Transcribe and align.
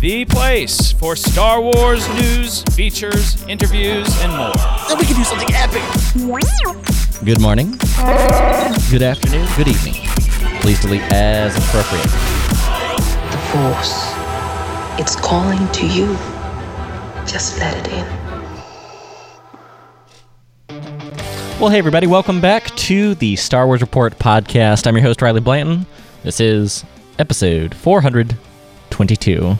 The 0.00 0.26
place 0.26 0.92
for 0.92 1.16
Star 1.16 1.58
Wars 1.58 2.06
news, 2.20 2.62
features, 2.74 3.42
interviews, 3.46 4.06
and 4.20 4.30
more. 4.30 4.52
Then 4.88 4.98
we 4.98 5.06
can 5.06 5.16
do 5.16 5.24
something 5.24 5.48
epic. 5.54 5.82
Good 7.24 7.40
morning. 7.40 7.70
Good 8.90 9.02
afternoon. 9.02 9.48
Good 9.56 9.68
evening. 9.68 9.94
Please 10.60 10.82
delete 10.82 11.00
as 11.12 11.56
appropriate. 11.56 12.04
The 13.32 13.38
Force. 13.50 14.12
It's 15.00 15.16
calling 15.16 15.66
to 15.72 15.86
you. 15.86 16.08
Just 17.26 17.58
let 17.58 17.74
it 17.74 17.92
in. 17.92 18.06
Well, 21.58 21.70
hey, 21.70 21.78
everybody. 21.78 22.06
Welcome 22.06 22.42
back 22.42 22.66
to 22.76 23.14
the 23.14 23.34
Star 23.36 23.66
Wars 23.66 23.80
Report 23.80 24.18
podcast. 24.18 24.86
I'm 24.86 24.94
your 24.94 25.04
host, 25.04 25.22
Riley 25.22 25.40
Blanton. 25.40 25.86
This 26.22 26.38
is 26.38 26.84
episode 27.18 27.74
422. 27.74 29.56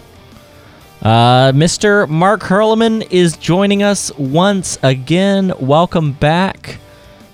Uh, 1.03 1.53
Mr. 1.53 2.09
Mark 2.09 2.41
Hurleman 2.41 3.07
is 3.11 3.37
joining 3.37 3.83
us 3.83 4.11
once 4.17 4.79
again. 4.83 5.53
Welcome 5.61 6.13
back 6.13 6.79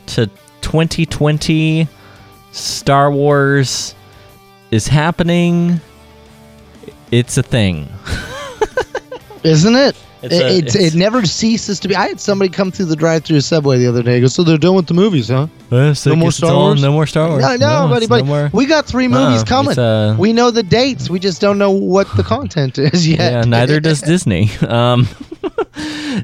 to 0.06 0.26
2020. 0.60 1.88
Star 2.50 3.10
Wars 3.10 3.94
is 4.70 4.88
happening. 4.88 5.80
It's 7.10 7.38
a 7.38 7.42
thing. 7.42 7.88
Isn't 9.44 9.76
it? 9.76 9.96
It's 10.22 10.34
it, 10.34 10.42
a- 10.42 10.56
it's, 10.58 10.74
it's- 10.76 10.94
it 10.94 10.98
never 10.98 11.24
ceases 11.26 11.80
to 11.80 11.88
be. 11.88 11.96
I 11.96 12.08
had 12.08 12.20
somebody 12.20 12.48
come 12.48 12.70
through 12.70 12.86
the 12.86 12.96
drive-through 12.96 13.40
Subway 13.40 13.78
the 13.78 13.86
other 13.88 14.02
day. 14.02 14.20
Go, 14.20 14.26
so 14.28 14.42
they're 14.44 14.56
done 14.58 14.74
with 14.76 14.86
the 14.86 14.94
movies, 14.94 15.28
huh? 15.28 15.48
no 15.70 15.94
more 16.16 16.30
Star 16.32 16.54
Wars. 16.54 16.82
No 16.82 16.92
more 16.92 17.06
Star 17.06 17.28
Wars. 17.28 17.42
No, 17.42 17.56
no, 17.56 17.88
buddy, 17.88 18.06
buddy. 18.06 18.22
no 18.24 18.50
We 18.52 18.66
got 18.66 18.86
three 18.86 19.08
movies 19.08 19.40
No, 19.42 19.48
coming. 19.48 19.78
uh, 19.78 20.16
we 20.18 20.32
know 20.32 20.50
the 20.50 20.62
dates. 20.62 21.08
We 21.10 21.18
just 21.18 21.40
don't 21.40 21.58
know 21.58 21.70
what 21.70 22.06
the 22.16 22.22
content 22.22 22.78
is 22.78 23.08
yet. 23.08 23.18
Yeah, 23.32 23.44
neither 23.44 23.80
does 23.80 24.00
Disney. 24.12 24.50
Um, 24.68 25.08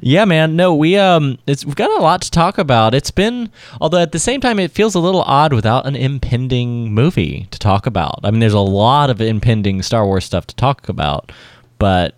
yeah, 0.03 0.25
man. 0.25 0.55
No, 0.57 0.75
we 0.75 0.97
um, 0.97 1.39
it's 1.47 1.65
we've 1.65 1.75
got 1.75 1.91
a 1.99 2.03
lot 2.03 2.23
to 2.23 2.31
talk 2.31 2.59
about. 2.59 2.95
It's 2.95 3.11
been, 3.11 3.51
although 3.81 3.99
at 3.99 4.13
the 4.13 4.19
same 4.19 4.41
time, 4.41 4.59
it 4.59 4.71
feels 4.71 4.95
a 4.95 5.01
little 5.01 5.23
odd 5.23 5.53
without 5.53 5.87
an 5.87 5.97
impending 5.97 6.93
movie 6.95 7.47
to 7.51 7.59
talk 7.59 7.87
about. 7.87 8.21
I 8.25 8.31
mean, 8.31 8.41
there's 8.41 8.53
a 8.53 8.61
lot 8.61 9.11
of 9.11 9.21
impending 9.21 9.83
Star 9.83 10.05
Wars 10.07 10.25
stuff 10.25 10.47
to 10.49 10.55
talk 10.57 10.89
about, 10.89 11.33
but 11.79 12.15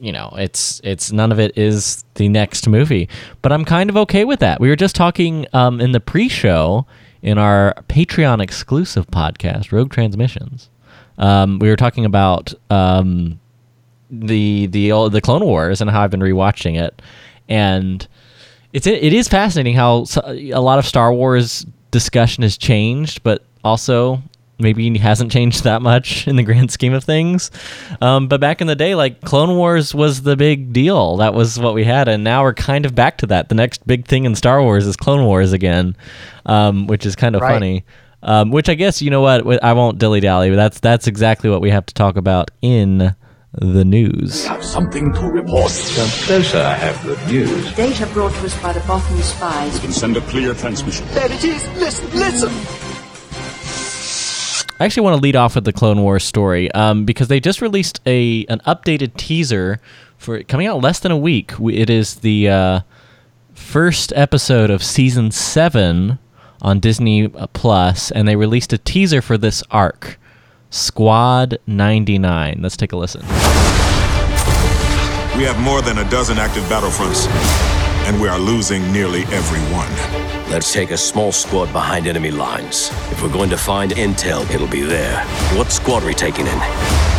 you 0.00 0.12
know, 0.12 0.32
it's 0.36 0.80
it's 0.84 1.12
none 1.12 1.32
of 1.32 1.40
it 1.40 1.56
is 1.56 2.04
the 2.14 2.28
next 2.28 2.68
movie. 2.68 3.08
But 3.40 3.52
I'm 3.52 3.64
kind 3.64 3.90
of 3.90 3.96
okay 3.98 4.24
with 4.24 4.40
that. 4.40 4.60
We 4.60 4.68
were 4.68 4.76
just 4.76 4.96
talking 4.96 5.46
um, 5.52 5.80
in 5.80 5.92
the 5.92 6.00
pre-show 6.00 6.86
in 7.22 7.38
our 7.38 7.74
Patreon 7.88 8.42
exclusive 8.42 9.06
podcast, 9.08 9.72
Rogue 9.72 9.92
Transmissions. 9.92 10.68
Um, 11.18 11.58
we 11.58 11.68
were 11.68 11.76
talking 11.76 12.04
about 12.04 12.52
um, 12.70 13.40
the 14.10 14.66
the 14.66 15.08
the 15.08 15.20
Clone 15.20 15.44
Wars 15.44 15.80
and 15.80 15.90
how 15.90 16.02
I've 16.02 16.10
been 16.10 16.20
rewatching 16.20 16.80
it, 16.80 17.00
and 17.48 18.06
it's 18.72 18.86
it 18.86 19.12
is 19.12 19.28
fascinating 19.28 19.74
how 19.74 20.04
a 20.26 20.60
lot 20.60 20.78
of 20.78 20.86
Star 20.86 21.12
Wars 21.12 21.66
discussion 21.90 22.42
has 22.42 22.56
changed, 22.56 23.22
but 23.22 23.44
also 23.64 24.22
maybe 24.58 24.96
hasn't 24.98 25.32
changed 25.32 25.64
that 25.64 25.82
much 25.82 26.28
in 26.28 26.36
the 26.36 26.42
grand 26.42 26.70
scheme 26.76 26.92
of 26.94 27.02
things. 27.04 27.50
Um, 28.00 28.28
but 28.28 28.40
back 28.40 28.60
in 28.60 28.66
the 28.66 28.76
day, 28.76 28.94
like 28.94 29.20
Clone 29.22 29.56
Wars 29.56 29.94
was 29.94 30.22
the 30.22 30.36
big 30.36 30.72
deal. 30.72 31.16
That 31.16 31.34
was 31.34 31.58
what 31.58 31.74
we 31.74 31.84
had, 31.84 32.08
and 32.08 32.22
now 32.22 32.42
we're 32.42 32.54
kind 32.54 32.86
of 32.86 32.94
back 32.94 33.18
to 33.18 33.26
that. 33.26 33.48
The 33.48 33.54
next 33.54 33.86
big 33.86 34.06
thing 34.06 34.24
in 34.24 34.34
Star 34.34 34.62
Wars 34.62 34.86
is 34.86 34.96
Clone 34.96 35.24
Wars 35.24 35.52
again, 35.52 35.96
um, 36.46 36.86
which 36.86 37.04
is 37.06 37.16
kind 37.16 37.34
of 37.34 37.42
Right. 37.42 37.54
funny. 37.54 37.84
Um, 38.24 38.52
which 38.52 38.68
I 38.68 38.74
guess 38.74 39.02
you 39.02 39.10
know 39.10 39.20
what 39.20 39.64
I 39.64 39.72
won't 39.72 39.98
dilly 39.98 40.20
dally, 40.20 40.48
but 40.48 40.54
that's 40.56 40.78
that's 40.78 41.08
exactly 41.08 41.50
what 41.50 41.60
we 41.60 41.70
have 41.70 41.84
to 41.86 41.94
talk 41.94 42.16
about 42.16 42.52
in 42.62 43.16
the 43.54 43.84
news. 43.84 44.46
Have 44.46 44.62
something 44.64 45.12
to 45.12 45.20
report. 45.26 45.72
Come 45.96 46.08
closer, 46.08 46.58
I 46.58 46.74
have 46.74 47.02
good 47.02 47.18
news. 47.26 47.74
Data 47.74 48.06
brought 48.12 48.32
to 48.34 48.44
us 48.46 48.62
by 48.62 48.72
the 48.72 48.80
Bothan 48.80 49.20
spies. 49.22 49.74
We 49.74 49.80
can 49.80 49.92
send 49.92 50.16
a 50.16 50.20
clear 50.20 50.54
transmission. 50.54 51.04
There 51.08 51.32
it 51.32 51.42
is. 51.42 51.68
Listen, 51.80 52.10
listen. 52.16 52.91
I 54.82 54.84
actually 54.84 55.04
want 55.04 55.14
to 55.18 55.22
lead 55.22 55.36
off 55.36 55.54
with 55.54 55.64
the 55.64 55.72
Clone 55.72 56.02
Wars 56.02 56.24
story 56.24 56.68
um, 56.72 57.04
because 57.04 57.28
they 57.28 57.38
just 57.38 57.60
released 57.60 58.00
a 58.04 58.44
an 58.46 58.58
updated 58.66 59.16
teaser 59.16 59.80
for 60.18 60.42
coming 60.42 60.66
out 60.66 60.80
less 60.80 60.98
than 60.98 61.12
a 61.12 61.16
week. 61.16 61.52
It 61.60 61.88
is 61.88 62.16
the 62.16 62.48
uh, 62.48 62.80
first 63.54 64.12
episode 64.16 64.70
of 64.70 64.82
season 64.82 65.30
seven 65.30 66.18
on 66.62 66.80
Disney 66.80 67.28
Plus, 67.28 68.10
and 68.10 68.26
they 68.26 68.34
released 68.34 68.72
a 68.72 68.78
teaser 68.78 69.22
for 69.22 69.38
this 69.38 69.62
arc, 69.70 70.18
Squad 70.70 71.58
ninety 71.64 72.18
nine. 72.18 72.58
Let's 72.60 72.76
take 72.76 72.90
a 72.90 72.96
listen. 72.96 73.20
We 75.38 75.44
have 75.44 75.60
more 75.60 75.80
than 75.80 75.98
a 75.98 76.10
dozen 76.10 76.38
active 76.38 76.64
battlefronts, 76.64 77.28
and 78.08 78.20
we 78.20 78.26
are 78.26 78.36
losing 78.36 78.92
nearly 78.92 79.22
every 79.26 79.60
one. 79.72 80.31
Let's 80.52 80.70
take 80.70 80.90
a 80.90 80.98
small 80.98 81.32
squad 81.32 81.72
behind 81.72 82.06
enemy 82.06 82.30
lines. 82.30 82.90
If 83.10 83.22
we're 83.22 83.32
going 83.32 83.48
to 83.48 83.56
find 83.56 83.90
intel, 83.92 84.44
it'll 84.50 84.68
be 84.68 84.82
there. 84.82 85.24
What 85.56 85.72
squad 85.72 86.02
are 86.02 86.06
we 86.06 86.12
taking 86.12 86.46
in? 86.46 86.58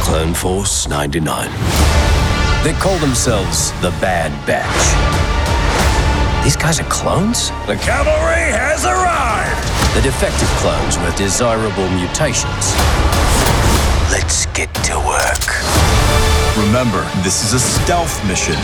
Clone 0.03 0.35
Force 0.35 0.88
99. 0.88 1.49
They 2.63 2.73
call 2.73 2.95
themselves 2.99 3.71
the 3.81 3.89
Bad 3.99 4.29
Batch. 4.45 4.85
These 6.44 6.55
guys 6.55 6.79
are 6.79 6.88
clones? 6.91 7.49
The 7.66 7.75
cavalry 7.81 8.53
has 8.53 8.85
arrived. 8.85 9.65
The 9.95 10.03
defective 10.03 10.50
clones 10.61 11.00
with 11.00 11.15
desirable 11.17 11.89
mutations. 11.89 12.69
Let's 14.13 14.45
get 14.53 14.71
to 14.85 15.00
work. 15.09 15.50
Remember, 16.67 17.01
this 17.23 17.44
is 17.44 17.53
a 17.53 17.59
stealth 17.59 18.23
mission. 18.27 18.61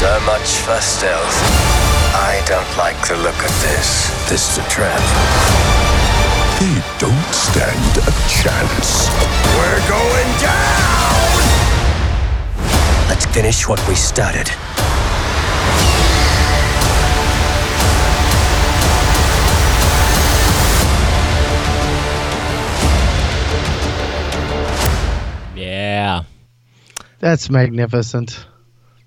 So 0.00 0.18
much 0.20 0.48
for 0.64 0.80
stealth. 0.80 1.36
I 2.16 2.42
don't 2.46 2.78
like 2.78 2.96
the 3.06 3.16
look 3.16 3.36
of 3.36 3.52
this. 3.60 4.08
This 4.30 4.50
is 4.50 4.56
a 4.56 4.68
trap. 4.70 4.98
They 6.58 6.80
don't 6.98 7.34
stand 7.34 7.98
a 7.98 8.12
chance. 8.26 9.10
We're 9.58 9.88
going 9.90 10.30
down. 10.40 11.20
Let's 13.10 13.26
finish 13.26 13.68
what 13.68 13.86
we 13.86 13.94
started. 13.94 14.48
Yeah. 25.54 26.24
That's 27.18 27.50
magnificent. 27.50 28.46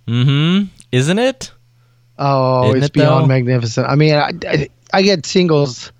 Mm-hmm. 0.07 0.72
Isn't 0.93 1.17
it? 1.17 1.51
Oh, 2.19 2.65
Isn't 2.67 2.77
it's 2.77 2.85
it, 2.87 2.93
beyond 2.93 3.23
though? 3.23 3.27
magnificent. 3.27 3.87
I 3.87 3.95
mean, 3.95 4.13
I, 4.13 4.29
I, 4.47 4.69
I 4.93 5.01
get 5.01 5.25
singles. 5.25 5.91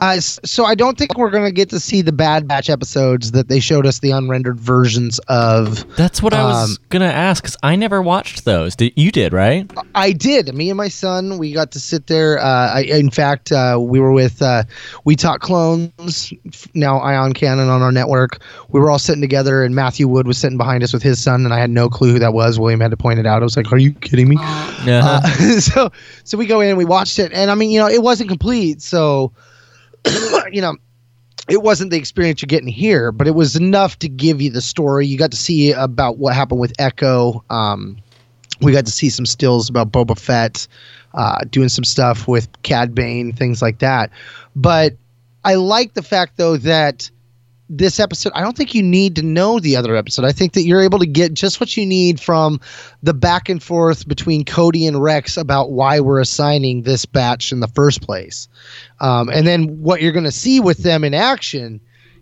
Uh, 0.00 0.18
so 0.20 0.64
I 0.64 0.74
don't 0.74 0.96
think 0.96 1.18
we're 1.18 1.30
gonna 1.30 1.52
get 1.52 1.68
to 1.70 1.80
see 1.80 2.00
the 2.02 2.12
Bad 2.12 2.48
Batch 2.48 2.70
episodes 2.70 3.32
that 3.32 3.48
they 3.48 3.60
showed 3.60 3.86
us 3.86 3.98
the 3.98 4.10
unrendered 4.10 4.58
versions 4.58 5.18
of. 5.28 5.84
That's 5.96 6.22
what 6.22 6.32
I 6.32 6.44
was 6.44 6.70
Um, 6.70 6.76
gonna 6.88 7.04
ask 7.06 7.42
because 7.42 7.56
I 7.62 7.76
never 7.76 8.00
watched 8.00 8.44
those. 8.44 8.74
Did 8.74 8.92
you 8.96 9.10
did 9.12 9.32
right? 9.32 9.70
I 9.94 10.12
did. 10.12 10.54
Me 10.54 10.70
and 10.70 10.76
my 10.76 10.88
son, 10.88 11.36
we 11.38 11.52
got 11.52 11.72
to 11.72 11.80
sit 11.80 12.06
there. 12.06 12.38
Uh, 12.38 12.74
I, 12.74 12.80
in 12.82 13.10
fact, 13.10 13.52
uh, 13.52 13.78
we 13.80 14.00
were 14.00 14.12
with 14.12 14.40
uh, 14.40 14.64
We 15.04 15.14
Talk 15.16 15.40
Clones, 15.40 16.32
now 16.74 16.98
Ion 16.98 17.32
Cannon 17.34 17.68
on 17.68 17.82
our 17.82 17.92
network. 17.92 18.42
We 18.70 18.80
were 18.80 18.90
all 18.90 18.98
sitting 18.98 19.20
together, 19.20 19.62
and 19.62 19.74
Matthew 19.74 20.08
Wood 20.08 20.26
was 20.26 20.38
sitting 20.38 20.58
behind 20.58 20.82
us 20.82 20.92
with 20.92 21.02
his 21.02 21.20
son, 21.22 21.44
and 21.44 21.52
I 21.52 21.58
had 21.58 21.70
no 21.70 21.88
clue 21.88 22.12
who 22.12 22.18
that 22.18 22.32
was. 22.32 22.58
William 22.58 22.80
had 22.80 22.90
to 22.92 22.96
point 22.96 23.18
it 23.18 23.26
out. 23.26 23.42
I 23.42 23.44
was 23.44 23.56
like, 23.56 23.70
"Are 23.72 23.78
you 23.78 23.92
kidding 23.92 24.28
me?" 24.28 24.36
Yeah. 24.84 25.02
Uh, 25.04 25.20
so, 25.60 25.90
so 26.24 26.38
we 26.38 26.46
go 26.46 26.60
in 26.60 26.70
and 26.70 26.78
we 26.78 26.84
watched 26.84 27.18
it, 27.18 27.32
and 27.34 27.50
I 27.50 27.54
mean, 27.54 27.70
you 27.70 27.78
know, 27.78 27.88
it 27.88 28.02
wasn't 28.02 28.28
complete, 28.30 28.80
so 28.80 29.32
you 30.52 30.60
know. 30.60 30.76
It 31.48 31.60
wasn't 31.60 31.90
the 31.90 31.96
experience 31.96 32.40
you're 32.40 32.46
getting 32.46 32.68
here, 32.68 33.10
but 33.10 33.26
it 33.26 33.32
was 33.32 33.56
enough 33.56 33.98
to 33.98 34.08
give 34.08 34.40
you 34.40 34.50
the 34.50 34.60
story. 34.60 35.08
You 35.08 35.18
got 35.18 35.32
to 35.32 35.36
see 35.36 35.72
about 35.72 36.16
what 36.16 36.36
happened 36.36 36.60
with 36.60 36.72
Echo. 36.78 37.42
Um, 37.50 37.96
we 38.60 38.70
got 38.70 38.86
to 38.86 38.92
see 38.92 39.10
some 39.10 39.26
stills 39.26 39.68
about 39.68 39.90
Boba 39.90 40.16
Fett 40.16 40.68
uh, 41.14 41.40
doing 41.50 41.68
some 41.68 41.84
stuff 41.84 42.28
with 42.28 42.48
Cad 42.62 42.94
Bane, 42.94 43.32
things 43.32 43.60
like 43.60 43.80
that. 43.80 44.10
But 44.54 44.96
I 45.44 45.56
like 45.56 45.94
the 45.94 46.02
fact 46.02 46.36
though 46.36 46.56
that 46.58 47.10
this 47.76 47.98
episode, 47.98 48.32
I 48.34 48.42
don't 48.42 48.56
think 48.56 48.74
you 48.74 48.82
need 48.82 49.16
to 49.16 49.22
know 49.22 49.58
the 49.58 49.76
other 49.76 49.96
episode. 49.96 50.26
I 50.26 50.32
think 50.32 50.52
that 50.52 50.62
you're 50.62 50.82
able 50.82 50.98
to 50.98 51.06
get 51.06 51.32
just 51.32 51.58
what 51.58 51.74
you 51.76 51.86
need 51.86 52.20
from 52.20 52.60
the 53.02 53.14
back 53.14 53.48
and 53.48 53.62
forth 53.62 54.06
between 54.06 54.44
Cody 54.44 54.86
and 54.86 55.02
Rex 55.02 55.38
about 55.38 55.72
why 55.72 55.98
we're 55.98 56.20
assigning 56.20 56.82
this 56.82 57.06
batch 57.06 57.50
in 57.50 57.60
the 57.60 57.68
first 57.68 58.02
place. 58.02 58.46
Um, 59.00 59.30
and 59.30 59.46
then 59.46 59.82
what 59.82 60.02
you're 60.02 60.12
going 60.12 60.24
to 60.24 60.30
see 60.30 60.60
with 60.60 60.78
them 60.78 61.02
in 61.02 61.14
action 61.14 61.80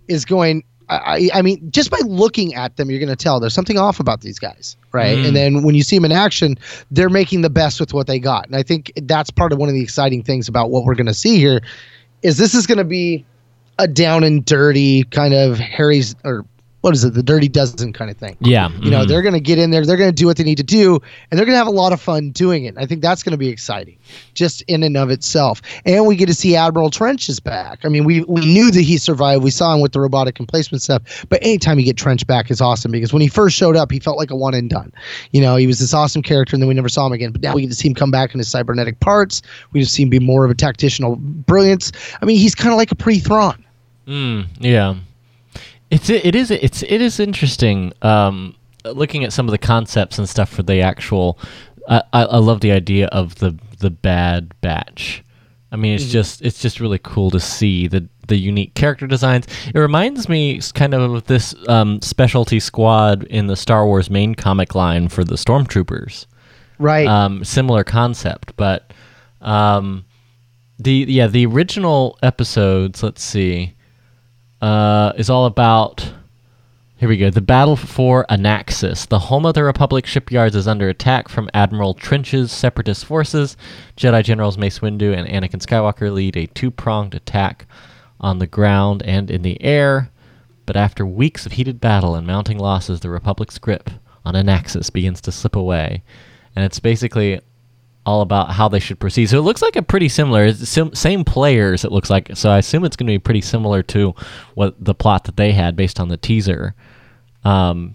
is 0.08 0.24
going. 0.24 0.64
I, 0.92 1.30
I 1.32 1.42
mean, 1.42 1.70
just 1.70 1.88
by 1.88 2.00
looking 2.04 2.52
at 2.56 2.76
them, 2.76 2.90
you're 2.90 2.98
going 2.98 3.10
to 3.10 3.14
tell 3.14 3.38
there's 3.38 3.54
something 3.54 3.78
off 3.78 4.00
about 4.00 4.22
these 4.22 4.40
guys, 4.40 4.76
right? 4.90 5.16
Mm. 5.16 5.28
And 5.28 5.36
then 5.36 5.62
when 5.62 5.76
you 5.76 5.84
see 5.84 5.96
them 5.96 6.04
in 6.04 6.10
action, 6.10 6.58
they're 6.90 7.08
making 7.08 7.42
the 7.42 7.50
best 7.50 7.78
with 7.78 7.94
what 7.94 8.08
they 8.08 8.18
got. 8.18 8.46
And 8.46 8.56
I 8.56 8.64
think 8.64 8.90
that's 8.96 9.30
part 9.30 9.52
of 9.52 9.60
one 9.60 9.68
of 9.68 9.74
the 9.76 9.82
exciting 9.82 10.24
things 10.24 10.48
about 10.48 10.70
what 10.70 10.82
we're 10.82 10.96
going 10.96 11.06
to 11.06 11.14
see 11.14 11.38
here 11.38 11.60
is 12.22 12.38
this 12.38 12.54
is 12.54 12.66
going 12.66 12.78
to 12.78 12.84
be 12.84 13.24
a 13.80 13.88
down 13.88 14.24
and 14.24 14.44
dirty 14.44 15.04
kind 15.04 15.34
of 15.34 15.58
Harry's 15.58 16.14
or 16.24 16.44
what 16.80 16.94
is 16.94 17.04
it, 17.04 17.12
the 17.12 17.22
dirty 17.22 17.48
dozen 17.48 17.92
kind 17.92 18.10
of 18.10 18.16
thing. 18.16 18.36
Yeah. 18.40 18.70
You 18.80 18.90
know, 18.90 19.04
mhm. 19.04 19.08
they're 19.08 19.22
going 19.22 19.34
to 19.34 19.40
get 19.40 19.58
in 19.58 19.70
there, 19.70 19.84
they're 19.84 19.98
going 19.98 20.08
to 20.10 20.16
do 20.16 20.26
what 20.26 20.38
they 20.38 20.44
need 20.44 20.56
to 20.56 20.62
do, 20.62 20.98
and 21.30 21.38
they're 21.38 21.44
going 21.44 21.54
to 21.54 21.58
have 21.58 21.66
a 21.66 21.70
lot 21.70 21.92
of 21.92 22.00
fun 22.00 22.30
doing 22.30 22.64
it. 22.64 22.74
I 22.78 22.86
think 22.86 23.02
that's 23.02 23.22
going 23.22 23.32
to 23.32 23.38
be 23.38 23.48
exciting, 23.48 23.98
just 24.32 24.62
in 24.62 24.82
and 24.82 24.96
of 24.96 25.10
itself. 25.10 25.60
And 25.84 26.06
we 26.06 26.16
get 26.16 26.26
to 26.26 26.34
see 26.34 26.56
Admiral 26.56 26.90
Trench 26.90 27.28
is 27.28 27.38
back. 27.38 27.80
I 27.84 27.88
mean, 27.88 28.04
we 28.04 28.22
we 28.22 28.40
knew 28.40 28.70
that 28.70 28.80
he 28.80 28.96
survived. 28.96 29.44
We 29.44 29.50
saw 29.50 29.74
him 29.74 29.80
with 29.80 29.92
the 29.92 30.00
robotic 30.00 30.40
emplacement 30.40 30.80
stuff, 30.80 31.26
but 31.28 31.42
anytime 31.42 31.78
you 31.78 31.84
get 31.84 31.98
Trench 31.98 32.26
back 32.26 32.50
is 32.50 32.60
awesome 32.60 32.92
because 32.92 33.12
when 33.12 33.22
he 33.22 33.28
first 33.28 33.56
showed 33.56 33.76
up, 33.76 33.92
he 33.92 34.00
felt 34.00 34.16
like 34.16 34.30
a 34.30 34.36
one 34.36 34.54
and 34.54 34.70
done. 34.70 34.92
You 35.32 35.42
know, 35.42 35.56
he 35.56 35.66
was 35.66 35.80
this 35.80 35.92
awesome 35.92 36.22
character, 36.22 36.56
and 36.56 36.62
then 36.62 36.68
we 36.68 36.74
never 36.74 36.88
saw 36.88 37.06
him 37.06 37.12
again. 37.12 37.32
But 37.32 37.42
now 37.42 37.54
we 37.54 37.62
get 37.62 37.68
to 37.68 37.74
see 37.74 37.88
him 37.88 37.94
come 37.94 38.10
back 38.10 38.32
in 38.32 38.38
his 38.38 38.48
cybernetic 38.48 39.00
parts. 39.00 39.42
We 39.72 39.80
just 39.80 39.92
see 39.92 40.04
him 40.04 40.08
be 40.08 40.18
more 40.18 40.46
of 40.46 40.50
a 40.50 40.54
tactitional 40.54 41.18
brilliance. 41.18 41.92
I 42.22 42.24
mean, 42.24 42.38
he's 42.38 42.54
kind 42.54 42.70
of 42.72 42.78
like 42.78 42.90
a 42.90 42.96
pre-Thrawn. 42.96 43.64
Mm, 44.10 44.46
yeah, 44.58 44.96
it's 45.90 46.10
it 46.10 46.34
is 46.34 46.50
it's 46.50 46.82
it 46.82 47.00
is 47.00 47.20
interesting. 47.20 47.92
Um, 48.02 48.56
looking 48.84 49.24
at 49.24 49.32
some 49.32 49.46
of 49.46 49.52
the 49.52 49.58
concepts 49.58 50.18
and 50.18 50.28
stuff 50.28 50.48
for 50.50 50.62
the 50.64 50.80
actual, 50.80 51.38
I 51.88 52.02
I, 52.12 52.22
I 52.24 52.36
love 52.38 52.60
the 52.60 52.72
idea 52.72 53.06
of 53.08 53.36
the 53.36 53.56
the 53.78 53.90
bad 53.90 54.52
batch. 54.60 55.22
I 55.72 55.76
mean, 55.76 55.94
it's 55.94 56.06
just 56.10 56.42
it's 56.42 56.60
just 56.60 56.80
really 56.80 56.98
cool 56.98 57.30
to 57.30 57.38
see 57.38 57.86
the 57.86 58.08
the 58.26 58.36
unique 58.36 58.74
character 58.74 59.06
designs. 59.06 59.46
It 59.72 59.78
reminds 59.78 60.28
me 60.28 60.60
kind 60.74 60.92
of 60.94 61.14
of 61.14 61.24
this 61.26 61.54
um, 61.68 62.02
specialty 62.02 62.58
squad 62.58 63.22
in 63.24 63.46
the 63.46 63.56
Star 63.56 63.86
Wars 63.86 64.10
main 64.10 64.34
comic 64.34 64.74
line 64.74 65.08
for 65.08 65.22
the 65.22 65.36
stormtroopers 65.36 66.26
Right. 66.78 67.06
um, 67.06 67.44
similar 67.44 67.84
concept, 67.84 68.56
but 68.56 68.92
um, 69.40 70.04
the 70.80 71.04
yeah 71.08 71.28
the 71.28 71.46
original 71.46 72.18
episodes. 72.22 73.02
Let's 73.04 73.22
see, 73.22 73.74
uh, 74.60 75.12
is 75.16 75.30
all 75.30 75.46
about. 75.46 76.12
Here 76.96 77.08
we 77.08 77.16
go. 77.16 77.30
The 77.30 77.40
battle 77.40 77.76
for 77.76 78.26
Anaxis. 78.28 79.08
The 79.08 79.18
home 79.18 79.46
of 79.46 79.54
the 79.54 79.64
Republic 79.64 80.04
shipyards 80.04 80.54
is 80.54 80.68
under 80.68 80.90
attack 80.90 81.30
from 81.30 81.48
Admiral 81.54 81.94
Trench's 81.94 82.52
separatist 82.52 83.06
forces. 83.06 83.56
Jedi 83.96 84.22
Generals 84.22 84.58
Mace 84.58 84.80
Windu 84.80 85.16
and 85.16 85.26
Anakin 85.26 85.64
Skywalker 85.64 86.12
lead 86.12 86.36
a 86.36 86.46
two-pronged 86.48 87.14
attack 87.14 87.64
on 88.20 88.38
the 88.38 88.46
ground 88.46 89.02
and 89.06 89.30
in 89.30 89.40
the 89.40 89.62
air. 89.62 90.10
But 90.66 90.76
after 90.76 91.06
weeks 91.06 91.46
of 91.46 91.52
heated 91.52 91.80
battle 91.80 92.14
and 92.14 92.26
mounting 92.26 92.58
losses, 92.58 93.00
the 93.00 93.08
Republic's 93.08 93.58
grip 93.58 93.88
on 94.26 94.34
Anaxis 94.34 94.92
begins 94.92 95.22
to 95.22 95.32
slip 95.32 95.56
away. 95.56 96.02
And 96.54 96.66
it's 96.66 96.80
basically 96.80 97.40
all 98.06 98.22
about 98.22 98.52
how 98.52 98.68
they 98.68 98.80
should 98.80 98.98
proceed. 98.98 99.28
So 99.28 99.38
it 99.38 99.42
looks 99.42 99.62
like 99.62 99.76
a 99.76 99.82
pretty 99.82 100.08
similar, 100.08 100.52
sim- 100.52 100.94
same 100.94 101.24
players, 101.24 101.84
it 101.84 101.92
looks 101.92 102.10
like. 102.10 102.30
So 102.34 102.50
I 102.50 102.58
assume 102.58 102.84
it's 102.84 102.96
going 102.96 103.06
to 103.06 103.12
be 103.12 103.18
pretty 103.18 103.42
similar 103.42 103.82
to 103.84 104.14
what 104.54 104.82
the 104.82 104.94
plot 104.94 105.24
that 105.24 105.36
they 105.36 105.52
had 105.52 105.76
based 105.76 106.00
on 106.00 106.08
the 106.08 106.16
teaser. 106.16 106.74
Um, 107.44 107.94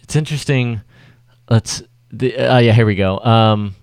it's 0.00 0.16
interesting. 0.16 0.80
Let's. 1.50 1.82
The, 2.10 2.36
uh, 2.36 2.58
yeah, 2.58 2.72
here 2.72 2.84
we 2.84 2.94
go. 2.94 3.18
Um, 3.20 3.74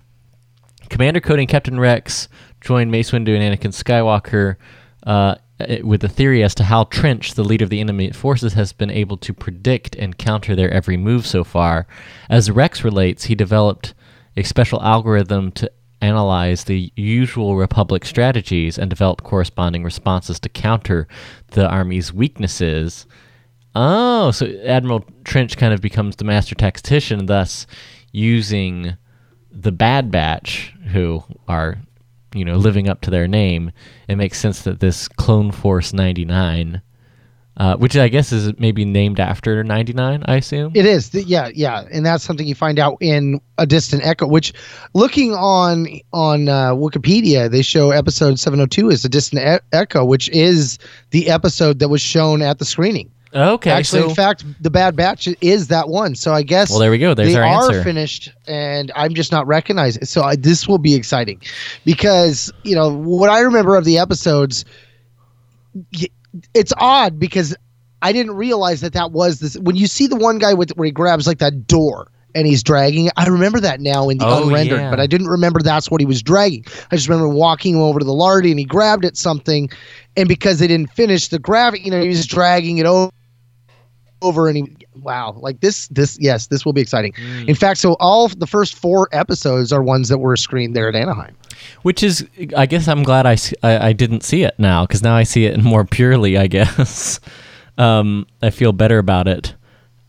Commander 0.88 1.20
Cody 1.20 1.42
and 1.42 1.48
Captain 1.48 1.80
Rex 1.80 2.28
join 2.60 2.90
Mace 2.90 3.10
Windu 3.10 3.36
and 3.36 3.58
Anakin 3.58 3.72
Skywalker 3.72 4.56
uh, 5.04 5.36
Uh, 5.60 5.76
with 5.82 6.02
a 6.04 6.08
theory 6.08 6.42
as 6.42 6.54
to 6.54 6.64
how 6.64 6.84
Trench, 6.84 7.34
the 7.34 7.44
leader 7.44 7.64
of 7.64 7.70
the 7.70 7.80
enemy 7.80 8.10
forces, 8.10 8.54
has 8.54 8.72
been 8.72 8.90
able 8.90 9.16
to 9.18 9.34
predict 9.34 9.94
and 9.96 10.16
counter 10.16 10.56
their 10.56 10.70
every 10.70 10.96
move 10.96 11.26
so 11.26 11.44
far. 11.44 11.86
As 12.28 12.50
Rex 12.50 12.84
relates, 12.84 13.24
he 13.24 13.34
developed 13.34 13.94
a 14.36 14.42
special 14.42 14.82
algorithm 14.82 15.52
to 15.52 15.70
analyze 16.00 16.64
the 16.64 16.92
usual 16.96 17.56
Republic 17.56 18.04
strategies 18.04 18.78
and 18.78 18.88
develop 18.88 19.22
corresponding 19.22 19.84
responses 19.84 20.40
to 20.40 20.48
counter 20.48 21.06
the 21.48 21.68
army's 21.68 22.12
weaknesses. 22.12 23.06
Oh, 23.74 24.30
so 24.30 24.46
Admiral 24.64 25.04
Trench 25.24 25.56
kind 25.56 25.74
of 25.74 25.80
becomes 25.80 26.16
the 26.16 26.24
master 26.24 26.54
tactician, 26.54 27.26
thus 27.26 27.66
using 28.12 28.96
the 29.52 29.72
Bad 29.72 30.10
Batch, 30.10 30.74
who 30.92 31.22
are, 31.46 31.78
you 32.34 32.44
know, 32.44 32.56
living 32.56 32.88
up 32.88 33.00
to 33.02 33.10
their 33.10 33.28
name. 33.28 33.72
It 34.08 34.16
makes 34.16 34.38
sense 34.38 34.62
that 34.62 34.80
this 34.80 35.08
Clone 35.08 35.50
Force 35.52 35.92
99, 35.92 36.80
uh, 37.56 37.76
which 37.76 37.96
I 37.96 38.08
guess 38.08 38.32
is 38.32 38.52
maybe 38.58 38.84
named 38.84 39.20
after 39.20 39.62
99, 39.64 40.22
I 40.26 40.36
assume. 40.36 40.72
It 40.74 40.86
is, 40.86 41.12
yeah, 41.12 41.50
yeah, 41.54 41.84
and 41.92 42.06
that's 42.06 42.24
something 42.24 42.46
you 42.46 42.54
find 42.54 42.78
out 42.78 42.96
in 43.00 43.40
a 43.58 43.66
distant 43.66 44.04
echo. 44.06 44.26
Which, 44.26 44.52
looking 44.94 45.34
on 45.34 45.88
on 46.12 46.48
uh, 46.48 46.72
Wikipedia, 46.74 47.50
they 47.50 47.62
show 47.62 47.90
episode 47.90 48.38
seven 48.38 48.58
hundred 48.58 48.70
two 48.70 48.88
is 48.90 49.04
a 49.04 49.08
distant 49.08 49.42
e- 49.42 49.66
echo, 49.72 50.04
which 50.04 50.28
is 50.30 50.78
the 51.10 51.28
episode 51.28 51.78
that 51.80 51.88
was 51.88 52.00
shown 52.00 52.42
at 52.42 52.58
the 52.58 52.64
screening. 52.64 53.10
Okay, 53.34 53.70
Actually, 53.70 54.02
so 54.02 54.08
in 54.08 54.14
fact, 54.14 54.44
the 54.62 54.70
Bad 54.70 54.96
Batch 54.96 55.28
is 55.40 55.68
that 55.68 55.88
one. 55.88 56.14
So 56.14 56.32
I 56.32 56.42
guess 56.42 56.70
Well, 56.70 56.78
there 56.78 56.90
we 56.90 56.98
go. 56.98 57.14
There's 57.14 57.32
they 57.32 57.38
our 57.38 57.44
are 57.44 57.64
answer. 57.66 57.82
finished, 57.84 58.32
and 58.46 58.90
I'm 58.96 59.14
just 59.14 59.30
not 59.32 59.46
recognizing. 59.46 60.04
So 60.04 60.22
I, 60.22 60.36
this 60.36 60.66
will 60.68 60.78
be 60.78 60.94
exciting 60.94 61.40
because 61.84 62.52
you 62.64 62.74
know 62.74 62.92
what 62.92 63.30
I 63.30 63.40
remember 63.40 63.76
of 63.76 63.84
the 63.84 63.98
episodes. 63.98 64.64
It's 66.54 66.72
odd 66.78 67.18
because 67.18 67.56
I 68.02 68.12
didn't 68.12 68.34
realize 68.36 68.80
that 68.80 68.92
that 68.94 69.12
was 69.12 69.40
this. 69.40 69.56
When 69.58 69.76
you 69.76 69.86
see 69.86 70.06
the 70.06 70.16
one 70.16 70.38
guy 70.38 70.54
with 70.54 70.70
where 70.76 70.86
he 70.86 70.92
grabs 70.92 71.26
like 71.26 71.38
that 71.38 71.66
door 71.66 72.10
and 72.34 72.46
he's 72.46 72.62
dragging 72.62 73.06
it, 73.06 73.12
I 73.16 73.26
remember 73.26 73.60
that 73.60 73.80
now 73.80 74.08
in 74.08 74.18
the 74.18 74.26
Oh, 74.26 74.44
unrendered, 74.44 74.78
yeah. 74.80 74.90
but 74.90 75.00
I 75.00 75.06
didn't 75.06 75.26
remember 75.28 75.60
that's 75.62 75.90
what 75.90 76.00
he 76.00 76.06
was 76.06 76.22
dragging. 76.22 76.64
I 76.90 76.96
just 76.96 77.08
remember 77.08 77.28
walking 77.28 77.76
over 77.76 77.98
to 77.98 78.04
the 78.04 78.12
lardy 78.12 78.50
and 78.50 78.58
he 78.58 78.64
grabbed 78.64 79.04
at 79.04 79.16
something, 79.16 79.70
and 80.16 80.28
because 80.28 80.58
they 80.60 80.66
didn't 80.66 80.92
finish 80.92 81.28
the 81.28 81.38
gravity, 81.38 81.82
you 81.84 81.90
know, 81.90 82.00
he 82.00 82.08
was 82.08 82.26
dragging 82.26 82.78
it 82.78 82.86
over 82.86 83.10
over 84.22 84.48
and 84.48 84.56
he 84.56 84.76
wow 85.02 85.34
like 85.40 85.60
this 85.60 85.88
this 85.88 86.18
yes 86.20 86.46
this 86.48 86.64
will 86.64 86.72
be 86.72 86.80
exciting 86.80 87.12
Mm. 87.12 87.48
in 87.48 87.54
fact 87.54 87.78
so 87.80 87.94
all 88.00 88.28
the 88.28 88.46
first 88.46 88.74
four 88.74 89.08
episodes 89.12 89.72
are 89.72 89.82
ones 89.82 90.08
that 90.08 90.18
were 90.18 90.36
screened 90.36 90.74
there 90.76 90.88
at 90.88 90.94
anaheim 90.94 91.34
Which 91.82 92.02
is, 92.02 92.26
I 92.56 92.66
guess 92.66 92.88
I'm 92.88 93.02
glad 93.02 93.26
I 93.26 93.36
I 93.62 93.92
didn't 93.92 94.22
see 94.22 94.42
it 94.44 94.54
now 94.58 94.86
because 94.86 95.02
now 95.02 95.14
I 95.14 95.24
see 95.24 95.44
it 95.44 95.62
more 95.72 95.84
purely, 95.84 96.38
I 96.38 96.46
guess. 96.46 97.20
um, 97.78 98.26
I 98.42 98.48
feel 98.50 98.72
better 98.72 98.98
about 98.98 99.28
it 99.28 99.54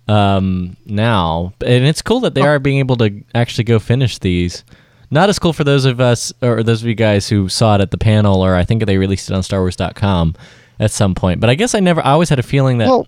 um, 0.07 0.77
now. 0.85 1.53
And 1.65 1.85
it's 1.85 2.01
cool 2.01 2.21
that 2.21 2.35
they 2.35 2.41
are 2.41 2.59
being 2.59 2.79
able 2.79 2.95
to 2.97 3.21
actually 3.35 3.65
go 3.65 3.79
finish 3.79 4.17
these. 4.19 4.63
Not 5.09 5.27
as 5.29 5.39
cool 5.39 5.51
for 5.53 5.65
those 5.65 5.83
of 5.85 5.99
us, 5.99 6.31
or 6.41 6.63
those 6.63 6.81
of 6.81 6.87
you 6.87 6.95
guys 6.95 7.27
who 7.27 7.49
saw 7.49 7.75
it 7.75 7.81
at 7.81 7.91
the 7.91 7.97
panel, 7.97 8.41
or 8.43 8.55
I 8.55 8.63
think 8.63 8.85
they 8.85 8.97
released 8.97 9.29
it 9.29 9.33
on 9.33 9.41
StarWars.com 9.41 10.35
at 10.79 10.91
some 10.91 11.13
point. 11.15 11.41
But 11.41 11.49
I 11.49 11.55
guess 11.55 11.75
I 11.75 11.79
never, 11.81 11.99
I 12.05 12.11
always 12.11 12.29
had 12.29 12.39
a 12.39 12.43
feeling 12.43 12.77
that. 12.79 12.87
well 12.87 13.07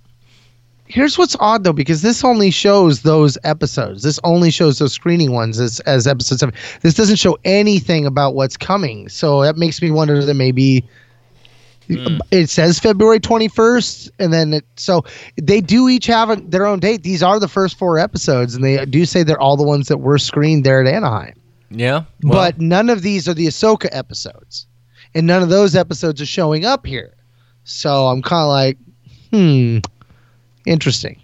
here's 0.86 1.18
what's 1.18 1.36
odd 1.40 1.64
though 1.64 1.74
because 1.74 2.02
this 2.02 2.24
only 2.24 2.52
shows 2.52 3.02
those 3.02 3.38
episodes. 3.44 4.04
This 4.04 4.20
only 4.24 4.52
shows 4.52 4.80
those 4.80 4.94
screening 4.94 5.32
ones 5.32 5.60
as, 5.60 5.80
as 5.82 6.08
episode 6.08 6.40
seven 6.40 6.56
this 6.82 6.94
doesn't 6.94 7.18
show 7.18 7.38
anything 7.44 8.06
about 8.06 8.36
what's 8.36 8.58
coming. 8.58 9.10
So 9.10 9.42
that 9.42 9.58
makes 9.58 9.82
me 9.82 9.92
wonder 9.92 10.24
that 10.24 10.34
maybe 10.34 10.86
it 11.90 12.50
says 12.50 12.80
february 12.80 13.20
21st 13.20 14.10
and 14.18 14.32
then 14.32 14.54
it 14.54 14.66
so 14.78 15.04
they 15.36 15.60
do 15.60 15.90
each 15.90 16.06
have 16.06 16.30
a, 16.30 16.38
their 16.38 16.66
own 16.66 16.80
date. 16.80 17.04
These 17.04 17.22
are 17.22 17.40
the 17.40 17.50
first 17.50 17.78
four 17.78 18.00
episodes 18.00 18.56
and 18.56 18.64
they 18.64 18.86
do 18.86 19.06
say 19.06 19.24
they're 19.24 19.40
all 19.40 19.58
the 19.58 19.64
ones 19.64 19.90
that 19.90 19.98
were 19.98 20.18
screened 20.18 20.64
there 20.64 20.82
at 20.82 20.88
anaheim. 20.88 21.34
Yeah. 21.76 22.04
well, 22.24 22.34
but 22.34 22.62
none 22.62 22.90
of 22.90 23.02
these 23.02 23.28
are 23.28 23.34
the 23.34 23.48
Ahsoka 23.48 23.90
episodes, 23.92 24.68
and 25.16 25.26
none 25.26 25.42
of 25.42 25.50
those 25.50 25.76
episodes 25.76 26.22
are 26.22 26.26
showing 26.26 26.66
up 26.66 26.86
here. 26.86 27.14
So 27.64 28.08
I'm 28.08 28.22
kind 28.22 28.44
of 28.44 28.50
like, 28.50 28.78
hmm, 29.32 29.80
interesting. 30.66 31.20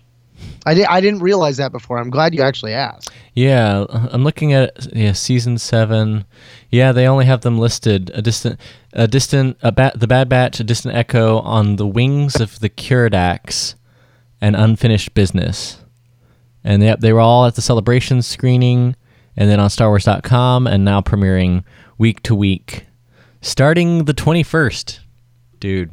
I 0.65 0.73
did 0.73 0.85
I 0.85 1.01
didn't 1.01 1.21
realize 1.21 1.57
that 1.57 1.71
before. 1.71 1.97
I'm 1.97 2.09
glad 2.09 2.33
you 2.33 2.41
actually 2.41 2.73
asked. 2.73 3.11
Yeah, 3.33 3.85
I'm 3.89 4.23
looking 4.23 4.53
at 4.53 4.93
yeah 4.93 5.13
season 5.13 5.57
seven. 5.57 6.25
Yeah, 6.69 6.91
they 6.91 7.07
only 7.07 7.25
have 7.25 7.41
them 7.41 7.57
listed 7.57 8.11
a 8.13 8.21
distant, 8.21 8.59
a 8.93 9.07
distant, 9.07 9.57
a 9.61 9.71
bat, 9.71 9.99
the 9.99 10.07
Bad 10.07 10.29
Batch, 10.29 10.59
a 10.59 10.63
distant 10.63 10.95
echo 10.95 11.39
on 11.39 11.77
the 11.77 11.87
wings 11.87 12.39
of 12.39 12.59
the 12.59 12.69
Keeradaks, 12.69 13.75
and 14.41 14.55
unfinished 14.55 15.13
business. 15.13 15.83
And 16.63 16.83
yep, 16.83 16.99
they 16.99 17.13
were 17.13 17.21
all 17.21 17.45
at 17.45 17.55
the 17.55 17.61
celebration 17.61 18.21
screening, 18.21 18.95
and 19.35 19.49
then 19.49 19.59
on 19.59 19.69
StarWars.com, 19.69 20.67
and 20.67 20.83
now 20.83 21.01
premiering 21.01 21.63
week 21.97 22.21
to 22.23 22.35
week, 22.35 22.85
starting 23.41 24.05
the 24.05 24.13
21st. 24.13 24.99
Dude, 25.59 25.91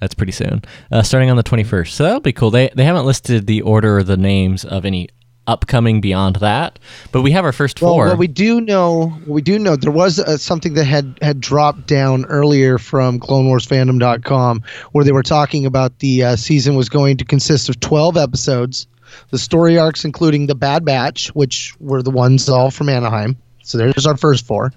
That's 0.00 0.14
pretty 0.14 0.32
soon. 0.32 0.62
Uh, 0.92 1.02
starting 1.02 1.30
on 1.30 1.36
the 1.36 1.42
21st. 1.42 1.88
So 1.90 2.04
that'll 2.04 2.20
be 2.20 2.32
cool. 2.32 2.50
They 2.50 2.70
they 2.74 2.84
haven't 2.84 3.06
listed 3.06 3.46
the 3.46 3.62
order 3.62 3.98
or 3.98 4.02
the 4.02 4.16
names 4.16 4.64
of 4.64 4.84
any 4.84 5.08
upcoming 5.48 6.00
beyond 6.00 6.36
that, 6.36 6.76
but 7.12 7.22
we 7.22 7.30
have 7.30 7.44
our 7.44 7.52
first 7.52 7.80
Well, 7.80 7.92
four. 7.94 8.08
what 8.08 8.18
we 8.18 8.26
do 8.26 8.60
know, 8.60 9.16
we 9.28 9.40
do 9.40 9.60
know, 9.60 9.76
there 9.76 9.92
was 9.92 10.18
uh, 10.18 10.36
something 10.36 10.74
that 10.74 10.86
had 10.86 11.16
had 11.22 11.40
dropped 11.40 11.86
down 11.86 12.24
earlier 12.24 12.78
from 12.78 13.20
CloneWarsFandom.com, 13.20 14.62
where 14.92 15.04
they 15.04 15.12
were 15.12 15.22
talking 15.22 15.66
about 15.66 15.98
the 16.00 16.24
uh, 16.24 16.36
season 16.36 16.74
was 16.74 16.88
going 16.88 17.16
to 17.18 17.24
consist 17.24 17.68
of 17.68 17.78
twelve 17.80 18.16
episodes, 18.16 18.86
the 19.30 19.38
story 19.38 19.78
arcs 19.78 20.04
including 20.04 20.46
the 20.46 20.54
Bad 20.54 20.84
Batch, 20.84 21.28
which 21.34 21.74
were 21.80 22.02
the 22.02 22.10
ones 22.10 22.48
all 22.48 22.70
from 22.70 22.88
Anaheim. 22.88 23.36
So 23.62 23.78
there's 23.78 24.06
our 24.06 24.16
first 24.16 24.46
four. 24.46 24.72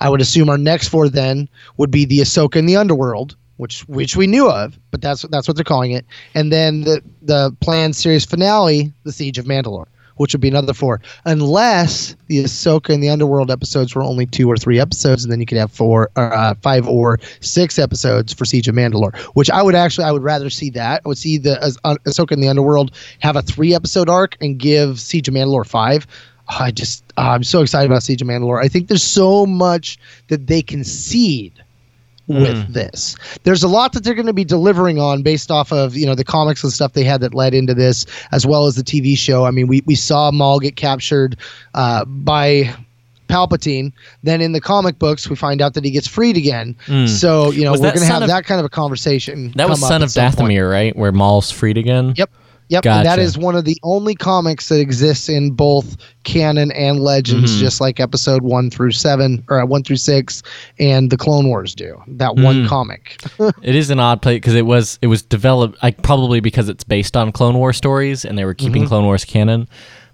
I 0.00 0.08
would 0.08 0.20
assume 0.20 0.48
our 0.48 0.58
next 0.58 0.88
four 0.88 1.08
then 1.08 1.48
would 1.76 1.90
be 1.90 2.04
the 2.04 2.20
Ahsoka 2.20 2.56
in 2.56 2.66
the 2.66 2.76
Underworld, 2.76 3.36
which 3.60 3.82
which 3.82 4.16
we 4.16 4.26
knew 4.26 4.50
of, 4.50 4.78
but 4.90 5.02
that's 5.02 5.22
that's 5.22 5.46
what 5.46 5.54
they're 5.54 5.64
calling 5.64 5.92
it. 5.92 6.06
And 6.34 6.50
then 6.50 6.80
the 6.82 7.02
the 7.20 7.54
planned 7.60 7.94
series 7.94 8.24
finale, 8.24 8.90
The 9.04 9.12
Siege 9.12 9.36
of 9.36 9.44
Mandalore, 9.44 9.86
which 10.16 10.32
would 10.32 10.40
be 10.40 10.48
another 10.48 10.72
four, 10.72 11.02
unless 11.26 12.16
the 12.28 12.42
Ahsoka 12.42 12.94
and 12.94 13.02
the 13.02 13.10
Underworld 13.10 13.50
episodes 13.50 13.94
were 13.94 14.02
only 14.02 14.24
two 14.24 14.50
or 14.50 14.56
three 14.56 14.80
episodes, 14.80 15.24
and 15.24 15.30
then 15.30 15.40
you 15.40 15.46
could 15.46 15.58
have 15.58 15.70
four, 15.70 16.10
uh, 16.16 16.54
five 16.62 16.88
or 16.88 17.20
six 17.40 17.78
episodes 17.78 18.32
for 18.32 18.46
Siege 18.46 18.66
of 18.66 18.74
Mandalore. 18.74 19.14
Which 19.34 19.50
I 19.50 19.62
would 19.62 19.74
actually 19.74 20.04
I 20.04 20.12
would 20.12 20.22
rather 20.22 20.48
see 20.48 20.70
that. 20.70 21.02
I 21.04 21.08
would 21.08 21.18
see 21.18 21.36
the 21.36 21.62
uh, 21.62 21.96
Ahsoka 22.06 22.32
and 22.32 22.42
the 22.42 22.48
Underworld 22.48 22.92
have 23.18 23.36
a 23.36 23.42
three 23.42 23.74
episode 23.74 24.08
arc 24.08 24.38
and 24.40 24.58
give 24.58 24.98
Siege 24.98 25.28
of 25.28 25.34
Mandalore 25.34 25.66
five. 25.66 26.06
I 26.48 26.70
just 26.70 27.04
uh, 27.18 27.32
I'm 27.32 27.44
so 27.44 27.60
excited 27.60 27.90
about 27.90 28.04
Siege 28.04 28.22
of 28.22 28.28
Mandalore. 28.28 28.64
I 28.64 28.68
think 28.68 28.88
there's 28.88 29.02
so 29.02 29.44
much 29.44 29.98
that 30.28 30.46
they 30.46 30.62
can 30.62 30.82
seed 30.82 31.62
with 32.34 32.72
this. 32.72 33.16
There's 33.42 33.62
a 33.62 33.68
lot 33.68 33.92
that 33.92 34.04
they're 34.04 34.14
going 34.14 34.26
to 34.26 34.32
be 34.32 34.44
delivering 34.44 34.98
on 34.98 35.22
based 35.22 35.50
off 35.50 35.72
of 35.72 35.96
you 35.96 36.06
know 36.06 36.14
the 36.14 36.24
comics 36.24 36.62
and 36.62 36.72
stuff 36.72 36.92
they 36.92 37.04
had 37.04 37.20
that 37.20 37.34
led 37.34 37.54
into 37.54 37.74
this, 37.74 38.06
as 38.32 38.46
well 38.46 38.66
as 38.66 38.76
the 38.76 38.82
TV 38.82 39.16
show. 39.16 39.44
I 39.44 39.50
mean, 39.50 39.66
we 39.66 39.82
we 39.86 39.94
saw 39.94 40.30
Maul 40.30 40.60
get 40.60 40.76
captured 40.76 41.36
uh, 41.74 42.04
by. 42.04 42.74
Palpatine. 43.28 43.92
Then 44.24 44.40
in 44.40 44.50
the 44.50 44.60
comic 44.60 44.98
books, 44.98 45.30
we 45.30 45.36
find 45.36 45.62
out 45.62 45.74
that 45.74 45.84
he 45.84 45.92
gets 45.92 46.08
freed 46.08 46.36
again. 46.36 46.76
Mm. 46.86 47.08
So 47.08 47.52
you 47.52 47.62
know 47.62 47.70
Was 47.70 47.80
we're 47.80 47.92
going 47.92 48.00
to 48.00 48.06
have 48.12 48.22
of- 48.22 48.28
that 48.28 48.44
kind 48.44 48.58
of 48.58 48.64
a 48.64 48.68
conversation. 48.68 49.52
that 49.54 49.68
was 49.68 49.78
Son 49.78 50.02
of 50.02 50.10
some 50.10 50.32
point. 50.32 50.50
Dathomir, 50.50 50.68
right? 50.68 50.96
Where 50.96 51.12
Maul's 51.12 51.48
freed 51.48 51.78
again. 51.78 52.14
Yep. 52.16 52.28
Yep, 52.70 52.86
and 52.86 53.04
that 53.06 53.16
Gotcha. 53.16 53.22
is 53.22 53.36
one 53.36 53.54
of 53.56 53.64
the 53.64 53.76
only 53.82 54.14
comics 54.14 54.68
that 54.70 54.80
exists 54.80 55.28
in 55.28 55.50
both 55.50 55.96
canon 56.24 56.70
and 56.72 57.00
legends, 57.00 57.52
Mhm. 57.56 57.58
just 57.58 57.80
like 57.80 58.00
episode 58.00 58.42
one 58.42 58.70
through 58.70 58.92
seven 58.92 59.44
or 59.48 59.60
uh, 59.60 59.66
one 59.66 59.82
through 59.82 59.96
six, 59.96 60.42
and 60.78 61.10
the 61.10 61.16
Clone 61.16 61.46
Wars 61.48 61.74
do. 61.74 62.00
That 62.06 62.36
one 62.36 62.64
Mm. 62.64 62.68
comic. 62.68 63.22
It 63.62 63.74
is 63.74 63.90
an 63.90 64.00
odd 64.00 64.22
play 64.22 64.36
because 64.36 64.54
it 64.54 64.66
was 64.66 64.98
it 65.02 65.08
was 65.08 65.20
developed 65.22 65.82
like 65.82 66.00
probably 66.02 66.40
because 66.40 66.68
it's 66.68 66.84
based 66.84 67.16
on 67.16 67.32
Clone 67.32 67.56
War 67.56 67.72
stories 67.72 68.24
and 68.24 68.38
they 68.38 68.44
were 68.44 68.54
keeping 68.54 68.84
Mhm. 68.84 68.88
Clone 68.88 69.04
Wars 69.04 69.24
canon. 69.24 69.68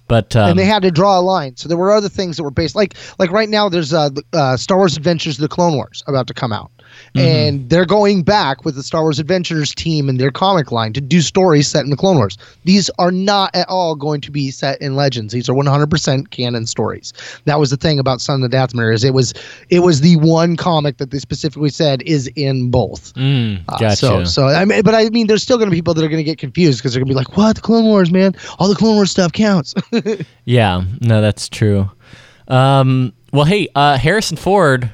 But 0.09 0.37
um, 0.37 0.51
and 0.51 0.59
they 0.59 0.65
had 0.67 0.83
to 0.83 0.93
draw 0.93 1.19
a 1.19 1.21
line. 1.21 1.57
So 1.57 1.69
there 1.69 1.77
were 1.77 1.91
other 1.93 2.09
things 2.09 2.37
that 2.37 2.45
were 2.45 2.53
based, 2.53 2.77
like 2.77 2.95
like 3.19 3.33
right 3.33 3.49
now. 3.49 3.69
There's 3.69 3.93
uh, 3.93 4.11
uh, 4.33 4.57
Star 4.57 4.79
Wars 4.79 4.97
Adventures: 4.97 5.37
of 5.37 5.43
The 5.43 5.49
Clone 5.49 5.75
Wars 5.75 6.05
about 6.07 6.29
to 6.29 6.35
come 6.35 6.53
out, 6.53 6.71
Mhm. 7.15 7.21
and 7.23 7.71
they're 7.71 7.85
going 7.87 8.23
back 8.23 8.65
with 8.65 8.75
the 8.75 8.83
Star 8.83 9.03
Wars 9.03 9.19
Adventures 9.19 9.75
team 9.75 10.09
and 10.09 10.19
their 10.21 10.31
comic 10.31 10.71
line 10.73 10.93
to 10.93 11.01
do 11.01 11.21
stories 11.21 11.69
set 11.69 11.85
in 11.85 11.91
the 11.91 11.97
Clone 11.97 12.17
Wars. 12.17 12.37
These 12.65 12.91
are 12.99 13.11
not 13.11 13.51
at 13.55 13.69
all 13.69 13.95
going 13.95 14.21
to 14.23 14.31
be 14.31 14.51
set 14.51 14.81
in 14.81 14.97
Legends. 14.97 15.33
These 15.33 15.49
are 15.49 15.55
100% 15.55 16.31
canon 16.31 16.67
stories. 16.67 17.13
That 17.45 17.59
was 17.61 17.71
the 17.71 17.77
thing 17.77 17.99
about 17.99 18.21
Son 18.21 18.43
of 18.43 18.51
the 18.51 18.57
Dathomir 18.57 18.93
is 18.95 19.05
it 19.05 19.15
was 19.15 19.33
it 19.71 19.81
was 19.81 20.01
the 20.01 20.17
one 20.17 20.57
comic 20.57 20.99
that 20.99 21.11
they 21.11 21.19
specifically 21.19 21.71
said 21.71 22.03
is 22.03 22.29
in 22.37 22.71
both. 22.71 23.13
Mm, 23.15 23.61
Uh, 23.69 23.79
gotcha. 23.79 23.97
So, 23.97 24.25
so 24.25 24.47
I 24.49 24.65
mean, 24.65 24.83
but 24.83 24.95
I 24.95 25.09
mean, 25.11 25.27
there's 25.27 25.43
still 25.43 25.57
going 25.59 25.69
to 25.69 25.71
be 25.71 25.77
people 25.79 25.95
that 25.95 26.05
are 26.05 26.09
going 26.09 26.19
to 26.19 26.25
get 26.25 26.39
confused 26.39 26.79
because 26.79 26.93
they're 26.93 27.01
going 27.01 27.09
to 27.09 27.15
be 27.15 27.19
like, 27.19 27.37
"What 27.37 27.57
the 27.57 27.63
Clone 27.63 27.85
Wars, 27.85 28.11
man? 28.11 28.35
All 28.59 28.69
the 28.69 28.75
Clone 28.75 28.95
Wars 28.97 29.11
stuff 29.11 29.33
counts." 29.33 29.75
Yeah, 30.45 30.85
no, 31.01 31.21
that's 31.21 31.49
true. 31.49 31.91
Um, 32.49 33.13
well, 33.33 33.45
hey, 33.45 33.69
uh, 33.75 33.99
Harrison 33.99 34.37
Ford 34.37 34.91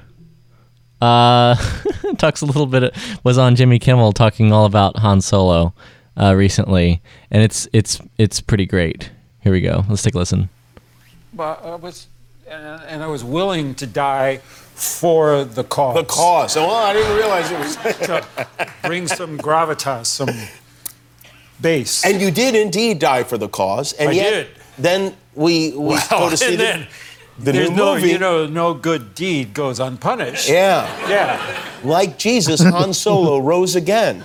uh, 1.02 1.56
talks 2.18 2.40
a 2.42 2.46
little 2.46 2.66
bit. 2.66 2.94
Was 3.24 3.36
on 3.36 3.56
Jimmy 3.56 3.78
Kimmel 3.78 4.12
talking 4.12 4.52
all 4.52 4.64
about 4.64 4.98
Han 4.98 5.20
Solo 5.20 5.74
uh, 6.16 6.34
recently, 6.34 7.02
and 7.30 7.42
it's 7.42 7.68
it's 7.72 8.00
it's 8.18 8.40
pretty 8.40 8.66
great. 8.66 9.10
Here 9.40 9.52
we 9.52 9.60
go. 9.60 9.84
Let's 9.88 10.02
take 10.02 10.14
a 10.14 10.18
listen. 10.18 10.48
But 11.34 11.64
I 11.64 11.74
was, 11.74 12.06
and, 12.48 12.82
and 12.82 13.02
I 13.02 13.08
was 13.08 13.24
willing 13.24 13.74
to 13.76 13.86
die 13.86 14.36
for 14.36 15.44
the 15.44 15.64
cause. 15.64 15.96
The 15.96 16.04
cause. 16.04 16.56
Oh, 16.56 16.68
well, 16.68 16.76
I 16.76 16.92
didn't 16.92 17.16
realize 17.16 17.50
it 17.50 17.58
was. 17.58 17.76
to 18.06 18.26
bring 18.84 19.08
some 19.08 19.38
gravitas, 19.38 20.06
some 20.06 20.30
base. 21.60 22.04
and 22.04 22.20
you 22.20 22.30
did 22.30 22.54
indeed 22.54 23.00
die 23.00 23.24
for 23.24 23.38
the 23.38 23.48
cause, 23.48 23.92
and 23.94 24.10
I 24.10 24.12
yet 24.12 24.30
did. 24.30 24.48
then 24.78 25.16
we 25.34 25.72
we 25.72 25.78
well, 25.78 26.06
go 26.10 26.30
to 26.30 26.36
see 26.36 26.46
and 26.46 26.54
the, 26.54 26.58
then 26.58 26.88
the 27.44 27.52
there's 27.52 27.70
new 27.70 27.76
no, 27.76 27.94
movie. 27.94 28.10
you 28.10 28.18
know, 28.18 28.46
no 28.46 28.74
good 28.74 29.14
deed 29.14 29.52
goes 29.54 29.80
unpunished. 29.80 30.48
yeah, 30.48 30.86
Yeah. 31.08 31.38
like 31.84 32.18
Jesus, 32.18 32.62
Han 32.62 32.92
Solo 32.94 33.38
rose 33.38 33.74
again. 33.76 34.24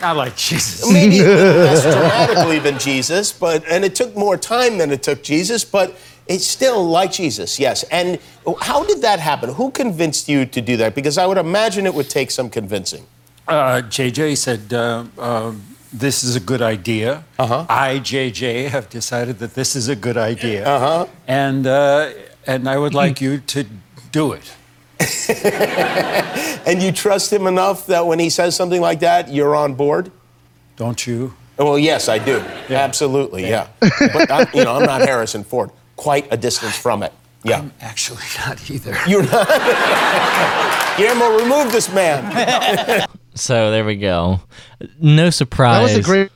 Not 0.00 0.16
like 0.16 0.36
Jesus. 0.36 0.90
Maybe 0.92 1.20
less 1.22 1.82
dramatically 1.94 2.60
than 2.60 2.78
Jesus, 2.78 3.32
but 3.32 3.64
and 3.66 3.84
it 3.84 3.96
took 3.96 4.16
more 4.16 4.36
time 4.36 4.78
than 4.78 4.92
it 4.92 5.02
took 5.02 5.24
Jesus, 5.24 5.64
but 5.64 5.96
it's 6.28 6.46
still 6.46 6.86
like 6.88 7.10
Jesus, 7.10 7.58
yes. 7.58 7.82
And 7.84 8.20
how 8.60 8.84
did 8.84 9.02
that 9.02 9.18
happen? 9.18 9.54
Who 9.54 9.70
convinced 9.72 10.28
you 10.28 10.46
to 10.46 10.60
do 10.60 10.76
that? 10.76 10.94
Because 10.94 11.18
I 11.18 11.26
would 11.26 11.38
imagine 11.38 11.84
it 11.84 11.94
would 11.94 12.08
take 12.10 12.30
some 12.30 12.48
convincing. 12.48 13.06
Uh, 13.48 13.82
JJ 13.82 14.36
said, 14.36 14.72
uh, 14.72 15.04
um, 15.18 15.62
This 15.92 16.22
is 16.22 16.36
a 16.36 16.40
good 16.40 16.62
idea. 16.62 17.24
Uh-huh. 17.38 17.66
I, 17.68 17.98
JJ, 17.98 18.68
have 18.68 18.90
decided 18.90 19.38
that 19.38 19.54
this 19.54 19.74
is 19.74 19.88
a 19.88 19.96
good 19.96 20.16
idea. 20.16 20.68
Uh-huh. 20.68 21.06
And, 21.26 21.66
uh, 21.66 22.10
and 22.46 22.68
I 22.68 22.76
would 22.78 22.94
like 22.94 23.20
you 23.20 23.38
to 23.38 23.66
do 24.12 24.32
it. 24.32 24.54
And 26.68 26.82
you 26.82 26.92
trust 26.92 27.32
him 27.32 27.46
enough 27.46 27.86
that 27.86 28.06
when 28.06 28.18
he 28.18 28.28
says 28.28 28.54
something 28.54 28.82
like 28.82 29.00
that, 29.00 29.32
you're 29.32 29.56
on 29.56 29.72
board? 29.72 30.12
Don't 30.76 31.06
you? 31.06 31.34
Well, 31.56 31.78
yes, 31.78 32.10
I 32.10 32.18
do. 32.18 32.40
Absolutely, 32.68 33.48
yeah. 33.48 33.68
but 33.80 34.30
I, 34.30 34.46
you 34.52 34.64
know, 34.64 34.74
I'm 34.76 34.84
not 34.84 35.00
Harrison 35.00 35.44
Ford. 35.44 35.70
Quite 35.96 36.30
a 36.30 36.36
distance 36.36 36.76
from 36.76 37.02
it. 37.02 37.14
Yeah. 37.42 37.60
I'm 37.60 37.72
actually 37.80 38.22
not 38.36 38.70
either. 38.70 38.94
You're 39.06 39.22
not. 39.22 39.48
Guillermo, 40.98 41.38
remove 41.38 41.72
this 41.72 41.90
man. 41.90 43.08
So 43.40 43.70
there 43.70 43.84
we 43.84 43.96
go. 43.96 44.40
No 45.00 45.30
surprise. 45.30 45.90
That 45.90 45.98
was 45.98 46.06
a 46.06 46.08
great 46.08 46.30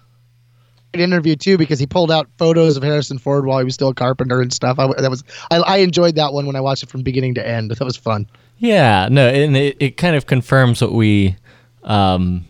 interview 0.95 1.37
too 1.37 1.57
because 1.57 1.79
he 1.79 1.87
pulled 1.87 2.11
out 2.11 2.29
photos 2.39 2.77
of 2.77 2.83
Harrison 2.83 3.19
Ford 3.19 3.47
while 3.47 3.59
he 3.59 3.65
was 3.65 3.75
still 3.75 3.89
a 3.89 3.95
carpenter 3.95 4.41
and 4.41 4.53
stuff. 4.53 4.79
I, 4.79 4.89
that 5.01 5.11
was 5.11 5.25
I, 5.51 5.59
I 5.59 5.77
enjoyed 5.79 6.17
that 6.17 6.33
one 6.33 6.47
when 6.47 6.57
I 6.57 6.61
watched 6.61 6.83
it 6.83 6.91
from 6.91 7.03
beginning 7.03 7.35
to 7.35 7.47
end. 7.47 7.71
That 7.71 7.85
was 7.85 7.97
fun. 7.97 8.27
Yeah, 8.59 9.09
no, 9.11 9.29
and 9.29 9.57
it, 9.57 9.77
it 9.81 9.97
kind 9.97 10.15
of 10.15 10.27
confirms 10.27 10.81
what 10.81 10.93
we 10.93 11.37
um, 11.83 12.47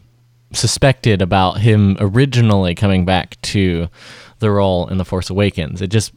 suspected 0.53 1.23
about 1.23 1.59
him 1.59 1.97
originally 2.01 2.75
coming 2.75 3.05
back 3.05 3.41
to 3.43 3.89
the 4.41 4.51
role 4.51 4.89
in 4.89 4.99
The 4.99 5.05
Force 5.05 5.31
Awakens. 5.31 5.81
It 5.81 5.89
just 5.89 6.13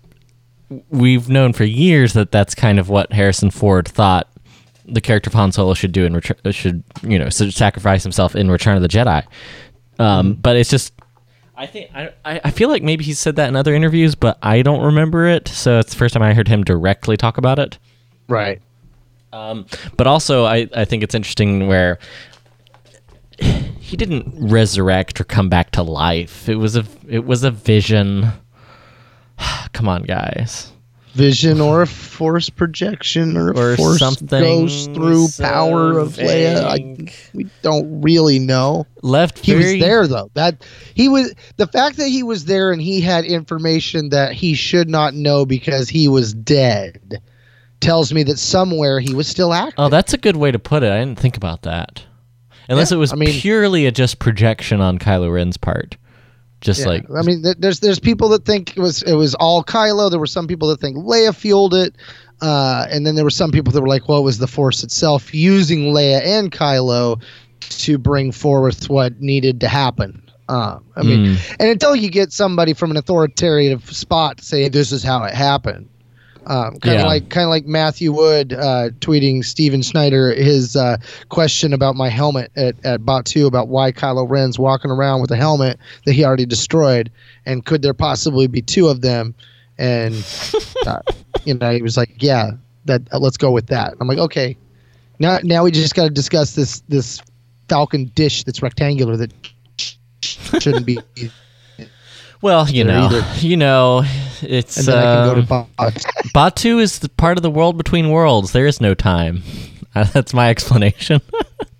we've 0.89 1.29
known 1.29 1.53
for 1.53 1.63
years 1.63 2.13
that 2.13 2.31
that's 2.31 2.55
kind 2.55 2.79
of 2.79 2.89
what 2.89 3.13
Harrison 3.13 3.51
Ford 3.51 3.87
thought 3.87 4.27
the 4.87 5.01
character 5.01 5.29
of 5.29 5.33
Han 5.33 5.51
Solo 5.51 5.73
should 5.73 5.91
do 5.91 6.05
in 6.05 6.13
return, 6.13 6.37
should 6.51 6.83
you 7.01 7.17
know 7.19 7.29
sacrifice 7.29 8.03
himself 8.03 8.35
in 8.35 8.49
Return 8.51 8.75
of 8.75 8.81
the 8.81 8.87
Jedi. 8.87 9.23
Um, 9.99 10.33
But 10.33 10.57
it's 10.57 10.69
just. 10.69 10.93
I 11.57 11.65
think 11.67 11.89
I, 11.95 12.09
I 12.25 12.41
I 12.45 12.51
feel 12.51 12.67
like 12.69 12.83
maybe 12.83 13.03
he 13.05 13.13
said 13.13 13.37
that 13.37 13.47
in 13.47 13.55
other 13.55 13.73
interviews, 13.73 14.13
but 14.13 14.37
I 14.41 14.61
don't 14.61 14.83
remember 14.83 15.25
it. 15.25 15.47
So 15.47 15.79
it's 15.79 15.91
the 15.91 15.97
first 15.97 16.13
time 16.13 16.21
I 16.23 16.33
heard 16.33 16.49
him 16.49 16.63
directly 16.63 17.15
talk 17.15 17.37
about 17.37 17.59
it. 17.59 17.77
Right. 18.27 18.61
Um, 19.31 19.65
but 19.97 20.07
also, 20.07 20.45
I, 20.45 20.67
I 20.75 20.85
think 20.85 21.03
it's 21.03 21.15
interesting 21.15 21.67
where 21.67 21.99
he 23.37 23.97
didn't 23.97 24.33
resurrect 24.37 25.19
or 25.19 25.25
come 25.25 25.49
back 25.49 25.71
to 25.71 25.83
life. 25.83 26.47
It 26.49 26.55
was 26.55 26.75
a 26.75 26.85
it 27.07 27.25
was 27.25 27.43
a 27.43 27.51
vision. 27.51 28.27
Come 29.73 29.87
on, 29.87 30.03
guys. 30.03 30.71
Vision 31.15 31.61
or 31.61 31.81
a 31.81 31.87
force 31.87 32.49
projection 32.49 33.37
or 33.37 33.51
Or 33.57 33.75
force 33.77 33.99
something 33.99 34.27
goes 34.41 34.87
through 34.87 35.27
power 35.39 35.97
of 35.97 36.13
Leia. 36.17 36.63
I, 36.63 37.13
we 37.33 37.47
don't 37.61 38.01
really 38.01 38.37
know. 38.37 38.85
Left 39.01 39.39
He 39.39 39.53
very- 39.53 39.73
was 39.75 39.81
there 39.81 40.07
though. 40.07 40.29
That 40.33 40.65
he 40.93 41.07
was 41.07 41.33
the 41.55 41.67
fact 41.67 41.97
that 41.97 42.09
he 42.09 42.21
was 42.21 42.45
there 42.45 42.71
and 42.73 42.81
he 42.81 42.99
had 42.99 43.23
information 43.23 44.09
that 44.09 44.33
he 44.33 44.55
should 44.55 44.89
not 44.89 45.13
know 45.13 45.45
because 45.45 45.87
he 45.87 46.07
was 46.09 46.33
dead 46.33 47.21
tells 47.79 48.13
me 48.13 48.23
that 48.23 48.37
somewhere 48.39 48.99
he 48.99 49.13
was 49.13 49.27
still 49.27 49.53
active. 49.53 49.75
Oh, 49.77 49.89
that's 49.89 50.13
a 50.13 50.17
good 50.17 50.35
way 50.35 50.51
to 50.51 50.59
put 50.59 50.83
it. 50.83 50.91
I 50.91 50.99
didn't 50.99 51.19
think 51.19 51.37
about 51.37 51.61
that. 51.61 52.03
Unless 52.67 52.91
Yeah, 52.91 52.97
it 52.97 52.99
was 52.99 53.13
I 53.13 53.15
mean- 53.15 53.29
purely 53.39 53.85
a 53.85 53.91
just 53.91 54.19
projection 54.19 54.81
on 54.81 54.97
Kylo 54.99 55.33
Ren's 55.33 55.55
part. 55.57 55.95
Just 56.65 56.81
Yeah, 56.81 56.87
like 56.87 57.05
I 57.15 57.21
mean, 57.21 57.43
there's 57.59 57.79
there's 57.79 57.99
people 57.99 58.27
that 58.29 58.43
think 58.43 58.75
it 58.75 58.79
was 58.79 59.03
it 59.03 59.13
was 59.13 59.35
all 59.35 59.63
Kylo. 59.63 60.09
There 60.09 60.19
were 60.19 60.25
some 60.25 60.47
people 60.47 60.67
that 60.69 60.81
think 60.81 60.97
Leia 60.97 61.33
fueled 61.33 61.75
it, 61.75 61.95
uh, 62.41 62.87
and 62.89 63.05
then 63.05 63.13
there 63.15 63.23
were 63.23 63.29
some 63.29 63.51
people 63.51 63.71
that 63.71 63.81
were 63.81 63.87
like, 63.87 64.09
well, 64.09 64.19
it 64.19 64.23
was 64.23 64.39
the 64.39 64.47
Force 64.47 64.83
itself 64.83 65.33
using 65.33 65.93
Leia 65.93 66.21
and 66.25 66.51
Kylo 66.51 67.21
to 67.61 67.97
bring 67.99 68.31
forth 68.31 68.89
what 68.89 69.21
needed 69.21 69.61
to 69.61 69.67
happen. 69.67 70.21
Um, 70.49 70.83
I 70.95 71.03
mean, 71.03 71.25
Mm. 71.25 71.55
and 71.59 71.69
until 71.69 71.95
you 71.95 72.09
get 72.09 72.31
somebody 72.31 72.73
from 72.73 72.91
an 72.91 72.97
authoritative 72.97 73.91
spot 73.95 74.37
to 74.37 74.45
say 74.45 74.69
this 74.69 74.91
is 74.91 75.03
how 75.03 75.23
it 75.23 75.33
happened, 75.33 75.87
um, 76.47 76.77
kind 76.79 76.95
of 76.95 77.01
Yeah. 77.01 77.05
like 77.05 77.29
kind 77.29 77.43
of 77.45 77.49
like 77.49 77.65
Matthew 77.65 78.11
Wood 78.11 78.53
uh, 78.53 78.89
tweeting 78.99 79.43
Steven 79.43 79.81
Schneider 79.81 80.33
his 80.33 80.75
uh, 80.75 80.97
question 81.29 81.73
about 81.73 81.95
my 81.95 82.09
helmet 82.09 82.51
at 82.55 82.75
at 82.85 82.99
Two 83.25 83.47
about 83.47 83.67
why 83.67 83.91
Kylo 83.91 84.29
Ren's 84.29 84.57
walking 84.59 84.91
around 84.91 85.21
with 85.21 85.31
a 85.31 85.35
helmet 85.35 85.79
that 86.05 86.13
he 86.13 86.23
already 86.23 86.45
destroyed, 86.45 87.11
and 87.45 87.65
could 87.65 87.81
there 87.81 87.93
possibly 87.93 88.47
be 88.47 88.61
two 88.61 88.87
of 88.87 89.01
them? 89.01 89.33
And 89.77 90.15
uh, 90.87 90.99
you 91.45 91.53
know, 91.55 91.71
he 91.71 91.81
was 91.81 91.97
like, 91.97 92.15
"Yeah, 92.21 92.51
that 92.85 93.01
uh, 93.11 93.19
let's 93.19 93.37
go 93.37 93.51
with 93.51 93.67
that." 93.67 93.93
I'm 93.99 94.07
like, 94.07 94.17
"Okay." 94.19 94.57
Now, 95.17 95.39
now 95.43 95.63
we 95.63 95.71
just 95.71 95.95
got 95.95 96.03
to 96.03 96.09
discuss 96.09 96.55
this 96.55 96.81
this 96.89 97.21
Falcon 97.69 98.11
dish 98.15 98.43
that's 98.43 98.61
rectangular 98.61 99.15
that 99.17 99.33
shouldn't 100.21 100.85
be. 100.85 100.99
Well, 102.41 102.69
you 102.69 102.83
know, 102.83 103.05
either- 103.05 103.25
you 103.47 103.57
know, 103.57 104.03
it's 104.43 104.77
And 104.77 104.87
then 104.87 104.97
I 104.97 105.01
can 105.01 105.27
go 105.27 105.33
to 105.35 105.53
um, 105.53 105.67
Bot. 105.77 106.05
Batu 106.33 106.79
is 106.79 106.99
the 106.99 107.09
part 107.09 107.37
of 107.37 107.43
the 107.43 107.49
world 107.51 107.77
between 107.77 108.09
worlds. 108.09 108.51
There 108.51 108.67
is 108.67 108.81
no 108.81 108.93
time. 108.93 109.43
That's 109.93 110.33
my 110.33 110.49
explanation. 110.49 111.21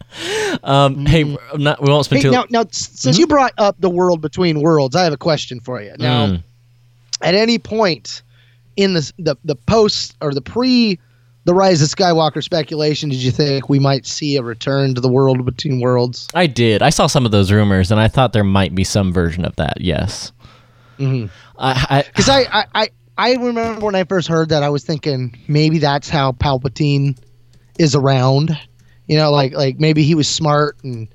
um, 0.63 1.05
Hey, 1.05 1.23
not, 1.57 1.81
we 1.81 1.89
won't 1.91 2.05
spend 2.05 2.21
Hey, 2.21 2.29
too. 2.29 2.31
now, 2.31 2.45
now, 2.49 2.65
since 2.71 3.17
you 3.17 3.27
brought 3.27 3.53
up 3.57 3.75
the 3.79 3.89
world 3.89 4.21
between 4.21 4.61
worlds, 4.61 4.95
I 4.95 5.03
have 5.03 5.13
a 5.13 5.17
question 5.17 5.59
for 5.59 5.81
you. 5.81 5.93
Now, 5.99 6.27
Mm. 6.27 6.43
at 7.21 7.35
any 7.35 7.57
point 7.59 8.21
in 8.75 8.93
the 8.93 9.11
the 9.19 9.35
the 9.45 9.55
post 9.55 10.15
or 10.21 10.33
the 10.33 10.41
pre 10.41 10.99
the 11.45 11.53
Rise 11.53 11.81
of 11.81 11.89
Skywalker 11.89 12.43
speculation, 12.43 13.09
did 13.09 13.19
you 13.19 13.29
think 13.31 13.69
we 13.69 13.77
might 13.77 14.07
see 14.07 14.35
a 14.35 14.41
return 14.41 14.95
to 14.95 15.01
the 15.01 15.07
world 15.07 15.45
between 15.45 15.79
worlds? 15.79 16.27
I 16.33 16.47
did. 16.47 16.81
I 16.81 16.89
saw 16.89 17.05
some 17.05 17.23
of 17.23 17.31
those 17.31 17.51
rumors, 17.51 17.91
and 17.91 17.99
I 17.99 18.07
thought 18.07 18.33
there 18.33 18.43
might 18.43 18.73
be 18.73 18.83
some 18.83 19.13
version 19.13 19.45
of 19.45 19.55
that. 19.57 19.79
Yes. 19.79 20.31
Mhm. 20.99 21.29
I, 21.57 22.03
Because 22.07 22.29
I, 22.29 22.41
I, 22.51 22.65
I, 22.75 22.89
I 23.17 23.33
remember 23.35 23.85
when 23.85 23.95
I 23.95 24.03
first 24.03 24.27
heard 24.27 24.49
that, 24.49 24.63
I 24.63 24.69
was 24.69 24.83
thinking 24.83 25.37
maybe 25.47 25.77
that's 25.79 26.09
how 26.09 26.31
Palpatine 26.33 27.17
is 27.79 27.95
around. 27.95 28.57
You 29.07 29.17
know, 29.17 29.31
like 29.31 29.53
like 29.53 29.79
maybe 29.79 30.03
he 30.03 30.15
was 30.15 30.27
smart 30.27 30.77
and 30.83 31.07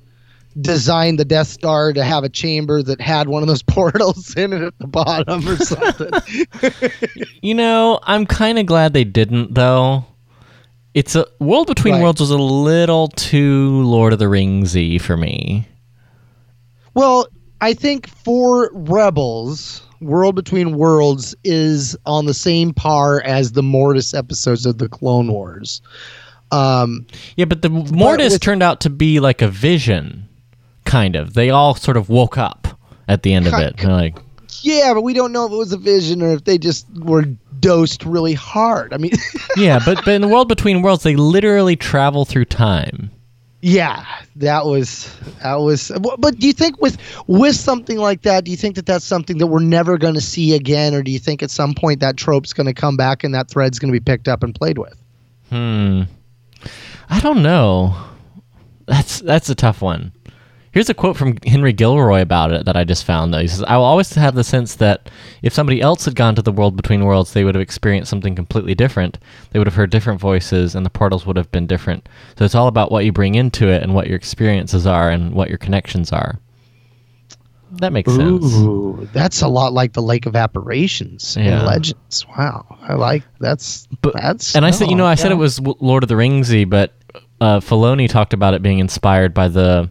designed 0.60 1.18
the 1.18 1.24
Death 1.24 1.48
Star 1.48 1.92
to 1.92 2.02
have 2.04 2.24
a 2.24 2.28
chamber 2.28 2.82
that 2.82 3.00
had 3.00 3.28
one 3.28 3.42
of 3.42 3.48
those 3.48 3.62
portals 3.64 4.34
in 4.36 4.52
it 4.52 4.62
at 4.62 4.78
the 4.78 4.86
bottom 4.86 5.46
or 5.48 5.56
something. 5.56 6.10
You 7.42 7.54
know, 7.54 7.98
I'm 8.02 8.26
kind 8.26 8.58
of 8.58 8.66
glad 8.66 8.92
they 8.92 9.04
didn't, 9.04 9.54
though. 9.54 10.04
It's 10.92 11.16
a 11.16 11.26
World 11.38 11.68
Between 11.68 11.94
Right. 11.94 12.02
Worlds 12.02 12.20
was 12.20 12.30
a 12.30 12.36
little 12.36 13.08
too 13.08 13.82
Lord 13.82 14.12
of 14.12 14.18
the 14.18 14.26
Ringsy 14.26 15.00
for 15.00 15.16
me. 15.16 15.66
Well, 16.94 17.26
I 17.60 17.74
think 17.74 18.08
for 18.08 18.70
Rebels, 18.72 19.82
World 20.00 20.34
Between 20.34 20.76
Worlds 20.76 21.34
is 21.44 21.96
on 22.06 22.26
the 22.26 22.34
same 22.34 22.72
par 22.72 23.20
as 23.24 23.52
the 23.52 23.62
Mortis 23.62 24.14
episodes 24.14 24.64
of 24.66 24.78
the 24.78 24.88
Clone 24.88 25.30
Wars. 25.32 25.82
Um, 26.52 27.06
Yeah, 27.36 27.44
but 27.44 27.62
the 27.62 27.68
Mortis 27.70 28.32
with- 28.34 28.42
turned 28.42 28.62
out 28.62 28.80
to 28.80 28.90
be 28.90 29.20
like 29.20 29.42
a 29.42 29.48
vision, 29.48 30.26
kind 30.84 31.16
of. 31.16 31.34
They 31.34 31.50
all 31.50 31.74
sort 31.74 31.96
of 31.96 32.08
woke 32.08 32.38
up 32.38 32.66
at 33.08 33.22
the 33.22 33.32
end 33.34 33.46
of 33.46 33.54
it. 33.54 33.82
Like, 33.84 34.16
yeah, 34.62 34.92
but 34.94 35.02
we 35.02 35.12
don't 35.14 35.32
know 35.32 35.46
if 35.46 35.52
it 35.52 35.56
was 35.56 35.72
a 35.72 35.76
vision 35.78 36.22
or 36.22 36.32
if 36.32 36.44
they 36.44 36.58
just 36.58 36.86
were 36.96 37.24
dosed 37.60 38.04
really 38.04 38.34
hard. 38.34 38.92
I 38.92 38.96
mean, 38.96 39.12
yeah, 39.56 39.78
but, 39.84 40.04
but 40.04 40.14
in 40.14 40.22
the 40.22 40.28
World 40.28 40.48
Between 40.48 40.82
Worlds, 40.82 41.02
they 41.02 41.14
literally 41.16 41.76
travel 41.76 42.24
through 42.24 42.46
time. 42.46 43.10
Yeah, 43.62 44.06
that 44.36 44.64
was 44.64 45.14
that 45.42 45.56
was. 45.56 45.92
But 46.18 46.38
do 46.38 46.46
you 46.46 46.52
think 46.52 46.80
with 46.80 46.96
with 47.26 47.56
something 47.56 47.98
like 47.98 48.22
that, 48.22 48.44
do 48.44 48.50
you 48.50 48.56
think 48.56 48.76
that 48.76 48.86
that's 48.86 49.04
something 49.04 49.38
that 49.38 49.48
we're 49.48 49.60
never 49.60 49.98
going 49.98 50.14
to 50.14 50.20
see 50.20 50.54
again, 50.54 50.94
or 50.94 51.02
do 51.02 51.10
you 51.10 51.18
think 51.18 51.42
at 51.42 51.50
some 51.50 51.74
point 51.74 52.00
that 52.00 52.16
trope's 52.16 52.52
going 52.54 52.66
to 52.66 52.74
come 52.74 52.96
back 52.96 53.22
and 53.22 53.34
that 53.34 53.48
thread's 53.48 53.78
going 53.78 53.92
to 53.92 53.98
be 53.98 54.02
picked 54.02 54.28
up 54.28 54.42
and 54.42 54.54
played 54.54 54.78
with? 54.78 54.94
Hmm. 55.50 56.02
I 57.10 57.20
don't 57.20 57.42
know. 57.42 57.96
That's 58.86 59.20
that's 59.20 59.50
a 59.50 59.54
tough 59.54 59.82
one. 59.82 60.12
Here's 60.72 60.88
a 60.88 60.94
quote 60.94 61.16
from 61.16 61.36
Henry 61.44 61.72
Gilroy 61.72 62.20
about 62.20 62.52
it 62.52 62.64
that 62.64 62.76
I 62.76 62.84
just 62.84 63.04
found. 63.04 63.34
Though 63.34 63.40
he 63.40 63.48
says, 63.48 63.64
"I 63.64 63.76
will 63.76 63.84
always 63.84 64.14
have 64.14 64.36
the 64.36 64.44
sense 64.44 64.76
that 64.76 65.10
if 65.42 65.52
somebody 65.52 65.80
else 65.80 66.04
had 66.04 66.14
gone 66.14 66.36
to 66.36 66.42
the 66.42 66.52
world 66.52 66.76
between 66.76 67.04
worlds, 67.04 67.32
they 67.32 67.42
would 67.42 67.56
have 67.56 67.62
experienced 67.62 68.08
something 68.08 68.36
completely 68.36 68.76
different. 68.76 69.18
They 69.50 69.58
would 69.58 69.66
have 69.66 69.74
heard 69.74 69.90
different 69.90 70.20
voices, 70.20 70.76
and 70.76 70.86
the 70.86 70.90
portals 70.90 71.26
would 71.26 71.36
have 71.36 71.50
been 71.50 71.66
different. 71.66 72.08
So 72.38 72.44
it's 72.44 72.54
all 72.54 72.68
about 72.68 72.92
what 72.92 73.04
you 73.04 73.10
bring 73.10 73.34
into 73.34 73.66
it, 73.68 73.82
and 73.82 73.94
what 73.94 74.06
your 74.06 74.16
experiences 74.16 74.86
are, 74.86 75.10
and 75.10 75.32
what 75.34 75.48
your 75.48 75.58
connections 75.58 76.12
are." 76.12 76.38
That 77.72 77.92
makes 77.92 78.12
sense. 78.14 78.44
Ooh, 78.56 79.08
that's 79.12 79.42
a 79.42 79.48
lot 79.48 79.72
like 79.72 79.92
the 79.92 80.02
Lake 80.02 80.26
of 80.26 80.34
Apparitions 80.36 81.36
Yeah. 81.38 81.60
in 81.60 81.66
Legends. 81.66 82.26
Wow, 82.36 82.64
I 82.82 82.94
like 82.94 83.24
that's 83.40 83.88
that's. 84.14 84.54
And 84.54 84.64
I 84.64 84.70
said, 84.70 84.88
you 84.88 84.96
know, 84.96 85.06
I 85.06 85.14
said 85.16 85.32
it 85.32 85.36
was 85.36 85.60
Lord 85.60 86.04
of 86.04 86.08
the 86.08 86.16
Ringsy, 86.16 86.68
but 86.68 86.94
uh, 87.40 87.58
Filoni 87.60 88.08
talked 88.08 88.32
about 88.34 88.54
it 88.54 88.62
being 88.62 88.78
inspired 88.78 89.34
by 89.34 89.48
the 89.48 89.88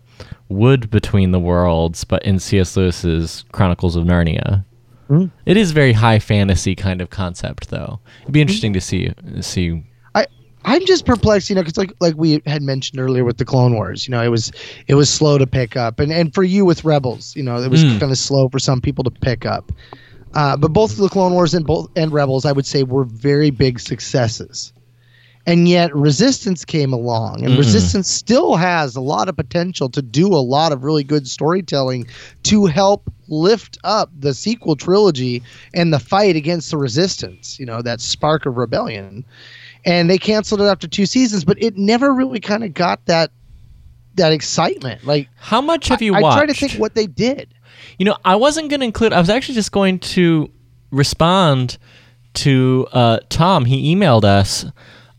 wood 0.49 0.89
between 0.89 1.31
the 1.31 1.39
worlds, 1.39 2.03
but 2.03 2.23
in 2.23 2.39
C.S. 2.39 2.75
Lewis's 2.77 3.45
Chronicles 3.51 3.95
of 3.95 4.05
Narnia. 4.05 4.63
Hmm. 5.07 5.25
It 5.45 5.57
is 5.57 5.71
very 5.71 5.93
high 5.93 6.19
fantasy 6.19 6.75
kind 6.75 7.01
of 7.01 7.09
concept, 7.09 7.69
though. 7.69 7.99
It'd 8.21 8.33
be 8.33 8.41
interesting 8.41 8.73
to 8.73 8.81
see 8.81 9.11
see. 9.41 9.83
I 10.13 10.27
I'm 10.65 10.85
just 10.85 11.05
perplexed, 11.05 11.49
you 11.49 11.55
know, 11.55 11.61
because 11.61 11.77
like 11.77 11.93
like 11.99 12.15
we 12.15 12.41
had 12.45 12.61
mentioned 12.61 12.99
earlier 12.99 13.23
with 13.23 13.37
the 13.37 13.45
Clone 13.45 13.73
Wars, 13.73 14.07
you 14.07 14.11
know, 14.11 14.21
it 14.21 14.27
was 14.29 14.51
it 14.87 14.93
was 14.95 15.09
slow 15.09 15.37
to 15.39 15.47
pick 15.47 15.75
up, 15.75 15.99
and 15.99 16.11
and 16.11 16.33
for 16.33 16.43
you 16.43 16.63
with 16.63 16.83
Rebels, 16.85 17.35
you 17.35 17.41
know, 17.41 17.59
it 17.59 17.71
was 17.71 17.83
Mm. 17.83 17.99
kind 17.99 18.11
of 18.11 18.17
slow 18.19 18.49
for 18.49 18.59
some 18.59 18.81
people 18.81 19.03
to 19.03 19.09
pick 19.11 19.45
up. 19.47 19.71
Uh, 20.35 20.55
but 20.55 20.71
both 20.73 20.95
the 20.97 21.09
Clone 21.09 21.33
Wars 21.33 21.55
and 21.55 21.65
both 21.65 21.89
and 21.95 22.11
Rebels, 22.11 22.45
I 22.45 22.51
would 22.51 22.67
say, 22.67 22.83
were 22.83 23.03
very 23.05 23.49
big 23.49 23.79
successes. 23.79 24.71
And 25.49 25.67
yet, 25.67 25.95
Resistance 25.95 26.63
came 26.63 26.93
along, 26.93 27.43
and 27.43 27.55
Mm-mm. 27.55 27.57
Resistance 27.57 28.07
still 28.07 28.55
has 28.55 28.95
a 28.95 29.01
lot 29.01 29.27
of 29.27 29.35
potential 29.35 29.89
to 29.89 29.99
do 29.99 30.27
a 30.27 30.37
lot 30.37 30.71
of 30.71 30.83
really 30.83 31.03
good 31.03 31.27
storytelling 31.27 32.05
to 32.43 32.67
help 32.67 33.11
lift 33.29 33.79
up 33.83 34.11
the 34.15 34.35
sequel 34.35 34.75
trilogy 34.75 35.41
and 35.73 35.91
the 35.91 35.97
fight 35.97 36.35
against 36.35 36.69
the 36.69 36.77
Resistance. 36.77 37.59
You 37.59 37.65
know, 37.65 37.81
that 37.81 37.99
spark 37.99 38.45
of 38.45 38.57
rebellion. 38.57 39.25
And 39.85 40.07
they 40.07 40.19
canceled 40.19 40.61
it 40.61 40.65
after 40.65 40.87
two 40.87 41.07
seasons, 41.07 41.43
but 41.43 41.59
it 41.59 41.75
never 41.77 42.13
really 42.13 42.39
kind 42.39 42.63
of 42.63 42.75
got 42.75 43.03
that 43.07 43.31
that 44.17 44.31
excitement. 44.31 45.03
Like, 45.03 45.29
how 45.37 45.61
much 45.61 45.87
have 45.87 46.03
you 46.03 46.13
I, 46.13 46.19
I 46.19 46.21
try 46.21 46.45
to 46.45 46.53
think 46.53 46.73
what 46.73 46.93
they 46.93 47.07
did. 47.07 47.55
You 47.97 48.05
know, 48.05 48.17
I 48.23 48.35
wasn't 48.35 48.69
going 48.69 48.81
to 48.81 48.85
include. 48.85 49.13
I 49.13 49.19
was 49.19 49.31
actually 49.31 49.55
just 49.55 49.71
going 49.71 49.97
to 49.99 50.51
respond 50.91 51.79
to 52.35 52.87
uh, 52.91 53.19
Tom. 53.29 53.65
He 53.65 53.95
emailed 53.95 54.25
us 54.25 54.65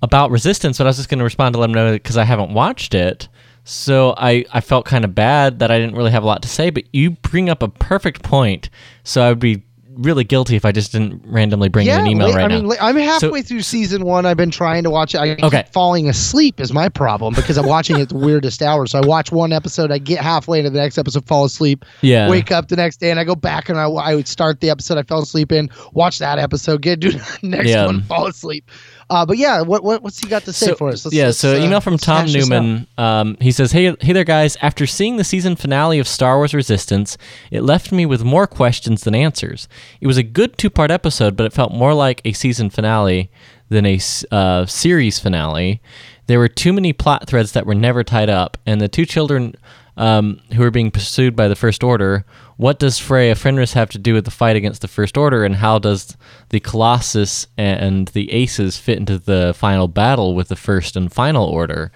about 0.03 0.31
Resistance, 0.31 0.79
but 0.79 0.85
I 0.85 0.91
was 0.91 0.97
just 0.97 1.09
going 1.09 1.19
to 1.19 1.25
respond 1.25 1.55
to 1.55 1.59
let 1.61 1.69
him 1.71 1.75
know 1.75 1.93
because 1.93 2.17
I 2.17 2.25
haven't 2.25 2.53
watched 2.53 2.95
it. 2.95 3.29
So 3.65 4.15
I, 4.17 4.45
I 4.53 4.61
felt 4.61 4.87
kind 4.87 5.05
of 5.05 5.15
bad 5.15 5.59
that 5.59 5.71
I 5.71 5.79
didn't 5.79 5.95
really 5.95 6.11
have 6.11 6.23
a 6.23 6.27
lot 6.27 6.43
to 6.43 6.49
say. 6.49 6.71
But 6.71 6.85
you 6.93 7.11
bring 7.11 7.51
up 7.51 7.63
a 7.63 7.69
perfect 7.69 8.23
point. 8.23 8.71
So 9.05 9.23
I 9.23 9.29
would 9.29 9.39
be 9.39 9.63
really 9.93 10.25
guilty 10.25 10.57
if 10.57 10.65
I 10.65 10.73
just 10.73 10.93
didn't 10.93 11.21
randomly 11.27 11.69
bring 11.69 11.87
you 11.87 11.93
an 11.93 12.07
email 12.07 12.29
late- 12.29 12.37
right 12.37 12.45
I 12.51 12.57
now. 12.57 12.63
mean, 12.63 12.77
I'm 12.81 12.95
So- 12.95 13.27
halfway 13.27 13.43
through 13.43 13.61
season 13.61 14.05
one. 14.05 14.25
I've 14.25 14.37
been 14.39 14.51
trying 14.51 14.83
to 14.85 14.91
watch 14.91 15.15
it. 15.15 15.19
I 15.19 15.33
Okay. 15.43 15.63
keep 15.63 15.73
falling 15.75 16.09
asleep 16.09 16.59
is 16.59 16.73
my 16.73 16.89
problem 16.89 17.35
because 17.35 17.59
I'm 17.59 17.67
watching 17.67 17.97
it 17.99 18.03
at 18.03 18.09
the 18.09 18.17
weirdest 18.19 18.63
hour. 18.63 18.87
So 18.87 18.99
I 18.99 19.05
watch 19.07 19.31
one 19.31 19.53
episode, 19.53 19.93
I 19.93 19.99
get 19.99 20.21
halfway 20.21 20.59
into 20.61 20.71
the 20.71 20.79
next 20.79 20.97
episode, 20.97 21.27
fall 21.27 21.45
asleep. 21.45 21.85
Yeah. 22.01 22.31
Wake 22.31 22.51
up 22.51 22.69
the 22.69 22.77
next 22.77 22.99
day, 22.99 23.11
and 23.11 23.21
I 23.21 23.25
go 23.25 23.35
back 23.35 23.69
and 23.69 23.79
I, 23.79 23.85
I 23.91 24.15
would 24.15 24.29
start 24.29 24.61
the 24.61 24.71
episode 24.71 24.97
I 24.97 25.03
fell 25.03 25.21
asleep 25.21 25.53
in, 25.53 25.69
watch 25.93 26.19
that 26.21 26.39
episode, 26.39 26.81
get 26.81 27.01
do 27.01 27.11
the 27.13 27.39
next 27.43 27.69
Yeah. 27.69 27.85
one, 27.85 28.03
fall 28.05 28.27
asleep. 28.27 28.71
Uh, 29.11 29.27
but 29.27 29.37
yeah, 29.37 29.61
what, 29.61 29.83
what 29.83 30.03
what's 30.03 30.19
he 30.21 30.29
got 30.29 30.45
to 30.45 30.53
say 30.53 30.67
So- 30.67 30.75
for 30.77 30.89
us? 30.89 31.05
Let's- 31.05 31.15
yeah, 31.15 31.27
let's, 31.27 31.39
so 31.39 31.55
uh, 31.55 31.59
email 31.65 31.81
from 31.81 31.99
Tom 31.99 32.23
hash 32.23 32.33
this 32.33 32.45
out. 32.45 32.49
Newman. 32.49 32.87
Um, 32.97 33.37
he 33.41 33.51
says, 33.51 33.73
"Hey, 33.73 33.95
hey 34.01 34.13
there, 34.13 34.25
guys. 34.25 34.57
After 34.63 34.87
seeing 34.87 35.17
the 35.17 35.25
season 35.25 35.57
finale 35.57 35.99
of 35.99 36.07
Star 36.09 36.37
Wars 36.37 36.55
Resistance, 36.55 37.19
it 37.51 37.63
left 37.63 37.91
me 37.93 38.07
with 38.07 38.23
more 38.25 38.47
questions 38.47 39.03
than 39.03 39.15
answers. 39.15 39.69
It 40.01 40.07
was 40.07 40.17
a 40.17 40.23
good 40.23 40.57
two-part 40.57 40.91
episode, 40.91 41.37
but 41.37 41.45
it 41.45 41.53
felt 41.53 41.73
more 41.73 41.93
like 41.93 42.21
a 42.25 42.33
season 42.33 42.71
finale 42.71 43.31
than 43.69 43.85
a 43.85 43.99
uh, 44.31 44.67
series 44.67 45.19
finale. 45.19 45.81
There 46.27 46.39
were 46.39 46.49
too 46.49 46.73
many 46.73 46.93
plot 46.93 47.27
threads 47.27 47.53
that 47.53 47.67
were 47.67 47.75
never 47.75 48.05
tied 48.05 48.31
up, 48.31 48.57
and 48.65 48.81
the 48.81 48.89
two 48.89 49.05
children." 49.05 49.55
Um, 49.97 50.41
who 50.55 50.63
are 50.63 50.71
being 50.71 50.91
pursued 50.91 51.37
by 51.37 51.47
the 51.49 51.57
First 51.57 51.85
Order. 51.85 52.25
What 52.61 52.79
does 52.79 52.99
Freya 52.99 53.37
Fenris 53.37 53.73
have 53.73 53.89
to 53.89 53.99
do 53.99 54.13
with 54.13 54.27
the 54.27 54.31
fight 54.31 54.55
against 54.55 54.83
the 54.83 54.87
First 54.87 55.17
Order, 55.17 55.47
and 55.47 55.55
how 55.57 55.79
does 55.79 56.15
the 56.51 56.61
Colossus 56.61 57.47
and 57.57 58.09
the 58.09 58.31
Aces 58.31 58.77
fit 58.77 58.99
into 58.99 59.19
the 59.19 59.55
final 59.57 59.89
battle 59.89 60.35
with 60.35 60.49
the 60.49 60.57
First 60.57 60.95
and 60.95 61.11
Final 61.11 61.47
Order? 61.47 61.91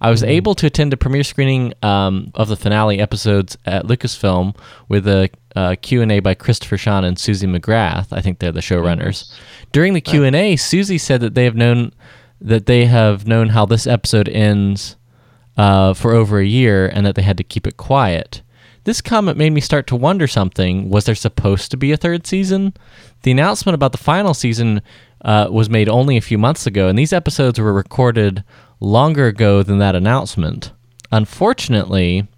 I 0.00 0.10
was 0.10 0.24
able 0.24 0.56
to 0.56 0.66
attend 0.66 0.92
a 0.92 0.96
premiere 0.96 1.22
screening 1.22 1.72
um, 1.84 2.32
of 2.34 2.48
the 2.48 2.56
finale 2.56 2.98
episodes 2.98 3.56
at 3.64 3.86
Lucasfilm 3.86 4.56
with 4.88 5.06
a 5.06 5.30
uh, 5.54 5.76
Q&A 5.80 6.18
by 6.18 6.34
Christopher 6.34 6.78
Sean 6.78 7.04
and 7.04 7.16
Suzie 7.16 7.48
McGrath. 7.48 8.08
I 8.10 8.20
think 8.20 8.40
they're 8.40 8.50
the 8.50 8.58
showrunners. 8.58 9.32
During 9.70 9.94
the 9.94 10.00
Q&A, 10.00 10.56
Suzie 10.56 11.00
said 11.00 11.20
that 11.20 11.36
they 11.36 11.44
have 11.44 11.54
known 11.54 11.92
that 12.40 12.66
they 12.66 12.86
have 12.86 13.28
known 13.28 13.50
how 13.50 13.66
this 13.66 13.86
episode 13.86 14.28
ends 14.28 14.96
uh, 15.56 15.94
for 15.94 16.12
over 16.12 16.40
a 16.40 16.44
year 16.44 16.88
and 16.88 17.06
that 17.06 17.14
they 17.14 17.22
had 17.22 17.36
to 17.36 17.44
keep 17.44 17.68
it 17.68 17.76
quiet. 17.76 18.42
This 18.88 19.02
comment 19.02 19.36
made 19.36 19.50
me 19.50 19.60
start 19.60 19.86
to 19.88 19.96
wonder 19.96 20.26
something. 20.26 20.88
Was 20.88 21.04
there 21.04 21.14
supposed 21.14 21.70
to 21.72 21.76
be 21.76 21.92
a 21.92 21.96
third 21.98 22.26
season? 22.26 22.72
The 23.20 23.30
announcement 23.30 23.74
about 23.74 23.92
the 23.92 23.98
final 23.98 24.32
season 24.32 24.80
uh, 25.22 25.48
was 25.50 25.68
made 25.68 25.90
only 25.90 26.16
a 26.16 26.22
few 26.22 26.38
months 26.38 26.66
ago, 26.66 26.88
and 26.88 26.98
these 26.98 27.12
episodes 27.12 27.60
were 27.60 27.74
recorded 27.74 28.44
longer 28.80 29.26
ago 29.26 29.62
than 29.62 29.76
that 29.80 29.94
announcement. 29.94 30.72
Unfortunately, 31.12 32.28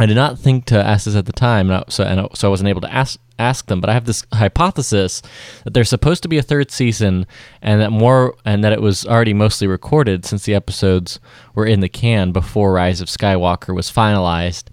I 0.00 0.06
did 0.06 0.16
not 0.16 0.36
think 0.36 0.64
to 0.64 0.84
ask 0.84 1.04
this 1.04 1.14
at 1.14 1.26
the 1.26 1.32
time, 1.32 1.70
and 1.70 1.78
I- 1.78 1.90
so 1.90 2.02
and 2.02 2.20
I- 2.22 2.28
so 2.34 2.48
I 2.48 2.50
wasn't 2.50 2.70
able 2.70 2.80
to 2.80 2.92
ask 2.92 3.20
ask 3.38 3.66
them. 3.66 3.80
But 3.80 3.88
I 3.88 3.92
have 3.94 4.04
this 4.04 4.24
hypothesis 4.32 5.22
that 5.62 5.72
there's 5.72 5.88
supposed 5.88 6.24
to 6.24 6.28
be 6.28 6.38
a 6.38 6.42
third 6.42 6.72
season, 6.72 7.24
and 7.62 7.80
that 7.80 7.90
more 7.92 8.34
and 8.44 8.64
that 8.64 8.72
it 8.72 8.82
was 8.82 9.06
already 9.06 9.32
mostly 9.32 9.68
recorded 9.68 10.24
since 10.24 10.44
the 10.44 10.56
episodes 10.56 11.20
were 11.54 11.66
in 11.66 11.78
the 11.78 11.88
can 11.88 12.32
before 12.32 12.72
Rise 12.72 13.00
of 13.00 13.06
Skywalker 13.06 13.72
was 13.74 13.92
finalized, 13.92 14.64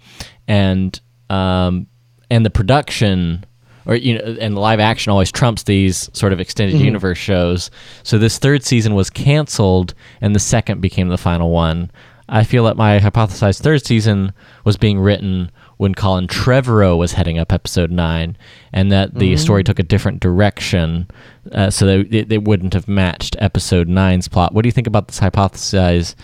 and 0.47 0.99
um 1.29 1.87
and 2.29 2.45
the 2.45 2.49
production. 2.49 3.45
Or 3.87 3.93
you 3.95 4.15
know, 4.17 4.35
and 4.41 4.57
live 4.57 4.79
action 4.79 5.11
always 5.11 5.31
trumps 5.31 5.61
these 5.63 6.09
sort 6.13 6.33
of 6.33 6.39
extended 6.39 6.81
Mhm. 6.81 6.85
universe 6.85 7.19
shows. 7.19 7.69
So 8.01 8.17
this 8.17 8.39
third 8.39 8.63
season 8.63 8.95
was 8.95 9.11
canceled, 9.11 9.93
and 10.21 10.33
the 10.33 10.39
second 10.39 10.81
became 10.81 11.09
the 11.09 11.19
final 11.19 11.51
one. 11.51 11.91
I 12.27 12.43
feel 12.43 12.63
that 12.63 12.77
my 12.77 12.97
hypothesized 12.97 13.61
third 13.61 13.85
season 13.85 14.31
was 14.63 14.75
being 14.75 14.97
written 14.99 15.51
when 15.77 15.93
Colin 15.93 16.25
Trevorrow 16.25 16.97
was 16.97 17.13
heading 17.13 17.37
up 17.37 17.53
episode 17.53 17.91
nine, 17.91 18.35
and 18.73 18.91
that 18.91 19.13
the 19.19 19.33
Mhm. 19.33 19.37
story 19.39 19.63
took 19.63 19.77
a 19.77 19.83
different 19.83 20.19
direction, 20.19 21.05
uh, 21.51 21.69
so 21.69 21.85
that 21.85 22.11
it, 22.11 22.31
it 22.31 22.43
wouldn't 22.43 22.73
have 22.73 22.87
matched 22.87 23.35
episode 23.37 23.87
nine's 23.87 24.27
plot. 24.27 24.51
What 24.55 24.63
do 24.63 24.67
you 24.67 24.71
think 24.73 24.87
about 24.87 25.09
this 25.09 25.19
hypothesis? 25.19 26.15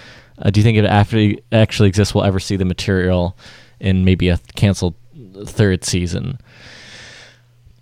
Uh, 0.41 0.49
do 0.49 0.59
you 0.59 0.63
think 0.63 0.79
it 0.79 0.85
after 0.85 1.33
actually 1.51 1.89
exists, 1.89 2.15
we'll 2.15 2.23
ever 2.23 2.39
see 2.39 2.55
the 2.55 2.65
material 2.65 3.37
in 3.81 4.05
maybe 4.05 4.29
a 4.29 4.39
canceled 4.55 4.95
third 5.45 5.83
season? 5.83 6.39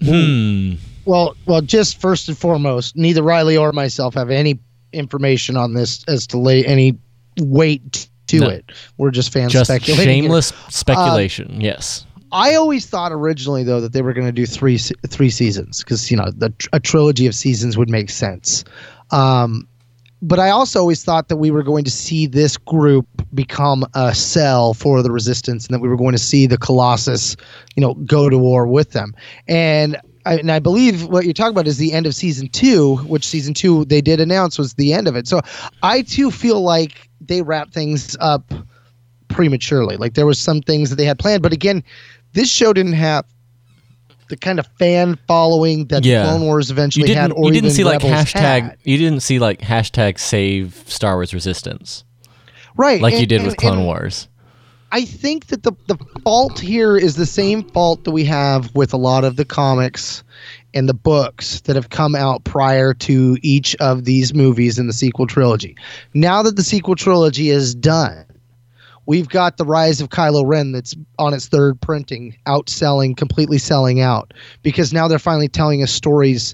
Hmm. 0.04 0.74
Well, 1.06 1.36
well, 1.46 1.62
just 1.62 2.00
first 2.00 2.28
and 2.30 2.38
foremost, 2.38 2.96
neither 2.96 3.22
Riley 3.24 3.58
or 3.58 3.72
myself 3.72 4.14
have 4.14 4.30
any 4.30 4.60
information 4.94 5.58
on 5.58 5.74
this 5.74 6.04
as 6.08 6.26
to 6.28 6.38
lay 6.38 6.66
any 6.66 6.98
weight 7.40 8.08
to 8.28 8.40
No. 8.40 8.48
it. 8.50 8.72
We're 8.98 9.12
just 9.12 9.32
fans 9.34 9.52
Just 9.52 9.70
speculating. 9.70 10.06
here. 10.06 10.22
shameless 10.24 10.52
Um, 10.52 10.58
speculation. 10.70 11.62
yes. 11.62 12.06
I 12.32 12.54
always 12.56 12.86
thought 12.86 13.12
originally 13.12 13.64
though 13.64 13.82
that 13.82 13.92
they 13.94 14.04
were 14.04 14.14
going 14.14 14.28
to 14.28 14.32
do 14.32 14.46
three 14.46 14.78
three 14.78 15.32
seasons 15.32 15.84
because 15.84 16.12
you 16.12 16.18
know 16.18 16.30
the, 16.30 16.54
a 16.74 16.80
trilogy 16.80 17.26
of 17.26 17.34
seasons 17.34 17.76
would 17.76 17.90
make 17.90 18.12
sense. 18.12 18.64
Um, 19.10 19.68
but 20.22 20.40
I 20.40 20.50
also 20.50 20.80
always 20.80 21.04
thought 21.04 21.28
that 21.30 21.38
we 21.38 21.52
were 21.52 21.64
going 21.64 21.84
to 21.86 21.92
see 21.92 22.26
this 22.26 22.58
group 22.58 23.08
become 23.34 23.86
a 23.94 24.14
cell 24.14 24.74
for 24.74 25.02
the 25.02 25.12
resistance, 25.12 25.66
and 25.66 25.74
that 25.74 25.80
we 25.80 25.88
were 25.88 25.98
going 25.98 26.12
to 26.14 26.18
see 26.18 26.46
the 26.46 26.58
Colossus, 26.58 27.36
you 27.76 27.82
know, 27.82 27.94
go 28.06 28.30
to 28.30 28.38
war 28.38 28.68
with 28.68 28.92
them. 28.92 29.14
And 29.48 29.98
I, 30.26 30.36
and 30.36 30.52
I 30.52 30.60
believe 30.60 31.06
what 31.06 31.24
you're 31.24 31.34
talking 31.34 31.54
about 31.54 31.68
is 31.68 31.78
the 31.78 31.94
end 31.94 32.06
of 32.06 32.14
season 32.14 32.50
two, 32.50 32.98
which 32.98 33.26
season 33.26 33.54
two 33.54 33.86
they 33.86 34.02
did 34.02 34.20
announce 34.20 34.58
was 34.58 34.74
the 34.74 34.94
end 34.94 35.08
of 35.08 35.16
it. 35.16 35.28
So 35.28 35.42
I 35.82 36.02
too 36.02 36.32
feel 36.32 36.62
like 36.62 37.10
they 37.22 37.42
wrap 37.42 37.72
things 37.72 38.18
up 38.20 38.54
prematurely. 39.30 39.96
Like 39.98 40.16
there 40.16 40.26
was 40.26 40.40
some 40.40 40.62
things 40.62 40.90
that 40.90 40.98
they 40.98 41.06
had 41.06 41.20
planned, 41.20 41.42
but 41.42 41.54
again, 41.54 41.84
this 42.34 42.52
show 42.52 42.74
didn't 42.74 42.94
have 42.94 43.26
the 44.30 44.38
kind 44.38 44.60
of 44.60 44.68
fan 44.78 45.18
following 45.28 45.86
that 45.88 46.06
yeah. 46.06 46.24
Clone 46.24 46.42
Wars 46.44 46.72
eventually 46.72 47.14
had, 47.14 47.32
or 47.32 47.46
you 47.48 47.52
didn't 47.54 47.66
even 47.66 47.76
see 47.76 47.84
like 47.84 48.02
Rebels 48.04 48.12
hashtag. 48.12 48.62
had. 48.62 48.78
You 48.84 48.98
didn't 48.98 49.22
see 49.22 49.40
like 49.40 49.60
hashtag 49.60 50.20
Save 50.20 50.84
Star 50.88 51.16
Wars 51.16 51.34
Resistance, 51.34 52.06
right? 52.78 53.02
like 53.02 53.20
you 53.20 53.26
did 53.26 53.42
and- 53.42 53.48
with 53.48 53.58
Clone 53.58 53.78
and 53.80 53.86
Wars. 53.86 54.28
I 54.92 55.06
think 55.06 55.48
that 55.48 55.62
the 55.64 55.74
the 55.88 55.98
fault 56.24 56.60
here 56.60 56.98
is 56.98 57.16
the 57.16 57.28
same 57.28 57.64
fault 57.64 58.06
that 58.06 58.12
we 58.12 58.24
have 58.26 58.74
with 58.74 58.92
a 58.92 58.98
lot 58.98 59.24
of 59.24 59.36
the 59.36 59.46
comics 59.46 60.24
and 60.74 60.90
the 60.90 60.96
books 60.96 61.62
that 61.62 61.76
have 61.76 61.90
come 61.90 62.16
out 62.16 62.44
prior 62.44 62.94
to 62.96 63.38
each 63.44 63.76
of 63.76 64.06
these 64.06 64.34
movies 64.34 64.80
in 64.80 64.88
the 64.88 64.94
sequel 64.94 65.28
trilogy. 65.28 65.76
Now 66.16 66.42
that 66.44 66.56
the 66.56 66.64
sequel 66.64 66.96
trilogy 66.96 67.50
is 67.50 67.76
done, 67.76 68.26
we've 69.10 69.28
got 69.28 69.58
the 69.58 69.66
rise 69.66 70.00
of 70.02 70.10
Kylo 70.10 70.44
Ren 70.46 70.72
that's 70.72 70.96
on 71.18 71.34
its 71.34 71.48
third 71.48 71.82
printing, 71.82 72.38
outselling, 72.46 73.18
completely 73.18 73.58
selling 73.58 74.00
out 74.00 74.36
because 74.62 74.94
now 74.94 75.08
they're 75.08 75.18
finally 75.18 75.48
telling 75.48 75.82
us 75.82 75.92
stories 75.92 76.54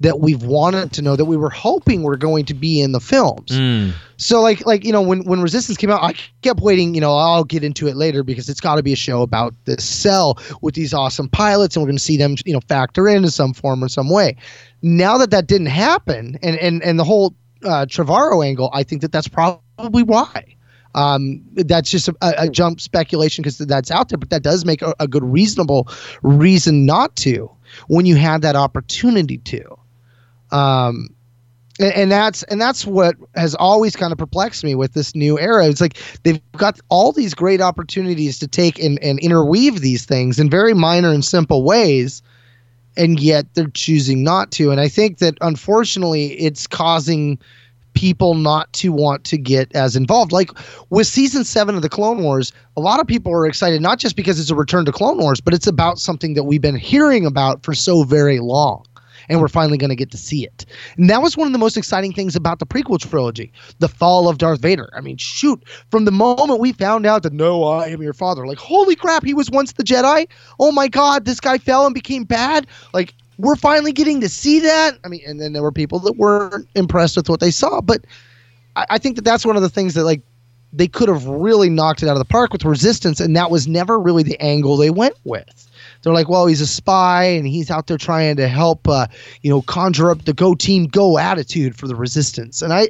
that 0.00 0.20
we've 0.20 0.42
wanted 0.42 0.92
to 0.92 1.00
know 1.00 1.16
that 1.16 1.24
we 1.24 1.36
were 1.36 1.48
hoping 1.48 2.02
were 2.02 2.18
going 2.18 2.44
to 2.44 2.52
be 2.52 2.82
in 2.82 2.92
the 2.92 3.00
films. 3.00 3.52
Mm. 3.52 3.94
So 4.18 4.42
like 4.42 4.66
like 4.66 4.84
you 4.84 4.92
know 4.92 5.00
when 5.00 5.24
when 5.24 5.40
Resistance 5.40 5.78
came 5.78 5.90
out, 5.90 6.02
I 6.02 6.14
kept 6.42 6.60
waiting. 6.60 6.94
You 6.94 7.00
know, 7.00 7.16
I'll 7.16 7.42
get 7.42 7.64
into 7.64 7.88
it 7.88 7.96
later 7.96 8.22
because 8.22 8.50
it's 8.50 8.60
got 8.60 8.74
to 8.74 8.82
be 8.82 8.92
a 8.92 8.96
show 8.96 9.22
about 9.22 9.54
this 9.64 9.82
cell 9.82 10.38
with 10.60 10.74
these 10.74 10.92
awesome 10.92 11.30
pilots, 11.30 11.74
and 11.74 11.82
we're 11.82 11.88
going 11.88 11.96
to 11.96 12.04
see 12.04 12.18
them 12.18 12.36
you 12.44 12.52
know 12.52 12.60
factor 12.68 13.08
in 13.08 13.24
in 13.24 13.30
some 13.30 13.54
form 13.54 13.82
or 13.82 13.88
some 13.88 14.10
way. 14.10 14.36
Now 14.82 15.16
that 15.16 15.30
that 15.30 15.46
didn't 15.46 15.68
happen, 15.68 16.38
and 16.42 16.58
and 16.58 16.82
and 16.82 16.98
the 16.98 17.04
whole 17.04 17.34
uh, 17.64 17.86
Trevorrow 17.86 18.44
angle, 18.44 18.68
I 18.74 18.82
think 18.82 19.00
that 19.00 19.10
that's 19.12 19.28
probably 19.28 20.02
why. 20.02 20.53
Um, 20.94 21.42
that's 21.54 21.90
just 21.90 22.08
a, 22.08 22.14
a 22.20 22.48
jump 22.48 22.80
speculation 22.80 23.42
because 23.42 23.58
that's 23.58 23.90
out 23.90 24.08
there, 24.08 24.18
but 24.18 24.30
that 24.30 24.42
does 24.42 24.64
make 24.64 24.80
a, 24.80 24.94
a 25.00 25.08
good 25.08 25.24
reasonable 25.24 25.88
reason 26.22 26.86
not 26.86 27.16
to 27.16 27.50
when 27.88 28.06
you 28.06 28.14
had 28.14 28.42
that 28.42 28.56
opportunity 28.56 29.38
to. 29.38 29.78
Um, 30.52 31.08
and, 31.80 31.92
and 31.94 32.12
that's 32.12 32.42
and 32.44 32.60
that's 32.60 32.86
what 32.86 33.16
has 33.34 33.54
always 33.54 33.96
kind 33.96 34.12
of 34.12 34.18
perplexed 34.18 34.62
me 34.62 34.74
with 34.74 34.92
this 34.92 35.14
new 35.14 35.38
era. 35.38 35.66
It's 35.66 35.80
like 35.80 35.98
they've 36.22 36.40
got 36.52 36.78
all 36.88 37.12
these 37.12 37.34
great 37.34 37.60
opportunities 37.60 38.38
to 38.38 38.46
take 38.46 38.78
and, 38.78 39.02
and 39.02 39.18
interweave 39.18 39.80
these 39.80 40.04
things 40.04 40.38
in 40.38 40.48
very 40.48 40.74
minor 40.74 41.12
and 41.12 41.24
simple 41.24 41.64
ways, 41.64 42.22
and 42.96 43.18
yet 43.18 43.46
they're 43.54 43.66
choosing 43.68 44.22
not 44.22 44.52
to. 44.52 44.70
And 44.70 44.80
I 44.80 44.88
think 44.88 45.18
that 45.18 45.36
unfortunately, 45.40 46.32
it's 46.34 46.66
causing 46.66 47.38
people 47.94 48.34
not 48.34 48.72
to 48.74 48.92
want 48.92 49.24
to 49.24 49.38
get 49.38 49.74
as 49.74 49.96
involved. 49.96 50.32
Like 50.32 50.50
with 50.90 51.06
season 51.06 51.44
seven 51.44 51.74
of 51.74 51.82
the 51.82 51.88
Clone 51.88 52.22
Wars, 52.22 52.52
a 52.76 52.80
lot 52.80 53.00
of 53.00 53.06
people 53.06 53.32
are 53.32 53.46
excited 53.46 53.80
not 53.80 53.98
just 53.98 54.16
because 54.16 54.38
it's 54.38 54.50
a 54.50 54.54
return 54.54 54.84
to 54.84 54.92
Clone 54.92 55.18
Wars, 55.18 55.40
but 55.40 55.54
it's 55.54 55.66
about 55.66 55.98
something 55.98 56.34
that 56.34 56.44
we've 56.44 56.60
been 56.60 56.76
hearing 56.76 57.24
about 57.24 57.64
for 57.64 57.74
so 57.74 58.02
very 58.02 58.40
long. 58.40 58.84
And 59.26 59.40
we're 59.40 59.48
finally 59.48 59.78
going 59.78 59.88
to 59.88 59.96
get 59.96 60.10
to 60.10 60.18
see 60.18 60.44
it. 60.44 60.66
And 60.98 61.08
that 61.08 61.22
was 61.22 61.34
one 61.34 61.46
of 61.46 61.54
the 61.54 61.58
most 61.58 61.78
exciting 61.78 62.12
things 62.12 62.36
about 62.36 62.58
the 62.58 62.66
prequel 62.66 62.98
trilogy 62.98 63.50
the 63.78 63.88
fall 63.88 64.28
of 64.28 64.36
Darth 64.36 64.60
Vader. 64.60 64.90
I 64.94 65.00
mean, 65.00 65.16
shoot, 65.16 65.62
from 65.90 66.04
the 66.04 66.10
moment 66.10 66.60
we 66.60 66.74
found 66.74 67.06
out 67.06 67.22
that 67.22 67.32
no, 67.32 67.64
I 67.64 67.86
am 67.86 68.02
your 68.02 68.12
father, 68.12 68.46
like, 68.46 68.58
holy 68.58 68.94
crap, 68.94 69.24
he 69.24 69.32
was 69.32 69.50
once 69.50 69.72
the 69.72 69.82
Jedi. 69.82 70.28
Oh 70.60 70.72
my 70.72 70.88
God, 70.88 71.24
this 71.24 71.40
guy 71.40 71.56
fell 71.56 71.86
and 71.86 71.94
became 71.94 72.24
bad. 72.24 72.66
Like, 72.92 73.14
we're 73.38 73.56
finally 73.56 73.92
getting 73.92 74.20
to 74.20 74.28
see 74.28 74.60
that. 74.60 74.98
I 75.04 75.08
mean, 75.08 75.22
and 75.26 75.40
then 75.40 75.52
there 75.52 75.62
were 75.62 75.72
people 75.72 75.98
that 76.00 76.16
weren't 76.16 76.68
impressed 76.74 77.16
with 77.16 77.28
what 77.28 77.40
they 77.40 77.50
saw, 77.50 77.80
but 77.80 78.04
I, 78.76 78.86
I 78.90 78.98
think 78.98 79.16
that 79.16 79.24
that's 79.24 79.44
one 79.46 79.56
of 79.56 79.62
the 79.62 79.68
things 79.68 79.94
that 79.94 80.04
like 80.04 80.22
they 80.72 80.88
could 80.88 81.08
have 81.08 81.24
really 81.26 81.70
knocked 81.70 82.02
it 82.02 82.08
out 82.08 82.12
of 82.12 82.18
the 82.18 82.24
park 82.24 82.52
with 82.52 82.64
Resistance, 82.64 83.20
and 83.20 83.36
that 83.36 83.50
was 83.50 83.68
never 83.68 83.98
really 83.98 84.22
the 84.22 84.40
angle 84.40 84.76
they 84.76 84.90
went 84.90 85.14
with. 85.24 85.70
They're 86.02 86.12
like, 86.12 86.28
well, 86.28 86.46
he's 86.46 86.60
a 86.60 86.66
spy 86.66 87.24
and 87.24 87.46
he's 87.46 87.70
out 87.70 87.86
there 87.86 87.96
trying 87.96 88.36
to 88.36 88.48
help, 88.48 88.86
uh, 88.88 89.06
you 89.42 89.50
know, 89.50 89.62
conjure 89.62 90.10
up 90.10 90.24
the 90.24 90.34
go 90.34 90.54
team 90.54 90.86
go 90.86 91.16
attitude 91.16 91.76
for 91.76 91.86
the 91.86 91.94
Resistance, 91.94 92.60
and 92.60 92.72
I, 92.72 92.88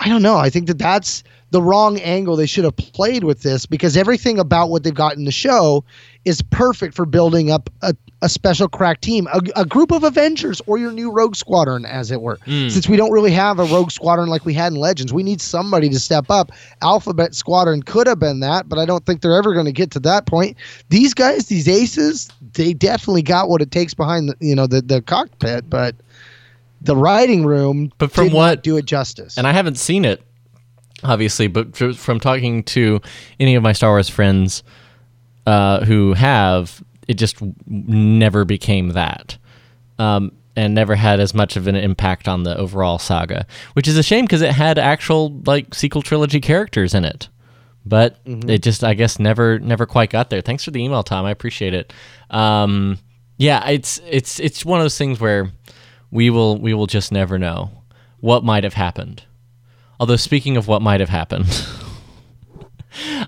I 0.00 0.08
don't 0.08 0.22
know. 0.22 0.36
I 0.36 0.50
think 0.50 0.66
that 0.66 0.78
that's 0.78 1.22
the 1.52 1.62
wrong 1.62 1.98
angle 2.00 2.34
they 2.36 2.46
should 2.46 2.64
have 2.64 2.76
played 2.76 3.22
with 3.24 3.42
this 3.42 3.66
because 3.66 3.96
everything 3.96 4.38
about 4.38 4.68
what 4.68 4.82
they've 4.82 4.92
got 4.94 5.16
in 5.16 5.24
the 5.24 5.30
show 5.32 5.84
is 6.24 6.42
perfect 6.42 6.92
for 6.94 7.06
building 7.06 7.52
up 7.52 7.70
a, 7.82 7.94
a 8.20 8.28
special 8.28 8.66
crack 8.66 9.00
team, 9.00 9.28
a, 9.32 9.40
a 9.54 9.64
group 9.64 9.92
of 9.92 10.02
Avengers 10.02 10.60
or 10.66 10.76
your 10.76 10.90
new 10.90 11.12
Rogue 11.12 11.36
Squadron, 11.36 11.84
as 11.86 12.10
it 12.10 12.20
were. 12.20 12.38
Mm. 12.46 12.68
Since 12.70 12.88
we 12.88 12.96
don't 12.96 13.12
really 13.12 13.30
have 13.30 13.60
a 13.60 13.64
Rogue 13.64 13.92
Squadron 13.92 14.28
like 14.28 14.44
we 14.44 14.54
had 14.54 14.72
in 14.72 14.78
Legends, 14.80 15.12
we 15.12 15.22
need 15.22 15.40
somebody 15.40 15.88
to 15.90 16.00
step 16.00 16.30
up. 16.30 16.50
Alphabet 16.82 17.32
Squadron 17.34 17.80
could 17.82 18.08
have 18.08 18.18
been 18.18 18.40
that, 18.40 18.68
but 18.68 18.80
I 18.80 18.84
don't 18.84 19.06
think 19.06 19.20
they're 19.20 19.36
ever 19.36 19.54
going 19.54 19.66
to 19.66 19.72
get 19.72 19.92
to 19.92 20.00
that 20.00 20.26
point. 20.26 20.56
These 20.88 21.14
guys, 21.14 21.46
these 21.46 21.68
aces, 21.68 22.28
they 22.54 22.72
definitely 22.72 23.22
got 23.22 23.48
what 23.48 23.62
it 23.62 23.70
takes 23.70 23.94
behind 23.94 24.28
the 24.30 24.34
you 24.40 24.56
know 24.56 24.66
the 24.66 24.82
the 24.82 25.00
cockpit, 25.02 25.70
but 25.70 25.94
the 26.82 26.96
writing 26.96 27.46
room 27.46 27.92
But 27.98 28.10
from 28.10 28.32
what- 28.32 28.64
do 28.64 28.76
it 28.76 28.84
justice. 28.84 29.38
and 29.38 29.46
I 29.46 29.52
haven't 29.52 29.76
seen 29.78 30.04
it, 30.04 30.22
obviously, 31.02 31.46
but 31.46 31.76
fr- 31.76 31.92
from 31.92 32.20
talking 32.20 32.62
to 32.64 33.00
any 33.40 33.54
of 33.54 33.62
my 33.62 33.72
Star 33.72 33.90
Wars 33.90 34.08
friends 34.08 34.62
uh, 35.46 35.84
who 35.84 36.14
have, 36.14 36.82
it 37.08 37.14
just 37.14 37.36
never 37.66 38.44
became 38.44 38.90
that. 38.90 39.38
Um, 39.98 40.32
and 40.56 40.74
never 40.74 40.94
had 40.94 41.20
as 41.20 41.34
much 41.34 41.56
of 41.56 41.66
an 41.66 41.76
impact 41.76 42.26
on 42.26 42.42
the 42.42 42.56
overall 42.56 42.98
saga, 42.98 43.46
which 43.74 43.86
is 43.86 43.98
a 43.98 44.02
shame 44.02 44.24
because 44.24 44.40
it 44.40 44.52
had 44.52 44.78
actual 44.78 45.38
like 45.44 45.74
sequel 45.74 46.00
trilogy 46.00 46.40
characters 46.40 46.94
in 46.94 47.04
it, 47.04 47.28
but 47.84 48.18
it 48.24 48.62
just 48.62 48.82
I 48.82 48.94
guess 48.94 49.18
never 49.18 49.58
never 49.58 49.84
quite 49.84 50.08
got 50.08 50.30
there. 50.30 50.40
Thanks 50.40 50.64
for 50.64 50.70
the 50.70 50.82
email, 50.82 51.02
Tom. 51.02 51.26
I 51.26 51.30
appreciate 51.30 51.74
it. 51.74 51.92
Um, 52.30 52.98
yeah, 53.36 53.68
it's 53.68 54.00
it's 54.08 54.40
it's 54.40 54.64
one 54.64 54.80
of 54.80 54.84
those 54.84 54.96
things 54.96 55.20
where 55.20 55.52
we 56.10 56.30
will 56.30 56.58
we 56.58 56.72
will 56.72 56.86
just 56.86 57.12
never 57.12 57.38
know 57.38 57.70
what 58.20 58.42
might 58.42 58.64
have 58.64 58.74
happened. 58.74 59.24
Although 59.98 60.16
speaking 60.16 60.56
of 60.56 60.68
what 60.68 60.82
might 60.82 61.00
have 61.00 61.08
happened, 61.08 61.46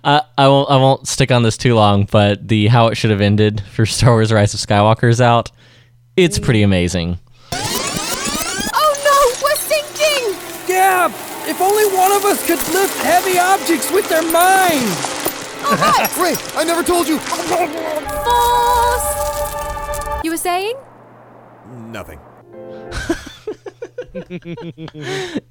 Uh, 0.05 0.21
I 0.37 0.49
won't. 0.49 0.71
I 0.71 0.77
won't 0.77 1.07
stick 1.09 1.31
on 1.31 1.43
this 1.43 1.57
too 1.57 1.75
long. 1.75 2.05
But 2.05 2.49
the 2.49 2.69
how 2.69 2.87
it 2.89 2.95
should 2.97 3.11
have 3.11 3.21
ended 3.21 3.63
for 3.73 3.85
Star 3.87 4.13
Wars: 4.13 4.33
Rise 4.33 4.55
of 4.55 4.61
Skywalker 4.61 5.11
is 5.11 5.21
out. 5.21 5.51
It's 6.17 6.39
pretty 6.39 6.63
amazing. 6.63 7.19
Oh 7.53 8.95
no, 9.05 9.19
we're 9.45 9.57
sinking! 9.57 10.35
Yeah, 10.69 11.09
if 11.49 11.61
only 11.61 11.85
one 11.97 12.13
of 12.13 12.25
us 12.25 12.47
could 12.47 12.59
lift 12.73 12.99
heavy 13.03 13.39
objects 13.39 13.91
with 13.93 14.09
their 14.09 14.23
mind. 14.23 14.89
Wait, 16.19 16.39
I 16.57 16.65
never 16.65 16.83
told 16.83 17.07
you. 17.07 17.19
Force! 17.19 17.45
You 20.25 20.31
were 20.31 20.37
saying? 20.37 20.77
Nothing. 21.71 22.21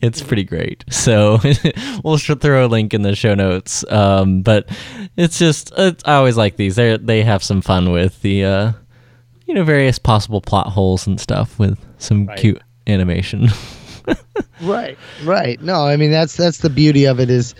it's 0.02 0.22
pretty 0.22 0.44
great. 0.44 0.84
So 0.90 1.40
we'll 2.04 2.18
throw 2.18 2.66
a 2.66 2.68
link 2.68 2.94
in 2.94 3.02
the 3.02 3.16
show 3.16 3.36
notes. 3.36 3.84
Um, 3.90 4.42
but 4.42 4.70
it's 5.16 5.40
just 5.40 5.72
it's, 5.78 6.04
I 6.06 6.16
always 6.16 6.38
like 6.38 6.56
these. 6.58 6.76
They 6.76 6.98
they 6.98 7.24
have 7.24 7.44
some 7.44 7.62
fun 7.62 7.92
with 7.92 8.22
the 8.22 8.46
uh, 8.46 8.72
you 9.46 9.54
know 9.54 9.64
various 9.64 10.00
possible 10.00 10.42
plot 10.42 10.68
holes 10.68 11.08
and 11.08 11.20
stuff 11.20 11.58
with 11.60 11.80
some 11.98 12.26
Right. 12.28 12.38
cute 12.40 12.62
animation. 12.88 13.50
right 14.62 14.98
right 15.26 15.62
no 15.62 15.86
i 15.86 15.98
mean 15.98 16.12
that's 16.12 16.38
that's 16.38 16.60
the 16.60 16.70
beauty 16.70 17.04
of 17.06 17.20
it 17.20 17.30
is 17.30 17.54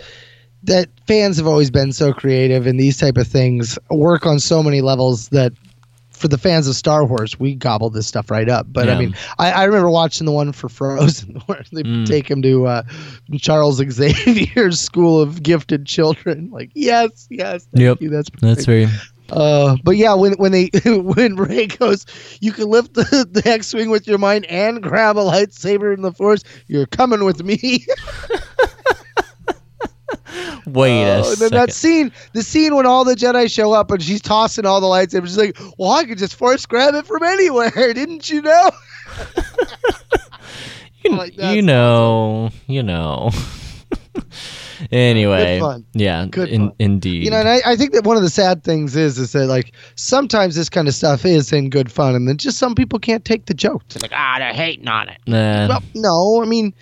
that 0.62 0.88
fans 1.06 1.36
have 1.36 1.46
always 1.46 1.70
been 1.70 1.92
so 1.92 2.10
creative 2.12 2.66
and 2.66 2.80
these 2.80 2.96
type 2.96 3.18
of 3.18 3.26
things 3.28 3.78
work 3.90 4.24
on 4.24 4.40
so 4.40 4.62
many 4.62 4.80
levels 4.80 5.28
that 5.28 5.52
for 6.18 6.28
the 6.28 6.38
fans 6.38 6.66
of 6.68 6.74
Star 6.74 7.04
Wars, 7.04 7.38
we 7.38 7.54
gobbled 7.54 7.94
this 7.94 8.06
stuff 8.06 8.30
right 8.30 8.48
up. 8.48 8.66
But 8.70 8.88
I 8.90 8.98
mean, 8.98 9.14
I, 9.38 9.52
I 9.52 9.64
remember 9.64 9.88
watching 9.90 10.24
the 10.26 10.32
one 10.32 10.52
for 10.52 10.68
Frozen 10.68 11.36
where 11.46 11.64
they 11.72 11.82
Mm. 11.82 12.06
take 12.06 12.28
him 12.30 12.42
to 12.42 12.66
uh, 12.66 12.82
Charles 13.38 13.76
Xavier's 13.78 14.80
School 14.88 15.20
of 15.20 15.42
Gifted 15.42 15.86
Children. 15.86 16.50
Like, 16.58 16.70
yes, 16.74 17.26
yes, 17.30 17.66
thank 17.72 17.82
yep, 17.82 18.00
you. 18.00 18.10
That's 18.10 18.28
that's 18.40 18.64
very 18.64 18.88
Uh, 19.30 19.76
but 19.84 19.96
yeah, 19.96 20.14
when 20.14 20.32
when 20.34 20.50
they 20.52 20.70
when 20.84 21.36
Rey 21.36 21.66
goes, 21.66 22.04
you 22.40 22.50
can 22.52 22.68
lift 22.68 22.94
the, 22.94 23.26
the 23.30 23.42
X-wing 23.48 23.90
with 23.90 24.08
your 24.08 24.18
mind 24.18 24.44
and 24.46 24.82
grab 24.82 25.16
a 25.16 25.20
lightsaber 25.20 25.94
in 25.94 26.02
the 26.02 26.12
Force. 26.12 26.42
You're 26.66 26.86
coming 26.86 27.24
with 27.24 27.44
me. 27.44 27.86
wait 30.66 31.02
a 31.04 31.16
Oh, 31.16 31.16
and 31.18 31.24
then 31.26 31.36
second. 31.36 31.52
that 31.56 31.72
scene, 31.72 32.12
the 32.32 32.42
scene 32.42 32.74
when 32.74 32.86
all 32.86 33.04
the 33.04 33.14
Jedi 33.14 33.50
show 33.50 33.72
up 33.72 33.90
and 33.90 34.02
she's 34.02 34.22
tossing 34.22 34.64
all 34.66 34.80
the 34.80 34.86
lightsabers, 34.86 35.26
she's 35.26 35.36
like, 35.38 35.58
"Well, 35.78 35.90
I 35.90 36.04
could 36.04 36.18
just 36.18 36.34
force 36.34 36.64
grab 36.66 36.94
it 36.94 37.06
from 37.06 37.22
anywhere, 37.22 37.70
didn't 37.94 38.28
you 38.30 38.42
know?" 38.42 38.70
you, 41.04 41.10
like, 41.16 41.36
you 41.36 41.62
know, 41.62 42.50
you 42.66 42.82
know. 42.82 43.30
anyway, 44.90 45.58
Good 45.58 45.64
fun. 45.64 45.84
yeah, 45.94 46.26
Good 46.30 46.48
in, 46.48 46.68
fun. 46.68 46.76
indeed. 46.78 47.24
You 47.24 47.30
know, 47.30 47.38
and 47.38 47.48
I, 47.48 47.60
I 47.66 47.76
think 47.76 47.92
that 47.92 48.04
one 48.04 48.16
of 48.16 48.22
the 48.22 48.30
sad 48.30 48.64
things 48.64 48.96
is, 48.96 49.18
is 49.18 49.32
that 49.32 49.46
like 49.46 49.72
sometimes 49.96 50.54
this 50.54 50.68
kind 50.68 50.88
of 50.88 50.94
stuff 50.94 51.24
is 51.24 51.52
in 51.52 51.70
good 51.70 51.90
fun, 51.90 52.14
and 52.14 52.28
then 52.28 52.36
just 52.36 52.58
some 52.58 52.74
people 52.74 52.98
can't 52.98 53.24
take 53.24 53.46
the 53.46 53.54
joke. 53.54 53.82
They're 53.88 54.00
like, 54.02 54.12
ah, 54.14 54.36
they're 54.38 54.52
hating 54.52 54.88
on 54.88 55.08
it. 55.08 55.18
Nah. 55.26 55.68
Well, 55.68 55.82
no, 55.94 56.42
I 56.42 56.46
mean, 56.46 56.74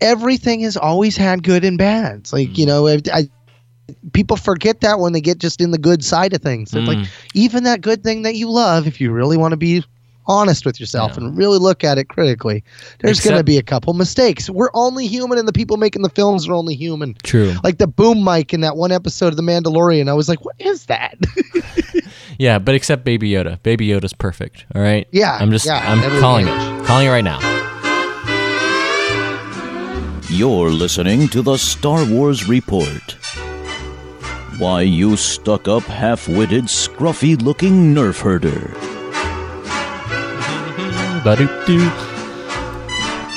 everything 0.00 0.60
has 0.60 0.76
always 0.76 1.16
had 1.16 1.42
good 1.42 1.64
and 1.64 1.78
bad. 1.78 2.16
It's 2.18 2.32
like 2.32 2.56
you 2.58 2.66
know, 2.66 2.86
I, 2.86 3.00
I 3.12 3.28
people 4.12 4.36
forget 4.36 4.80
that 4.82 5.00
when 5.00 5.12
they 5.12 5.20
get 5.20 5.38
just 5.38 5.60
in 5.60 5.70
the 5.70 5.78
good 5.78 6.04
side 6.04 6.32
of 6.34 6.42
things. 6.42 6.74
It's 6.74 6.86
like 6.86 6.98
Mm. 6.98 7.08
even 7.34 7.64
that 7.64 7.80
good 7.80 8.02
thing 8.04 8.22
that 8.22 8.34
you 8.34 8.50
love, 8.50 8.86
if 8.86 9.00
you 9.00 9.10
really 9.10 9.36
want 9.36 9.52
to 9.52 9.56
be 9.56 9.82
honest 10.26 10.66
with 10.66 10.78
yourself 10.78 11.16
and 11.16 11.34
really 11.38 11.58
look 11.58 11.82
at 11.82 11.96
it 11.96 12.04
critically, 12.10 12.62
there's 12.98 13.18
going 13.18 13.38
to 13.38 13.42
be 13.42 13.56
a 13.56 13.62
couple 13.62 13.94
mistakes. 13.94 14.50
We're 14.50 14.68
only 14.74 15.06
human, 15.06 15.38
and 15.38 15.48
the 15.48 15.54
people 15.54 15.78
making 15.78 16.02
the 16.02 16.10
films 16.10 16.46
are 16.46 16.52
only 16.52 16.74
human. 16.74 17.16
True. 17.22 17.54
Like 17.64 17.78
the 17.78 17.86
boom 17.86 18.22
mic 18.22 18.52
in 18.52 18.60
that 18.60 18.76
one 18.76 18.92
episode 18.92 19.28
of 19.28 19.36
The 19.36 19.42
Mandalorian, 19.42 20.06
I 20.10 20.12
was 20.12 20.28
like, 20.28 20.44
"What 20.44 20.56
is 20.58 20.84
that?" 20.86 21.16
Yeah, 22.38 22.60
but 22.60 22.76
except 22.76 23.04
Baby 23.04 23.30
Yoda. 23.30 23.60
Baby 23.64 23.88
Yoda's 23.88 24.12
perfect. 24.12 24.64
All 24.74 24.80
right. 24.80 25.08
Yeah, 25.10 25.36
I'm 25.40 25.50
just. 25.50 25.66
yeah, 25.66 25.82
I'm 25.90 26.20
calling 26.20 26.46
it. 26.46 26.86
Calling 26.86 27.06
it 27.08 27.10
right 27.10 27.24
now. 27.24 27.40
You're 30.30 30.70
listening 30.70 31.28
to 31.28 31.40
the 31.40 31.56
Star 31.56 32.04
Wars 32.04 32.48
Report. 32.48 33.16
Why, 34.58 34.82
you 34.82 35.16
stuck 35.16 35.68
up, 35.68 35.84
half 35.84 36.28
witted, 36.28 36.64
scruffy 36.64 37.40
looking 37.40 37.94
nerf 37.94 38.20
herder. 38.20 38.74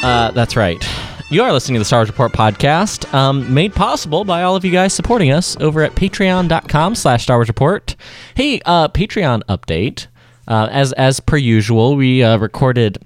Uh, 0.04 0.32
that's 0.32 0.56
right. 0.56 0.84
You 1.30 1.44
are 1.44 1.54
listening 1.54 1.76
to 1.76 1.80
the 1.80 1.86
Star 1.86 2.00
Wars 2.00 2.10
Report 2.10 2.32
podcast, 2.32 3.12
um, 3.14 3.54
made 3.54 3.74
possible 3.74 4.26
by 4.26 4.42
all 4.42 4.56
of 4.56 4.66
you 4.66 4.72
guys 4.72 4.94
supporting 4.94 5.32
us 5.32 5.56
over 5.58 5.84
at 5.84 5.94
patreon.com 5.94 6.96
slash 6.96 7.24
Star 7.24 7.38
Wars 7.38 7.48
Report. 7.48 7.96
Hey, 8.34 8.62
uh, 8.66 8.88
Patreon 8.88 9.44
update. 9.44 10.08
Uh, 10.48 10.68
as, 10.72 10.92
as 10.94 11.20
per 11.20 11.38
usual, 11.38 11.96
we 11.96 12.24
uh, 12.24 12.40
recorded 12.40 12.98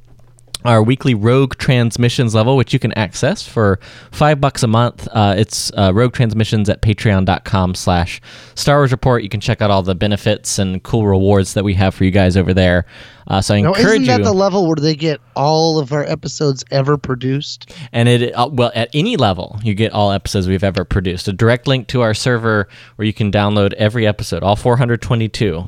our 0.67 0.81
weekly 0.83 1.13
Rogue 1.13 1.55
Transmissions 1.57 2.33
level, 2.35 2.57
which 2.57 2.73
you 2.73 2.79
can 2.79 2.91
access 2.93 3.47
for 3.47 3.79
five 4.11 4.41
bucks 4.41 4.63
a 4.63 4.67
month. 4.67 5.07
Uh, 5.11 5.35
it's 5.37 5.71
uh, 5.73 5.91
Rogue 5.93 6.13
Transmissions 6.13 6.69
at 6.69 6.81
patreon.com 6.81 7.75
slash 7.75 8.21
Star 8.55 8.77
Wars 8.77 8.91
Report. 8.91 9.23
You 9.23 9.29
can 9.29 9.39
check 9.41 9.61
out 9.61 9.71
all 9.71 9.83
the 9.83 9.95
benefits 9.95 10.59
and 10.59 10.81
cool 10.83 11.05
rewards 11.07 11.53
that 11.53 11.63
we 11.63 11.73
have 11.75 11.93
for 11.95 12.03
you 12.03 12.11
guys 12.11 12.35
over 12.37 12.53
there. 12.53 12.85
Uh, 13.27 13.41
so 13.41 13.55
I 13.55 13.61
now, 13.61 13.73
encourage 13.73 14.01
isn't 14.01 14.05
that 14.05 14.19
you. 14.19 14.23
the 14.25 14.33
level 14.33 14.67
where 14.67 14.75
they 14.75 14.95
get 14.95 15.19
all 15.35 15.79
of 15.79 15.91
our 15.91 16.03
episodes 16.03 16.63
ever 16.71 16.97
produced? 16.97 17.73
and 17.91 18.07
it 18.07 18.31
uh, 18.33 18.47
well 18.51 18.71
at 18.75 18.89
any 18.93 19.17
level 19.17 19.59
you 19.63 19.73
get 19.73 19.91
all 19.91 20.11
episodes 20.11 20.47
we've 20.47 20.63
ever 20.63 20.85
produced 20.85 21.27
a 21.27 21.33
direct 21.33 21.67
link 21.67 21.87
to 21.87 22.01
our 22.01 22.13
server 22.13 22.67
where 22.95 23.05
you 23.05 23.13
can 23.13 23.31
download 23.31 23.73
every 23.73 24.05
episode 24.05 24.43
all 24.43 24.55
422 24.55 25.65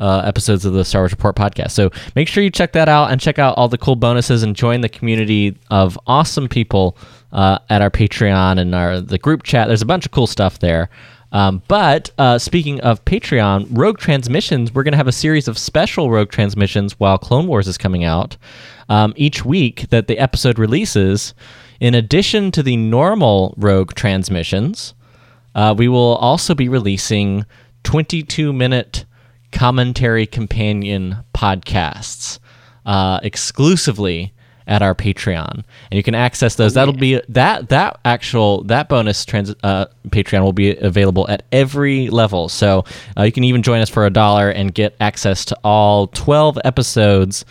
uh, 0.00 0.22
episodes 0.24 0.64
of 0.64 0.72
the 0.72 0.84
star 0.84 1.02
wars 1.02 1.12
report 1.12 1.36
podcast. 1.36 1.70
So 1.72 1.90
make 2.16 2.26
sure 2.26 2.42
you 2.42 2.50
check 2.50 2.72
that 2.72 2.88
out 2.88 3.12
and 3.12 3.20
check 3.20 3.38
out 3.38 3.56
all 3.56 3.68
the 3.68 3.78
cool 3.78 3.96
bonuses 3.96 4.42
and 4.42 4.56
join 4.56 4.80
the 4.80 4.88
community 4.88 5.56
of 5.70 5.98
awesome 6.06 6.48
people 6.48 6.96
uh, 7.32 7.58
at 7.68 7.82
our 7.82 7.90
patreon 7.90 8.58
and 8.58 8.74
our 8.74 9.00
the 9.00 9.18
group 9.18 9.42
chat. 9.42 9.68
There's 9.68 9.82
a 9.82 9.86
bunch 9.86 10.06
of 10.06 10.12
cool 10.12 10.26
stuff 10.26 10.58
there. 10.58 10.90
Um, 11.32 11.62
but 11.68 12.10
uh, 12.18 12.38
speaking 12.38 12.80
of 12.80 13.04
Patreon, 13.04 13.68
Rogue 13.70 13.98
Transmissions, 13.98 14.74
we're 14.74 14.82
going 14.82 14.92
to 14.92 14.98
have 14.98 15.06
a 15.06 15.12
series 15.12 15.46
of 15.46 15.56
special 15.58 16.10
Rogue 16.10 16.30
Transmissions 16.30 16.98
while 16.98 17.18
Clone 17.18 17.46
Wars 17.46 17.68
is 17.68 17.78
coming 17.78 18.02
out. 18.02 18.36
Um, 18.88 19.12
each 19.16 19.44
week 19.44 19.88
that 19.90 20.08
the 20.08 20.18
episode 20.18 20.58
releases, 20.58 21.34
in 21.78 21.94
addition 21.94 22.50
to 22.50 22.64
the 22.64 22.76
normal 22.76 23.54
Rogue 23.56 23.94
Transmissions, 23.94 24.94
uh, 25.54 25.72
we 25.76 25.86
will 25.86 26.16
also 26.16 26.54
be 26.54 26.68
releasing 26.68 27.44
22 27.84 28.52
minute 28.52 29.04
commentary 29.52 30.26
companion 30.26 31.16
podcasts 31.34 32.38
uh, 32.86 33.20
exclusively 33.22 34.32
at 34.66 34.82
our 34.82 34.94
Patreon, 34.94 35.52
and 35.52 35.96
you 35.96 36.02
can 36.02 36.14
access 36.14 36.54
those. 36.54 36.74
That'll 36.74 36.94
be 36.94 37.20
that 37.28 37.70
that 37.70 37.98
actual 38.04 38.62
that 38.64 38.88
bonus 38.88 39.24
trans 39.24 39.52
uh, 39.64 39.86
Patreon 40.08 40.42
will 40.42 40.52
be 40.52 40.76
available 40.76 41.28
at 41.28 41.44
every 41.50 42.08
level. 42.08 42.48
So 42.48 42.84
uh, 43.18 43.24
you 43.24 43.32
can 43.32 43.42
even 43.42 43.62
join 43.62 43.80
us 43.80 43.90
for 43.90 44.06
a 44.06 44.10
dollar 44.10 44.48
and 44.48 44.72
get 44.72 44.94
access 45.00 45.44
to 45.46 45.58
all 45.64 46.06
twelve 46.06 46.56
episodes 46.64 47.44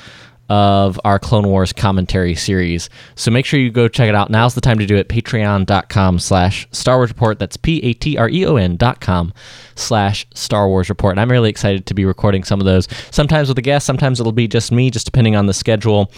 of 0.50 1.00
our 1.06 1.20
Clone 1.20 1.48
Wars 1.48 1.72
commentary 1.72 2.34
series. 2.34 2.90
So 3.16 3.30
make 3.30 3.46
sure 3.46 3.60
you 3.60 3.70
go 3.70 3.88
check 3.88 4.10
it 4.10 4.16
out. 4.16 4.32
Now's 4.32 4.56
the 4.56 4.62
time 4.62 4.80
to 4.80 4.86
do 4.86 4.96
it. 4.96 5.08
Patreon.com 5.08 6.20
slash 6.20 6.68
Star 6.72 6.98
Wars 6.98 7.10
Report. 7.10 7.38
That's 7.38 7.56
P-A-T-R-E-O-N 7.56 8.76
dot 8.78 9.00
com 9.00 9.32
slash 9.76 10.26
Star 10.34 10.68
Wars 10.68 10.90
Report. 10.90 11.14
And 11.14 11.20
I'm 11.20 11.32
really 11.32 11.50
excited 11.50 11.86
to 11.86 11.94
be 11.94 12.04
recording 12.04 12.44
some 12.44 12.60
of 12.60 12.66
those. 12.66 12.88
Sometimes 13.12 13.48
with 13.48 13.60
a 13.60 13.62
guest, 13.62 13.86
sometimes 13.86 14.20
it'll 14.20 14.32
be 14.32 14.48
just 14.48 14.72
me, 14.72 14.90
just 14.90 15.06
depending 15.06 15.36
on 15.36 15.46
the 15.46 15.54
schedule. 15.54 16.12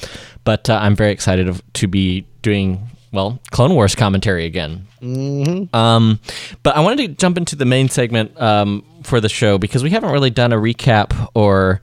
But 0.45 0.69
uh, 0.69 0.79
I'm 0.81 0.95
very 0.95 1.11
excited 1.11 1.49
of, 1.49 1.61
to 1.73 1.87
be 1.87 2.25
doing, 2.41 2.87
well, 3.11 3.39
Clone 3.51 3.75
Wars 3.75 3.95
commentary 3.95 4.45
again. 4.45 4.87
Mm-hmm. 5.01 5.75
Um, 5.75 6.19
but 6.63 6.77
I 6.77 6.79
wanted 6.79 7.07
to 7.07 7.13
jump 7.15 7.37
into 7.37 7.57
the 7.57 7.65
main 7.65 7.89
segment 7.89 8.39
um, 8.41 8.85
for 9.03 9.19
the 9.19 9.29
show 9.29 9.57
because 9.57 9.83
we 9.83 9.89
haven't 9.89 10.11
really 10.11 10.29
done 10.29 10.53
a 10.53 10.57
recap 10.57 11.29
or 11.33 11.81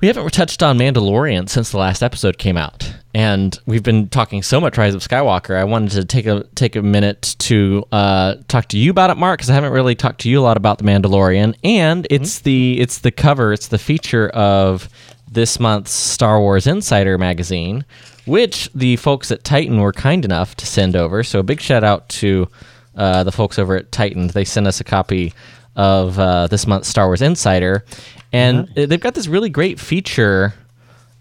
we 0.00 0.08
haven't 0.08 0.30
touched 0.32 0.62
on 0.62 0.78
Mandalorian 0.78 1.48
since 1.48 1.70
the 1.70 1.78
last 1.78 2.02
episode 2.02 2.36
came 2.38 2.56
out, 2.56 2.92
and 3.14 3.58
we've 3.64 3.82
been 3.82 4.08
talking 4.08 4.42
so 4.42 4.60
much 4.60 4.76
Rise 4.76 4.94
of 4.94 5.00
Skywalker. 5.02 5.56
I 5.56 5.64
wanted 5.64 5.92
to 5.92 6.04
take 6.04 6.26
a 6.26 6.44
take 6.54 6.76
a 6.76 6.82
minute 6.82 7.34
to 7.40 7.84
uh, 7.92 8.36
talk 8.48 8.68
to 8.68 8.78
you 8.78 8.90
about 8.90 9.10
it, 9.10 9.16
Mark, 9.16 9.38
because 9.38 9.48
I 9.48 9.54
haven't 9.54 9.72
really 9.72 9.94
talked 9.94 10.20
to 10.22 10.28
you 10.28 10.40
a 10.40 10.42
lot 10.42 10.56
about 10.58 10.78
the 10.78 10.84
Mandalorian, 10.84 11.56
and 11.64 12.06
it's 12.10 12.40
the 12.40 12.78
it's 12.78 12.98
the 12.98 13.10
cover, 13.10 13.52
it's 13.52 13.68
the 13.68 13.78
feature 13.78 14.28
of 14.30 14.88
this 15.30 15.58
month's 15.58 15.92
Star 15.92 16.40
Wars 16.40 16.66
Insider 16.66 17.16
magazine, 17.16 17.84
which 18.26 18.70
the 18.74 18.96
folks 18.96 19.30
at 19.30 19.44
Titan 19.44 19.80
were 19.80 19.92
kind 19.92 20.24
enough 20.24 20.54
to 20.56 20.66
send 20.66 20.94
over. 20.94 21.22
So 21.22 21.38
a 21.38 21.42
big 21.42 21.60
shout 21.60 21.84
out 21.84 22.08
to 22.10 22.48
uh, 22.96 23.24
the 23.24 23.32
folks 23.32 23.58
over 23.58 23.76
at 23.76 23.92
Titan. 23.92 24.28
They 24.28 24.44
sent 24.44 24.66
us 24.66 24.80
a 24.80 24.84
copy 24.84 25.32
of 25.76 26.18
uh, 26.18 26.46
this 26.48 26.66
month's 26.66 26.88
Star 26.88 27.06
Wars 27.06 27.22
Insider, 27.22 27.84
and 28.32 28.68
they've 28.74 29.00
got 29.00 29.14
this 29.14 29.28
really 29.28 29.50
great 29.50 29.78
feature 29.78 30.54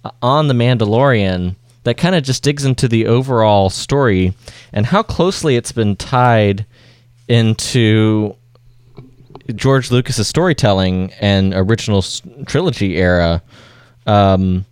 uh, 0.04 0.12
on 0.22 0.48
the 0.48 0.54
Mandalorian 0.54 1.56
that 1.84 1.98
kind 1.98 2.16
of 2.16 2.24
just 2.24 2.42
digs 2.44 2.66
into 2.66 2.88
the 2.88 3.06
overall 3.06 3.70
story 3.70 4.34
and 4.74 4.88
how 4.88 5.04
closely 5.04 5.56
it's 5.56 5.72
been 5.72 5.96
tied 5.96 6.66
into 7.28 8.36
George 9.54 9.92
Lucas's 9.92 10.28
storytelling 10.28 11.12
and 11.22 11.54
original 11.54 12.04
trilogy 12.46 12.98
era. 12.98 13.42
Um, 14.08 14.66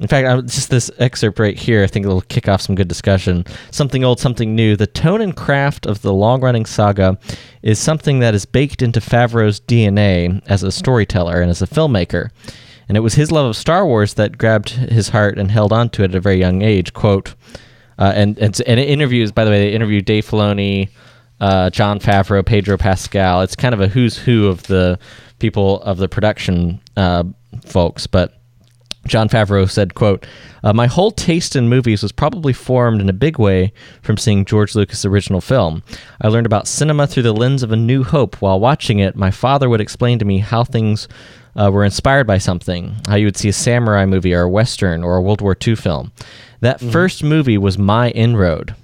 in 0.00 0.06
fact, 0.06 0.28
I, 0.28 0.40
just 0.42 0.70
this 0.70 0.90
excerpt 0.98 1.38
right 1.38 1.58
here, 1.58 1.82
I 1.82 1.88
think 1.88 2.06
it'll 2.06 2.20
kick 2.22 2.48
off 2.48 2.60
some 2.60 2.76
good 2.76 2.88
discussion. 2.88 3.44
Something 3.70 4.04
old, 4.04 4.20
something 4.20 4.54
new. 4.54 4.76
The 4.76 4.86
tone 4.86 5.20
and 5.20 5.36
craft 5.36 5.86
of 5.86 6.02
the 6.02 6.12
long 6.12 6.40
running 6.40 6.66
saga 6.66 7.18
is 7.62 7.78
something 7.78 8.20
that 8.20 8.34
is 8.34 8.46
baked 8.46 8.80
into 8.80 9.00
Favreau's 9.00 9.60
DNA 9.60 10.40
as 10.46 10.62
a 10.62 10.70
storyteller 10.70 11.40
and 11.40 11.50
as 11.50 11.62
a 11.62 11.66
filmmaker. 11.66 12.30
And 12.88 12.96
it 12.96 13.00
was 13.00 13.14
his 13.14 13.32
love 13.32 13.46
of 13.46 13.56
Star 13.56 13.86
Wars 13.86 14.14
that 14.14 14.38
grabbed 14.38 14.70
his 14.70 15.08
heart 15.08 15.36
and 15.38 15.50
held 15.50 15.72
on 15.72 15.90
to 15.90 16.04
it 16.04 16.10
at 16.10 16.14
a 16.14 16.20
very 16.20 16.38
young 16.38 16.62
age. 16.62 16.94
Quote, 16.94 17.34
uh, 17.98 18.12
and, 18.14 18.38
and, 18.38 18.60
and 18.66 18.80
interviews, 18.80 19.32
by 19.32 19.44
the 19.44 19.50
way, 19.50 19.58
they 19.58 19.74
interviewed 19.74 20.04
Dave 20.04 20.26
Filoni, 20.26 20.88
uh, 21.40 21.70
Jon 21.70 21.98
Favreau, 21.98 22.46
Pedro 22.46 22.76
Pascal. 22.76 23.42
It's 23.42 23.56
kind 23.56 23.74
of 23.74 23.80
a 23.80 23.88
who's 23.88 24.16
who 24.16 24.46
of 24.46 24.62
the 24.64 24.98
people 25.40 25.82
of 25.82 25.98
the 25.98 26.08
production 26.08 26.80
uh, 26.96 27.24
folks. 27.64 28.06
But 28.06 28.37
Jon 29.08 29.28
Favreau 29.28 29.68
said, 29.68 29.94
quote, 29.94 30.26
uh, 30.62 30.72
My 30.72 30.86
whole 30.86 31.10
taste 31.10 31.56
in 31.56 31.68
movies 31.68 32.02
was 32.02 32.12
probably 32.12 32.52
formed 32.52 33.00
in 33.00 33.08
a 33.08 33.14
big 33.14 33.38
way 33.38 33.72
from 34.02 34.16
seeing 34.16 34.44
George 34.44 34.74
Lucas' 34.74 35.04
original 35.04 35.40
film. 35.40 35.82
I 36.20 36.28
learned 36.28 36.46
about 36.46 36.68
cinema 36.68 37.06
through 37.06 37.24
the 37.24 37.32
lens 37.32 37.62
of 37.62 37.72
A 37.72 37.76
New 37.76 38.04
Hope. 38.04 38.40
While 38.40 38.60
watching 38.60 38.98
it, 38.98 39.16
my 39.16 39.30
father 39.30 39.68
would 39.68 39.80
explain 39.80 40.18
to 40.18 40.24
me 40.24 40.38
how 40.38 40.64
things 40.64 41.08
uh, 41.56 41.70
were 41.72 41.84
inspired 41.84 42.26
by 42.26 42.38
something, 42.38 42.96
how 43.08 43.16
you 43.16 43.26
would 43.26 43.36
see 43.36 43.48
a 43.48 43.52
samurai 43.52 44.06
movie 44.06 44.34
or 44.34 44.42
a 44.42 44.48
western 44.48 45.02
or 45.02 45.16
a 45.16 45.22
World 45.22 45.40
War 45.40 45.56
II 45.66 45.74
film. 45.74 46.12
That 46.60 46.80
first 46.80 47.22
movie 47.22 47.58
was 47.58 47.78
my 47.78 48.10
inroad. 48.10 48.74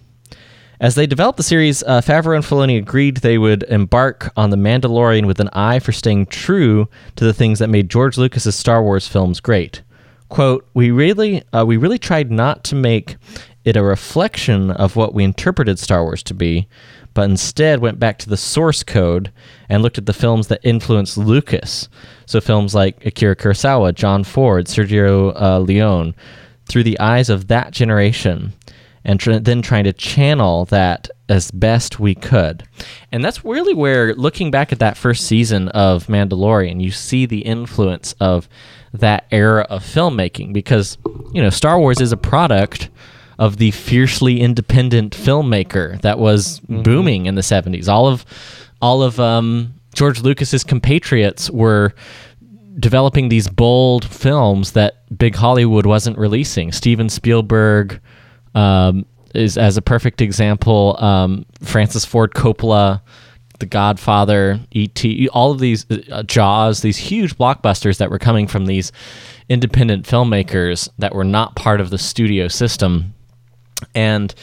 As 0.81 0.97
they 0.97 1.07
developed 1.07 1.37
the 1.37 1.45
series, 1.45 1.83
uh, 1.85 2.01
Favreau 2.01 2.35
and 2.35 2.45
Filoni 2.45 2.77
agreed 2.77 3.19
they 3.19 3.39
would 3.39 3.63
embark 3.65 4.33
on 4.37 4.51
The 4.51 4.57
Mandalorian 4.57 5.27
with 5.27 5.41
an 5.41 5.49
eye 5.53 5.79
for 5.79 5.93
staying 5.93 6.27
true 6.27 6.89
to 7.17 7.25
the 7.25 7.33
things 7.33 7.61
that 7.61 7.71
made 7.71 7.89
George 7.89 8.19
Lucas's 8.19 8.57
Star 8.57 8.83
Wars 8.83 9.07
films 9.07 9.41
great. 9.41 9.83
"Quote: 10.29 10.67
We 10.75 10.91
really, 10.91 11.43
uh, 11.53 11.65
we 11.67 11.77
really 11.77 11.99
tried 11.99 12.31
not 12.31 12.65
to 12.65 12.75
make 12.75 13.17
it 13.65 13.77
a 13.77 13.83
reflection 13.83 14.71
of 14.71 14.97
what 14.97 15.15
we 15.15 15.25
interpreted 15.25 15.79
Star 15.79 16.03
Wars 16.03 16.23
to 16.25 16.35
be, 16.35 16.69
but 17.15 17.31
instead 17.31 17.79
went 17.81 17.99
back 17.99 18.19
to 18.19 18.29
the 18.29 18.37
source 18.37 18.83
code 18.83 19.33
and 19.69 19.83
looked 19.83 19.99
at 19.99 20.07
the 20.07 20.13
films 20.13 20.49
that 20.49 20.61
influenced 20.63 21.17
Lucas. 21.17 21.89
So 22.27 22.41
films 22.41 22.75
like 22.75 23.07
Akira 23.07 23.37
Kurosawa, 23.37 23.95
John 23.95 24.25
Ford, 24.25 24.67
Sergio 24.67 25.41
uh, 25.41 25.59
Leone, 25.61 26.15
through 26.67 26.83
the 26.83 26.99
eyes 26.99 27.31
of 27.31 27.49
that 27.49 27.73
generation, 27.73 28.53
and 29.05 29.21
tr- 29.21 29.35
then 29.35 29.63
trying 29.63 29.85
to 29.85 29.93
channel 29.93 30.65
that 30.67 31.09
as 31.29 31.51
best 31.51 32.01
we 32.01 32.15
could. 32.15 32.65
And 33.13 33.25
that's 33.25 33.45
really 33.45 33.75
where, 33.75 34.15
looking 34.15 34.51
back 34.51 34.73
at 34.73 34.79
that 34.81 34.97
first 34.97 35.27
season 35.27 35.69
of 35.71 36.07
Mandalorian, 36.07 36.83
you 36.83 36.91
see 36.91 37.25
the 37.25 37.41
influence 37.41 38.15
of 38.21 38.49
that 38.95 39.27
era 39.31 39.63
of 39.69 39.85
filmmaking 39.85 40.53
because, 40.53 40.97
you 41.33 41.43
know, 41.43 41.51
Star 41.51 41.79
Wars 41.79 42.01
is 42.01 42.13
a 42.13 42.17
product 42.17 42.89
of 43.39 43.57
the 43.57 43.73
fiercely 43.73 44.41
independent 44.41 45.15
filmmaker 45.15 46.01
that 46.03 46.19
was 46.19 46.61
booming 46.61 47.27
in 47.27 47.35
the 47.35 47.43
70s. 47.43 47.89
All 47.89 48.07
of 48.07 48.25
all 48.81 49.03
of 49.03 49.19
um, 49.19 49.75
George 49.95 50.21
Lucas's 50.21 50.63
compatriots 50.63 51.51
were 51.51 51.95
developing 52.79 53.29
these 53.29 53.49
bold 53.49 54.05
films 54.05 54.73
that 54.73 55.05
big 55.17 55.35
Hollywood 55.35 55.87
wasn't 55.87 56.19
releasing. 56.19 56.71
Steven 56.71 57.09
Spielberg 57.09 58.01
um, 58.55 59.07
is 59.35 59.59
as 59.59 59.77
a 59.77 59.83
perfect 59.83 60.21
example. 60.21 60.97
Um, 61.03 61.47
Francis 61.63 62.05
Ford 62.05 62.35
Coppola, 62.35 63.01
The 63.65 63.71
Godfather, 63.71 64.61
E.T., 64.73 65.27
all 65.31 65.51
of 65.51 65.59
these 65.59 65.91
uh, 65.91 66.23
Jaws, 66.25 66.83
these 66.83 66.99
huge 66.99 67.39
blockbusters 67.39 67.97
that 67.97 68.11
were 68.11 68.19
coming 68.19 68.47
from 68.47 68.67
these 68.67 68.93
independent 69.49 70.05
filmmakers 70.05 70.91
that 70.99 71.15
were 71.15 71.25
not 71.25 71.57
part 71.57 71.81
of 71.81 71.89
the 71.89 71.97
studio 71.97 72.47
system, 72.47 73.15
and 73.95 74.35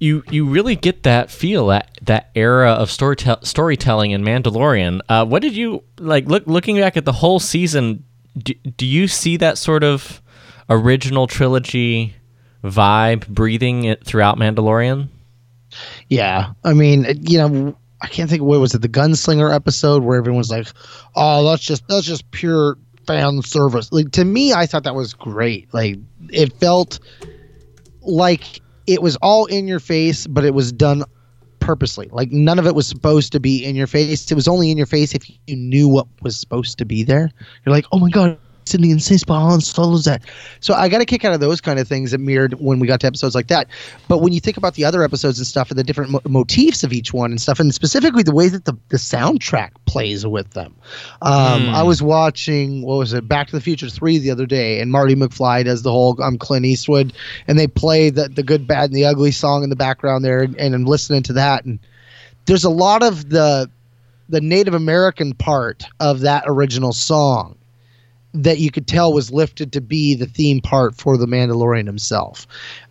you 0.00 0.24
you 0.32 0.48
really 0.48 0.74
get 0.74 1.04
that 1.04 1.30
feel 1.30 1.68
that 1.68 1.96
that 2.02 2.32
era 2.34 2.72
of 2.72 2.88
storytell 2.88 3.46
storytelling 3.46 4.10
in 4.10 4.24
Mandalorian. 4.24 5.00
Uh, 5.08 5.24
what 5.24 5.42
did 5.42 5.54
you 5.54 5.84
like? 6.00 6.26
Look, 6.26 6.48
looking 6.48 6.76
back 6.76 6.96
at 6.96 7.04
the 7.04 7.12
whole 7.12 7.38
season, 7.38 8.02
do, 8.36 8.54
do 8.54 8.84
you 8.84 9.06
see 9.06 9.36
that 9.36 9.58
sort 9.58 9.84
of 9.84 10.20
original 10.68 11.28
trilogy 11.28 12.16
vibe 12.64 13.28
breathing 13.28 13.84
it 13.84 14.04
throughout 14.04 14.38
Mandalorian? 14.38 15.08
Yeah, 16.08 16.54
I 16.64 16.72
mean, 16.72 17.06
you 17.20 17.38
know, 17.38 17.76
I 18.02 18.08
can't 18.08 18.30
think 18.30 18.42
what 18.42 18.60
was 18.60 18.74
it, 18.74 18.82
the 18.82 18.88
Gunslinger 18.88 19.54
episode 19.54 20.02
where 20.02 20.16
everyone 20.16 20.38
was 20.38 20.50
like, 20.50 20.68
"Oh, 21.16 21.44
that's 21.48 21.62
just 21.62 21.86
that's 21.88 22.06
just 22.06 22.30
pure 22.30 22.78
fan 23.06 23.42
service." 23.42 23.92
Like 23.92 24.10
to 24.12 24.24
me, 24.24 24.52
I 24.52 24.66
thought 24.66 24.84
that 24.84 24.94
was 24.94 25.14
great. 25.14 25.72
Like 25.72 25.98
it 26.30 26.52
felt 26.54 26.98
like 28.02 28.60
it 28.86 29.02
was 29.02 29.16
all 29.16 29.46
in 29.46 29.68
your 29.68 29.80
face, 29.80 30.26
but 30.26 30.44
it 30.44 30.54
was 30.54 30.72
done 30.72 31.04
purposely. 31.58 32.08
Like 32.10 32.32
none 32.32 32.58
of 32.58 32.66
it 32.66 32.74
was 32.74 32.86
supposed 32.86 33.32
to 33.32 33.40
be 33.40 33.64
in 33.64 33.76
your 33.76 33.86
face. 33.86 34.30
It 34.30 34.34
was 34.34 34.48
only 34.48 34.70
in 34.70 34.76
your 34.78 34.86
face 34.86 35.14
if 35.14 35.30
you 35.46 35.56
knew 35.56 35.88
what 35.88 36.06
was 36.22 36.38
supposed 36.38 36.78
to 36.78 36.84
be 36.84 37.02
there. 37.02 37.30
You're 37.64 37.74
like, 37.74 37.86
"Oh 37.92 37.98
my 37.98 38.10
god." 38.10 38.38
It's 38.70 38.74
in 38.76 38.82
the 38.82 38.92
insane 38.92 39.18
spot. 39.18 39.42
Han 39.42 39.60
Solo's 39.60 40.04
that. 40.04 40.22
So 40.60 40.74
I 40.74 40.88
got 40.88 41.00
a 41.00 41.04
kick 41.04 41.24
out 41.24 41.32
of 41.34 41.40
those 41.40 41.60
kind 41.60 41.80
of 41.80 41.88
things 41.88 42.12
that 42.12 42.18
mirrored 42.18 42.54
when 42.60 42.78
we 42.78 42.86
got 42.86 43.00
to 43.00 43.08
episodes 43.08 43.34
like 43.34 43.48
that. 43.48 43.66
But 44.06 44.18
when 44.18 44.32
you 44.32 44.38
think 44.38 44.56
about 44.56 44.74
the 44.74 44.84
other 44.84 45.02
episodes 45.02 45.38
and 45.38 45.46
stuff 45.46 45.70
and 45.70 45.78
the 45.78 45.82
different 45.82 46.12
mo- 46.12 46.20
motifs 46.28 46.84
of 46.84 46.92
each 46.92 47.12
one 47.12 47.32
and 47.32 47.40
stuff, 47.40 47.58
and 47.58 47.74
specifically 47.74 48.22
the 48.22 48.32
way 48.32 48.48
that 48.48 48.66
the, 48.66 48.76
the 48.90 48.96
soundtrack 48.96 49.70
plays 49.86 50.24
with 50.24 50.50
them. 50.50 50.72
Um, 51.20 51.62
Hmm. 51.62 51.74
I 51.74 51.82
was 51.82 52.00
watching, 52.00 52.82
what 52.82 52.98
was 52.98 53.12
it, 53.12 53.26
Back 53.26 53.48
to 53.48 53.56
the 53.56 53.60
Future 53.60 53.88
3 53.90 54.18
the 54.18 54.30
other 54.30 54.46
day, 54.46 54.80
and 54.80 54.92
Marty 54.92 55.16
McFly 55.16 55.64
does 55.64 55.82
the 55.82 55.90
whole 55.90 56.16
I'm 56.22 56.38
Clint 56.38 56.64
Eastwood, 56.64 57.12
and 57.48 57.58
they 57.58 57.66
play 57.66 58.08
the, 58.10 58.28
the 58.28 58.44
good, 58.44 58.68
bad, 58.68 58.84
and 58.84 58.94
the 58.94 59.04
ugly 59.04 59.32
song 59.32 59.64
in 59.64 59.70
the 59.70 59.74
background 59.74 60.24
there, 60.24 60.42
and, 60.42 60.54
and 60.60 60.76
I'm 60.76 60.84
listening 60.84 61.24
to 61.24 61.32
that. 61.32 61.64
And 61.64 61.80
there's 62.46 62.62
a 62.62 62.70
lot 62.70 63.02
of 63.02 63.30
the 63.30 63.68
the 64.28 64.40
Native 64.40 64.74
American 64.74 65.34
part 65.34 65.84
of 65.98 66.20
that 66.20 66.44
original 66.46 66.92
song 66.92 67.56
that 68.32 68.58
you 68.58 68.70
could 68.70 68.86
tell 68.86 69.12
was 69.12 69.32
lifted 69.32 69.72
to 69.72 69.80
be 69.80 70.14
the 70.14 70.26
theme 70.26 70.60
part 70.60 70.94
for 70.94 71.16
the 71.16 71.26
Mandalorian 71.26 71.86
himself. 71.86 72.46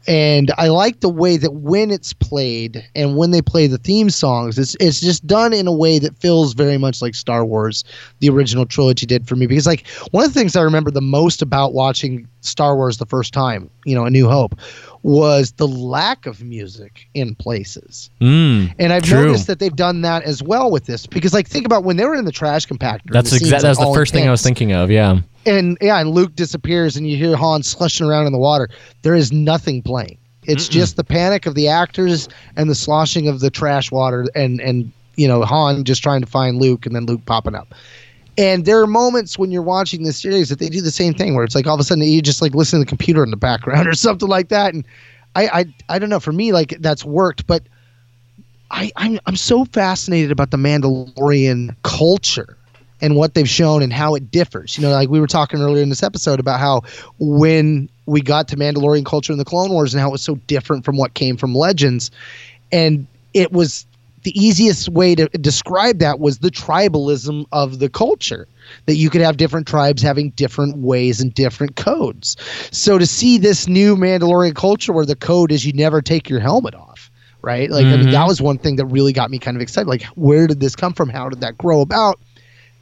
And 0.07 0.51
I 0.57 0.67
like 0.69 0.99
the 0.99 1.09
way 1.09 1.37
that 1.37 1.53
when 1.53 1.91
it's 1.91 2.13
played 2.13 2.85
and 2.95 3.15
when 3.15 3.31
they 3.31 3.41
play 3.41 3.67
the 3.67 3.77
theme 3.77 4.09
songs, 4.09 4.57
it's 4.57 4.75
it's 4.79 4.99
just 4.99 5.25
done 5.27 5.53
in 5.53 5.67
a 5.67 5.71
way 5.71 5.99
that 5.99 6.17
feels 6.17 6.53
very 6.53 6.77
much 6.77 7.01
like 7.01 7.15
Star 7.15 7.45
Wars, 7.45 7.83
the 8.19 8.29
original 8.29 8.65
trilogy 8.65 9.05
did 9.05 9.27
for 9.27 9.35
me. 9.35 9.45
Because 9.45 9.67
like 9.67 9.87
one 10.11 10.25
of 10.25 10.33
the 10.33 10.39
things 10.39 10.55
I 10.55 10.61
remember 10.61 10.91
the 10.91 11.01
most 11.01 11.41
about 11.41 11.73
watching 11.73 12.27
Star 12.41 12.75
Wars 12.75 12.97
the 12.97 13.05
first 13.05 13.33
time, 13.33 13.69
you 13.85 13.95
know, 13.95 14.05
A 14.05 14.09
New 14.09 14.27
Hope, 14.27 14.59
was 15.03 15.53
the 15.53 15.67
lack 15.67 16.25
of 16.25 16.43
music 16.43 17.07
in 17.13 17.35
places. 17.35 18.09
Mm, 18.19 18.73
And 18.79 18.91
I've 18.91 19.03
true. 19.03 19.27
noticed 19.27 19.47
that 19.47 19.59
they've 19.59 19.75
done 19.75 20.01
that 20.01 20.23
as 20.23 20.43
well 20.43 20.69
with 20.71 20.85
this 20.85 21.07
because, 21.07 21.33
like, 21.33 21.47
think 21.47 21.65
about 21.65 21.83
when 21.83 21.97
they 21.97 22.05
were 22.05 22.15
in 22.15 22.25
the 22.25 22.31
trash 22.31 22.67
compactor. 22.67 23.11
That's 23.11 23.31
exactly 23.31 23.61
that 23.61 23.69
was 23.69 23.77
the 23.77 23.93
first 23.93 24.13
thing 24.13 24.27
I 24.27 24.31
was 24.31 24.41
thinking 24.41 24.73
of. 24.73 24.91
Yeah. 24.91 25.19
And 25.45 25.77
yeah, 25.81 25.99
and 25.99 26.09
Luke 26.11 26.35
disappears, 26.35 26.97
and 26.97 27.09
you 27.09 27.15
hear 27.15 27.35
Han 27.35 27.63
slushing 27.63 28.05
around 28.05 28.27
in 28.27 28.33
the 28.33 28.39
water. 28.39 28.69
There 29.03 29.15
is 29.15 29.31
nothing 29.31 29.81
playing. 29.81 30.17
It's 30.43 30.67
just 30.67 30.95
the 30.95 31.03
panic 31.03 31.45
of 31.45 31.55
the 31.55 31.67
actors 31.67 32.27
and 32.55 32.69
the 32.69 32.75
sloshing 32.75 33.27
of 33.27 33.39
the 33.39 33.49
trash 33.49 33.91
water, 33.91 34.27
and 34.35 34.59
and 34.59 34.91
you 35.15 35.27
know 35.27 35.43
Han 35.43 35.83
just 35.85 36.03
trying 36.03 36.21
to 36.21 36.27
find 36.27 36.57
Luke, 36.57 36.85
and 36.85 36.95
then 36.95 37.05
Luke 37.05 37.23
popping 37.25 37.55
up. 37.55 37.73
And 38.39 38.63
there 38.63 38.79
are 38.79 38.87
moments 38.87 39.37
when 39.37 39.51
you're 39.51 39.61
watching 39.61 40.03
this 40.03 40.17
series 40.17 40.47
that 40.47 40.59
they 40.59 40.69
do 40.69 40.79
the 40.79 40.91
same 40.91 41.13
thing, 41.13 41.35
where 41.35 41.43
it's 41.43 41.55
like 41.55 41.67
all 41.67 41.73
of 41.73 41.79
a 41.81 41.83
sudden 41.83 42.05
you 42.05 42.21
just 42.21 42.41
like 42.41 42.55
listen 42.55 42.79
to 42.79 42.85
the 42.85 42.89
computer 42.89 43.21
in 43.21 43.31
the 43.31 43.37
background 43.37 43.85
or 43.89 43.93
something 43.93 44.29
like 44.29 44.47
that. 44.47 44.73
And 44.73 44.85
I 45.35 45.47
I, 45.47 45.65
I 45.89 45.99
don't 45.99 46.09
know. 46.09 46.21
For 46.21 46.31
me, 46.31 46.53
like 46.53 46.77
that's 46.79 47.03
worked, 47.03 47.45
but 47.47 47.63
I 48.71 48.93
I'm 48.95 49.19
I'm 49.25 49.35
so 49.35 49.65
fascinated 49.65 50.31
about 50.31 50.51
the 50.51 50.57
Mandalorian 50.57 51.75
culture 51.83 52.55
and 53.01 53.17
what 53.17 53.33
they've 53.33 53.49
shown 53.49 53.83
and 53.83 53.91
how 53.91 54.15
it 54.15 54.31
differs. 54.31 54.77
You 54.77 54.83
know, 54.83 54.91
like 54.91 55.09
we 55.09 55.19
were 55.19 55.27
talking 55.27 55.59
earlier 55.59 55.83
in 55.83 55.89
this 55.89 56.03
episode 56.03 56.39
about 56.39 56.61
how 56.61 56.83
when 57.19 57.89
we 58.05 58.21
got 58.21 58.47
to 58.47 58.55
Mandalorian 58.55 59.05
culture 59.05 59.33
in 59.33 59.37
the 59.37 59.45
Clone 59.45 59.71
Wars 59.71 59.93
and 59.93 59.99
how 59.99 60.07
it 60.07 60.11
was 60.13 60.21
so 60.21 60.35
different 60.47 60.85
from 60.85 60.95
what 60.95 61.13
came 61.13 61.35
from 61.35 61.55
Legends, 61.55 62.09
and 62.71 63.05
it 63.33 63.51
was 63.51 63.85
the 64.23 64.37
easiest 64.39 64.89
way 64.89 65.15
to 65.15 65.27
describe 65.29 65.99
that 65.99 66.19
was 66.19 66.39
the 66.39 66.49
tribalism 66.49 67.45
of 67.51 67.79
the 67.79 67.89
culture 67.89 68.47
that 68.85 68.95
you 68.95 69.09
could 69.09 69.21
have 69.21 69.37
different 69.37 69.67
tribes 69.67 70.01
having 70.01 70.31
different 70.31 70.77
ways 70.77 71.19
and 71.21 71.33
different 71.33 71.75
codes. 71.75 72.35
So 72.71 72.97
to 72.97 73.05
see 73.05 73.37
this 73.37 73.67
new 73.67 73.95
Mandalorian 73.95 74.55
culture 74.55 74.93
where 74.93 75.05
the 75.05 75.15
code 75.15 75.51
is 75.51 75.65
you 75.65 75.73
never 75.73 76.01
take 76.01 76.29
your 76.29 76.39
helmet 76.39 76.75
off, 76.75 77.09
right? 77.41 77.69
Like 77.69 77.91
I 77.91 77.97
mean 77.97 78.09
Mhm. 78.09 78.11
that 78.11 78.27
was 78.27 78.41
one 78.41 78.57
thing 78.59 78.75
that 78.77 78.85
really 78.85 79.13
got 79.13 79.31
me 79.31 79.39
kind 79.39 79.57
of 79.57 79.61
excited. 79.61 79.87
Like 79.87 80.03
where 80.15 80.47
did 80.47 80.59
this 80.59 80.75
come 80.75 80.93
from? 80.93 81.09
How 81.09 81.29
did 81.29 81.41
that 81.41 81.57
grow 81.57 81.81
about? 81.81 82.19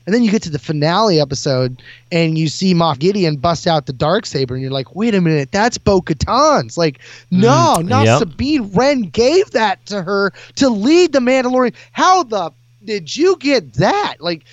And 0.07 0.13
then 0.15 0.23
you 0.23 0.31
get 0.31 0.41
to 0.43 0.49
the 0.49 0.57
finale 0.57 1.19
episode 1.19 1.83
and 2.13 2.37
you 2.37 2.47
see 2.47 2.73
Moff 2.73 2.97
Gideon 2.97 3.35
bust 3.35 3.67
out 3.67 3.87
the 3.87 3.93
dark 3.93 4.25
saber, 4.25 4.55
and 4.55 4.61
you're 4.61 4.71
like, 4.71 4.95
wait 4.95 5.13
a 5.13 5.19
minute, 5.19 5.51
that's 5.51 5.77
Bo 5.77 6.01
Katan's. 6.01 6.77
Like, 6.77 6.99
no, 7.29 7.75
Mm, 7.79 7.89
not 7.89 8.05
yep. 8.05 8.19
Sabine 8.19 8.71
Wren 8.71 9.01
gave 9.01 9.51
that 9.51 9.85
to 9.87 10.01
her 10.01 10.31
to 10.55 10.69
lead 10.69 11.11
the 11.11 11.19
Mandalorian. 11.19 11.75
How 11.91 12.23
the 12.23 12.51
did 12.85 13.17
you 13.17 13.35
get 13.37 13.73
that? 13.73 14.15
Like, 14.21 14.45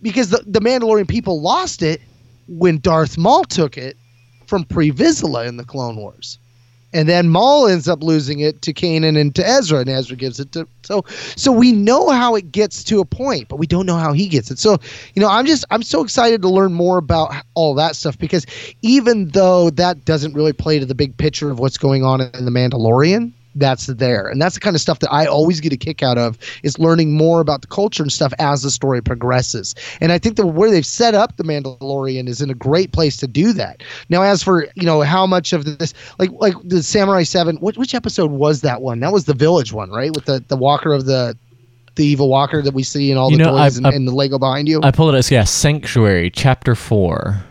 because 0.00 0.30
the, 0.30 0.42
the 0.46 0.60
Mandalorian 0.60 1.06
people 1.06 1.42
lost 1.42 1.82
it 1.82 2.00
when 2.48 2.78
Darth 2.78 3.18
Maul 3.18 3.44
took 3.44 3.76
it 3.76 3.98
from 4.46 4.64
Pre 4.64 4.90
Vizsla 4.90 5.46
in 5.46 5.58
the 5.58 5.64
Clone 5.64 5.96
Wars. 5.96 6.38
And 6.94 7.08
then 7.08 7.28
Maul 7.28 7.66
ends 7.66 7.88
up 7.88 8.04
losing 8.04 8.38
it 8.38 8.62
to 8.62 8.72
Kanan 8.72 9.20
and 9.20 9.34
to 9.34 9.46
Ezra, 9.46 9.80
and 9.80 9.90
Ezra 9.90 10.16
gives 10.16 10.38
it 10.38 10.52
to 10.52 10.66
so 10.84 11.04
so 11.08 11.50
we 11.50 11.72
know 11.72 12.10
how 12.10 12.36
it 12.36 12.52
gets 12.52 12.84
to 12.84 13.00
a 13.00 13.04
point, 13.04 13.48
but 13.48 13.56
we 13.56 13.66
don't 13.66 13.84
know 13.84 13.96
how 13.96 14.12
he 14.12 14.28
gets 14.28 14.50
it. 14.50 14.60
So, 14.60 14.78
you 15.14 15.20
know, 15.20 15.28
I'm 15.28 15.44
just 15.44 15.64
I'm 15.70 15.82
so 15.82 16.04
excited 16.04 16.40
to 16.42 16.48
learn 16.48 16.72
more 16.72 16.96
about 16.98 17.34
all 17.54 17.74
that 17.74 17.96
stuff 17.96 18.16
because 18.16 18.46
even 18.82 19.28
though 19.30 19.70
that 19.70 20.04
doesn't 20.04 20.34
really 20.34 20.52
play 20.52 20.78
to 20.78 20.86
the 20.86 20.94
big 20.94 21.16
picture 21.16 21.50
of 21.50 21.58
what's 21.58 21.78
going 21.78 22.04
on 22.04 22.20
in 22.20 22.44
the 22.44 22.52
Mandalorian, 22.52 23.32
that's 23.54 23.86
there. 23.86 24.26
And 24.28 24.40
that's 24.42 24.54
the 24.54 24.60
kind 24.60 24.74
of 24.76 24.80
stuff 24.82 24.98
that 25.00 25.12
I 25.12 25.26
always 25.26 25.60
get 25.60 25.72
a 25.72 25.76
kick 25.76 26.02
out 26.02 26.18
of 26.18 26.38
is 26.62 26.78
learning 26.78 27.16
more 27.16 27.40
about 27.40 27.60
the 27.60 27.66
culture 27.68 28.02
and 28.02 28.12
stuff 28.12 28.32
as 28.38 28.62
the 28.62 28.70
story 28.70 29.02
progresses. 29.02 29.74
And 30.00 30.10
I 30.12 30.18
think 30.18 30.36
that 30.36 30.46
where 30.46 30.70
they've 30.70 30.84
set 30.86 31.14
up 31.14 31.36
the 31.36 31.44
Mandalorian 31.44 32.28
is 32.28 32.40
in 32.40 32.50
a 32.50 32.54
great 32.54 32.92
place 32.92 33.16
to 33.18 33.26
do 33.26 33.52
that. 33.54 33.82
Now, 34.08 34.22
as 34.22 34.42
for 34.42 34.66
you 34.74 34.84
know 34.84 35.02
how 35.02 35.26
much 35.26 35.52
of 35.52 35.64
this, 35.78 35.94
like 36.18 36.30
like 36.32 36.54
the 36.64 36.82
Samurai 36.82 37.22
Seven, 37.22 37.56
what, 37.56 37.76
which 37.76 37.94
episode 37.94 38.30
was 38.30 38.60
that 38.62 38.82
one? 38.82 39.00
That 39.00 39.12
was 39.12 39.24
the 39.26 39.34
Village 39.34 39.72
one, 39.72 39.90
right? 39.90 40.12
With 40.14 40.24
the 40.24 40.42
the 40.48 40.56
Walker 40.56 40.92
of 40.92 41.06
the 41.06 41.36
the 41.96 42.04
evil 42.04 42.28
Walker 42.28 42.60
that 42.60 42.74
we 42.74 42.82
see 42.82 43.12
in 43.12 43.16
all 43.16 43.30
You 43.30 43.36
the 43.38 43.44
know, 43.44 43.50
toys 43.52 43.76
I- 43.76 43.78
and, 43.78 43.86
I- 43.86 43.90
and 43.92 44.08
the 44.08 44.12
Lego 44.12 44.36
behind 44.38 44.66
you. 44.68 44.80
I 44.82 44.90
pulled 44.90 45.14
it 45.14 45.18
as 45.18 45.30
yeah, 45.30 45.44
Sanctuary, 45.44 46.28
Chapter 46.30 46.74
Four. 46.74 47.44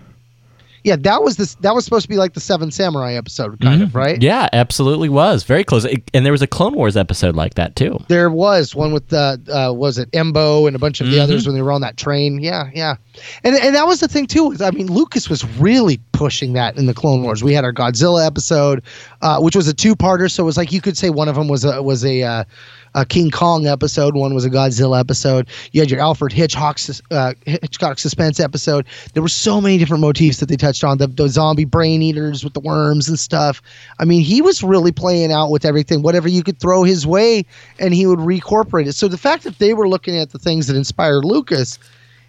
Yeah, 0.84 0.96
that 0.98 1.24
was 1.24 1.38
this. 1.38 1.56
That 1.56 1.74
was 1.76 1.86
supposed 1.86 2.04
to 2.04 2.10
be 2.10 2.18
like 2.18 2.34
the 2.34 2.40
Seven 2.40 2.72
Samurai 2.72 3.14
episode, 3.14 3.60
kind 3.62 3.82
of, 3.82 3.96
right? 3.96 4.16
Mm-hmm. 4.16 4.24
Yeah, 4.24 4.50
absolutely 4.54 5.10
was 5.10 5.44
very 5.44 5.64
close. 5.64 5.86
It- 5.86 6.10
and 6.14 6.26
there 6.26 6.32
was 6.34 6.42
a 6.42 6.48
Clone 6.48 6.74
Wars 6.76 6.98
episode 6.98 7.36
like 7.36 7.54
that 7.56 7.76
too. 7.76 8.00
There 8.10 8.30
was 8.30 8.76
one 8.76 8.92
with 8.94 9.08
the 9.10 9.42
uh, 9.52 9.74
was 9.74 9.98
it 9.98 10.12
Embo 10.12 10.68
and 10.68 10.76
a 10.76 10.80
bunch 10.80 11.02
of 11.02 11.08
the 11.10 11.18
Mhm. 11.18 11.22
others 11.24 11.46
when 11.46 11.56
they 11.56 11.62
were 11.62 11.72
on 11.72 11.82
that 11.82 11.98
train. 11.98 12.40
Yeah, 12.42 12.70
yeah, 12.74 12.96
and 13.44 13.56
and 13.56 13.76
that 13.76 13.88
was 13.88 14.00
the 14.02 14.08
thing 14.08 14.28
too. 14.28 14.52
Is 14.52 14.62
I 14.62 14.72
mean, 14.72 14.88
Lucas 14.92 15.30
was 15.30 15.44
really 15.58 16.00
pushing 16.12 16.54
that 16.54 16.78
in 16.78 16.86
the 16.86 16.94
Clone 16.94 17.24
Wars. 17.24 17.44
We 17.44 17.54
had 17.54 17.64
our 17.64 17.74
Godzilla 17.74 18.26
episode, 18.26 18.84
uh, 19.22 19.40
which 19.40 19.56
was 19.56 19.68
a 19.68 19.74
two-parter. 19.74 20.30
So 20.30 20.44
it 20.44 20.46
was 20.46 20.58
like 20.58 20.72
you 20.72 20.82
could 20.82 20.98
say 20.98 21.10
one 21.10 21.28
of 21.30 21.36
them 21.36 21.48
was 21.48 21.64
a 21.66 21.82
was 21.82 22.04
a, 22.06 22.24
uh, 22.24 22.44
a 22.96 23.06
King 23.06 23.32
Kong 23.32 23.68
episode, 23.68 24.16
one 24.16 24.34
was 24.34 24.46
a 24.46 24.50
Godzilla 24.50 25.00
episode. 25.00 25.48
You 25.72 25.82
had 25.82 25.90
your 25.90 26.00
Alfred 26.00 26.32
Hitchcock 26.32 26.80
uh, 27.12 27.34
Hitchcock 27.46 28.00
suspense 28.00 28.40
episode. 28.40 28.86
There 29.14 29.24
were 29.24 29.30
so 29.30 29.60
many 29.60 29.78
different 29.78 30.02
motifs 30.02 30.40
that 30.40 30.48
they 30.50 30.56
touched 30.56 30.84
on. 30.84 30.98
The, 30.98 31.08
the 31.08 31.28
zombie 31.28 31.66
brain 31.66 32.02
eaters 32.02 32.44
with 32.44 32.54
the 32.54 32.60
worms 32.60 33.10
and 33.10 33.18
stuff. 33.18 33.62
I 34.00 34.06
mean, 34.06 34.22
he 34.22 34.42
was 34.42 34.64
really 34.64 34.92
playing 34.92 35.32
out 35.32 35.50
with 35.50 35.66
everything. 35.66 36.02
Whatever 36.02 36.28
you 36.28 36.44
could 36.44 36.60
throw 36.60 36.84
his 36.84 37.08
way, 37.08 37.46
and 37.80 37.94
he 37.94 38.06
would 38.06 38.20
reincorporate 38.20 38.88
it. 38.88 38.94
So 38.94 39.08
the 39.08 39.18
fact 39.18 39.44
that 39.44 39.60
they 39.60 39.74
were 39.74 39.88
looking 39.88 40.18
at 40.18 40.32
the 40.32 40.40
things 40.40 40.68
that 40.68 40.76
inspired 40.76 41.26
Lucas 41.26 41.80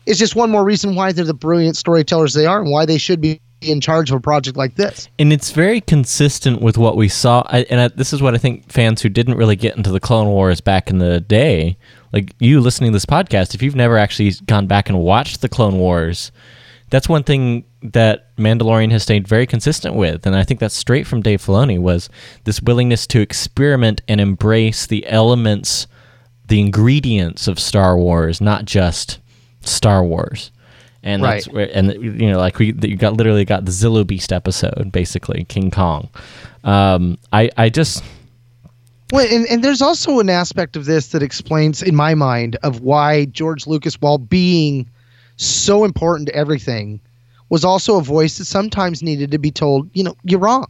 is 0.07 0.19
just 0.19 0.37
one 0.37 0.51
more 0.51 0.65
reason 0.65 0.95
why 0.95 1.13
they're 1.13 1.25
the 1.25 1.35
brilliant 1.35 1.77
storytellers 1.77 2.35
they 2.35 2.47
are, 2.47 2.61
and 2.61 2.71
why 2.71 2.87
they 2.87 2.99
should 2.99 3.21
be 3.21 3.41
in 3.71 3.81
charge 3.81 4.11
of 4.11 4.17
a 4.17 4.21
project 4.21 4.57
like 4.57 4.77
this. 4.77 5.09
and 5.19 5.33
it's 5.33 5.51
very 5.51 5.81
consistent 5.81 6.61
with 6.61 6.77
what 6.79 6.97
we 6.97 7.09
saw. 7.09 7.43
I, 7.47 7.61
and 7.71 7.81
I, 7.81 7.89
this 7.89 8.13
is 8.13 8.23
what 8.23 8.35
I 8.35 8.39
think 8.39 8.71
fans 8.71 9.03
who 9.03 9.09
didn't 9.09 9.37
really 9.37 9.57
get 9.57 9.77
into 9.77 9.91
the 9.91 10.01
Clone 10.01 10.29
Wars 10.29 10.61
back 10.61 10.91
in 10.91 10.99
the 10.99 11.21
day, 11.21 11.77
like 12.13 12.35
you 12.39 12.61
listening 12.61 12.93
to 12.93 12.97
this 12.97 13.07
podcast, 13.07 13.55
if 13.55 13.63
you've 13.63 13.77
never 13.77 13.99
actually 13.99 14.33
gone 14.47 14.67
back 14.67 14.89
and 14.89 15.01
watched 15.01 15.41
the 15.41 15.49
Clone 15.49 15.79
Wars, 15.79 16.31
that's 16.91 17.09
one 17.09 17.25
thing 17.25 17.65
that 17.83 18.35
Mandalorian 18.37 18.91
has 18.93 19.03
stayed 19.03 19.27
very 19.27 19.47
consistent 19.47 19.95
with, 19.95 20.27
and 20.27 20.37
I 20.37 20.45
think 20.45 20.61
that's 20.61 20.77
straight 20.77 21.07
from 21.07 21.23
Dave 21.23 21.43
Filoni 21.43 21.79
was 21.79 22.09
this 22.45 22.63
willingness 22.63 23.07
to 23.09 23.21
experiment 23.21 24.01
and 24.07 24.21
embrace 24.21 24.87
the 24.87 25.07
elements, 25.09 25.87
the 26.47 26.61
ingredients 26.61 27.49
of 27.49 27.59
Star 27.59 27.97
Wars, 27.99 28.41
not 28.41 28.65
just 28.65 29.19
Star 29.61 30.05
Wars. 30.05 30.51
And 31.05 31.23
that's 31.23 31.47
Right. 31.47 31.55
where, 31.55 31.71
and 31.73 31.93
you 32.03 32.33
know, 32.33 32.39
like 32.39 32.59
we 32.59 32.75
you 32.83 32.97
got 32.97 33.13
literally 33.13 33.45
got 33.45 33.67
the 33.67 33.71
Zillo 33.71 34.07
Beast 34.07 34.33
episode, 34.33 34.91
basically 34.91 35.45
King 35.45 35.71
Kong. 35.71 36.09
Um, 36.65 37.19
I 37.33 37.51
I 37.59 37.69
just 37.69 38.03
Well, 39.13 39.27
and, 39.31 39.47
and 39.47 39.63
there's 39.63 39.83
also 39.83 40.19
an 40.19 40.31
aspect 40.31 40.77
of 40.77 40.87
this 40.87 41.09
that 41.09 41.23
explains, 41.23 41.83
in 41.83 41.95
my 41.95 42.15
mind, 42.15 42.57
of 42.63 42.81
why 42.81 43.27
George 43.27 43.67
Lucas, 43.67 44.01
while 44.01 44.17
being 44.19 44.89
so 45.37 45.85
important 45.85 46.29
to 46.29 46.35
everything, 46.35 47.01
was 47.51 47.65
also 47.65 47.99
a 47.99 48.03
voice 48.03 48.39
that 48.39 48.47
sometimes 48.47 49.03
needed 49.03 49.31
to 49.31 49.39
be 49.39 49.51
told, 49.51 49.91
you 49.93 50.03
know, 50.03 50.17
you're 50.25 50.41
wrong. 50.41 50.67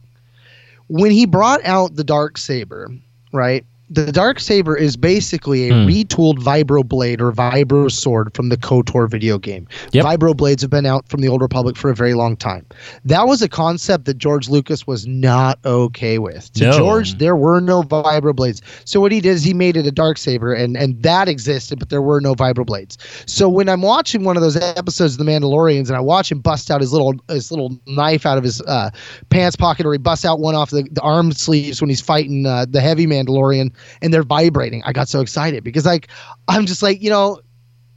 When 0.87 1.11
he 1.11 1.25
brought 1.25 1.63
out 1.63 1.95
the 1.95 2.03
dark 2.03 2.37
saber, 2.37 2.89
right? 3.31 3.65
The 3.89 4.11
dark 4.11 4.39
saber 4.39 4.75
is 4.75 4.97
basically 4.97 5.69
a 5.69 5.73
Hmm. 5.73 5.87
retooled 5.87 6.39
vibro 6.39 6.83
blade 6.87 7.21
or 7.21 7.31
vibro 7.31 7.91
sword 7.91 8.33
from 8.33 8.49
the 8.49 8.57
KOTOR 8.57 9.07
video 9.07 9.37
game. 9.37 9.67
Yep. 9.91 10.05
Vibro 10.05 10.35
blades 10.35 10.63
have 10.63 10.71
been 10.71 10.87
out 10.87 11.07
from 11.07 11.21
the 11.21 11.27
Old 11.27 11.41
Republic 11.41 11.77
for 11.77 11.91
a 11.91 11.95
very 11.95 12.15
long 12.15 12.35
time. 12.35 12.65
That 13.05 13.27
was 13.27 13.41
a 13.43 13.47
concept 13.49 14.05
that 14.05 14.17
George 14.17 14.49
Lucas 14.49 14.87
was 14.87 15.05
not 15.05 15.59
okay 15.65 16.17
with. 16.17 16.51
To 16.53 16.65
No. 16.65 16.77
George, 16.77 17.17
there 17.19 17.35
were 17.35 17.59
no 17.61 17.83
vibro 17.83 18.35
blades. 18.35 18.61
So 18.85 18.99
what 18.99 19.11
he 19.11 19.21
did 19.21 19.31
is 19.35 19.43
he 19.43 19.53
made 19.53 19.77
it 19.77 19.85
a 19.85 19.91
dark 19.91 20.17
saber, 20.17 20.53
and 20.53 20.75
and 20.75 21.01
that 21.03 21.27
existed, 21.29 21.77
but 21.77 21.89
there 21.89 22.01
were 22.01 22.19
no 22.19 22.33
vibro 22.33 22.65
blades. 22.65 22.97
So 23.27 23.47
when 23.47 23.69
I'm 23.69 23.81
watching 23.83 24.23
one 24.23 24.35
of 24.35 24.41
those 24.41 24.55
episodes 24.55 25.13
of 25.13 25.25
The 25.25 25.31
Mandalorians, 25.31 25.87
and 25.87 25.95
I 25.95 25.99
watch 25.99 26.31
him 26.31 26.39
bust 26.39 26.71
out 26.71 26.81
his 26.81 26.91
little 26.91 27.13
his 27.29 27.51
little 27.51 27.77
knife 27.85 28.25
out 28.25 28.37
of 28.39 28.43
his 28.43 28.61
uh, 28.61 28.89
pants 29.29 29.55
pocket, 29.55 29.85
or 29.85 29.91
he 29.91 29.99
busts 29.99 30.25
out 30.25 30.39
one 30.39 30.55
off 30.55 30.71
the, 30.71 30.87
the 30.91 31.01
arm 31.01 31.31
sleeves 31.33 31.81
when 31.81 31.89
he's 31.89 32.01
fighting 32.01 32.45
uh, 32.47 32.65
the 32.67 32.81
heavy 32.81 33.05
Mandalorian, 33.05 33.71
and 34.01 34.13
they're 34.13 34.23
vibrating. 34.23 34.81
I 34.85 34.93
got 34.93 35.07
so 35.09 35.21
excited 35.21 35.63
because 35.63 35.85
like 35.85 36.07
I'm 36.47 36.65
just 36.65 36.83
like 36.83 37.01
you 37.01 37.09
know 37.09 37.39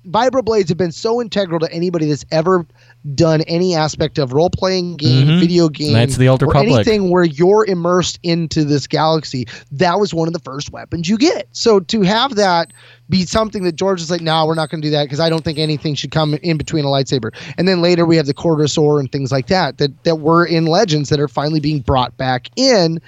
vibroblades 0.07 0.69
have 0.69 0.79
been 0.79 0.93
so 0.93 1.21
integral 1.21 1.61
to 1.61 1.71
anybody 1.71 2.07
that's 2.07 2.25
ever 2.31 2.67
done 3.15 3.43
any 3.43 3.75
aspect 3.75 4.17
of 4.19 4.33
role 4.33 4.49
playing 4.49 4.97
game, 4.97 5.27
Mhm. 5.27 5.41
video 5.41 5.69
game, 5.69 5.93
Knights 5.93 6.15
of 6.15 6.21
the 6.21 6.29
Old 6.29 6.43
or 6.43 6.57
anything 6.57 7.11
where 7.11 7.25
you're 7.25 7.67
immersed 7.67 8.19
into 8.23 8.65
this 8.65 8.87
galaxy. 8.87 9.47
That 9.73 10.01
was 10.01 10.15
one 10.15 10.27
of 10.27 10.33
the 10.33 10.41
first 10.41 10.73
weapons 10.73 11.09
you 11.09 11.19
get. 11.19 11.49
So 11.53 11.81
to 11.81 12.03
have 12.03 12.37
that 12.37 12.73
be 13.11 13.27
something 13.27 13.65
that 13.65 13.77
George 13.77 14.01
is 14.01 14.11
like, 14.11 14.21
no, 14.23 14.47
we're 14.47 14.55
not 14.55 14.71
going 14.71 14.81
to 14.81 14.87
do 14.87 14.93
that 14.93 15.05
because 15.05 15.21
I 15.21 15.29
don't 15.29 15.45
think 15.45 15.59
anything 15.59 15.95
should 15.95 16.11
come 16.11 16.35
in 16.35 16.57
between 16.57 16.85
a 16.85 16.89
lightsaber. 16.89 17.31
And 17.59 17.69
then 17.69 17.83
later 17.83 18.07
we 18.07 18.17
have 18.17 18.27
the 18.27 18.35
Cordosaur 18.35 19.01
and 19.01 19.11
things 19.13 19.31
like 19.31 19.49
that 19.49 19.79
that 19.79 20.05
that 20.05 20.17
were 20.17 20.45
in 20.47 20.67
Legends 20.67 21.11
that 21.11 21.21
are 21.21 21.29
finally 21.29 21.61
being 21.61 21.81
brought 21.81 22.17
back 22.17 22.49
in. 22.57 23.01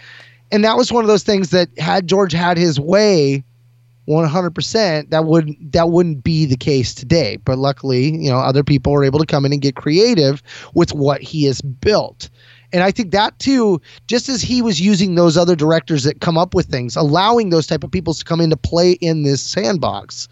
And 0.53 0.64
that 0.64 0.76
was 0.76 0.92
one 0.92 1.05
of 1.05 1.09
those 1.09 1.22
things 1.22 1.51
that 1.51 1.68
had 1.78 2.07
George 2.07 2.32
had 2.32 2.59
his 2.59 2.80
way, 2.80 3.44
100% 4.09 5.11
that 5.11 5.24
would 5.24 5.55
that 5.72 5.90
wouldn't 5.90 6.24
be 6.24 6.44
the 6.44 6.57
case 6.57 6.94
today. 6.94 7.36
But 7.36 7.59
luckily 7.59 8.16
you 8.16 8.30
know 8.30 8.38
other 8.38 8.64
people 8.64 8.92
are 8.94 9.05
able 9.05 9.20
to 9.20 9.26
come 9.26 9.44
in 9.44 9.53
and 9.53 9.62
get 9.62 9.76
creative 9.76 10.42
with 10.74 10.92
what 10.92 11.20
he 11.20 11.44
has 11.44 11.61
built. 11.61 12.28
And 12.72 12.82
i 12.82 12.90
think 12.90 13.11
that 13.11 13.38
too 13.38 13.80
just 14.07 14.28
as 14.28 14.42
he 14.42 14.62
was 14.62 14.80
using 14.80 15.14
those 15.14 15.36
other 15.36 15.57
directors 15.57 16.05
that 16.05 16.20
come 16.20 16.38
up 16.38 16.55
with 16.55 16.66
things 16.66 16.96
allowing 16.96 17.51
those 17.51 17.66
type 17.66 17.82
of 17.82 17.90
people 17.90 18.14
to 18.14 18.24
come 18.24 18.40
in 18.40 18.51
to 18.51 18.57
play 18.57 18.92
in 18.92 19.24
this 19.24 19.42
sandbox 19.42 20.28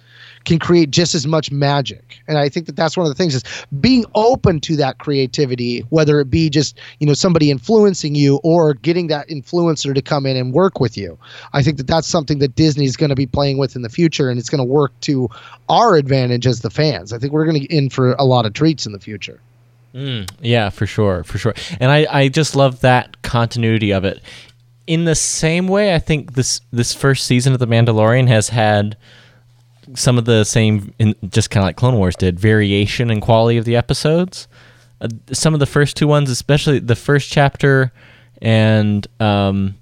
can 0.48 0.58
create 0.58 0.90
just 0.90 1.14
as 1.14 1.26
much 1.26 1.52
magic 1.52 2.18
and 2.26 2.38
i 2.38 2.48
think 2.48 2.64
that 2.66 2.74
that's 2.74 2.96
one 2.96 3.04
of 3.04 3.10
the 3.10 3.14
things 3.14 3.34
is 3.34 3.44
being 3.80 4.04
open 4.14 4.58
to 4.58 4.76
that 4.76 4.98
creativity 4.98 5.80
whether 5.90 6.20
it 6.20 6.30
be 6.30 6.48
just 6.48 6.80
you 7.00 7.06
know 7.06 7.12
somebody 7.12 7.50
influencing 7.50 8.14
you 8.14 8.40
or 8.42 8.72
getting 8.74 9.08
that 9.08 9.28
influencer 9.28 9.94
to 9.94 10.00
come 10.00 10.24
in 10.24 10.36
and 10.36 10.54
work 10.54 10.80
with 10.80 10.96
you 10.96 11.18
i 11.52 11.62
think 11.62 11.76
that 11.76 11.86
that's 11.86 12.08
something 12.08 12.38
that 12.38 12.54
disney's 12.56 12.96
going 12.96 13.10
to 13.10 13.16
be 13.16 13.26
playing 13.26 13.58
with 13.58 13.76
in 13.76 13.82
the 13.82 13.90
future 13.90 14.30
and 14.30 14.38
it's 14.40 14.48
going 14.48 14.58
to 14.58 14.64
work 14.64 14.98
to 15.00 15.28
our 15.68 15.96
advantage 15.96 16.46
as 16.46 16.60
the 16.60 16.70
fans 16.70 17.12
i 17.12 17.18
think 17.18 17.32
we're 17.32 17.44
going 17.44 17.60
to 17.60 17.66
in 17.66 17.90
for 17.90 18.12
a 18.14 18.24
lot 18.24 18.46
of 18.46 18.54
treats 18.54 18.86
in 18.86 18.92
the 18.92 19.00
future 19.00 19.40
Mm, 19.94 20.30
yeah, 20.42 20.68
for 20.68 20.86
sure, 20.86 21.24
for 21.24 21.38
sure. 21.38 21.54
And 21.80 21.90
I, 21.90 22.06
I 22.10 22.28
just 22.28 22.54
love 22.54 22.82
that 22.82 23.22
continuity 23.22 23.90
of 23.90 24.04
it. 24.04 24.20
In 24.86 25.06
the 25.06 25.14
same 25.14 25.66
way, 25.66 25.94
I 25.94 25.98
think 25.98 26.34
this 26.34 26.60
this 26.70 26.92
first 26.92 27.26
season 27.26 27.54
of 27.54 27.58
The 27.58 27.66
Mandalorian 27.66 28.28
has 28.28 28.50
had 28.50 28.98
some 29.94 30.18
of 30.18 30.24
the 30.24 30.44
same, 30.44 30.92
in, 30.98 31.14
just 31.30 31.50
kind 31.50 31.62
of 31.62 31.68
like 31.68 31.76
Clone 31.76 31.96
Wars 31.96 32.16
did, 32.16 32.38
variation 32.38 33.10
in 33.10 33.20
quality 33.20 33.56
of 33.58 33.64
the 33.64 33.76
episodes. 33.76 34.48
Uh, 35.00 35.08
some 35.32 35.54
of 35.54 35.60
the 35.60 35.66
first 35.66 35.96
two 35.96 36.06
ones, 36.08 36.30
especially 36.30 36.78
the 36.78 36.96
first 36.96 37.30
chapter, 37.30 37.92
and 38.42 39.06
um, 39.20 39.74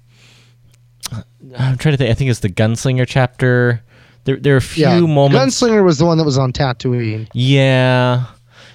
I'm 1.57 1.77
trying 1.77 1.93
to 1.93 1.97
think. 1.97 2.09
I 2.11 2.13
think 2.13 2.29
it's 2.29 2.39
the 2.41 2.49
Gunslinger 2.49 3.05
chapter. 3.07 3.83
There, 4.25 4.35
there 4.37 4.53
are 4.55 4.57
a 4.57 4.61
few 4.61 5.07
moments. 5.07 5.61
gunslinger 5.61 5.83
was 5.83 5.97
the 5.99 6.05
one 6.05 6.17
that 6.17 6.25
was 6.25 6.37
on 6.37 6.51
tatooine 6.51 7.29
Yeah. 7.33 8.25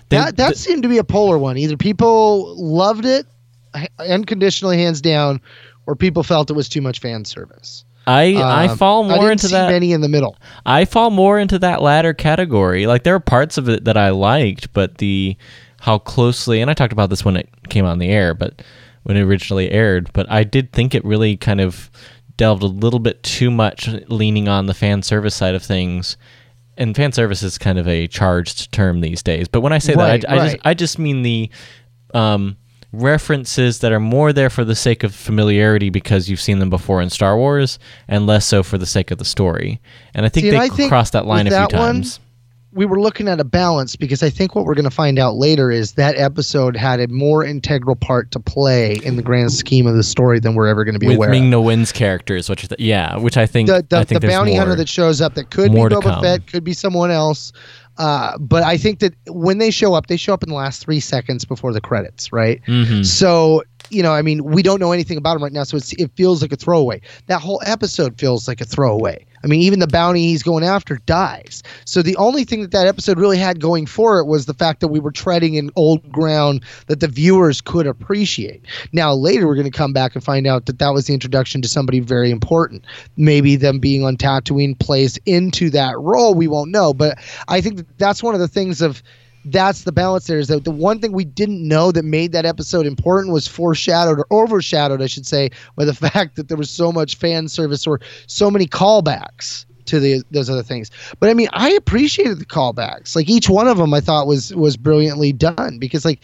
They- 0.09 0.16
that 0.16 0.37
that 0.37 0.57
seemed 0.57 0.83
to 0.83 0.89
be 0.89 0.99
a 0.99 1.05
polar 1.05 1.39
one. 1.39 1.57
Either 1.59 1.76
people 1.76 2.55
loved 2.57 3.05
it 3.05 3.26
unconditionally, 3.99 4.78
hands 4.78 5.01
down, 5.01 5.41
or 5.87 5.95
people 5.97 6.22
felt 6.22 6.51
it 6.51 6.55
was 6.55 6.68
too 6.68 6.80
much 6.80 7.01
fan 7.01 7.24
service. 7.24 7.85
I 8.07 8.34
I 8.34 8.68
Um, 8.68 8.76
fall 8.78 9.05
I 9.05 9.09
more 9.09 9.16
didn't 9.18 9.32
into 9.32 9.48
see 9.48 9.53
that. 9.55 9.70
Many 9.70 9.92
in 9.92 10.00
the 10.00 10.09
middle. 10.09 10.36
I 10.66 10.84
fall 10.84 11.11
more 11.11 11.38
into 11.38 11.59
that 11.61 11.82
latter 11.82 12.12
category. 12.14 12.86
Like 12.86 13.05
there 13.05 13.14
are 13.14 13.20
parts 13.20 13.59
of 13.59 13.68
it 13.68 13.84
that 13.84 13.96
I 13.96 14.11
liked, 14.11 14.72
but 14.72 14.98
the 14.98 15.36
how 15.80 15.98
closely 15.98 16.61
and 16.61 16.70
I 16.70 16.74
talked 16.74 16.92
about 16.92 17.11
this 17.11 17.24
when 17.24 17.36
it 17.36 17.48
came 17.68 17.84
on 17.84 17.98
the 17.98 18.09
air, 18.09 18.34
but 18.34 18.62
when 19.05 19.16
it 19.16 19.22
originally 19.22 19.70
aired, 19.70 20.12
but 20.12 20.30
I 20.30 20.44
did 20.44 20.72
think 20.72 20.94
it 20.94 21.05
really 21.05 21.36
kind 21.36 21.61
of 21.61 21.90
delved 22.36 22.62
a 22.62 22.66
little 22.66 23.00
bit 23.00 23.22
too 23.22 23.50
much 23.50 23.88
leaning 24.09 24.48
on 24.48 24.66
the 24.66 24.74
fan 24.74 25.03
service 25.03 25.34
side 25.34 25.55
of 25.55 25.62
things 25.62 26.16
and 26.78 26.96
fan 26.96 27.12
service 27.12 27.42
is 27.42 27.59
kind 27.59 27.78
of 27.78 27.86
a 27.86 28.07
charged 28.09 28.72
term 28.72 29.00
these 29.00 29.22
days. 29.22 29.46
But 29.48 29.61
when 29.61 29.72
I 29.72 29.78
say 29.78 29.94
Right, 29.94 30.22
that, 30.22 30.30
I, 30.30 30.34
I 30.34 30.38
right. 30.38 30.53
just 30.53 30.66
I 30.66 30.74
just 30.74 30.98
mean 30.98 31.22
the 31.22 31.50
um, 32.14 32.57
references 32.93 33.78
that 33.80 33.93
are 33.93 34.01
more 34.01 34.32
there 34.32 34.51
for 34.51 34.64
the 34.64 34.74
sake 34.76 35.03
of 35.03 35.14
familiarity 35.14 35.90
because 35.90 36.28
you've 36.28 36.40
seen 36.40 36.59
them 36.59 36.70
before 36.70 37.01
in 37.01 37.11
Star 37.11 37.36
Wars, 37.36 37.78
and 38.09 38.26
less 38.26 38.47
so 38.47 38.62
for 38.62 38.78
the 38.78 38.86
sake 38.86 39.11
of 39.11 39.18
the 39.18 39.24
story. 39.24 39.80
And 40.14 40.26
I 40.26 40.28
think 40.28 40.45
See, 40.45 40.51
they 40.51 40.59
I 40.59 40.68
think 40.68 40.90
crossed 40.90 41.12
that 41.14 41.26
line 41.26 41.47
a 41.47 41.51
few 41.51 41.59
one, 41.61 41.68
times. 41.70 42.20
we 42.72 42.84
were 42.86 43.01
looking 43.01 43.28
at 43.28 43.40
a 43.40 43.45
balance 43.45 43.97
because 43.97 44.22
I 44.22 44.30
think 44.30 44.55
what 44.55 44.64
we're 44.66 44.74
going 44.74 44.84
to 44.84 44.90
find 44.90 45.18
out 45.18 45.36
later 45.36 45.70
is 45.70 45.93
that 45.93 46.16
episode 46.16 46.76
had 46.76 47.01
a 47.01 47.09
more 47.09 47.45
integral 47.45 47.97
part 47.97 48.30
to 48.32 48.40
play 48.40 48.97
in 49.05 49.16
the 49.16 49.22
grand 49.22 49.53
scheme 49.53 49.86
of 49.86 49.95
the 49.95 50.03
story 50.03 50.38
than 50.40 50.55
we're 50.55 50.68
ever 50.68 50.84
going 50.84 50.95
to 50.95 50.99
be 50.99 51.09
With 51.09 51.16
aware 51.16 51.30
Ming 51.30 51.45
of. 51.45 51.51
Na 51.51 51.61
Wen's 51.61 51.93
characters, 51.93 52.49
which 52.51 52.68
the, 52.68 52.76
yeah, 52.78 53.16
which 53.16 53.36
I 53.36 53.47
think 53.47 53.68
The, 53.68 53.84
the, 53.88 53.99
I 53.99 54.05
think 54.05 54.20
the 54.20 54.28
bounty 54.28 54.55
hunter 54.55 54.74
that 54.74 54.88
shows 54.88 55.20
up 55.20 55.34
that 55.34 55.51
could 55.51 55.72
be 55.72 55.78
Boba. 55.78 56.20
Fett, 56.22 56.47
could 56.47 56.64
be 56.64 56.74
someone 56.74 57.11
else. 57.11 57.53
Uh, 57.99 58.38
but 58.38 58.62
I 58.62 58.76
think 58.76 59.01
that 59.01 59.14
when 59.26 59.59
they 59.59 59.70
show 59.70 59.95
up, 59.95 60.07
they 60.07 60.16
show 60.16 60.32
up 60.32 60.43
in 60.43 60.49
the 60.49 60.55
last 60.55 60.82
three 60.82 61.01
seconds 61.01 61.45
before 61.45 61.72
the 61.72 61.80
credits, 61.80 62.32
right? 62.32 62.61
Mhm. 62.66 63.05
So 63.05 63.62
you 63.93 64.03
know, 64.03 64.12
I 64.12 64.22
mean, 64.22 64.45
we 64.45 64.62
don't 64.62 64.80
know 64.80 64.93
anything 64.93 65.18
about 65.18 65.36
him 65.36 65.43
right 65.43 65.53
now, 65.53 65.64
so 65.64 65.76
it 65.76 66.11
feels 66.16 66.43
like 66.43 66.53
a 66.53 66.57
throwaway. 66.57 67.01
That 67.26 67.40
whole 67.40 67.61
episode 67.64 68.18
feels 68.18 68.49
like 68.49 68.61
a 68.61 68.64
throwaway. 68.64 69.26
I 69.45 69.49
mean, 69.49 69.61
even 69.61 69.80
the 69.80 69.88
bounty 69.88 70.28
he's 70.28 70.43
going 70.43 70.64
after 70.64 70.99
dies. 70.99 71.62
So 71.84 72.01
the 72.01 72.16
only 72.16 72.45
thing 72.45 72.62
that 72.62 72.70
that 72.70 72.86
episode 72.86 73.18
really 73.18 73.38
had 73.38 73.61
going 73.61 73.86
for 73.86 74.20
it 74.20 74.26
was 74.26 74.47
the 74.47 74.55
fact 74.55 74.80
that 74.80 74.88
we 74.88 75.01
were 75.01 75.11
treading 75.11 75.55
in 75.55 75.70
old 75.74 76.11
ground 76.12 76.64
that 76.86 77.01
the 77.01 77.09
viewers 77.09 77.61
could 77.61 77.86
appreciate. 77.86 78.64
Now 78.93 79.12
later 79.12 79.47
we're 79.49 79.57
going 79.57 79.70
to 79.70 79.76
come 79.76 79.93
back 79.93 80.14
and 80.14 80.22
find 80.22 80.47
out 80.47 80.66
that 80.66 80.78
that 80.78 80.95
was 80.95 81.07
the 81.07 81.14
introduction 81.14 81.61
to 81.62 81.68
somebody 81.68 81.99
very 81.99 82.30
important. 82.30 82.84
Maybe 83.16 83.57
them 83.57 83.80
being 83.80 84.05
on 84.05 84.16
Tatooine 84.16 84.78
plays 84.78 85.18
into 85.26 85.70
that 85.70 85.99
role. 85.99 86.34
We 86.34 86.47
won't 86.47 86.70
know, 86.70 86.95
but 86.95 87.18
I 87.49 87.61
think 87.61 87.78
that 87.78 87.99
that's 87.99 88.22
one 88.22 88.34
of 88.34 88.40
the 88.40 88.49
things 88.49 88.80
of 88.80 89.03
that's 89.47 89.82
the 89.82 89.93
balance 89.93 90.26
there 90.26 90.38
is 90.38 90.49
that 90.49 90.64
the 90.64 90.70
one 90.70 91.01
thing 91.01 91.12
we 91.12 91.24
didn't 91.24 91.66
know 91.66 91.93
that 91.93 92.05
made 92.05 92.32
that 92.32 92.47
episode 92.47 92.86
important 92.86 93.32
was 93.32 93.47
foreshadowed 93.47 94.18
or 94.18 94.26
overshadowed, 94.30 95.03
I 95.03 95.07
should 95.07 95.26
say, 95.26 95.51
by 95.76 95.84
the 95.84 95.95
fact 96.11 96.36
that 96.36 96.49
there 96.49 96.57
was 96.57 96.70
so 96.70 96.93
much 96.93 97.16
fan 97.16 97.49
service 97.49 97.86
or 97.86 98.01
so 98.26 98.51
many 98.51 98.66
callbacks 98.66 99.66
to 99.86 99.99
the 99.99 100.22
those 100.30 100.49
other 100.49 100.62
things. 100.62 100.90
But 101.18 101.28
I 101.28 101.34
mean, 101.34 101.49
I 101.53 101.70
appreciated 101.70 102.38
the 102.38 102.47
callbacks. 102.47 103.16
Like 103.16 103.28
each 103.28 103.49
one 103.49 103.66
of 103.68 103.78
them, 103.78 103.93
I 103.93 104.01
thought 104.01 104.26
was 104.26 104.55
was 104.55 104.76
brilliantly 104.76 105.32
done 105.32 105.78
because 105.78 106.05
like. 106.05 106.20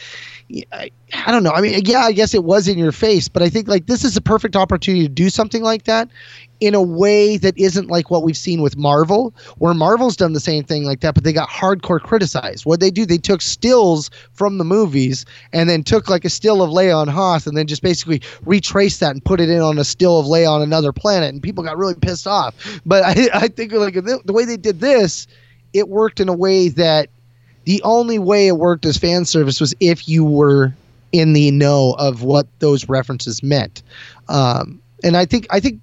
I, 0.72 0.90
I 1.12 1.32
don't 1.32 1.42
know. 1.42 1.52
I 1.52 1.60
mean, 1.60 1.80
yeah, 1.84 2.00
I 2.00 2.12
guess 2.12 2.34
it 2.34 2.44
was 2.44 2.68
in 2.68 2.78
your 2.78 2.92
face, 2.92 3.28
but 3.28 3.42
I 3.42 3.48
think 3.48 3.66
like 3.66 3.86
this 3.86 4.04
is 4.04 4.16
a 4.16 4.20
perfect 4.20 4.56
opportunity 4.56 5.04
to 5.04 5.12
do 5.12 5.30
something 5.30 5.62
like 5.62 5.84
that 5.84 6.08
in 6.60 6.74
a 6.74 6.82
way 6.82 7.36
that 7.38 7.56
isn't 7.56 7.88
like 7.88 8.10
what 8.10 8.22
we've 8.22 8.36
seen 8.36 8.60
with 8.60 8.76
Marvel, 8.76 9.32
where 9.58 9.72
Marvel's 9.72 10.16
done 10.16 10.32
the 10.32 10.40
same 10.40 10.64
thing 10.64 10.84
like 10.84 11.00
that, 11.00 11.14
but 11.14 11.24
they 11.24 11.32
got 11.32 11.48
hardcore 11.48 12.00
criticized. 12.00 12.66
What 12.66 12.80
they 12.80 12.90
do, 12.90 13.06
they 13.06 13.16
took 13.16 13.40
stills 13.40 14.10
from 14.32 14.58
the 14.58 14.64
movies 14.64 15.24
and 15.52 15.68
then 15.68 15.82
took 15.82 16.10
like 16.10 16.24
a 16.24 16.30
still 16.30 16.62
of 16.62 16.70
Leia 16.70 16.96
on 16.96 17.08
Hoth 17.08 17.46
and 17.46 17.56
then 17.56 17.66
just 17.66 17.82
basically 17.82 18.20
retraced 18.44 19.00
that 19.00 19.12
and 19.12 19.24
put 19.24 19.40
it 19.40 19.48
in 19.48 19.60
on 19.60 19.78
a 19.78 19.84
still 19.84 20.18
of 20.18 20.26
Leia 20.26 20.50
on 20.50 20.60
another 20.60 20.92
planet, 20.92 21.32
and 21.32 21.42
people 21.42 21.64
got 21.64 21.78
really 21.78 21.94
pissed 21.94 22.26
off. 22.26 22.80
But 22.84 23.04
I, 23.04 23.28
I 23.34 23.48
think 23.48 23.72
like 23.72 23.94
the, 23.94 24.20
the 24.24 24.32
way 24.32 24.44
they 24.44 24.56
did 24.56 24.80
this, 24.80 25.26
it 25.72 25.88
worked 25.88 26.20
in 26.20 26.28
a 26.28 26.34
way 26.34 26.68
that 26.68 27.08
the 27.64 27.82
only 27.82 28.18
way 28.18 28.48
it 28.48 28.56
worked 28.56 28.84
as 28.84 28.96
fan 28.96 29.24
service 29.24 29.60
was 29.60 29.74
if 29.78 30.08
you 30.08 30.24
were 30.24 30.74
in 31.12 31.32
the 31.32 31.50
know 31.50 31.94
of 31.98 32.22
what 32.22 32.46
those 32.58 32.88
references 32.88 33.42
meant. 33.42 33.82
Um, 34.28 34.80
and 35.02 35.16
I 35.16 35.24
think 35.24 35.46
I 35.50 35.60
think 35.60 35.80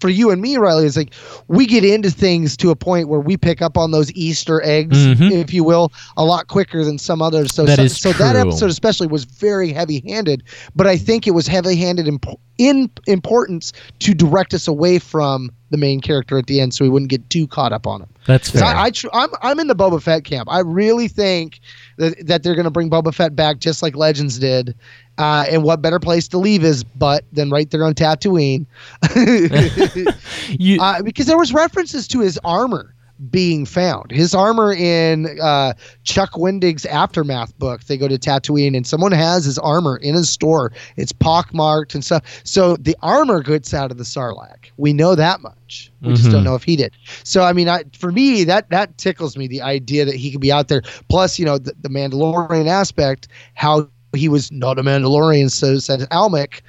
for 0.00 0.08
you 0.08 0.32
and 0.32 0.42
me, 0.42 0.56
Riley, 0.56 0.84
it's 0.84 0.96
like 0.96 1.12
we 1.46 1.64
get 1.64 1.84
into 1.84 2.10
things 2.10 2.56
to 2.56 2.70
a 2.70 2.74
point 2.76 3.06
where 3.06 3.20
we 3.20 3.36
pick 3.36 3.62
up 3.62 3.78
on 3.78 3.92
those 3.92 4.10
Easter 4.14 4.60
eggs, 4.64 4.96
Mhm. 4.98 5.30
if 5.30 5.54
you 5.54 5.62
will, 5.62 5.92
a 6.16 6.24
lot 6.24 6.48
quicker 6.48 6.84
than 6.84 6.98
some 6.98 7.22
others. 7.22 7.54
So 7.54 7.64
That 7.64 7.78
so, 7.78 7.86
so 7.86 8.12
that 8.14 8.34
episode 8.34 8.68
especially 8.68 9.06
was 9.06 9.22
very 9.22 9.72
heavy-handed, 9.72 10.42
but 10.74 10.88
I 10.88 10.96
think 10.96 11.28
it 11.28 11.32
was 11.32 11.46
heavy-handed 11.46 12.08
in, 12.08 12.18
in 12.58 12.90
importance 13.06 13.72
to 14.00 14.12
direct 14.12 14.54
us 14.54 14.66
away 14.66 14.98
from 14.98 15.50
the 15.70 15.76
main 15.76 16.00
character 16.00 16.36
at 16.36 16.46
the 16.48 16.60
end, 16.60 16.74
so 16.74 16.84
we 16.84 16.88
wouldn't 16.88 17.08
get 17.10 17.30
too 17.30 17.46
caught 17.46 17.72
up 17.72 17.86
on 17.86 18.02
him. 18.02 18.08
That's 18.26 18.50
fair. 18.50 18.64
I, 18.64 18.84
I 18.86 18.90
tr- 18.90 19.06
I'm 19.12 19.30
I'm 19.40 19.60
in 19.60 19.68
the 19.68 19.76
Boba 19.76 20.02
Fett 20.02 20.24
camp. 20.24 20.48
I 20.50 20.60
really 20.60 21.06
think 21.06 21.60
that 21.98 22.26
that 22.26 22.42
they're 22.42 22.54
going 22.54 22.64
to 22.64 22.70
bring 22.70 22.90
Boba 22.90 23.14
Fett 23.14 23.34
back 23.36 23.58
just 23.58 23.82
like 23.82 23.96
Legends 23.96 24.38
did. 24.38 24.74
Uh, 25.18 25.44
and 25.50 25.62
what 25.62 25.82
better 25.82 26.00
place 26.00 26.26
to 26.28 26.38
leave 26.38 26.62
his 26.62 26.84
butt 26.84 27.24
than 27.32 27.50
right 27.50 27.70
there 27.70 27.84
on 27.84 27.94
Tatooine? 27.94 28.64
uh, 30.80 31.02
because 31.02 31.26
there 31.26 31.38
was 31.38 31.52
references 31.52 32.08
to 32.08 32.20
his 32.20 32.38
armor 32.44 32.94
being 33.30 33.64
found. 33.64 34.10
His 34.10 34.34
armor 34.34 34.72
in 34.72 35.38
uh, 35.40 35.74
Chuck 36.04 36.32
Wendig's 36.32 36.84
Aftermath 36.86 37.56
book. 37.58 37.84
They 37.84 37.96
go 37.96 38.08
to 38.08 38.18
Tatooine 38.18 38.76
and 38.76 38.86
someone 38.86 39.12
has 39.12 39.44
his 39.44 39.58
armor 39.58 39.96
in 39.98 40.14
his 40.14 40.28
store. 40.30 40.72
It's 40.96 41.12
pockmarked 41.12 41.94
and 41.94 42.04
stuff. 42.04 42.22
So 42.44 42.76
the 42.76 42.96
armor 43.02 43.42
gets 43.42 43.72
out 43.74 43.90
of 43.90 43.98
the 43.98 44.04
Sarlacc. 44.04 44.70
We 44.76 44.92
know 44.92 45.14
that 45.14 45.40
much. 45.40 45.90
We 46.02 46.14
just 46.14 46.28
Mhm. 46.28 46.32
don't 46.32 46.44
know 46.44 46.54
if 46.54 46.64
he 46.64 46.76
did. 46.76 46.92
So 47.24 47.44
I 47.44 47.52
mean, 47.52 47.68
I, 47.68 47.84
for 47.96 48.10
me, 48.12 48.44
that 48.44 48.68
that 48.70 48.98
tickles 48.98 49.36
me. 49.36 49.46
The 49.46 49.62
idea 49.62 50.04
that 50.04 50.16
he 50.16 50.30
could 50.30 50.40
be 50.40 50.52
out 50.52 50.68
there. 50.68 50.82
Plus, 51.08 51.38
you 51.38 51.44
know, 51.44 51.58
the, 51.58 51.72
the 51.80 51.88
Mandalorian 51.88 52.66
aspect. 52.66 53.28
How 53.54 53.88
he 54.14 54.28
was 54.28 54.50
not 54.52 54.78
a 54.78 54.82
Mandalorian, 54.82 55.50
so 55.50 55.78
said 55.78 56.06
Almec. 56.10 56.62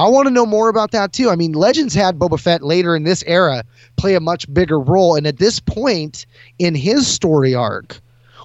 I 0.00 0.08
want 0.08 0.28
to 0.28 0.32
know 0.32 0.46
more 0.46 0.70
about 0.70 0.92
that 0.92 1.12
too. 1.12 1.28
I 1.28 1.36
mean, 1.36 1.52
Legends 1.52 1.94
had 1.94 2.18
Boba 2.18 2.40
Fett 2.40 2.62
later 2.62 2.96
in 2.96 3.02
this 3.02 3.22
era 3.26 3.64
play 3.96 4.14
a 4.14 4.20
much 4.20 4.52
bigger 4.52 4.80
role, 4.80 5.14
and 5.14 5.26
at 5.26 5.36
this 5.36 5.60
point 5.60 6.24
in 6.58 6.74
his 6.74 7.06
story 7.06 7.54
arc 7.54 8.00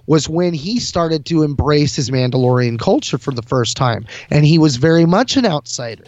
was 0.05 0.27
when 0.27 0.53
he 0.53 0.81
started 0.81 1.25
to 1.27 1.43
embrace 1.43 1.95
his 1.95 2.11
Mandalorian 2.11 2.77
culture 2.77 3.17
for 3.17 3.31
the 3.31 3.41
first 3.41 3.77
time, 3.77 4.05
and 4.29 4.45
he 4.45 4.59
was 4.59 4.75
very 4.75 5.05
much 5.05 5.37
an 5.37 5.45
outsider. 5.45 6.03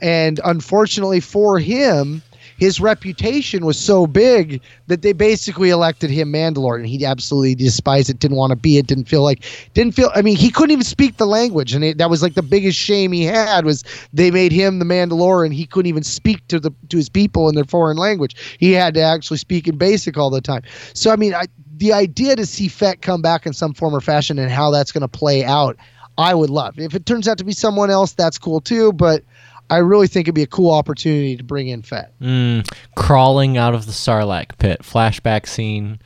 And 0.00 0.40
unfortunately 0.44 1.18
for 1.18 1.58
him, 1.58 2.22
his 2.58 2.80
reputation 2.80 3.64
was 3.64 3.78
so 3.78 4.06
big 4.06 4.60
that 4.86 5.02
they 5.02 5.12
basically 5.12 5.70
elected 5.70 6.10
him 6.10 6.32
Mandalorian. 6.32 6.80
And 6.80 6.86
he 6.86 7.04
absolutely 7.04 7.54
despised 7.54 8.10
it, 8.10 8.18
didn't 8.18 8.36
want 8.36 8.50
to 8.50 8.56
be 8.56 8.78
it, 8.78 8.86
didn't 8.86 9.06
feel 9.06 9.22
like, 9.22 9.44
didn't 9.74 9.92
feel. 9.92 10.10
I 10.14 10.22
mean, 10.22 10.36
he 10.36 10.50
couldn't 10.50 10.72
even 10.72 10.84
speak 10.84 11.16
the 11.16 11.26
language, 11.26 11.74
and 11.74 11.84
it, 11.84 11.98
that 11.98 12.10
was 12.10 12.22
like 12.22 12.34
the 12.34 12.42
biggest 12.42 12.78
shame 12.78 13.12
he 13.12 13.24
had 13.24 13.64
was 13.64 13.84
they 14.12 14.30
made 14.30 14.52
him 14.52 14.78
the 14.78 14.84
Mandalorian. 14.84 15.46
And 15.46 15.54
he 15.54 15.66
couldn't 15.66 15.88
even 15.88 16.02
speak 16.04 16.46
to 16.48 16.60
the 16.60 16.70
to 16.88 16.96
his 16.96 17.08
people 17.08 17.48
in 17.48 17.54
their 17.54 17.64
foreign 17.64 17.96
language. 17.96 18.56
He 18.58 18.72
had 18.72 18.94
to 18.94 19.00
actually 19.00 19.38
speak 19.38 19.68
in 19.68 19.76
basic 19.76 20.16
all 20.16 20.30
the 20.30 20.40
time. 20.40 20.62
So 20.92 21.10
I 21.10 21.16
mean, 21.16 21.34
I, 21.34 21.44
the 21.76 21.92
idea 21.92 22.36
to 22.36 22.46
see 22.46 22.68
Fett 22.68 23.02
come 23.02 23.22
back 23.22 23.46
in 23.46 23.52
some 23.52 23.74
form 23.74 23.94
or 23.94 24.00
fashion 24.00 24.38
and 24.38 24.50
how 24.50 24.70
that's 24.70 24.92
going 24.92 25.02
to 25.02 25.08
play 25.08 25.44
out, 25.44 25.76
I 26.18 26.34
would 26.34 26.50
love. 26.50 26.78
If 26.78 26.94
it 26.94 27.06
turns 27.06 27.26
out 27.26 27.38
to 27.38 27.44
be 27.44 27.52
someone 27.52 27.90
else, 27.90 28.12
that's 28.12 28.38
cool 28.38 28.60
too. 28.60 28.92
But 28.92 29.24
I 29.70 29.78
really 29.78 30.06
think 30.06 30.26
it'd 30.26 30.34
be 30.34 30.42
a 30.42 30.46
cool 30.46 30.70
opportunity 30.72 31.36
to 31.36 31.42
bring 31.44 31.68
in 31.68 31.82
Fett. 31.82 32.12
Mm, 32.20 32.68
crawling 32.96 33.56
out 33.56 33.74
of 33.74 33.86
the 33.86 33.92
Sarlacc 33.92 34.58
pit, 34.58 34.80
flashback 34.82 35.46
scene, 35.46 36.00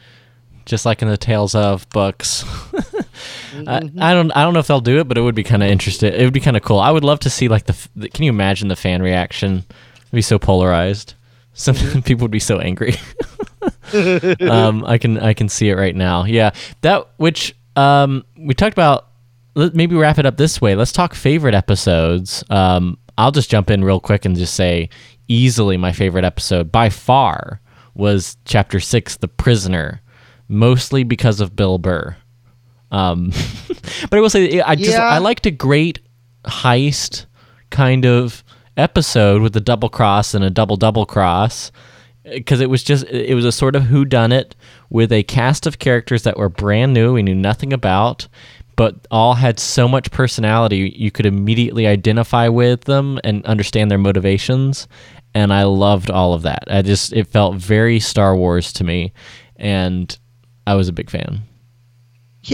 just 0.64 0.86
like 0.86 1.02
in 1.02 1.08
the 1.08 1.16
Tales 1.16 1.54
of 1.54 1.88
books. 1.90 2.44
I, 3.66 3.90
I 3.98 4.14
don't, 4.14 4.30
I 4.32 4.42
don't 4.42 4.54
know 4.54 4.60
if 4.60 4.68
they'll 4.68 4.80
do 4.80 5.00
it, 5.00 5.08
but 5.08 5.18
it 5.18 5.22
would 5.22 5.34
be 5.34 5.42
kind 5.42 5.62
of 5.62 5.68
interesting. 5.70 6.12
It 6.14 6.22
would 6.22 6.32
be 6.32 6.40
kind 6.40 6.56
of 6.56 6.62
cool. 6.62 6.78
I 6.78 6.90
would 6.90 7.04
love 7.04 7.20
to 7.20 7.30
see 7.30 7.48
like 7.48 7.64
the. 7.64 7.88
the- 7.96 8.08
Can 8.08 8.24
you 8.24 8.30
imagine 8.30 8.68
the 8.68 8.76
fan 8.76 9.02
reaction? 9.02 9.64
It'd 10.02 10.12
be 10.12 10.22
so 10.22 10.38
polarized. 10.38 11.14
Some 11.54 11.74
people 12.02 12.22
would 12.24 12.30
be 12.30 12.38
so 12.38 12.60
angry. 12.60 12.94
um, 14.48 14.84
I 14.84 14.98
can, 14.98 15.18
I 15.18 15.34
can 15.34 15.48
see 15.48 15.68
it 15.70 15.74
right 15.74 15.96
now. 15.96 16.24
Yeah, 16.24 16.50
that 16.82 17.08
which 17.16 17.56
um, 17.76 18.24
we 18.36 18.54
talked 18.54 18.74
about. 18.74 19.06
Let 19.54 19.74
maybe 19.74 19.96
wrap 19.96 20.18
it 20.18 20.26
up 20.26 20.36
this 20.36 20.60
way. 20.60 20.76
Let's 20.76 20.92
talk 20.92 21.14
favorite 21.14 21.54
episodes. 21.54 22.44
Um, 22.48 22.96
I'll 23.18 23.32
just 23.32 23.50
jump 23.50 23.68
in 23.70 23.84
real 23.84 24.00
quick 24.00 24.24
and 24.24 24.36
just 24.36 24.54
say 24.54 24.88
easily 25.26 25.76
my 25.76 25.92
favorite 25.92 26.24
episode 26.24 26.72
by 26.72 26.88
far 26.88 27.60
was 27.94 28.36
chapter 28.44 28.78
six, 28.80 29.16
The 29.16 29.28
Prisoner, 29.28 30.00
mostly 30.48 31.02
because 31.02 31.40
of 31.40 31.56
Bill 31.56 31.78
Burr. 31.78 32.16
Um, 32.90 33.32
but 34.10 34.16
I 34.16 34.20
will 34.20 34.30
say, 34.30 34.60
I 34.60 34.76
just 34.76 34.92
Yeah. 34.92 35.02
I 35.02 35.18
liked 35.18 35.44
a 35.46 35.50
great 35.50 35.98
heist 36.44 37.26
kind 37.70 38.06
of 38.06 38.44
episode 38.76 39.42
with 39.42 39.54
a 39.56 39.60
double 39.60 39.88
cross 39.88 40.32
and 40.32 40.44
a 40.44 40.50
double 40.50 40.76
double 40.76 41.04
cross 41.04 41.72
because 42.22 42.60
it 42.60 42.70
was 42.70 42.82
just 42.84 43.04
it 43.06 43.34
was 43.34 43.44
a 43.44 43.52
sort 43.52 43.74
of 43.74 43.84
who 43.84 44.04
done 44.04 44.32
it 44.32 44.54
with 44.90 45.10
a 45.12 45.22
cast 45.24 45.66
of 45.66 45.78
characters 45.78 46.22
that 46.22 46.36
were 46.36 46.48
brand 46.48 46.94
new 46.94 47.12
we 47.12 47.22
knew 47.22 47.34
nothing 47.34 47.72
about 47.72 48.28
but 48.78 48.94
all 49.10 49.34
had 49.34 49.58
so 49.58 49.88
much 49.88 50.08
personality 50.12 50.94
you 50.96 51.10
could 51.10 51.26
immediately 51.26 51.86
identify 51.86 52.46
with 52.46 52.84
them 52.84 53.18
and 53.24 53.44
understand 53.44 53.90
their 53.90 53.98
motivations 53.98 54.86
and 55.34 55.52
I 55.52 55.64
loved 55.64 56.10
all 56.10 56.32
of 56.32 56.42
that 56.42 56.64
I 56.68 56.80
just 56.82 57.12
it 57.12 57.26
felt 57.26 57.56
very 57.56 58.00
Star 58.00 58.36
Wars 58.36 58.72
to 58.74 58.84
me 58.84 59.12
and 59.56 60.16
I 60.66 60.74
was 60.74 60.88
a 60.88 60.92
big 60.92 61.10
fan 61.10 61.42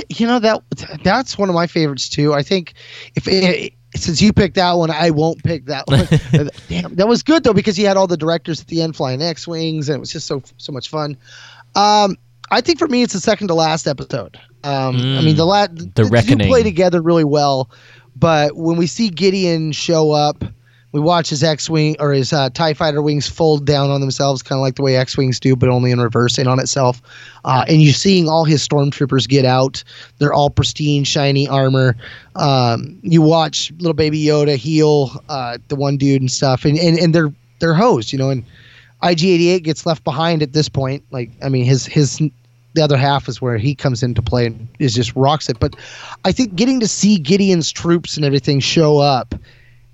You 0.08 0.26
know 0.26 0.38
that 0.40 0.62
that's 1.04 1.38
one 1.38 1.48
of 1.48 1.54
my 1.54 1.66
favorites 1.66 2.08
too. 2.08 2.32
I 2.32 2.42
think 2.42 2.74
if 3.14 3.28
it, 3.28 3.74
since 3.94 4.20
you 4.20 4.32
picked 4.32 4.56
that 4.56 4.72
one, 4.72 4.90
I 4.90 5.10
won't 5.10 5.44
pick 5.44 5.66
that 5.66 5.86
one. 5.86 6.08
Damn, 6.68 6.96
that 6.96 7.06
was 7.06 7.22
good 7.22 7.44
though 7.44 7.52
because 7.52 7.76
he 7.76 7.84
had 7.84 7.96
all 7.96 8.06
the 8.06 8.16
directors 8.16 8.60
at 8.60 8.66
the 8.66 8.82
end 8.82 8.96
flying 8.96 9.22
X 9.22 9.46
wings, 9.46 9.88
and 9.88 9.96
it 9.96 10.00
was 10.00 10.10
just 10.10 10.26
so 10.26 10.42
so 10.56 10.72
much 10.72 10.88
fun. 10.88 11.16
Um, 11.76 12.16
I 12.50 12.60
think 12.60 12.78
for 12.78 12.88
me, 12.88 13.02
it's 13.02 13.12
the 13.12 13.20
second 13.20 13.48
to 13.48 13.54
last 13.54 13.86
episode. 13.86 14.38
Um, 14.64 14.96
I 14.96 15.20
mean, 15.20 15.36
the 15.36 15.44
la- 15.44 15.66
the, 15.66 15.90
two 15.94 16.08
Reckoning. 16.08 16.48
play 16.48 16.62
together 16.62 17.02
really 17.02 17.24
well, 17.24 17.70
but 18.16 18.56
when 18.56 18.76
we 18.76 18.86
see 18.86 19.10
Gideon 19.10 19.72
show 19.72 20.12
up, 20.12 20.42
we 20.92 21.00
watch 21.00 21.28
his 21.30 21.42
X-wing 21.42 21.96
or 21.98 22.12
his 22.12 22.32
uh, 22.32 22.50
Tie 22.50 22.72
Fighter 22.72 23.02
wings 23.02 23.28
fold 23.28 23.66
down 23.66 23.90
on 23.90 24.00
themselves, 24.00 24.44
kind 24.44 24.58
of 24.58 24.62
like 24.62 24.76
the 24.76 24.82
way 24.82 24.94
X-wings 24.94 25.40
do, 25.40 25.56
but 25.56 25.68
only 25.68 25.90
in 25.90 26.00
reverse, 26.00 26.38
and 26.38 26.48
on 26.48 26.60
itself. 26.60 27.02
Uh, 27.44 27.64
and 27.66 27.82
you're 27.82 27.92
seeing 27.92 28.28
all 28.28 28.44
his 28.44 28.66
stormtroopers 28.66 29.28
get 29.28 29.44
out. 29.44 29.82
They're 30.18 30.32
all 30.32 30.50
pristine, 30.50 31.02
shiny 31.02 31.48
armor. 31.48 31.96
Um, 32.36 32.96
you 33.02 33.22
watch 33.22 33.72
little 33.78 33.92
baby 33.92 34.24
Yoda 34.24 34.56
heal 34.56 35.20
uh, 35.28 35.58
the 35.66 35.74
one 35.74 35.96
dude 35.96 36.20
and 36.20 36.30
stuff, 36.30 36.64
and 36.64 36.78
and, 36.78 36.96
and 36.96 37.12
they're 37.12 37.32
they're 37.58 37.74
hosed, 37.74 38.12
you 38.12 38.18
know, 38.18 38.30
and 38.30 38.44
IG88 39.02 39.64
gets 39.64 39.86
left 39.86 40.04
behind 40.04 40.42
at 40.42 40.52
this 40.52 40.68
point. 40.68 41.04
Like, 41.10 41.30
I 41.42 41.48
mean, 41.48 41.64
his 41.64 41.86
his 41.86 42.22
the 42.74 42.82
other 42.82 42.96
half 42.96 43.28
is 43.28 43.40
where 43.40 43.56
he 43.56 43.74
comes 43.74 44.02
into 44.02 44.20
play 44.22 44.46
and 44.46 44.68
is 44.78 44.94
just 44.94 45.14
rocks 45.16 45.48
it. 45.48 45.58
But 45.60 45.76
I 46.24 46.32
think 46.32 46.54
getting 46.56 46.80
to 46.80 46.88
see 46.88 47.18
Gideon's 47.18 47.70
troops 47.72 48.16
and 48.16 48.24
everything 48.24 48.60
show 48.60 48.98
up 48.98 49.34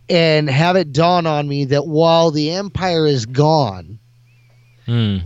and 0.08 0.50
have 0.50 0.76
it 0.76 0.92
dawn 0.92 1.26
on 1.26 1.46
me 1.48 1.64
that 1.66 1.86
while 1.86 2.30
the 2.30 2.50
Empire 2.50 3.06
is 3.06 3.26
gone, 3.26 3.98
Hmm. 4.86 5.18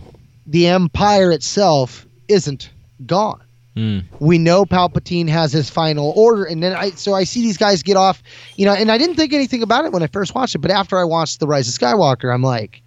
the 0.45 0.67
Empire 0.67 1.31
itself 1.31 2.05
isn't 2.27 2.69
gone. 3.05 3.41
Hmm. 3.75 3.99
We 4.19 4.37
know 4.37 4.63
Palpatine 4.65 5.27
has 5.27 5.51
his 5.51 5.69
final 5.69 6.13
order, 6.15 6.45
and 6.45 6.61
then 6.63 6.73
I 6.73 6.91
so 6.91 7.13
I 7.13 7.23
see 7.25 7.41
these 7.41 7.57
guys 7.57 7.83
get 7.83 7.97
off, 7.97 8.21
you 8.55 8.65
know, 8.65 8.73
and 8.73 8.89
I 8.91 8.97
didn't 8.97 9.15
think 9.15 9.33
anything 9.33 9.63
about 9.63 9.83
it 9.85 9.91
when 9.91 10.03
I 10.03 10.07
first 10.07 10.33
watched 10.35 10.55
it, 10.55 10.59
but 10.59 10.71
after 10.71 10.97
I 10.97 11.03
watched 11.03 11.39
The 11.39 11.47
Rise 11.47 11.67
of 11.67 11.73
Skywalker, 11.73 12.33
I'm 12.33 12.43
like, 12.43 12.81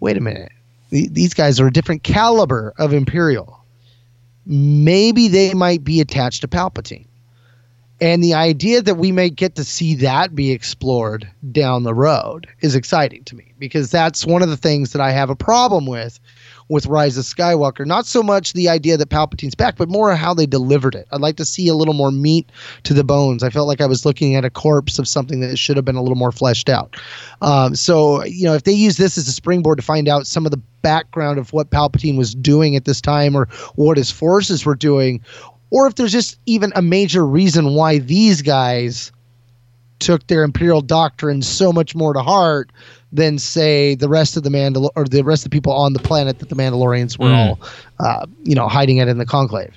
wait 0.00 0.16
a 0.16 0.20
minute, 0.20 0.52
Th- 0.90 1.10
these 1.10 1.34
guys 1.34 1.60
are 1.60 1.66
a 1.66 1.72
different 1.72 2.04
caliber 2.04 2.72
of 2.78 2.92
Imperial. 2.94 3.59
Maybe 4.52 5.28
they 5.28 5.54
might 5.54 5.84
be 5.84 6.00
attached 6.00 6.40
to 6.40 6.48
Palpatine. 6.48 7.06
And 8.00 8.20
the 8.24 8.34
idea 8.34 8.82
that 8.82 8.96
we 8.96 9.12
may 9.12 9.30
get 9.30 9.54
to 9.54 9.64
see 9.64 9.94
that 9.96 10.34
be 10.34 10.50
explored 10.50 11.30
down 11.52 11.84
the 11.84 11.94
road 11.94 12.48
is 12.60 12.74
exciting 12.74 13.22
to 13.24 13.36
me 13.36 13.52
because 13.60 13.92
that's 13.92 14.26
one 14.26 14.42
of 14.42 14.48
the 14.48 14.56
things 14.56 14.92
that 14.92 15.00
I 15.00 15.12
have 15.12 15.30
a 15.30 15.36
problem 15.36 15.86
with 15.86 16.18
with 16.70 16.86
Rise 16.86 17.18
of 17.18 17.24
Skywalker. 17.24 17.84
Not 17.84 18.06
so 18.06 18.22
much 18.22 18.52
the 18.52 18.68
idea 18.68 18.96
that 18.96 19.10
Palpatine's 19.10 19.56
back, 19.56 19.76
but 19.76 19.88
more 19.88 20.14
how 20.14 20.32
they 20.32 20.46
delivered 20.46 20.94
it. 20.94 21.08
I'd 21.10 21.20
like 21.20 21.36
to 21.36 21.44
see 21.44 21.66
a 21.66 21.74
little 21.74 21.94
more 21.94 22.12
meat 22.12 22.50
to 22.84 22.94
the 22.94 23.02
bones. 23.02 23.42
I 23.42 23.50
felt 23.50 23.66
like 23.66 23.80
I 23.80 23.86
was 23.86 24.06
looking 24.06 24.36
at 24.36 24.44
a 24.44 24.50
corpse 24.50 24.98
of 24.98 25.08
something 25.08 25.40
that 25.40 25.58
should 25.58 25.76
have 25.76 25.84
been 25.84 25.96
a 25.96 26.02
little 26.02 26.16
more 26.16 26.30
fleshed 26.30 26.68
out. 26.68 26.96
Um, 27.42 27.74
so, 27.74 28.24
you 28.24 28.44
know, 28.44 28.54
if 28.54 28.62
they 28.62 28.72
use 28.72 28.96
this 28.96 29.18
as 29.18 29.26
a 29.26 29.32
springboard 29.32 29.78
to 29.78 29.84
find 29.84 30.08
out 30.08 30.28
some 30.28 30.46
of 30.46 30.52
the 30.52 30.62
background 30.82 31.38
of 31.40 31.52
what 31.52 31.70
Palpatine 31.70 32.16
was 32.16 32.36
doing 32.36 32.76
at 32.76 32.84
this 32.84 33.00
time 33.00 33.36
or 33.36 33.46
what 33.74 33.96
his 33.96 34.12
forces 34.12 34.64
were 34.64 34.76
doing, 34.76 35.20
or 35.70 35.88
if 35.88 35.96
there's 35.96 36.12
just 36.12 36.38
even 36.46 36.72
a 36.76 36.82
major 36.82 37.26
reason 37.26 37.74
why 37.74 37.98
these 37.98 38.42
guys 38.42 39.10
took 39.98 40.26
their 40.28 40.44
imperial 40.44 40.80
doctrine 40.80 41.42
so 41.42 41.72
much 41.72 41.94
more 41.94 42.12
to 42.12 42.22
heart 42.22 42.70
than 43.12 43.38
say 43.38 43.94
the 43.96 44.08
rest 44.08 44.36
of 44.36 44.42
the 44.44 44.50
Mandal 44.50 44.90
or 44.96 45.04
the 45.04 45.22
rest 45.22 45.44
of 45.44 45.50
the 45.50 45.56
people 45.56 45.72
on 45.72 45.92
the 45.92 45.98
planet 45.98 46.38
that 46.38 46.48
the 46.48 46.54
Mandalorians 46.54 47.18
were 47.18 47.28
Mm. 47.28 47.36
all, 47.36 47.60
uh, 47.98 48.26
you 48.44 48.54
know, 48.54 48.68
hiding 48.68 48.98
it 48.98 49.08
in 49.08 49.18
the 49.18 49.26
conclave. 49.26 49.72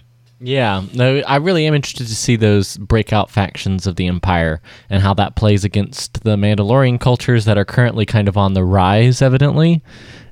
Yeah, 0.46 0.84
no, 0.94 1.20
I 1.20 1.38
really 1.38 1.66
am 1.66 1.74
interested 1.74 2.06
to 2.08 2.16
see 2.16 2.36
those 2.36 2.76
breakout 2.78 3.32
factions 3.32 3.88
of 3.88 3.96
the 3.96 4.08
Empire 4.08 4.62
and 4.90 5.02
how 5.02 5.14
that 5.14 5.36
plays 5.36 5.64
against 5.64 6.24
the 6.26 6.36
Mandalorian 6.36 7.00
cultures 7.00 7.46
that 7.46 7.58
are 7.58 7.64
currently 7.64 8.06
kind 8.06 8.28
of 8.28 8.36
on 8.38 8.54
the 8.54 8.64
rise, 8.66 9.22
evidently, 9.22 9.82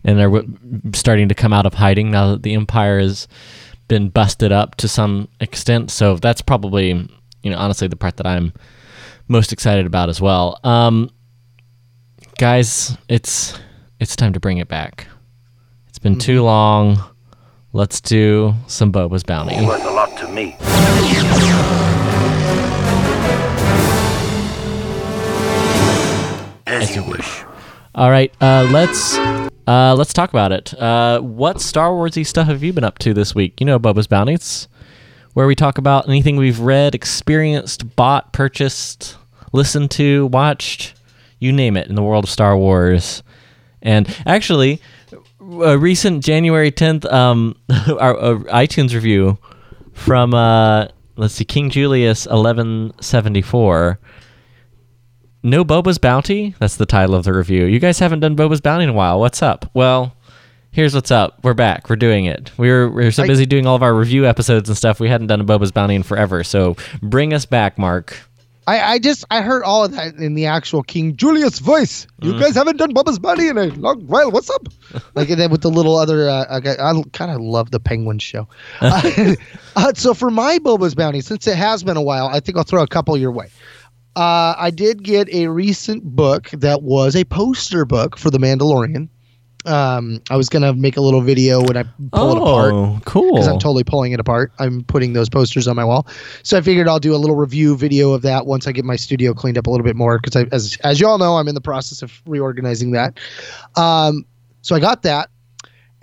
and 0.04 0.20
are 0.20 0.30
w- 0.30 0.58
starting 0.94 1.30
to 1.30 1.36
come 1.36 1.54
out 1.54 1.66
of 1.66 1.76
hiding 1.76 2.12
now 2.12 2.32
that 2.32 2.44
the 2.44 2.54
Empire 2.56 3.00
has 3.00 3.28
been 3.88 4.10
busted 4.10 4.52
up 4.52 4.76
to 4.76 4.88
some 4.90 5.30
extent. 5.40 5.90
So 5.92 6.18
that's 6.18 6.42
probably, 6.42 6.90
you 7.42 7.50
know, 7.52 7.58
honestly, 7.58 7.88
the 7.88 7.96
part 7.96 8.18
that 8.18 8.28
I'm 8.28 8.52
most 9.30 9.54
excited 9.54 9.86
about 9.86 10.10
as 10.10 10.20
well. 10.20 10.60
Um, 10.66 11.10
guys, 12.42 12.98
it's 13.08 13.54
it's 14.00 14.16
time 14.16 14.34
to 14.34 14.40
bring 14.40 14.58
it 14.58 14.68
back. 14.68 15.06
It's 15.88 16.00
been 16.00 16.18
too 16.18 16.42
long. 16.42 16.98
Let's 17.72 18.02
do 18.02 18.56
some 18.66 18.92
Boba's 18.92 19.22
Bounty. 19.22 19.64
Worth 19.64 19.86
a 19.86 19.92
lot 19.92 20.18
to 20.18 20.28
me. 20.28 20.56
As 26.66 26.96
you 26.96 27.04
wish. 27.04 27.44
All 27.94 28.10
right, 28.10 28.34
uh, 28.42 28.68
let's 28.72 29.20
uh, 29.68 29.94
let's 29.96 30.12
talk 30.12 30.32
about 30.32 30.52
it. 30.52 30.74
Uh, 30.74 31.20
what 31.20 31.62
Star 31.62 31.92
Warsy 31.92 32.26
stuff 32.26 32.48
have 32.48 32.64
you 32.64 32.74
been 32.74 32.84
up 32.84 32.98
to 33.00 33.14
this 33.14 33.36
week? 33.36 33.60
You 33.60 33.68
know, 33.68 33.78
Boba's 33.78 34.08
Bounty. 34.08 34.34
It's 34.34 34.68
where 35.36 35.46
we 35.46 35.54
talk 35.54 35.78
about 35.78 36.10
anything 36.10 36.38
we've 36.38 36.60
read, 36.60 36.96
experienced, 36.96 37.96
bought, 37.96 38.34
purchased, 38.34 39.16
listened 39.54 39.92
to, 39.92 40.26
watched, 40.26 40.96
you 41.42 41.52
name 41.52 41.76
it, 41.76 41.88
in 41.88 41.96
the 41.96 42.04
world 42.04 42.24
of 42.24 42.30
Star 42.30 42.56
Wars. 42.56 43.24
And 43.82 44.08
actually, 44.26 44.80
a 45.42 45.78
recent 45.78 46.24
January 46.24 46.72
tenth, 46.72 47.04
um, 47.06 47.58
our, 48.00 48.18
our 48.18 48.36
iTunes 48.46 48.94
review 48.94 49.38
from 49.92 50.34
uh, 50.34 50.88
let's 51.18 51.34
see, 51.34 51.44
King 51.44 51.70
Julius 51.70 52.26
eleven 52.28 52.94
seventy 53.02 53.42
four. 53.42 54.00
No 55.44 55.66
Boba's 55.66 55.98
Bounty? 55.98 56.54
That's 56.60 56.76
the 56.76 56.86
title 56.86 57.16
of 57.16 57.24
the 57.24 57.34
review. 57.34 57.66
You 57.66 57.80
guys 57.80 57.98
haven't 57.98 58.20
done 58.20 58.36
Boba's 58.36 58.62
Bounty 58.62 58.84
in 58.84 58.92
a 58.92 58.94
while. 58.94 59.20
What's 59.20 59.42
up? 59.42 59.66
Well, 59.74 60.16
here's 60.72 60.94
what's 60.94 61.10
up. 61.10 61.40
We're 61.44 61.56
back. 61.56 61.90
We're 61.90 61.96
doing 61.96 62.26
it. 62.26 62.52
We 62.60 62.70
were, 62.70 62.88
we 62.88 63.06
were 63.06 63.12
so 63.12 63.26
busy 63.26 63.48
doing 63.48 63.66
all 63.66 63.76
of 63.76 63.82
our 63.82 63.96
review 63.96 64.28
episodes 64.28 64.70
and 64.70 64.78
stuff, 64.78 65.00
we 65.00 65.10
hadn't 65.10 65.28
done 65.28 65.42
a 65.42 65.44
Boba's 65.44 65.72
Bounty 65.72 65.96
in 65.96 66.04
forever. 66.04 66.44
So 66.44 66.76
bring 67.02 67.34
us 67.34 67.48
back, 67.48 67.80
Mark. 67.80 68.20
I, 68.68 68.80
I 68.94 69.00
just 69.00 69.26
I 69.32 69.42
heard 69.42 69.64
all 69.64 69.84
of 69.84 69.92
that 69.94 70.16
in 70.16 70.36
the 70.36 70.46
actual 70.46 70.84
King 70.84 71.16
Julius 71.16 71.60
voice. 71.60 72.06
You 72.22 72.34
Mm. 72.34 72.40
guys 72.40 72.56
haven't 72.56 72.78
done 72.78 72.94
Bubba's 72.94 73.18
Bunny 73.20 73.48
in 73.48 73.58
a 73.58 73.66
long 73.68 74.06
while. 74.08 74.30
What's 74.32 74.50
up? 74.52 74.68
like 75.16 75.30
and 75.30 75.40
then 75.40 75.50
with 75.52 75.62
the 75.62 75.70
little 75.72 75.96
other, 75.98 76.30
uh, 76.30 76.46
uh, 76.48 76.60
guy- 76.60 76.76
I 76.80 76.94
kind 77.14 77.32
of 77.32 77.42
love 77.42 77.72
the 77.72 77.80
Penguin 77.80 78.20
show. 78.20 78.48
Uh, 78.82 79.36
uh, 79.76 79.94
so 79.96 80.14
for 80.14 80.30
my 80.30 80.60
Boba's 80.60 80.94
Bounty, 80.96 81.22
since 81.22 81.48
it 81.48 81.58
has 81.58 81.84
been 81.84 81.98
a 81.98 82.02
while, 82.02 82.28
I 82.28 82.40
think 82.40 82.58
I'll 82.58 82.64
throw 82.64 82.84
a 82.84 82.88
couple 82.88 83.18
your 83.18 83.32
way. 83.32 83.48
Uh, 84.16 84.54
I 84.58 84.72
did 84.72 85.04
get 85.04 85.30
a 85.34 85.48
recent 85.48 86.04
book 86.04 86.50
that 86.52 86.82
was 86.84 87.16
a 87.16 87.24
poster 87.24 87.86
book 87.86 88.18
for 88.18 88.30
The 88.30 88.38
Mandalorian. 88.40 89.08
Um, 89.66 90.22
I 90.30 90.36
was 90.36 90.50
gonna 90.50 90.74
make 90.74 90.98
a 90.98 91.02
little 91.02 91.22
video 91.22 91.62
when 91.62 91.78
I 91.78 91.84
pull 92.12 92.32
it 92.32 92.38
apart. 92.38 92.74
Oh, 92.74 93.00
cool. 93.06 93.34
Because 93.34 93.48
I'm 93.48 93.60
totally 93.60 93.84
pulling 93.84 94.12
it 94.12 94.20
apart. 94.20 94.52
I'm 94.60 94.84
putting 94.84 95.14
those 95.14 95.30
posters 95.30 95.68
on 95.68 95.76
my 95.76 95.86
wall. 95.86 96.08
So 96.44 96.58
I 96.58 96.62
figured 96.62 96.88
I'll 96.88 97.00
do 97.00 97.14
a 97.14 97.18
little 97.18 97.36
review 97.36 97.78
video 97.78 98.12
of 98.12 98.24
that 98.24 98.46
once 98.46 98.68
I 98.68 98.72
get 98.72 98.86
my 98.86 98.96
studio 98.96 99.34
cleaned 99.34 99.58
up 99.58 99.68
a 99.68 99.70
little 99.70 99.86
bit 99.86 99.96
more. 99.96 100.20
Because 100.20 100.48
as 100.52 100.78
as 100.84 101.00
you 101.00 101.08
all 101.08 101.18
know, 101.18 101.38
I'm 101.38 101.48
in 101.48 101.56
the 101.56 101.62
process 101.62 102.02
of 102.02 102.22
reorganizing 102.26 102.92
that. 102.92 103.20
Um, 103.76 104.26
so 104.62 104.76
I 104.76 104.80
got 104.80 105.04
that. 105.04 105.30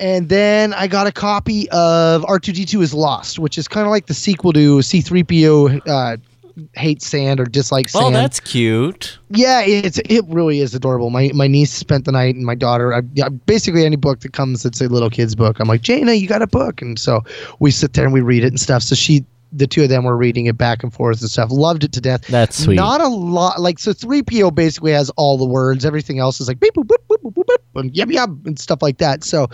And 0.01 0.29
then 0.29 0.73
I 0.75 0.87
got 0.87 1.09
a 1.09 1.13
copy 1.13 1.69
of 1.71 2.23
R2D2 2.23 2.83
is 2.83 2.95
Lost, 2.95 3.41
which 3.41 3.59
is 3.59 3.67
kind 3.67 3.85
of 3.85 3.91
like 3.91 4.07
the 4.07 4.15
sequel 4.15 4.53
to 4.53 4.79
C3PO 4.79 5.89
uh, 5.89 6.17
Hate 6.75 7.03
Sand 7.03 7.41
or 7.41 7.45
Dislike 7.45 7.87
oh, 7.95 8.01
Sand. 8.01 8.15
Oh, 8.15 8.19
that's 8.19 8.41
cute. 8.41 9.19
Yeah, 9.31 9.63
it's 9.63 9.99
it 9.99 10.25
really 10.29 10.61
is 10.61 10.75
adorable. 10.75 11.11
My 11.11 11.31
my 11.35 11.47
niece 11.47 11.73
spent 11.73 12.05
the 12.05 12.13
night, 12.13 12.35
and 12.35 12.45
my 12.45 12.55
daughter. 12.55 12.95
I, 12.95 13.03
yeah, 13.15 13.29
basically, 13.29 13.85
any 13.85 13.97
book 13.97 14.21
that 14.21 14.33
comes 14.33 14.63
that's 14.63 14.81
a 14.81 14.89
little 14.89 15.11
kid's 15.11 15.35
book, 15.35 15.61
I'm 15.61 15.69
like, 15.69 15.83
Jaina, 15.83 16.15
you 16.15 16.29
got 16.29 16.43
a 16.43 16.47
book, 16.47 16.81
and 16.83 16.99
so 16.99 17.23
we 17.59 17.71
sit 17.71 17.93
there 17.93 18.05
and 18.05 18.13
we 18.13 18.21
read 18.21 18.45
it 18.45 18.49
and 18.49 18.61
stuff. 18.61 18.83
So 18.83 18.95
she, 18.95 19.25
the 19.53 19.67
two 19.67 19.83
of 19.83 19.89
them, 19.89 20.05
were 20.05 20.17
reading 20.17 20.47
it 20.47 20.57
back 20.59 20.83
and 20.83 20.93
forth 20.93 21.21
and 21.21 21.31
stuff. 21.31 21.51
Loved 21.51 21.85
it 21.85 21.93
to 21.93 22.01
death. 22.01 22.27
That's 22.27 22.65
sweet. 22.65 22.77
Not 22.77 23.01
a 23.01 23.09
lot. 23.09 23.61
Like 23.61 23.79
so, 23.79 23.93
three 23.93 24.23
PO 24.23 24.51
basically 24.51 24.93
has 24.93 25.11
all 25.11 25.39
the 25.39 25.47
words. 25.47 25.85
Everything 25.85 26.19
else 26.19 26.41
is 26.41 26.49
like 26.49 26.61
beep 26.61 26.75
boop 26.75 26.85
boop 26.85 26.97
boop 27.09 27.23
boop 27.23 27.35
boop, 27.35 27.45
boop 27.45 27.59
and 27.81 27.97
yum 27.97 28.11
yum 28.11 28.43
and 28.45 28.59
stuff 28.59 28.83
like 28.83 28.99
that. 28.99 29.25
So, 29.25 29.49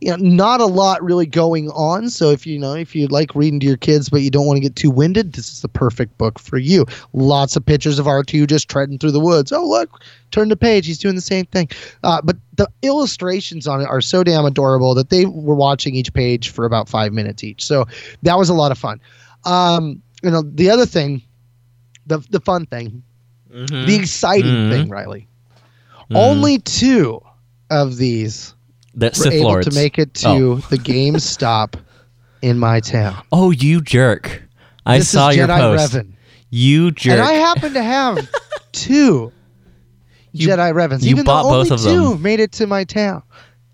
you 0.00 0.10
know, 0.10 0.16
not 0.16 0.60
a 0.60 0.66
lot 0.66 1.02
really 1.02 1.26
going 1.26 1.70
on. 1.70 2.10
So 2.10 2.30
if 2.30 2.46
you 2.46 2.58
know 2.58 2.74
if 2.74 2.94
you 2.94 3.06
like 3.08 3.34
reading 3.34 3.60
to 3.60 3.66
your 3.66 3.76
kids 3.76 4.08
but 4.08 4.22
you 4.22 4.30
don't 4.30 4.46
want 4.46 4.56
to 4.56 4.60
get 4.60 4.76
too 4.76 4.90
winded, 4.90 5.32
this 5.32 5.50
is 5.50 5.62
the 5.62 5.68
perfect 5.68 6.16
book 6.18 6.38
for 6.38 6.58
you. 6.58 6.86
Lots 7.12 7.56
of 7.56 7.64
pictures 7.64 7.98
of 7.98 8.06
R2 8.06 8.46
just 8.46 8.68
treading 8.68 8.98
through 8.98 9.12
the 9.12 9.20
woods. 9.20 9.52
Oh 9.52 9.66
look, 9.66 10.02
turn 10.30 10.48
the 10.48 10.56
page. 10.56 10.86
He's 10.86 10.98
doing 10.98 11.14
the 11.14 11.20
same 11.20 11.46
thing. 11.46 11.68
Uh, 12.02 12.20
but 12.22 12.36
the 12.56 12.68
illustrations 12.82 13.66
on 13.66 13.80
it 13.80 13.88
are 13.88 14.00
so 14.00 14.22
damn 14.22 14.44
adorable 14.44 14.94
that 14.94 15.10
they 15.10 15.26
were 15.26 15.54
watching 15.54 15.94
each 15.94 16.12
page 16.12 16.50
for 16.50 16.64
about 16.64 16.88
five 16.88 17.12
minutes 17.12 17.42
each. 17.42 17.64
So 17.64 17.86
that 18.22 18.38
was 18.38 18.48
a 18.48 18.54
lot 18.54 18.72
of 18.72 18.78
fun. 18.78 19.00
Um, 19.44 20.02
you 20.22 20.30
know, 20.30 20.42
the 20.42 20.70
other 20.70 20.86
thing, 20.86 21.22
the 22.06 22.18
the 22.30 22.40
fun 22.40 22.66
thing, 22.66 23.02
the 23.50 23.96
exciting 23.98 24.50
Mhm. 24.52 24.70
thing, 24.70 24.88
Riley. 24.88 25.28
Mhm. 26.10 26.16
Only 26.16 26.58
two 26.58 27.20
of 27.70 27.96
these 27.96 28.54
That 28.94 29.16
were 29.18 29.30
able 29.30 29.44
Lords. 29.50 29.68
to 29.68 29.74
make 29.74 29.98
it 29.98 30.14
to 30.14 30.28
Oh. 30.28 30.54
the 30.70 30.76
GameStop 30.78 31.74
in 32.42 32.58
my 32.58 32.80
town. 32.80 33.16
Oh, 33.32 33.50
you 33.50 33.80
jerk! 33.80 34.42
I 34.84 34.98
This 34.98 35.06
is 35.06 35.12
saw 35.12 35.30
your 35.30 35.46
Jedi 35.46 35.58
post. 35.58 35.92
Revan. 35.94 36.12
You 36.50 36.90
jerk! 36.90 37.12
And 37.12 37.22
I 37.22 37.32
happen 37.34 37.72
to 37.74 37.82
have 37.82 38.28
two 38.72 39.30
Jedi 40.34 40.72
Revans. 40.72 41.02
you 41.04 41.10
Even 41.10 41.24
bought 41.24 41.44
both 41.44 41.70
of 41.70 41.80
two 41.80 42.10
them. 42.10 42.22
made 42.22 42.40
it 42.40 42.50
to 42.52 42.66
my 42.66 42.82
town. 42.84 43.22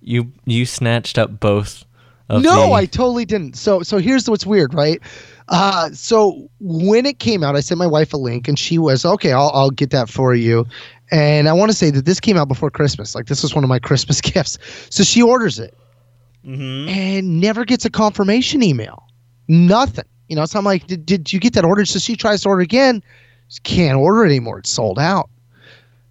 you 0.02 0.30
you 0.44 0.66
snatched 0.66 1.16
up 1.18 1.40
both 1.40 1.84
no, 2.28 2.72
I 2.72 2.86
totally 2.86 3.24
didn't. 3.24 3.56
So 3.56 3.82
so 3.82 3.98
here's 3.98 4.28
what's 4.28 4.46
weird, 4.46 4.74
right? 4.74 5.00
Uh, 5.48 5.90
so 5.90 6.50
when 6.58 7.06
it 7.06 7.20
came 7.20 7.44
out, 7.44 7.54
I 7.54 7.60
sent 7.60 7.78
my 7.78 7.86
wife 7.86 8.12
a 8.12 8.16
link, 8.16 8.48
and 8.48 8.58
she 8.58 8.78
was 8.78 9.04
okay. 9.04 9.32
I'll 9.32 9.50
I'll 9.54 9.70
get 9.70 9.90
that 9.90 10.08
for 10.08 10.34
you. 10.34 10.66
And 11.12 11.48
I 11.48 11.52
want 11.52 11.70
to 11.70 11.76
say 11.76 11.90
that 11.90 12.04
this 12.04 12.18
came 12.18 12.36
out 12.36 12.48
before 12.48 12.70
Christmas. 12.70 13.14
Like 13.14 13.26
this 13.26 13.42
was 13.42 13.54
one 13.54 13.62
of 13.62 13.68
my 13.68 13.78
Christmas 13.78 14.20
gifts. 14.32 14.58
So 14.90 15.04
she 15.04 15.22
orders 15.22 15.58
it, 15.58 15.76
and 16.88 17.40
never 17.40 17.64
gets 17.64 17.84
a 17.84 17.90
confirmation 17.90 18.62
email. 18.62 19.04
Nothing. 19.48 20.06
You 20.28 20.34
know. 20.36 20.46
So 20.46 20.58
I'm 20.58 20.64
like, 20.64 20.86
did, 20.88 21.06
did 21.06 21.32
you 21.32 21.38
get 21.38 21.52
that 21.54 21.64
order? 21.64 21.84
So 21.84 22.00
she 22.00 22.16
tries 22.16 22.42
to 22.42 22.48
order 22.48 22.62
again. 22.62 23.02
She 23.48 23.60
can't 23.62 23.98
order 23.98 24.24
it 24.24 24.30
anymore. 24.30 24.58
It's 24.58 24.70
sold 24.70 24.98
out. 24.98 25.30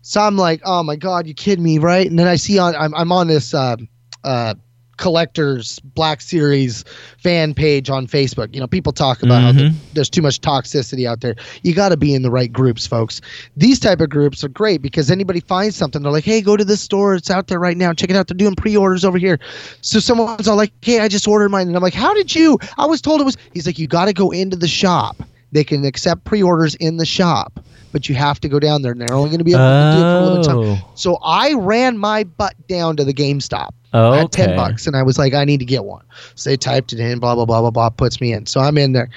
So 0.02 0.22
I'm 0.22 0.38
like, 0.38 0.62
oh 0.64 0.84
my 0.84 0.96
god, 0.96 1.28
you 1.28 1.34
kidding 1.34 1.64
me, 1.64 1.80
right? 1.80 2.08
And 2.08 2.18
then 2.18 2.28
I 2.28 2.38
see 2.38 2.58
on 2.58 2.74
I'm 2.76 2.96
I'm 2.96 3.12
on 3.12 3.28
this 3.28 3.54
uh, 3.54 3.76
uh, 4.24 4.54
collectors 4.98 5.80
Black 5.80 6.22
Series 6.22 6.84
fan 7.18 7.54
page 7.54 7.90
on 7.90 8.08
Facebook. 8.08 8.54
You 8.54 8.60
know, 8.60 8.68
people 8.68 8.94
talk 8.94 9.24
about 9.24 9.42
how 9.42 9.52
mm-hmm. 9.52 9.60
th- 9.60 9.94
there's 9.94 10.10
too 10.10 10.22
much 10.22 10.42
toxicity 10.42 11.08
out 11.08 11.22
there. 11.22 11.36
You 11.64 11.74
got 11.74 11.90
to 11.90 11.98
be 11.98 12.14
in 12.14 12.22
the 12.22 12.32
right 12.32 12.52
groups, 12.52 12.88
folks. 12.88 13.22
These 13.58 13.80
type 13.80 14.02
of 14.02 14.10
groups 14.10 14.44
are 14.44 14.50
great 14.50 14.82
because 14.82 15.12
anybody 15.12 15.40
finds 15.40 15.76
something, 15.76 16.02
they're 16.02 16.12
like, 16.12 16.24
hey, 16.24 16.42
go 16.42 16.58
to 16.58 16.66
this 16.66 16.82
store. 16.82 17.16
It's 17.16 17.30
out 17.32 17.48
there 17.48 17.60
right 17.60 17.78
now. 17.78 17.94
Check 17.94 18.10
it 18.10 18.16
out. 18.16 18.28
They're 18.28 18.38
doing 18.38 18.56
pre-orders 18.56 19.06
over 19.06 19.18
here. 19.18 19.40
So 19.82 20.00
someone's 20.00 20.48
all 20.48 20.56
like, 20.56 20.74
hey, 20.82 21.00
I 21.00 21.08
just 21.08 21.28
ordered 21.28 21.50
mine, 21.50 21.68
and 21.68 21.76
I'm 21.76 21.84
like, 21.84 21.94
how 21.94 22.14
did 22.14 22.36
you? 22.36 22.58
I 22.78 22.86
was 22.86 23.02
told 23.02 23.22
it 23.22 23.24
was. 23.24 23.38
He's 23.54 23.66
like, 23.66 23.80
you 23.80 23.88
got 23.88 24.06
to 24.06 24.14
go 24.14 24.32
into 24.32 24.56
the 24.56 24.68
shop. 24.68 25.18
They 25.56 25.64
can 25.64 25.86
accept 25.86 26.26
pre-orders 26.26 26.76
in 26.76 26.98
the 26.98 27.06
shop. 27.06 27.60
But 27.92 28.10
you 28.10 28.16
have 28.16 28.42
to 28.42 28.50
go 28.50 28.60
down 28.60 28.82
there, 28.82 28.92
and 28.92 29.00
they're 29.00 29.16
only 29.16 29.30
going 29.30 29.40
to 29.40 29.46
be 29.46 29.54
able 29.54 29.60
to 29.60 29.92
do 29.94 29.98
it 29.98 30.02
for 30.02 30.18
a 30.18 30.26
limited 30.26 30.50
time. 30.50 30.58
Oh. 30.58 30.92
So 30.96 31.18
I 31.24 31.54
ran 31.54 31.98
my 31.98 32.26
butt 32.26 32.54
down 32.68 32.98
to 32.98 33.06
the 33.06 33.14
GameStop. 33.14 33.70
I 33.94 34.18
had 34.18 34.34
ten 34.34 34.58
bucks, 34.58 34.86
and 34.86 34.98
I 34.98 35.02
was 35.02 35.18
like, 35.18 35.34
I 35.34 35.46
need 35.46 35.62
to 35.62 35.66
get 35.66 35.86
one. 35.86 36.04
So 36.36 36.50
they 36.50 36.58
typed 36.58 36.92
it 36.92 37.00
in, 37.00 37.20
blah 37.20 37.36
blah 37.36 37.46
blah 37.46 37.62
blah 37.62 37.72
blah, 37.72 37.90
puts 37.90 38.20
me 38.20 38.34
in. 38.34 38.48
So 38.48 38.60
I'm 38.60 38.78
in 38.78 38.92
there. 38.92 39.10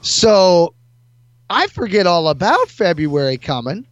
So 0.00 0.72
I 1.50 1.66
forget 1.66 2.06
all 2.06 2.28
about 2.28 2.68
February 2.68 3.36
coming, 3.36 3.86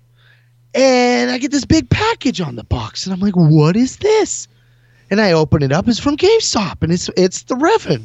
and 0.74 1.30
I 1.30 1.36
get 1.36 1.50
this 1.50 1.66
big 1.66 1.90
package 1.90 2.40
on 2.40 2.56
the 2.56 2.64
box, 2.64 3.04
and 3.04 3.12
I'm 3.12 3.20
like, 3.20 3.36
what 3.36 3.76
is 3.76 3.98
this? 3.98 4.48
And 5.10 5.20
I 5.20 5.32
open 5.32 5.62
it 5.62 5.70
up. 5.70 5.86
It's 5.86 5.98
from 5.98 6.16
GameStop, 6.16 6.82
and 6.82 6.90
it's 6.90 7.10
it's 7.18 7.42
the 7.42 7.56
Revan. 7.56 8.04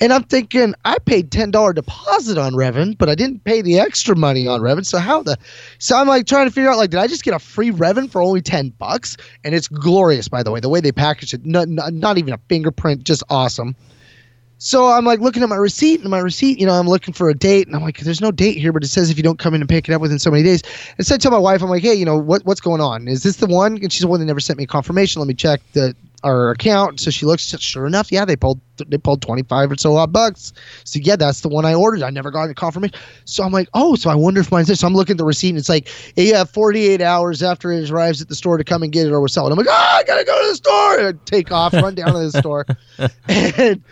And 0.00 0.12
I'm 0.12 0.24
thinking, 0.24 0.74
I 0.84 0.98
paid 0.98 1.30
ten 1.30 1.50
dollar 1.52 1.72
deposit 1.72 2.36
on 2.36 2.54
Revan, 2.54 2.98
but 2.98 3.08
I 3.08 3.14
didn't 3.14 3.44
pay 3.44 3.62
the 3.62 3.78
extra 3.78 4.16
money 4.16 4.48
on 4.48 4.60
Revan. 4.60 4.84
So 4.84 4.98
how 4.98 5.22
the? 5.22 5.38
So 5.78 5.96
I'm 5.96 6.08
like 6.08 6.26
trying 6.26 6.48
to 6.48 6.50
figure 6.52 6.70
out, 6.70 6.78
like, 6.78 6.90
did 6.90 6.98
I 6.98 7.06
just 7.06 7.22
get 7.22 7.34
a 7.34 7.38
free 7.38 7.70
Revan 7.70 8.10
for 8.10 8.20
only 8.20 8.42
ten 8.42 8.70
bucks? 8.70 9.16
And 9.44 9.54
it's 9.54 9.68
glorious, 9.68 10.26
by 10.26 10.42
the 10.42 10.50
way. 10.50 10.58
The 10.58 10.68
way 10.68 10.80
they 10.80 10.92
package 10.92 11.34
it, 11.34 11.46
not, 11.46 11.68
not, 11.68 11.92
not 11.92 12.18
even 12.18 12.34
a 12.34 12.38
fingerprint, 12.48 13.04
just 13.04 13.22
awesome. 13.30 13.76
So 14.58 14.86
I'm 14.86 15.04
like 15.04 15.18
looking 15.18 15.42
at 15.42 15.48
my 15.48 15.56
receipt, 15.56 16.00
and 16.00 16.10
my 16.10 16.20
receipt, 16.20 16.60
you 16.60 16.66
know, 16.66 16.74
I'm 16.74 16.86
looking 16.86 17.12
for 17.12 17.28
a 17.28 17.34
date, 17.34 17.66
and 17.66 17.74
I'm 17.74 17.82
like, 17.82 17.98
there's 17.98 18.20
no 18.20 18.30
date 18.30 18.58
here, 18.58 18.72
but 18.72 18.84
it 18.84 18.88
says 18.88 19.10
if 19.10 19.16
you 19.16 19.22
don't 19.22 19.40
come 19.40 19.54
in 19.54 19.60
and 19.60 19.68
pick 19.68 19.88
it 19.88 19.92
up 19.92 20.00
within 20.00 20.20
so 20.20 20.30
many 20.30 20.44
days. 20.44 20.62
And 20.98 21.06
so 21.06 21.16
I 21.16 21.18
tell 21.18 21.32
my 21.32 21.38
wife, 21.38 21.62
I'm 21.62 21.68
like, 21.68 21.82
hey, 21.82 21.94
you 21.94 22.04
know, 22.04 22.16
what 22.16 22.44
what's 22.44 22.60
going 22.60 22.80
on? 22.80 23.08
Is 23.08 23.24
this 23.24 23.36
the 23.36 23.48
one? 23.48 23.78
And 23.82 23.92
she's 23.92 24.02
the 24.02 24.08
one 24.08 24.20
that 24.20 24.26
never 24.26 24.38
sent 24.38 24.58
me 24.58 24.64
a 24.64 24.68
confirmation. 24.68 25.20
Let 25.20 25.26
me 25.26 25.34
check 25.34 25.60
the 25.72 25.96
our 26.24 26.50
account. 26.50 27.00
So 27.00 27.10
she 27.10 27.26
looks, 27.26 27.42
sure 27.42 27.86
enough, 27.86 28.12
yeah, 28.12 28.24
they 28.24 28.36
pulled 28.36 28.60
they 28.88 28.98
pulled 28.98 29.22
25 29.22 29.72
or 29.72 29.76
so 29.76 29.96
odd 29.96 30.12
bucks. 30.12 30.52
So 30.84 30.98
yeah, 31.02 31.16
that's 31.16 31.40
the 31.40 31.48
one 31.48 31.64
I 31.64 31.74
ordered. 31.74 32.02
I 32.02 32.10
never 32.10 32.30
got 32.30 32.50
a 32.50 32.54
confirmation. 32.54 32.96
So 33.24 33.44
I'm 33.44 33.52
like, 33.52 33.68
oh, 33.74 33.94
so 33.94 34.10
I 34.10 34.14
wonder 34.14 34.40
if 34.40 34.50
mine's 34.50 34.68
this. 34.68 34.80
So 34.80 34.86
I'm 34.86 34.94
looking 34.94 35.14
at 35.14 35.18
the 35.18 35.24
receipt, 35.24 35.50
and 35.50 35.58
it's 35.58 35.68
like, 35.68 35.88
yeah, 36.16 36.44
48 36.44 37.00
hours 37.00 37.42
after 37.42 37.72
it 37.72 37.90
arrives 37.90 38.20
at 38.20 38.28
the 38.28 38.34
store 38.34 38.56
to 38.56 38.64
come 38.64 38.82
and 38.82 38.92
get 38.92 39.06
it, 39.06 39.12
or 39.12 39.20
we're 39.20 39.28
selling. 39.28 39.52
I'm 39.52 39.58
like, 39.58 39.68
oh, 39.68 39.72
I 39.72 40.02
gotta 40.04 40.24
go 40.24 40.40
to 40.42 40.48
the 40.48 40.56
store. 40.56 40.98
And 40.98 41.08
I 41.08 41.20
take 41.24 41.52
off, 41.52 41.72
run 41.72 41.94
down 41.94 42.12
to 42.12 42.30
the 42.30 42.38
store, 42.38 42.66
and 43.28 43.82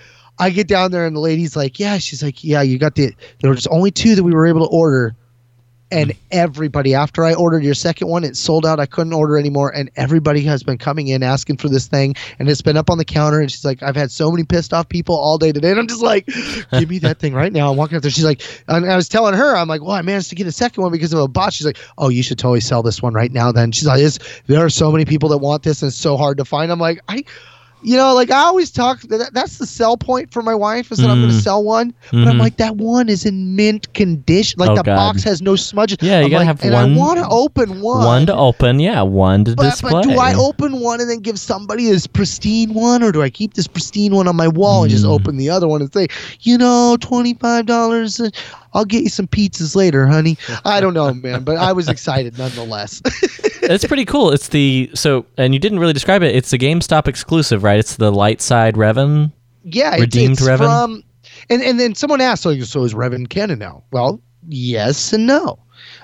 I 0.41 0.51
get 0.51 0.69
down 0.69 0.91
there 0.91 1.07
and 1.07 1.15
the 1.15 1.21
lady's 1.21 1.55
like, 1.55 1.79
"Yeah." 1.79 1.99
She's 1.99 2.23
like, 2.23 2.43
"Yeah, 2.43 2.63
you 2.63 2.79
got 2.79 2.95
the. 2.95 3.15
There 3.43 3.51
was 3.51 3.67
only 3.67 3.91
two 3.91 4.15
that 4.15 4.25
we 4.25 4.33
were 4.33 4.47
able 4.47 4.67
to 4.67 4.73
order, 4.73 5.15
and 5.91 6.13
hmm. 6.13 6.19
everybody 6.31 6.95
after 6.95 7.25
I 7.25 7.35
ordered 7.35 7.63
your 7.63 7.75
second 7.75 8.09
one, 8.09 8.25
it 8.25 8.37
sold 8.37 8.67
out. 8.67 8.81
I 8.81 8.87
couldn't 8.87 9.13
order 9.13 9.39
anymore, 9.39 9.75
and 9.75 9.91
everybody 9.97 10.43
has 10.43 10.63
been 10.63 10.79
coming 10.79 11.09
in 11.09 11.23
asking 11.23 11.57
for 11.59 11.69
this 11.69 11.87
thing, 11.87 12.15
and 12.39 12.49
it's 12.49 12.63
been 12.63 12.77
up 12.77 12.91
on 12.91 12.99
the 12.99 13.05
counter. 13.05 13.41
And 13.41 13.51
she's 13.51 13.65
like, 13.65 13.83
"I've 13.83 13.97
had 13.97 14.11
so 14.11 14.31
many 14.31 14.45
pissed 14.45 14.73
off 14.73 14.89
people 14.89 15.17
all 15.17 15.39
day 15.39 15.53
today," 15.53 15.71
and 15.71 15.81
I'm 15.81 15.87
just 15.87 16.03
like, 16.03 16.27
"Give 16.73 16.89
me 16.89 16.99
that 17.01 17.19
thing 17.19 17.35
right 17.35 17.53
now." 17.53 17.71
I'm 17.71 17.77
walking 17.77 17.97
up 17.97 18.03
there. 18.03 18.11
She's 18.11 18.25
like, 18.25 18.43
and 18.69 18.91
I 18.91 18.97
was 18.97 19.09
telling 19.09 19.35
her, 19.35 19.57
I'm 19.57 19.69
like, 19.69 19.83
"Well, 19.83 19.93
I 19.93 20.03
managed 20.03 20.31
to 20.31 20.37
get 20.37 20.47
a 20.47 20.53
second 20.53 20.83
one 20.83 20.93
because 20.93 21.13
of 21.13 21.21
a 21.21 21.29
bot." 21.29 21.53
She's 21.53 21.67
like, 21.67 21.79
"Oh, 21.99 22.09
you 22.09 22.23
should 22.23 22.39
totally 22.39 22.61
sell 22.61 22.83
this 22.83 23.03
one 23.03 23.15
right 23.15 23.33
now." 23.33 23.53
Then 23.53 23.73
she's 23.73 23.87
like, 23.87 24.01
"It's- 24.01 24.19
"There 24.47 24.65
are 24.65 24.71
so 24.71 24.91
many 24.93 25.05
people 25.05 25.29
that 25.31 25.39
want 25.39 25.63
this, 25.63 25.83
and 25.83 25.89
it's 25.89 25.97
so 25.97 26.17
hard 26.17 26.39
to 26.39 26.45
find." 26.45 26.71
I'm 26.71 26.81
like, 26.81 27.01
"I." 27.09 27.25
you 27.83 27.97
know, 27.97 28.15
like 28.15 28.31
I 28.31 28.41
always 28.43 28.71
talk. 28.71 29.01
That, 29.03 29.31
that's 29.33 29.59
the 29.59 29.67
sell 29.67 29.97
point 29.97 30.33
for 30.33 30.43
my 30.43 30.55
wife 30.55 30.93
is 30.93 30.99
that 30.99 31.09
I'm 31.11 31.19
going 31.21 31.31
to 31.31 31.37
Mm. 31.37 31.43
sell 31.43 31.63
one, 31.65 31.95
but 32.13 32.27
I'm 32.29 32.37
Mhm. 32.37 32.41
like 32.41 32.57
that 32.59 32.77
one 32.77 33.09
is 33.09 33.25
in 33.25 33.57
mint 33.57 33.93
condition. 33.95 34.59
Like 34.61 34.71
Oh, 34.71 34.75
the 34.77 34.83
God. 34.83 34.97
box 34.97 35.23
has 35.25 35.41
no 35.41 35.57
smudges. 35.57 35.99
Yeah, 36.01 36.19
you 36.21 36.25
I'm 36.27 36.31
gotta 36.31 36.39
like, 36.45 36.47
have 36.47 36.65
and 36.65 36.73
one- 36.75 36.93
I 36.95 36.97
want 36.97 37.19
to 37.21 37.29
open 37.29 37.81
one. 37.81 38.05
One 38.05 38.27
to 38.27 38.35
open, 38.37 38.81
yeah. 38.81 39.03
One 39.03 39.45
to 39.45 39.55
but, 39.55 39.71
display. 39.71 39.91
but 39.93 40.03
do 40.05 40.19
I 40.19 40.35
open 40.35 40.81
one 40.81 41.01
and 41.01 41.09
then 41.09 41.21
give 41.21 41.39
somebody 41.39 41.87
this 41.87 42.07
pristine 42.07 42.75
one, 42.75 43.03
or 43.03 43.13
do 43.13 43.23
I 43.23 43.31
keep 43.31 43.55
this 43.55 43.67
pristine 43.67 44.15
one 44.15 44.29
on 44.29 44.37
my 44.37 44.49
wall 44.49 44.83
and 44.83 44.91
just 44.91 45.05
Mm. 45.05 45.11
open 45.11 45.37
the 45.37 45.49
other 45.51 45.67
one 45.69 45.81
and 45.81 45.93
say, 45.93 46.09
you 46.43 46.59
know, 46.59 46.97
twenty 47.01 47.35
five 47.35 47.67
dollars, 47.67 48.21
I'll 48.73 48.85
get 48.85 49.03
you 49.03 49.09
some 49.09 49.27
pizzas 49.27 49.75
later, 49.75 50.07
honey. 50.07 50.39
I 50.65 50.81
don't 50.81 50.95
know, 50.95 51.13
man, 51.13 51.43
but 51.45 51.57
I 51.57 51.73
was 51.73 51.89
excited 51.95 52.39
nonetheless. 52.39 53.03
it's 53.63 53.85
pretty 53.85 54.05
cool. 54.05 54.31
It's 54.31 54.49
the 54.49 54.91
so, 54.95 55.27
and 55.37 55.53
you 55.55 55.61
didn't 55.61 55.79
really 55.81 55.93
describe 55.93 56.23
it. 56.23 56.35
It's 56.35 56.51
the 56.51 56.59
GameStop 56.59 57.09
exclusive, 57.09 57.63
right? 57.65 57.79
It's 57.79 57.97
the 57.97 58.13
light 58.13 58.41
side 58.41 58.75
Revan. 58.77 59.33
Yeah, 59.65 59.93
it's, 59.95 60.01
Redeemed 60.01 60.33
it's 60.33 60.43
Revan? 60.43 60.59
from, 60.59 61.03
and 61.51 61.63
and 61.63 61.79
then 61.81 61.95
someone 61.95 62.21
asked, 62.21 62.43
so 62.43 62.59
so 62.61 62.85
is 62.85 62.95
Revan 62.95 63.29
canon 63.29 63.59
now? 63.59 63.83
Well, 63.93 64.21
yes 64.49 65.13
and 65.13 65.27
no. 65.27 65.59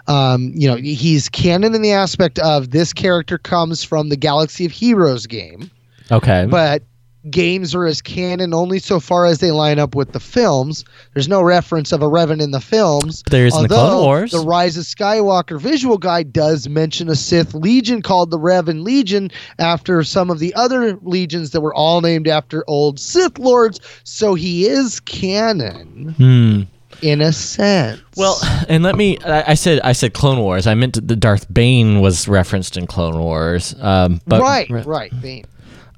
Um, 0.08 0.52
you 0.54 0.68
know, 0.68 0.76
he's 0.76 1.28
canon 1.28 1.74
in 1.74 1.82
the 1.82 1.92
aspect 1.92 2.38
of 2.38 2.70
this 2.70 2.92
character 2.92 3.38
comes 3.38 3.82
from 3.84 4.08
the 4.08 4.16
Galaxy 4.16 4.64
of 4.64 4.72
Heroes 4.72 5.26
game, 5.26 5.70
Okay. 6.10 6.46
but 6.48 6.82
games 7.30 7.74
are 7.74 7.86
as 7.86 8.00
canon 8.02 8.54
only 8.54 8.78
so 8.78 9.00
far 9.00 9.26
as 9.26 9.38
they 9.38 9.50
line 9.50 9.78
up 9.78 9.94
with 9.94 10.12
the 10.12 10.20
films. 10.20 10.84
There's 11.14 11.28
no 11.28 11.42
reference 11.42 11.92
of 11.92 12.02
a 12.02 12.06
Revan 12.06 12.40
in 12.42 12.50
the 12.50 12.60
films. 12.60 13.22
There 13.30 13.46
is 13.46 13.56
in 13.56 13.62
the 13.62 13.68
Clone 13.68 14.02
Wars. 14.04 14.30
The 14.32 14.40
Rise 14.40 14.76
of 14.76 14.84
Skywalker 14.84 15.60
visual 15.60 15.98
guide 15.98 16.32
does 16.32 16.68
mention 16.68 17.08
a 17.08 17.14
Sith 17.16 17.54
Legion 17.54 18.02
called 18.02 18.30
the 18.30 18.38
Revan 18.38 18.82
Legion 18.84 19.30
after 19.58 20.02
some 20.04 20.30
of 20.30 20.38
the 20.38 20.54
other 20.54 20.96
legions 21.02 21.50
that 21.50 21.60
were 21.60 21.74
all 21.74 22.00
named 22.00 22.28
after 22.28 22.64
old 22.68 22.98
Sith 23.00 23.38
lords. 23.38 23.80
So 24.04 24.34
he 24.34 24.66
is 24.66 25.00
canon 25.00 26.14
Hmm. 26.16 26.62
in 27.02 27.20
a 27.20 27.32
sense. 27.32 28.00
Well, 28.16 28.38
and 28.68 28.82
let 28.82 28.96
me. 28.96 29.18
I, 29.24 29.52
I 29.52 29.54
said 29.54 29.80
I 29.82 29.92
said 29.92 30.14
Clone 30.14 30.38
Wars. 30.38 30.66
I 30.66 30.74
meant 30.74 31.06
the 31.06 31.16
Darth 31.16 31.52
Bane 31.52 32.00
was 32.00 32.28
referenced 32.28 32.76
in 32.76 32.86
Clone 32.86 33.18
Wars. 33.18 33.74
Um, 33.80 34.20
but 34.26 34.40
right, 34.40 34.68
right, 34.70 35.12
Bane. 35.20 35.44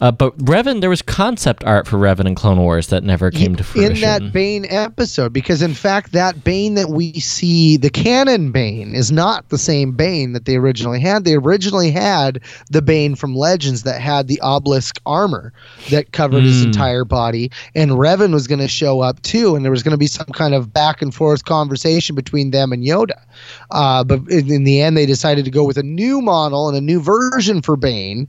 Uh, 0.01 0.13
but 0.13 0.37
Revan, 0.39 0.81
there 0.81 0.91
was 0.91 1.03
concept 1.03 1.65
art 1.65 1.87
for 1.87 1.97
Revan 1.97 2.27
and 2.27 2.37
Clone 2.37 2.59
Wars 2.59 2.87
that 2.89 3.03
never 3.03 3.31
came 3.33 3.57
to 3.57 3.65
fruition. 3.65 3.97
in 3.97 4.01
that 4.03 4.33
Bane 4.33 4.65
episode 4.69 5.33
because 5.33 5.61
in 5.61 5.75
fact 5.75 6.13
that 6.13 6.45
Bane 6.45 6.75
that 6.75 6.89
we 6.91 7.13
see 7.15 7.77
the 7.77 7.91
canon 7.91 8.53
Bane 8.53 8.95
is 8.95 9.11
not 9.11 9.49
the 9.49 9.59
same 9.59 9.93
Bane 9.93 10.35
that 10.35 10.45
they 10.45 10.55
originally 10.57 11.01
had 11.01 11.25
they 11.25 11.35
originally 11.35 11.91
had 11.91 12.41
the 12.71 12.81
Bane 12.81 13.17
from 13.17 13.35
Legends 13.35 13.83
that 13.83 14.01
had 14.01 14.29
the 14.29 14.41
obelisk 14.41 15.01
armor 15.05 15.53
that 15.91 16.13
covered 16.13 16.45
his 16.45 16.63
Mm. 16.63 16.67
entire 16.67 17.05
body 17.05 17.51
and 17.75 17.91
Revan 17.93 18.33
was 18.33 18.47
going 18.47 18.61
to 18.61 18.69
show 18.69 19.01
up 19.01 19.21
too 19.23 19.57
and 19.57 19.65
there 19.65 19.73
was 19.73 19.83
going 19.83 19.93
to 19.93 19.99
be 19.99 20.07
some 20.07 20.27
kind 20.33 20.55
of 20.55 20.73
back 20.73 21.03
and 21.03 21.13
forth 21.15 21.45
conversation 21.45 22.15
between 22.15 22.53
them 22.53 22.73
and 22.73 22.85
Yoda 22.85 23.21
uh, 23.73 24.05
but 24.05 24.21
in, 24.31 24.51
in 24.53 24.65
the 24.65 24.81
end 24.81 24.97
they 24.97 25.07
decided 25.07 25.45
to 25.45 25.51
go 25.51 25.65
with 25.65 25.77
a 25.77 25.83
new 25.83 26.21
model 26.21 26.69
and 26.69 26.77
a 26.77 26.81
new 26.81 27.01
version 27.01 27.63
for 27.63 27.77
Bane 27.77 28.29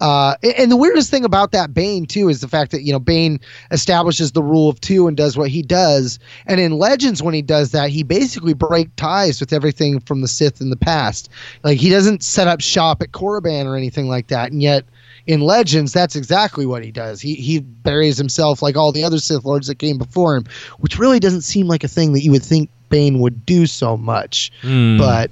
uh, 0.00 0.34
and- 0.42 0.70
the 0.70 0.76
weirdest 0.76 1.10
thing 1.10 1.24
about 1.24 1.52
that 1.52 1.74
Bane 1.74 2.06
too 2.06 2.28
is 2.28 2.40
the 2.40 2.48
fact 2.48 2.70
that 2.72 2.82
you 2.82 2.92
know 2.92 2.98
Bane 2.98 3.40
establishes 3.70 4.32
the 4.32 4.42
rule 4.42 4.68
of 4.68 4.80
two 4.80 5.08
and 5.08 5.16
does 5.16 5.36
what 5.36 5.48
he 5.50 5.62
does. 5.62 6.18
And 6.46 6.60
in 6.60 6.72
Legends, 6.72 7.22
when 7.22 7.34
he 7.34 7.42
does 7.42 7.72
that, 7.72 7.90
he 7.90 8.02
basically 8.02 8.54
break 8.54 8.94
ties 8.96 9.40
with 9.40 9.52
everything 9.52 10.00
from 10.00 10.20
the 10.20 10.28
Sith 10.28 10.60
in 10.60 10.70
the 10.70 10.76
past. 10.76 11.28
Like 11.64 11.78
he 11.78 11.90
doesn't 11.90 12.22
set 12.22 12.48
up 12.48 12.60
shop 12.60 13.02
at 13.02 13.12
Korriban 13.12 13.64
or 13.66 13.76
anything 13.76 14.08
like 14.08 14.28
that. 14.28 14.52
And 14.52 14.62
yet, 14.62 14.84
in 15.26 15.40
Legends, 15.40 15.92
that's 15.92 16.16
exactly 16.16 16.64
what 16.64 16.84
he 16.84 16.90
does. 16.90 17.20
He 17.20 17.34
he 17.34 17.60
buries 17.60 18.16
himself 18.16 18.62
like 18.62 18.76
all 18.76 18.92
the 18.92 19.04
other 19.04 19.18
Sith 19.18 19.44
lords 19.44 19.66
that 19.66 19.78
came 19.78 19.98
before 19.98 20.36
him, 20.36 20.44
which 20.78 20.98
really 20.98 21.20
doesn't 21.20 21.42
seem 21.42 21.66
like 21.68 21.84
a 21.84 21.88
thing 21.88 22.12
that 22.14 22.22
you 22.22 22.30
would 22.30 22.42
think 22.42 22.70
Bane 22.88 23.18
would 23.20 23.44
do 23.44 23.66
so 23.66 23.96
much. 23.96 24.50
Hmm. 24.62 24.98
But 24.98 25.30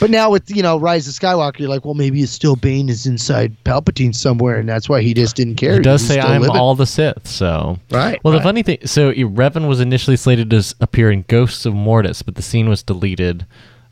but 0.00 0.10
now 0.10 0.30
with 0.30 0.50
you 0.54 0.62
know 0.62 0.78
Rise 0.78 1.06
of 1.08 1.14
Skywalker, 1.14 1.60
you're 1.60 1.68
like, 1.68 1.84
well, 1.84 1.94
maybe 1.94 2.22
it's 2.22 2.32
still 2.32 2.56
Bane 2.56 2.88
is 2.88 3.06
inside 3.06 3.56
Palpatine 3.64 4.14
somewhere, 4.14 4.56
and 4.56 4.68
that's 4.68 4.88
why 4.88 5.02
he 5.02 5.14
just 5.14 5.36
didn't 5.36 5.56
care. 5.56 5.74
He 5.74 5.80
does 5.80 6.06
say 6.06 6.20
I'm 6.20 6.42
living." 6.42 6.56
all 6.56 6.74
the 6.74 6.86
Sith, 6.86 7.26
so 7.26 7.78
Right, 7.90 8.18
Well, 8.24 8.34
the 8.34 8.40
funny 8.42 8.62
thing, 8.62 8.78
so 8.84 9.12
Revan 9.12 9.68
was 9.68 9.80
initially 9.80 10.16
slated 10.16 10.50
to 10.50 10.74
appear 10.80 11.10
in 11.10 11.24
Ghosts 11.28 11.66
of 11.66 11.74
Mortis, 11.74 12.22
but 12.22 12.34
the 12.34 12.42
scene 12.42 12.68
was 12.68 12.82
deleted 12.82 13.46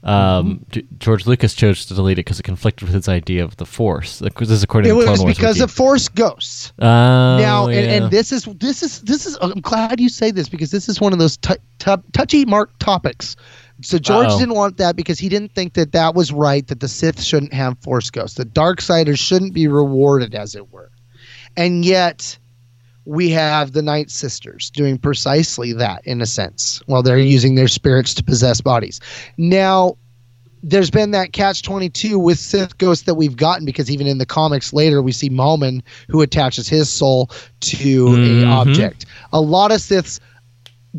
Um, 0.04 0.64
G- 0.70 0.86
George 1.00 1.26
Lucas 1.26 1.52
chose 1.52 1.84
to 1.86 1.94
delete 1.94 2.12
it 2.18 2.24
because 2.26 2.38
it 2.38 2.44
conflicted 2.44 2.86
with 2.86 2.94
his 2.94 3.08
idea 3.08 3.42
of 3.42 3.56
the 3.56 3.66
Force. 3.66 4.20
This 4.20 4.50
is 4.50 4.62
according 4.62 4.92
It 4.92 4.94
to 4.94 5.00
Clone 5.00 5.10
was 5.10 5.20
Wars 5.22 5.36
because 5.36 5.54
Wiki. 5.56 5.64
of 5.64 5.70
Force 5.72 6.08
Ghosts. 6.08 6.72
Oh, 6.78 6.84
now, 6.86 7.66
and, 7.66 7.90
and 8.04 8.10
this 8.12 8.30
is 8.30 8.44
this 8.60 8.84
is 8.84 9.00
this 9.00 9.26
is. 9.26 9.36
I'm 9.40 9.60
glad 9.62 9.98
you 9.98 10.08
say 10.08 10.30
this 10.30 10.48
because 10.48 10.70
this 10.70 10.88
is 10.88 11.00
one 11.00 11.12
of 11.12 11.18
those 11.18 11.36
t- 11.38 11.54
t- 11.80 11.94
touchy 12.12 12.44
mark 12.44 12.70
topics. 12.78 13.34
So 13.82 13.98
George 13.98 14.28
Uh-oh. 14.28 14.38
didn't 14.38 14.54
want 14.54 14.78
that 14.78 14.96
because 14.96 15.18
he 15.18 15.28
didn't 15.28 15.52
think 15.52 15.74
that 15.74 15.92
that 15.92 16.14
was 16.14 16.32
right. 16.32 16.66
That 16.66 16.80
the 16.80 16.88
Sith 16.88 17.22
shouldn't 17.22 17.52
have 17.52 17.78
Force 17.80 18.10
Ghosts. 18.10 18.36
The 18.36 18.44
Dark 18.44 18.80
Siders 18.80 19.18
shouldn't 19.18 19.52
be 19.52 19.68
rewarded, 19.68 20.34
as 20.34 20.54
it 20.54 20.72
were. 20.72 20.90
And 21.56 21.84
yet, 21.84 22.38
we 23.04 23.28
have 23.30 23.72
the 23.72 23.82
Night 23.82 24.10
Sisters 24.10 24.70
doing 24.70 24.98
precisely 24.98 25.72
that 25.74 26.00
in 26.06 26.20
a 26.22 26.26
sense. 26.26 26.80
While 26.86 27.02
they're 27.02 27.18
using 27.18 27.54
their 27.54 27.68
spirits 27.68 28.14
to 28.14 28.24
possess 28.24 28.60
bodies. 28.60 28.98
Now, 29.36 29.96
there's 30.62 30.90
been 30.90 31.12
that 31.12 31.32
catch 31.32 31.62
22 31.62 32.18
with 32.18 32.38
Sith 32.38 32.76
ghosts 32.78 33.04
that 33.04 33.14
we've 33.14 33.36
gotten 33.36 33.64
because 33.64 33.90
even 33.90 34.06
in 34.08 34.18
the 34.18 34.26
comics 34.26 34.72
later 34.72 35.00
we 35.00 35.12
see 35.12 35.30
Malman 35.30 35.82
who 36.08 36.22
attaches 36.22 36.66
his 36.66 36.88
soul 36.90 37.30
to 37.60 38.06
Mhm. 38.06 38.42
a 38.42 38.46
object. 38.46 39.06
A 39.32 39.40
lot 39.40 39.70
of 39.70 39.80
Siths 39.80 40.18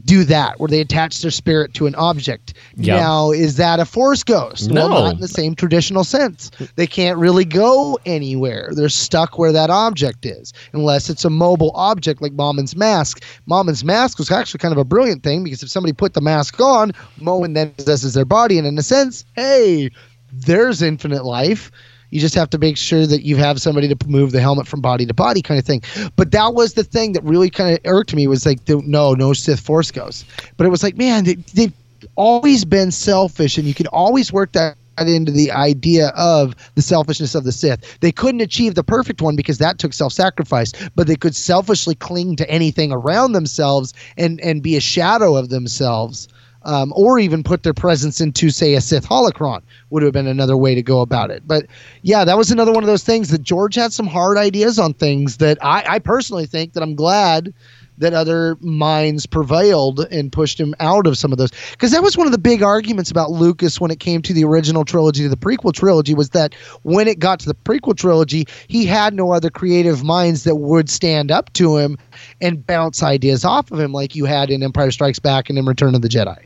do 0.05 0.23
that 0.25 0.59
where 0.59 0.67
they 0.67 0.81
attach 0.81 1.21
their 1.21 1.31
spirit 1.31 1.73
to 1.75 1.87
an 1.87 1.95
object. 1.95 2.53
Yep. 2.75 2.99
Now, 2.99 3.31
is 3.31 3.57
that 3.57 3.79
a 3.79 3.85
force 3.85 4.23
ghost? 4.23 4.69
No. 4.69 4.89
Well, 4.89 5.03
not 5.03 5.15
in 5.15 5.21
the 5.21 5.27
same 5.27 5.55
traditional 5.55 6.03
sense. 6.03 6.51
They 6.75 6.87
can't 6.87 7.17
really 7.17 7.45
go 7.45 7.99
anywhere. 8.05 8.69
They're 8.73 8.89
stuck 8.89 9.37
where 9.37 9.51
that 9.51 9.69
object 9.69 10.25
is, 10.25 10.53
unless 10.73 11.09
it's 11.09 11.25
a 11.25 11.29
mobile 11.29 11.71
object 11.75 12.21
like 12.21 12.33
Momin's 12.33 12.75
mask. 12.75 13.23
Momin's 13.45 13.83
mask 13.83 14.19
was 14.19 14.31
actually 14.31 14.59
kind 14.59 14.71
of 14.71 14.77
a 14.77 14.85
brilliant 14.85 15.23
thing 15.23 15.43
because 15.43 15.63
if 15.63 15.69
somebody 15.69 15.93
put 15.93 16.13
the 16.13 16.21
mask 16.21 16.59
on, 16.59 16.91
Momin 17.19 17.53
then 17.53 17.71
possesses 17.71 18.13
their 18.13 18.25
body, 18.25 18.57
and 18.57 18.67
in 18.67 18.77
a 18.77 18.83
sense, 18.83 19.25
hey, 19.35 19.89
there's 20.31 20.81
infinite 20.81 21.25
life. 21.25 21.71
You 22.09 22.19
just 22.19 22.35
have 22.35 22.49
to 22.51 22.57
make 22.57 22.77
sure 22.77 23.05
that 23.05 23.23
you 23.23 23.35
have 23.35 23.61
somebody 23.61 23.93
to 23.93 24.07
move 24.07 24.31
the 24.31 24.39
helmet 24.39 24.67
from 24.67 24.81
body 24.81 25.05
to 25.05 25.13
body, 25.13 25.41
kind 25.41 25.59
of 25.59 25.65
thing. 25.65 25.81
But 26.15 26.31
that 26.31 26.53
was 26.53 26.73
the 26.73 26.83
thing 26.83 27.13
that 27.13 27.23
really 27.23 27.49
kind 27.49 27.73
of 27.73 27.79
irked 27.85 28.15
me 28.15 28.27
was 28.27 28.45
like, 28.45 28.59
no, 28.67 29.13
no 29.13 29.33
Sith 29.33 29.59
Force 29.59 29.91
Ghosts. 29.91 30.25
But 30.55 30.65
it 30.65 30.69
was 30.69 30.83
like, 30.83 30.97
man, 30.97 31.25
they, 31.25 31.35
they've 31.53 31.73
always 32.15 32.63
been 32.65 32.91
selfish, 32.91 33.57
and 33.57 33.67
you 33.67 33.73
can 33.73 33.87
always 33.87 34.31
work 34.31 34.53
that 34.53 34.77
into 34.99 35.31
the 35.31 35.51
idea 35.51 36.07
of 36.15 36.55
the 36.73 36.81
selfishness 36.81 37.35
of 37.35 37.43
the 37.43 37.51
Sith. 37.51 37.99
They 37.99 38.11
couldn't 38.11 38.41
achieve 38.41 38.73
the 38.73 38.83
perfect 38.83 39.21
one 39.21 39.35
because 39.35 39.59
that 39.59 39.77
took 39.77 39.93
self-sacrifice, 39.93 40.71
but 40.95 41.05
they 41.05 41.15
could 41.15 41.35
selfishly 41.35 41.93
cling 41.93 42.35
to 42.37 42.49
anything 42.49 42.91
around 42.91 43.33
themselves 43.33 43.93
and 44.17 44.41
and 44.41 44.63
be 44.63 44.75
a 44.75 44.81
shadow 44.81 45.35
of 45.35 45.49
themselves. 45.49 46.27
Um, 46.67 46.91
or 46.97 47.17
even 47.17 47.43
put 47.43 47.63
their 47.63 47.73
presence 47.73 48.19
into, 48.19 48.49
say, 48.49 48.73
a 48.73 48.81
Sith 48.81 49.07
holocron 49.07 49.61
would 49.89 50.03
have 50.03 50.11
been 50.11 50.27
another 50.27 50.57
way 50.57 50.75
to 50.75 50.83
go 50.83 50.99
about 50.99 51.31
it. 51.31 51.47
But 51.47 51.65
yeah, 52.01 52.25
that 52.25 52.37
was 52.37 52.51
another 52.51 52.73
one 52.73 52.83
of 52.83 52.87
those 52.87 53.05
things 53.05 53.29
that 53.29 53.41
George 53.41 53.75
had 53.75 53.93
some 53.93 54.05
hard 54.05 54.37
ideas 54.37 54.77
on 54.77 54.93
things 54.93 55.37
that 55.37 55.57
I, 55.61 55.85
I 55.87 55.99
personally 55.99 56.45
think 56.45 56.73
that 56.73 56.83
I'm 56.83 56.93
glad 56.93 57.53
that 57.97 58.13
other 58.13 58.57
minds 58.61 59.25
prevailed 59.25 59.99
and 60.11 60.31
pushed 60.31 60.59
him 60.59 60.75
out 60.79 61.07
of 61.07 61.17
some 61.17 61.31
of 61.31 61.37
those 61.37 61.51
because 61.71 61.91
that 61.91 62.03
was 62.03 62.17
one 62.17 62.27
of 62.27 62.31
the 62.31 62.37
big 62.37 62.61
arguments 62.61 63.09
about 63.09 63.31
Lucas 63.31 63.81
when 63.81 63.91
it 63.91 63.99
came 63.99 64.21
to 64.21 64.33
the 64.33 64.43
original 64.43 64.85
trilogy 64.85 65.23
to 65.23 65.29
the 65.29 65.37
prequel 65.37 65.73
trilogy 65.73 66.13
was 66.13 66.29
that 66.29 66.53
when 66.83 67.07
it 67.07 67.19
got 67.19 67.39
to 67.39 67.47
the 67.47 67.55
prequel 67.55 67.97
trilogy 67.97 68.45
he 68.67 68.85
had 68.85 69.13
no 69.13 69.31
other 69.31 69.49
creative 69.49 70.03
minds 70.03 70.43
that 70.43 70.57
would 70.57 70.89
stand 70.89 71.31
up 71.31 71.51
to 71.53 71.77
him 71.77 71.97
and 72.41 72.65
bounce 72.65 73.01
ideas 73.01 73.43
off 73.43 73.71
of 73.71 73.79
him 73.79 73.91
like 73.91 74.15
you 74.15 74.25
had 74.25 74.49
in 74.49 74.63
Empire 74.63 74.91
Strikes 74.91 75.19
Back 75.19 75.49
and 75.49 75.57
in 75.57 75.65
Return 75.65 75.95
of 75.95 76.01
the 76.01 76.09
Jedi 76.09 76.37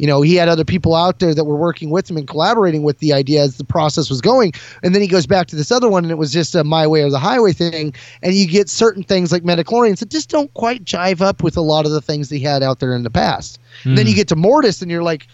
you 0.00 0.06
know 0.06 0.22
he 0.22 0.34
had 0.34 0.48
other 0.48 0.64
people 0.64 0.94
out 0.94 1.18
there 1.18 1.34
that 1.34 1.44
were 1.44 1.56
working 1.56 1.90
with 1.90 2.10
him 2.10 2.16
and 2.16 2.26
collaborating 2.26 2.82
with 2.82 2.98
the 3.00 3.12
idea 3.12 3.42
as 3.42 3.58
the 3.58 3.64
process 3.64 4.08
was 4.08 4.22
going. 4.22 4.54
And 4.82 4.94
then 4.94 5.02
he 5.02 5.08
goes 5.08 5.26
back 5.26 5.46
to 5.48 5.56
this 5.56 5.70
other 5.70 5.90
one 5.90 6.04
and 6.04 6.10
it 6.10 6.16
was 6.16 6.32
just 6.32 6.54
a 6.54 6.64
my 6.64 6.86
way 6.86 7.02
or 7.02 7.10
the 7.10 7.18
highway 7.18 7.52
thing. 7.52 7.94
And 8.22 8.32
you 8.32 8.46
get 8.48 8.70
certain 8.70 9.02
things 9.02 9.30
like 9.30 9.44
midi-chlorians 9.44 9.98
that 9.98 10.08
just 10.08 10.30
don't 10.30 10.52
quite 10.54 10.84
jive 10.84 11.20
up 11.20 11.42
with 11.42 11.54
a 11.58 11.60
lot 11.60 11.84
of 11.84 11.92
the 11.92 12.00
things 12.00 12.30
he 12.30 12.40
had 12.40 12.62
out 12.62 12.80
there 12.80 12.94
in 12.94 13.02
the 13.02 13.10
past. 13.10 13.58
And 13.84 13.98
then 13.98 14.06
Hmm. 14.06 14.10
you 14.10 14.16
get 14.16 14.28
to 14.28 14.36
mortis 14.36 14.80
and 14.80 14.90
you're 14.90 15.02
like 15.02 15.26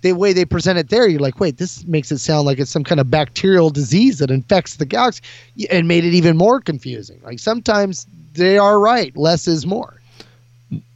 the 0.00 0.14
way 0.14 0.32
they 0.32 0.46
present 0.46 0.78
it 0.78 0.88
there 0.88 1.06
you're 1.06 1.20
like 1.20 1.40
wait 1.40 1.58
this 1.58 1.84
makes 1.84 2.10
it 2.10 2.18
sound 2.18 2.46
like 2.46 2.58
it's 2.58 2.70
some 2.70 2.84
kind 2.84 3.00
of 3.00 3.10
bacterial 3.10 3.68
disease 3.68 4.20
that 4.20 4.30
infects 4.30 4.76
the 4.76 4.86
galaxy. 4.86 5.22
And 5.70 5.86
made 5.86 6.04
it 6.06 6.14
even 6.14 6.36
more 6.38 6.62
confusing. 6.62 7.20
Like 7.22 7.40
sometimes 7.40 8.06
they 8.32 8.56
are 8.56 8.80
right 8.80 9.14
less 9.18 9.46
is 9.46 9.66
more 9.66 9.97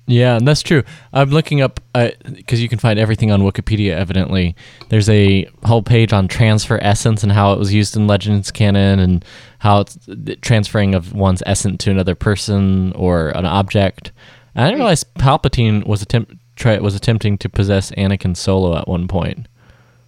Yeah, 0.06 0.36
and 0.36 0.46
that's 0.46 0.62
true. 0.62 0.82
I'm 1.12 1.30
looking 1.30 1.60
up 1.60 1.80
uh, 1.94 2.10
because 2.32 2.60
you 2.60 2.68
can 2.68 2.78
find 2.78 2.98
everything 2.98 3.30
on 3.30 3.42
Wikipedia. 3.42 3.92
Evidently, 3.92 4.56
there's 4.88 5.08
a 5.08 5.48
whole 5.64 5.82
page 5.82 6.12
on 6.12 6.26
transfer 6.26 6.78
essence 6.82 7.22
and 7.22 7.30
how 7.30 7.52
it 7.52 7.58
was 7.58 7.72
used 7.72 7.96
in 7.96 8.08
Legends 8.08 8.50
canon, 8.50 8.98
and 8.98 9.24
how 9.60 9.80
it's 9.80 9.98
transferring 10.40 10.94
of 10.94 11.12
one's 11.12 11.42
essence 11.46 11.84
to 11.84 11.90
another 11.90 12.16
person 12.16 12.92
or 12.92 13.28
an 13.30 13.46
object. 13.46 14.10
And 14.54 14.64
I 14.64 14.68
didn't 14.68 14.78
hmm. 14.78 14.82
realize 14.82 15.04
Palpatine 15.04 15.86
was 15.86 16.02
attempt 16.02 16.34
try 16.56 16.78
was 16.78 16.94
attempting 16.94 17.38
to 17.38 17.48
possess 17.48 17.92
Anakin 17.92 18.36
Solo 18.36 18.76
at 18.76 18.88
one 18.88 19.06
point. 19.06 19.46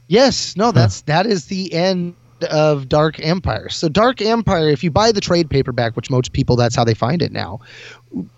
Yes, 0.09 0.57
no, 0.57 0.73
that's 0.73 1.03
that 1.03 1.27
is 1.27 1.47
the 1.47 1.73
end 1.73 2.17
of 2.51 2.89
Dark 2.89 3.19
Empire. 3.21 3.69
So 3.69 3.89
Dark 3.89 4.21
Empire, 4.21 4.69
if 4.69 4.83
you 4.83 4.91
buy 4.91 5.13
the 5.13 5.21
trade 5.21 5.51
paperback, 5.51 5.97
which 5.97 6.11
most 6.11 6.33
people 6.33 6.57
that's 6.57 6.75
how 6.75 6.85
they 6.85 6.95
find 6.95 7.23
it 7.23 7.33
now, 7.33 7.61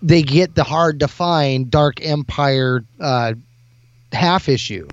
they 0.01 0.21
get 0.21 0.55
the 0.55 0.63
hard 0.63 0.99
to 0.99 1.07
find 1.07 1.69
Dark 1.69 2.05
Empire 2.05 2.83
uh, 2.99 3.33
half 4.11 4.49
issue. 4.49 4.87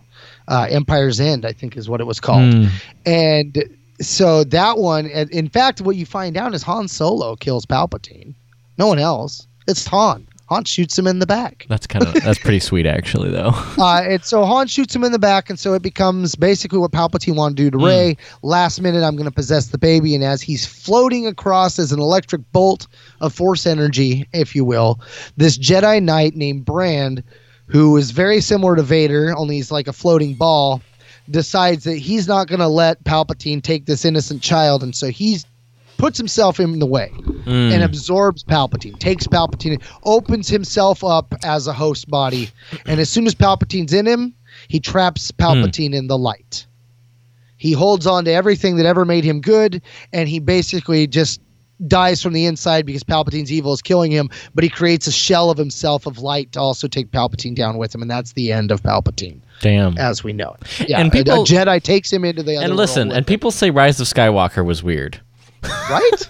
Uh, 0.49 0.67
Empire's 0.71 1.21
End, 1.21 1.47
I 1.47 1.53
think, 1.53 1.77
is 1.77 1.89
what 1.89 2.01
it 2.01 2.05
was 2.05 2.21
called. 2.21 2.53
Hmm. 2.53 2.67
And 3.07 3.65
so 4.01 4.45
that 4.45 4.79
one, 4.79 5.07
in 5.07 5.49
fact, 5.49 5.81
what 5.81 5.97
you 5.97 6.05
find 6.05 6.37
out 6.37 6.55
is 6.55 6.63
Han 6.63 6.89
Solo 6.89 7.37
kills 7.37 7.65
Palpatine. 7.65 8.35
No 8.77 8.87
one 8.87 8.99
else. 8.99 9.47
It's 9.67 9.87
Han. 9.87 10.27
Han 10.49 10.65
shoots 10.65 10.99
him 10.99 11.07
in 11.07 11.21
the 11.21 11.27
back. 11.27 11.65
That's 11.69 11.87
kind 11.87 12.07
of 12.07 12.15
that's 12.23 12.39
pretty 12.39 12.59
sweet, 12.61 12.85
actually, 12.87 13.31
though. 13.31 13.53
Uh, 13.79 14.03
and 14.03 14.25
so 14.25 14.45
Han 14.45 14.67
shoots 14.67 14.95
him 14.95 15.03
in 15.03 15.13
the 15.13 15.19
back, 15.19 15.49
and 15.49 15.59
so 15.59 15.73
it 15.75 15.83
becomes 15.83 16.35
basically 16.35 16.79
what 16.79 16.91
Palpatine 16.93 17.35
wanted 17.37 17.57
to 17.57 17.63
do 17.65 17.71
to 17.71 17.79
Hmm. 17.79 17.85
Rey. 17.85 18.17
Last 18.43 18.81
minute, 18.81 19.03
I'm 19.03 19.17
going 19.17 19.29
to 19.29 19.35
possess 19.35 19.69
the 19.69 19.79
baby, 19.79 20.15
and 20.15 20.23
as 20.23 20.43
he's 20.43 20.67
floating 20.67 21.27
across 21.27 21.79
as 21.79 21.93
an 21.93 21.99
electric 22.01 22.43
bolt 22.53 22.87
of 23.21 23.33
Force 23.33 23.67
energy, 23.67 24.29
if 24.35 24.55
you 24.55 24.65
will, 24.65 25.01
this 25.37 25.57
Jedi 25.57 26.03
Knight 26.03 26.37
named 26.37 26.65
Brand, 26.65 27.23
who 27.67 27.97
is 27.97 28.11
very 28.11 28.41
similar 28.43 28.77
to 28.77 28.83
Vader, 28.83 29.35
only 29.37 29.57
he's 29.57 29.71
like 29.73 29.89
a 29.89 29.93
floating 29.95 30.35
ball, 30.35 30.83
decides 31.31 31.85
that 31.85 31.97
he's 31.97 32.29
not 32.29 32.49
going 32.49 32.61
to 32.61 32.69
let 32.69 33.03
Palpatine 33.05 33.63
take 33.63 33.87
this 33.87 34.05
innocent 34.05 34.43
child, 34.43 34.83
and 34.83 34.95
so 34.95 35.09
he's 35.09 35.47
puts 36.05 36.19
himself 36.19 36.61
in 36.61 36.79
the 36.81 36.87
way 36.87 37.11
Mm. 37.47 37.73
and 37.73 37.83
absorbs 37.83 38.45
Palpatine, 38.45 38.99
takes 38.99 39.27
Palpatine, 39.27 39.81
opens 40.05 40.49
himself 40.49 41.03
up 41.03 41.35
as 41.43 41.67
a 41.67 41.73
host 41.73 42.09
body, 42.09 42.51
and 42.85 43.01
as 43.01 43.09
soon 43.09 43.27
as 43.27 43.35
Palpatine's 43.35 43.93
in 43.95 44.05
him, 44.07 44.35
he 44.69 44.81
traps 44.81 45.31
Palpatine 45.33 45.95
in 45.95 46.07
the 46.07 46.19
light. 46.19 46.67
He 47.57 47.73
holds 47.73 48.07
on 48.07 48.27
to 48.27 48.33
everything 48.33 48.77
that 48.77 48.85
ever 48.87 49.07
made 49.07 49.25
him 49.25 49.41
good, 49.41 49.81
and 50.13 50.29
he 50.29 50.41
basically 50.41 51.07
just 51.07 51.41
dies 51.89 52.23
from 52.23 52.35
the 52.35 52.45
inside 52.45 52.85
because 52.87 53.03
Palpatine's 53.03 53.51
evil 53.51 53.73
is 53.73 53.81
killing 53.83 54.11
him, 54.13 54.29
but 54.55 54.63
he 54.63 54.69
creates 54.71 55.07
a 55.07 55.13
shell 55.13 55.49
of 55.51 55.57
himself 55.57 56.05
of 56.07 56.19
light 56.19 56.53
to 56.53 56.61
also 56.61 56.87
take 56.87 57.11
Palpatine 57.13 57.55
down 57.55 57.79
with 57.79 57.95
him, 57.95 58.03
and 58.03 58.11
that's 58.11 58.33
the 58.33 58.53
end 58.53 58.71
of 58.71 58.83
Palpatine 58.83 59.41
Damn. 59.63 59.97
as 59.97 60.23
we 60.23 60.33
know 60.35 60.55
it. 60.61 60.89
Yeah, 60.89 61.01
And 61.01 61.09
a- 61.09 61.11
people- 61.11 61.45
Jedi 61.47 61.83
takes 61.83 62.13
him 62.13 62.25
into 62.27 62.43
the 62.43 62.57
other 62.59 62.67
and 62.67 62.77
listen, 62.77 63.11
and 63.11 63.27
people 63.27 63.51
say 63.51 63.71
Rise 63.71 63.99
of 64.01 64.07
Skywalker 64.07 64.63
was 64.65 64.83
weird. 64.83 65.21
Right? 65.91 66.29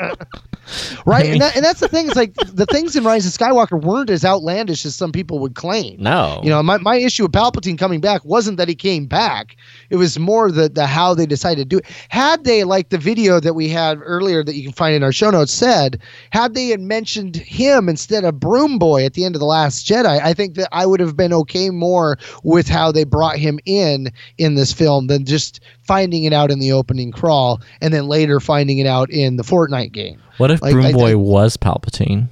right, 1.06 1.26
and, 1.26 1.40
that, 1.40 1.56
and 1.56 1.64
that's 1.64 1.80
the 1.80 1.88
thing. 1.88 2.06
Is 2.06 2.16
like 2.16 2.34
the 2.34 2.66
things 2.66 2.96
in 2.96 3.04
Rise 3.04 3.26
of 3.26 3.32
Skywalker 3.32 3.80
weren't 3.80 4.10
as 4.10 4.24
outlandish 4.24 4.84
as 4.86 4.94
some 4.94 5.12
people 5.12 5.38
would 5.40 5.54
claim. 5.54 5.96
No. 5.98 6.40
You 6.42 6.50
know, 6.50 6.62
my, 6.62 6.78
my 6.78 6.96
issue 6.96 7.24
with 7.24 7.32
Palpatine 7.32 7.78
coming 7.78 8.00
back 8.00 8.24
wasn't 8.24 8.56
that 8.58 8.68
he 8.68 8.74
came 8.74 9.06
back. 9.06 9.56
It 9.90 9.96
was 9.96 10.18
more 10.18 10.50
the 10.50 10.68
the 10.68 10.86
how 10.86 11.14
they 11.14 11.26
decided 11.26 11.70
to 11.70 11.76
do 11.76 11.78
it. 11.78 11.86
Had 12.08 12.44
they 12.44 12.64
like 12.64 12.88
the 12.88 12.98
video 12.98 13.40
that 13.40 13.54
we 13.54 13.68
had 13.68 13.98
earlier 14.02 14.42
that 14.42 14.54
you 14.54 14.64
can 14.64 14.72
find 14.72 14.94
in 14.94 15.02
our 15.02 15.12
show 15.12 15.30
notes 15.30 15.52
said, 15.52 16.00
had 16.30 16.54
they 16.54 16.68
had 16.68 16.80
mentioned 16.80 17.36
him 17.36 17.88
instead 17.88 18.24
of 18.24 18.40
Broom 18.40 18.78
Boy 18.78 19.04
at 19.04 19.14
the 19.14 19.24
end 19.24 19.34
of 19.34 19.40
the 19.40 19.46
Last 19.46 19.86
Jedi, 19.86 20.20
I 20.20 20.34
think 20.34 20.54
that 20.54 20.68
I 20.72 20.86
would 20.86 21.00
have 21.00 21.16
been 21.16 21.32
okay 21.32 21.70
more 21.70 22.18
with 22.42 22.68
how 22.68 22.92
they 22.92 23.04
brought 23.04 23.36
him 23.36 23.58
in 23.64 24.10
in 24.38 24.54
this 24.54 24.72
film 24.72 25.06
than 25.06 25.24
just 25.24 25.60
finding 25.86 26.24
it 26.24 26.32
out 26.32 26.50
in 26.50 26.58
the 26.58 26.72
opening 26.72 27.12
crawl 27.12 27.60
and 27.80 27.92
then 27.92 28.06
later 28.06 28.40
finding 28.40 28.78
it 28.78 28.86
out 28.86 29.10
in 29.10 29.36
the 29.36 29.42
Fortnite 29.42 29.92
game. 29.92 30.20
What 30.38 30.50
if 30.50 30.62
Like, 30.62 30.72
Broom 30.72 30.86
I 30.86 30.92
Boy 30.92 31.16
was 31.16 31.56
Palpatine? 31.56 32.28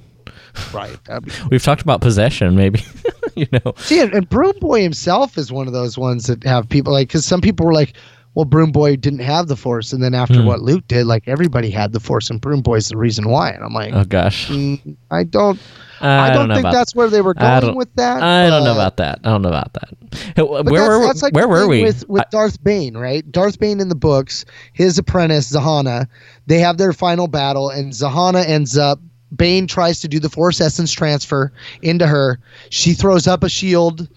Right. 0.73 0.97
that'd 1.05 1.25
be- 1.25 1.31
We've 1.51 1.63
talked 1.63 1.81
about 1.81 2.01
possession, 2.01 2.55
maybe. 2.55 2.83
you 3.35 3.47
know. 3.51 3.73
See, 3.77 3.99
and, 3.99 4.13
and 4.13 4.29
Broom 4.29 4.53
Boy 4.59 4.81
himself 4.83 5.37
is 5.37 5.51
one 5.51 5.67
of 5.67 5.73
those 5.73 5.97
ones 5.97 6.27
that 6.27 6.43
have 6.43 6.69
people 6.69 6.93
like, 6.93 7.07
because 7.07 7.25
some 7.25 7.41
people 7.41 7.65
were 7.65 7.73
like, 7.73 7.93
well, 8.35 8.45
Broom 8.45 8.71
Boy 8.71 8.95
didn't 8.95 9.19
have 9.19 9.47
the 9.47 9.55
Force, 9.55 9.93
and 9.93 10.03
then 10.03 10.13
after 10.15 10.41
Hmm. 10.41 10.45
what 10.47 10.61
Luke 10.61 10.87
did, 10.87 11.05
like 11.05 11.27
everybody 11.27 11.69
had 11.69 11.91
the 11.93 11.99
Force, 11.99 12.29
and 12.31 12.41
Broom 12.41 12.61
Boy's 12.61 12.87
the 12.89 12.97
reason 12.97 13.29
why. 13.29 13.49
And 13.51 13.63
I'm 13.63 13.73
like, 13.73 13.93
Oh 13.93 14.03
gosh. 14.05 14.47
mm, 14.49 14.95
I 15.11 15.23
don't, 15.23 15.59
I, 16.03 16.27
I 16.27 16.33
don't, 16.33 16.49
know 16.49 16.55
think 16.55 16.71
that's 16.71 16.93
where 16.93 17.09
they 17.09 17.21
were 17.21 17.33
going 17.33 17.75
with 17.75 17.93
that. 17.95 18.21
I 18.21 18.49
don't 18.49 18.63
know 18.65 18.73
about 18.73 18.97
that. 18.97 19.21
I 19.23 19.29
don't 19.29 19.41
know 19.41 19.49
about 19.49 19.73
that. 19.73 20.37
Where 20.37 20.63
that's, 20.63 20.75
were 20.75 21.05
that's 21.05 21.21
like 21.23 21.33
where 21.33 21.47
were 21.47 21.67
we? 21.67 21.81
with, 21.81 22.07
with 22.09 22.25
Darth 22.29 22.61
Bane, 22.63 22.95
right? 22.97 23.29
Darth 23.31 23.57
Bane 23.57 23.79
in 23.79 23.87
the 23.89 23.95
books, 23.95 24.45
his 24.73 24.97
apprentice 24.97 25.51
Zannah, 25.51 26.07
they 26.45 26.59
have 26.59 26.77
their 26.77 26.91
final 26.93 27.27
battle, 27.27 27.69
and 27.69 27.93
Zannah 27.93 28.45
ends 28.45 28.77
up. 28.77 28.99
Bane 29.35 29.65
tries 29.65 30.01
to 30.01 30.07
do 30.07 30.19
the 30.19 30.29
Force 30.29 30.61
Essence 30.61 30.91
transfer 30.91 31.51
into 31.81 32.05
her. 32.05 32.39
She 32.69 32.93
throws 32.93 33.25
up 33.25 33.43
a 33.43 33.49
shield. 33.49 34.07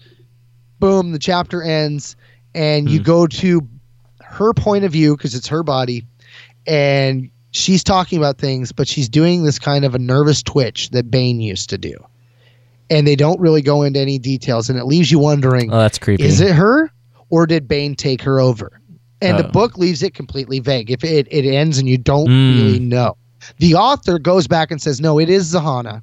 Boom! 0.79 1.11
The 1.11 1.19
chapter 1.19 1.63
ends, 1.63 2.15
and 2.53 2.87
Hmm. 2.87 2.93
you 2.93 2.99
go 3.01 3.25
to 3.27 3.67
her 4.21 4.53
point 4.53 4.83
of 4.83 4.91
view 4.91 5.17
because 5.17 5.33
it's 5.33 5.47
her 5.47 5.63
body, 5.63 6.05
and 6.67 7.31
she's 7.51 7.83
talking 7.83 8.17
about 8.17 8.37
things, 8.37 8.71
but 8.71 8.87
she's 8.87 9.09
doing 9.09 9.43
this 9.43 9.59
kind 9.59 9.85
of 9.85 9.95
a 9.95 9.99
nervous 9.99 10.41
twitch 10.43 10.89
that 10.91 11.09
Bane 11.11 11.39
used 11.39 11.69
to 11.69 11.77
do. 11.77 11.95
And 12.89 13.05
they 13.05 13.15
don't 13.15 13.39
really 13.39 13.61
go 13.61 13.81
into 13.83 13.99
any 13.99 14.17
details, 14.17 14.69
and 14.69 14.79
it 14.79 14.85
leaves 14.85 15.11
you 15.11 15.19
wondering 15.19 15.71
Oh, 15.73 15.77
that's 15.77 15.97
creepy. 15.97 16.23
is 16.23 16.39
it 16.39 16.55
her 16.55 16.89
or 17.29 17.45
did 17.45 17.67
Bane 17.67 17.95
take 17.95 18.21
her 18.21 18.39
over? 18.39 18.79
And 19.21 19.37
the 19.39 19.45
Oh. 19.47 19.51
book 19.51 19.77
leaves 19.77 20.03
it 20.03 20.13
completely 20.13 20.59
vague. 20.59 20.91
If 20.91 21.03
it, 21.03 21.27
it 21.31 21.43
ends 21.45 21.77
and 21.79 21.89
you 21.89 21.97
don't 21.97 22.27
Mm. 22.27 22.55
really 22.55 22.79
know. 22.79 23.17
The 23.59 23.75
author 23.75 24.19
goes 24.19 24.47
back 24.47 24.71
and 24.71 24.81
says, 24.81 25.01
no, 25.01 25.19
it 25.19 25.29
is 25.29 25.53
Zannah. 25.53 26.01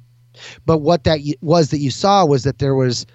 But 0.65 0.79
what 0.79 1.05
that 1.05 1.21
was 1.41 1.69
that 1.69 1.79
you 1.79 1.91
saw 1.91 2.25
was 2.25 2.43
that 2.43 2.59
there 2.59 2.75
was, 2.75 3.05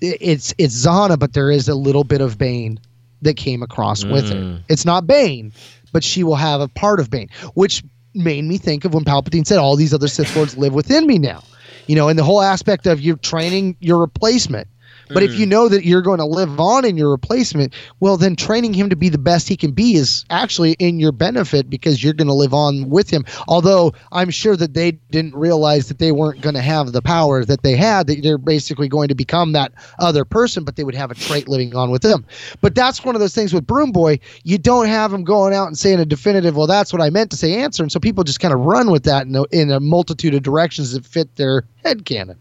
it's 0.00 0.54
it's 0.58 0.74
Zahana, 0.74 1.18
but 1.18 1.34
there 1.34 1.50
is 1.50 1.68
a 1.68 1.74
little 1.74 2.04
bit 2.04 2.20
of 2.20 2.38
Bane 2.38 2.78
that 3.22 3.34
came 3.36 3.62
across 3.62 4.04
with 4.04 4.30
Mm. 4.30 4.56
it. 4.56 4.62
It's 4.70 4.84
not 4.84 5.06
Bane, 5.06 5.52
but 5.94 6.04
she 6.04 6.24
will 6.24 6.34
have 6.34 6.60
a 6.60 6.68
part 6.68 7.00
of 7.00 7.08
Bane, 7.08 7.30
which 7.54 7.82
made 8.14 8.44
me 8.44 8.58
think 8.58 8.84
of 8.84 8.92
when 8.92 9.04
Palpatine 9.04 9.46
said, 9.46 9.58
all 9.58 9.76
these 9.76 9.94
other 9.94 10.08
Sith 10.08 10.36
Lords 10.36 10.58
live 10.58 10.74
within 10.74 11.06
me 11.06 11.18
now. 11.18 11.42
You 11.86 11.94
know, 11.94 12.08
and 12.08 12.18
the 12.18 12.24
whole 12.24 12.42
aspect 12.42 12.86
of 12.86 13.00
you 13.00 13.16
training 13.16 13.76
your 13.80 13.98
replacement. 13.98 14.68
But 15.08 15.22
if 15.22 15.34
you 15.34 15.46
mm. 15.46 15.50
know 15.50 15.68
that 15.68 15.84
you're 15.84 16.02
going 16.02 16.18
to 16.18 16.24
live 16.24 16.58
on 16.58 16.84
in 16.84 16.96
your 16.96 17.10
replacement, 17.10 17.74
well, 18.00 18.16
then 18.16 18.36
training 18.36 18.74
him 18.74 18.90
to 18.90 18.96
be 18.96 19.08
the 19.08 19.18
best 19.18 19.48
he 19.48 19.56
can 19.56 19.72
be 19.72 19.94
is 19.94 20.24
actually 20.30 20.72
in 20.78 20.98
your 20.98 21.12
benefit 21.12 21.68
because 21.68 22.02
you're 22.02 22.14
going 22.14 22.28
to 22.28 22.34
live 22.34 22.54
on 22.54 22.88
with 22.88 23.10
him. 23.10 23.24
Although 23.48 23.92
I'm 24.12 24.30
sure 24.30 24.56
that 24.56 24.74
they 24.74 24.92
didn't 24.92 25.34
realize 25.34 25.88
that 25.88 25.98
they 25.98 26.12
weren't 26.12 26.40
going 26.40 26.54
to 26.54 26.62
have 26.62 26.92
the 26.92 27.02
power 27.02 27.44
that 27.44 27.62
they 27.62 27.76
had, 27.76 28.06
that 28.06 28.22
they're 28.22 28.38
basically 28.38 28.88
going 28.88 29.08
to 29.08 29.14
become 29.14 29.52
that 29.52 29.72
other 29.98 30.24
person, 30.24 30.64
but 30.64 30.76
they 30.76 30.84
would 30.84 30.94
have 30.94 31.10
a 31.10 31.14
trait 31.14 31.48
living 31.48 31.74
on 31.76 31.90
with 31.90 32.02
them. 32.02 32.24
But 32.60 32.74
that's 32.74 33.04
one 33.04 33.14
of 33.14 33.20
those 33.20 33.34
things 33.34 33.52
with 33.52 33.66
Broom 33.66 33.92
Boy. 33.92 34.20
You 34.44 34.58
don't 34.58 34.86
have 34.86 35.12
him 35.12 35.24
going 35.24 35.54
out 35.54 35.66
and 35.66 35.78
saying 35.78 36.00
a 36.00 36.04
definitive, 36.04 36.56
well, 36.56 36.66
that's 36.66 36.92
what 36.92 37.02
I 37.02 37.10
meant 37.10 37.30
to 37.30 37.36
say 37.36 37.54
answer. 37.56 37.82
And 37.82 37.92
so 37.92 38.00
people 38.00 38.24
just 38.24 38.40
kind 38.40 38.54
of 38.54 38.60
run 38.60 38.90
with 38.90 39.04
that 39.04 39.26
in 39.26 39.36
a, 39.36 39.44
in 39.50 39.70
a 39.70 39.80
multitude 39.80 40.34
of 40.34 40.42
directions 40.42 40.92
that 40.92 41.04
fit 41.04 41.36
their 41.36 41.64
head 41.84 42.04
canon. 42.04 42.38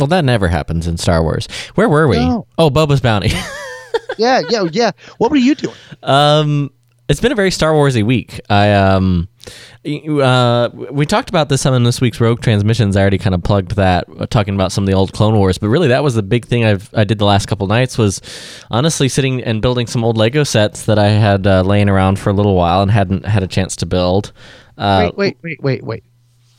Well, 0.00 0.06
that 0.08 0.24
never 0.24 0.48
happens 0.48 0.86
in 0.86 0.96
Star 0.96 1.22
Wars. 1.22 1.46
Where 1.74 1.88
were 1.88 2.08
we? 2.08 2.18
No. 2.18 2.46
Oh, 2.56 2.70
Boba's 2.70 3.00
Bounty. 3.00 3.28
yeah, 4.18 4.40
yeah, 4.48 4.64
yeah. 4.72 4.92
What 5.18 5.30
were 5.30 5.36
you 5.36 5.54
doing? 5.54 5.76
Um, 6.02 6.70
it's 7.10 7.20
been 7.20 7.32
a 7.32 7.34
very 7.34 7.50
Star 7.50 7.72
Warsy 7.72 8.02
week. 8.02 8.40
I 8.48 8.72
um, 8.72 9.28
uh, 9.84 10.70
we 10.90 11.04
talked 11.06 11.28
about 11.28 11.48
this 11.48 11.60
some 11.60 11.74
in 11.74 11.82
this 11.82 12.00
week's 12.00 12.20
Rogue 12.20 12.40
Transmissions. 12.40 12.96
I 12.96 13.00
already 13.00 13.18
kind 13.18 13.34
of 13.34 13.42
plugged 13.42 13.72
that, 13.76 14.04
uh, 14.18 14.26
talking 14.26 14.54
about 14.54 14.72
some 14.72 14.84
of 14.84 14.86
the 14.86 14.94
old 14.94 15.12
Clone 15.12 15.34
Wars. 15.34 15.58
But 15.58 15.68
really, 15.68 15.88
that 15.88 16.02
was 16.02 16.14
the 16.14 16.22
big 16.22 16.46
thing 16.46 16.64
I've 16.64 16.88
I 16.94 17.04
did 17.04 17.18
the 17.18 17.24
last 17.24 17.46
couple 17.46 17.66
nights 17.66 17.98
was 17.98 18.22
honestly 18.70 19.08
sitting 19.08 19.42
and 19.42 19.60
building 19.60 19.86
some 19.86 20.04
old 20.04 20.16
Lego 20.16 20.44
sets 20.44 20.86
that 20.86 20.98
I 20.98 21.08
had 21.08 21.46
uh, 21.46 21.62
laying 21.62 21.88
around 21.88 22.18
for 22.18 22.30
a 22.30 22.32
little 22.32 22.54
while 22.54 22.80
and 22.80 22.90
hadn't 22.90 23.26
had 23.26 23.42
a 23.42 23.48
chance 23.48 23.76
to 23.76 23.86
build. 23.86 24.32
Uh, 24.78 25.10
wait, 25.16 25.16
wait, 25.16 25.38
wait, 25.42 25.62
wait, 25.62 25.84
wait. 25.84 26.04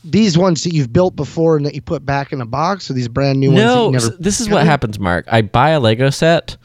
These 0.04 0.36
ones 0.36 0.64
that 0.64 0.72
you've 0.74 0.92
built 0.92 1.14
before 1.14 1.56
and 1.56 1.64
that 1.64 1.74
you 1.74 1.80
put 1.82 2.04
back 2.04 2.32
in 2.32 2.40
a 2.40 2.46
box, 2.46 2.90
or 2.90 2.94
these 2.94 3.08
brand 3.08 3.38
new 3.40 3.50
ones? 3.50 3.62
No, 3.62 3.86
you 3.86 3.92
never 3.92 4.10
this 4.18 4.40
is 4.40 4.48
what 4.48 4.64
happens, 4.64 4.98
Mark. 4.98 5.26
I 5.30 5.42
buy 5.42 5.70
a 5.70 5.80
Lego 5.80 6.10
set, 6.10 6.56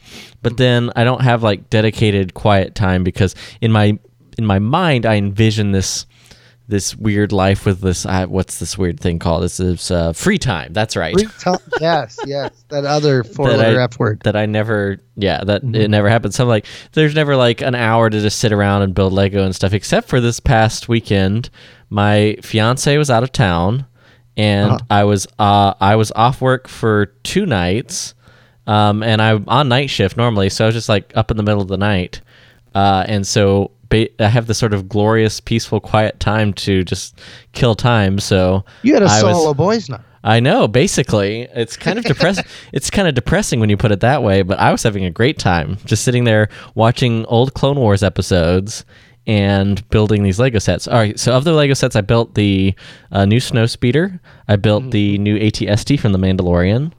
but 0.42 0.58
then 0.58 0.92
I 0.96 1.04
don't 1.04 1.22
have 1.22 1.44
like 1.44 1.70
dedicated 1.70 2.34
quiet 2.34 2.74
time 2.76 3.04
because 3.04 3.36
in 3.62 3.72
my 3.72 4.00
in 4.38 4.46
my 4.46 4.60
mind 4.60 5.06
I 5.06 5.16
envision 5.16 5.72
this 5.72 6.06
this 6.68 6.96
weird 6.96 7.32
life 7.32 7.66
with 7.66 7.80
this 7.82 8.06
uh, 8.06 8.26
what's 8.28 8.60
this 8.60 8.78
weird 8.78 9.00
thing 9.00 9.20
called? 9.20 9.44
This 9.44 9.60
is 9.60 9.90
uh, 9.90 10.14
free 10.14 10.38
time. 10.38 10.74
That's 10.74 10.96
right. 10.96 11.14
Free 11.14 11.28
time. 11.40 11.60
yes, 11.80 12.20
yes. 12.26 12.66
That 12.70 12.86
other 12.86 13.24
four 13.24 13.50
that 13.52 13.58
letter 13.58 13.80
I, 13.80 13.84
F 13.86 14.00
word. 14.00 14.22
that 14.24 14.36
I 14.36 14.46
never, 14.46 14.98
yeah, 15.16 15.44
that 15.46 15.64
it 15.64 15.90
never 15.90 16.10
happened. 16.10 16.34
So 16.34 16.44
I'm 16.44 16.50
like, 16.50 16.66
there's 16.92 17.16
never 17.16 17.36
like 17.36 17.62
an 17.62 17.76
hour 17.76 18.10
to 18.10 18.20
just 18.20 18.40
sit 18.40 18.52
around 18.52 18.82
and 18.82 18.94
build 18.94 19.14
Lego 19.14 19.44
and 19.46 19.56
stuff, 19.56 19.74
except 19.74 20.10
for 20.10 20.20
this 20.20 20.40
past 20.40 20.90
weekend. 20.90 21.50
My 21.90 22.38
fiance 22.42 22.98
was 22.98 23.10
out 23.10 23.24
of 23.24 23.32
town, 23.32 23.86
and 24.36 24.72
Uh-huh. 24.72 24.80
I 24.90 25.04
was 25.06 25.28
uh, 25.40 25.74
I 25.80 25.96
was 25.96 26.12
off 26.16 26.42
work 26.42 26.68
for 26.68 27.08
two 27.24 27.46
nights, 27.46 28.14
um, 28.66 29.04
and 29.04 29.22
I'm 29.22 29.46
on 29.48 29.70
night 29.70 29.90
shift 29.90 30.18
normally, 30.18 30.50
so 30.50 30.66
I 30.66 30.68
was 30.68 30.76
just 30.76 30.90
like 30.90 31.12
up 31.16 31.32
in 31.32 31.38
the 31.38 31.44
middle 31.44 31.62
of 31.62 31.68
the 31.70 31.78
night, 31.78 32.22
uh, 32.76 33.04
and 33.08 33.26
so. 33.26 33.72
Ba- 33.90 34.10
I 34.22 34.28
have 34.28 34.48
this 34.48 34.58
sort 34.58 34.74
of 34.74 34.90
glorious, 34.90 35.40
peaceful, 35.40 35.80
quiet 35.80 36.20
time 36.20 36.52
to 36.56 36.84
just 36.84 37.18
kill 37.54 37.74
time. 37.74 38.20
So 38.20 38.66
You 38.84 38.94
had 38.96 39.02
a 39.02 39.06
I 39.06 39.24
was- 39.24 39.38
solo 39.38 39.54
boys 39.54 39.88
night. 39.88 40.02
I 40.26 40.42
know. 40.42 40.68
Basically, 40.68 41.44
it's 41.56 41.78
kind 41.78 41.98
of 41.98 42.04
depressing. 42.04 42.44
it's 42.74 42.90
kind 42.90 43.08
of 43.08 43.16
depressing 43.16 43.62
when 43.62 43.70
you 43.70 43.78
put 43.78 43.94
it 43.94 44.02
that 44.02 44.24
way. 44.24 44.42
But 44.42 44.60
I 44.60 44.74
was 44.74 44.84
having 44.84 45.06
a 45.06 45.10
great 45.10 45.40
time 45.40 45.78
just 45.86 46.04
sitting 46.04 46.26
there 46.26 46.50
watching 46.76 47.24
old 47.28 47.54
Clone 47.54 47.78
Wars 47.78 48.04
episodes 48.04 48.84
and 49.28 49.88
building 49.90 50.24
these 50.24 50.40
Lego 50.40 50.58
sets. 50.58 50.88
All 50.88 50.96
right. 50.98 51.20
So 51.20 51.34
of 51.36 51.44
the 51.44 51.54
Lego 51.54 51.74
sets, 51.76 51.96
I 51.96 52.02
built 52.02 52.34
the 52.34 52.74
uh, 53.12 53.26
new 53.26 53.40
Snow 53.40 53.66
Speeder. 53.68 54.20
I 54.48 54.56
built 54.56 54.90
the 54.92 55.18
new 55.20 55.38
ATST 55.38 56.00
from 56.00 56.14
the 56.14 56.18
Mandalorian. 56.20 56.94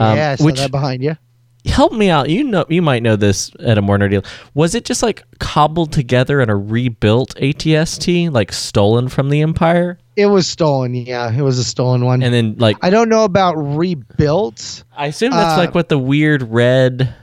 um, 0.00 0.16
Yeah, 0.16 0.36
which 0.40 0.56
that 0.58 0.70
behind 0.70 1.02
you. 1.04 1.16
help 1.66 1.92
me 1.92 2.08
out. 2.08 2.30
You 2.30 2.44
know, 2.44 2.64
you 2.70 2.80
might 2.80 3.02
know 3.02 3.16
this 3.16 3.52
at 3.60 3.76
a 3.78 3.82
more 3.82 3.98
nerdy. 3.98 4.24
Was 4.54 4.74
it 4.74 4.86
just 4.86 5.02
like 5.02 5.22
cobbled 5.40 5.92
together 5.92 6.40
in 6.40 6.48
a 6.48 6.56
rebuilt 6.56 7.34
ATST, 7.36 8.32
like 8.32 8.52
stolen 8.52 9.08
from 9.08 9.28
the 9.28 9.42
Empire? 9.42 9.98
It 10.16 10.26
was 10.26 10.46
stolen. 10.48 10.94
Yeah, 10.94 11.30
it 11.30 11.42
was 11.42 11.58
a 11.58 11.64
stolen 11.64 12.04
one. 12.04 12.22
And 12.22 12.32
then 12.32 12.56
like 12.58 12.76
I 12.80 12.88
don't 12.90 13.08
know 13.10 13.24
about 13.24 13.54
rebuilt. 13.56 14.84
I 14.96 15.06
assume 15.06 15.30
that's 15.30 15.54
Uh, 15.54 15.58
like 15.58 15.74
what 15.74 15.88
the 15.88 15.98
weird 15.98 16.42
red. 16.44 17.14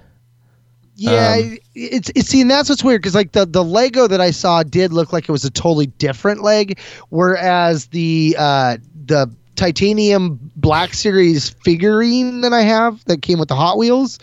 Yeah, 0.95 1.35
Um, 1.35 1.57
it's 1.73 2.09
it's 2.15 2.29
see, 2.29 2.41
and 2.41 2.49
that's 2.49 2.69
what's 2.69 2.83
weird 2.83 3.01
because 3.01 3.15
like 3.15 3.33
the 3.33 3.45
the 3.45 3.63
Lego 3.63 4.07
that 4.07 4.21
I 4.21 4.31
saw 4.31 4.63
did 4.63 4.93
look 4.93 5.11
like 5.11 5.27
it 5.27 5.31
was 5.31 5.43
a 5.43 5.51
totally 5.51 5.87
different 5.87 6.41
leg, 6.41 6.79
whereas 7.09 7.87
the 7.87 8.35
uh 8.39 8.77
the 9.05 9.29
titanium 9.55 10.39
Black 10.55 10.93
Series 10.93 11.49
figurine 11.49 12.41
that 12.41 12.53
I 12.53 12.61
have 12.61 13.03
that 13.05 13.21
came 13.21 13.39
with 13.39 13.49
the 13.49 13.55
Hot 13.55 13.77
Wheels, 13.77 14.19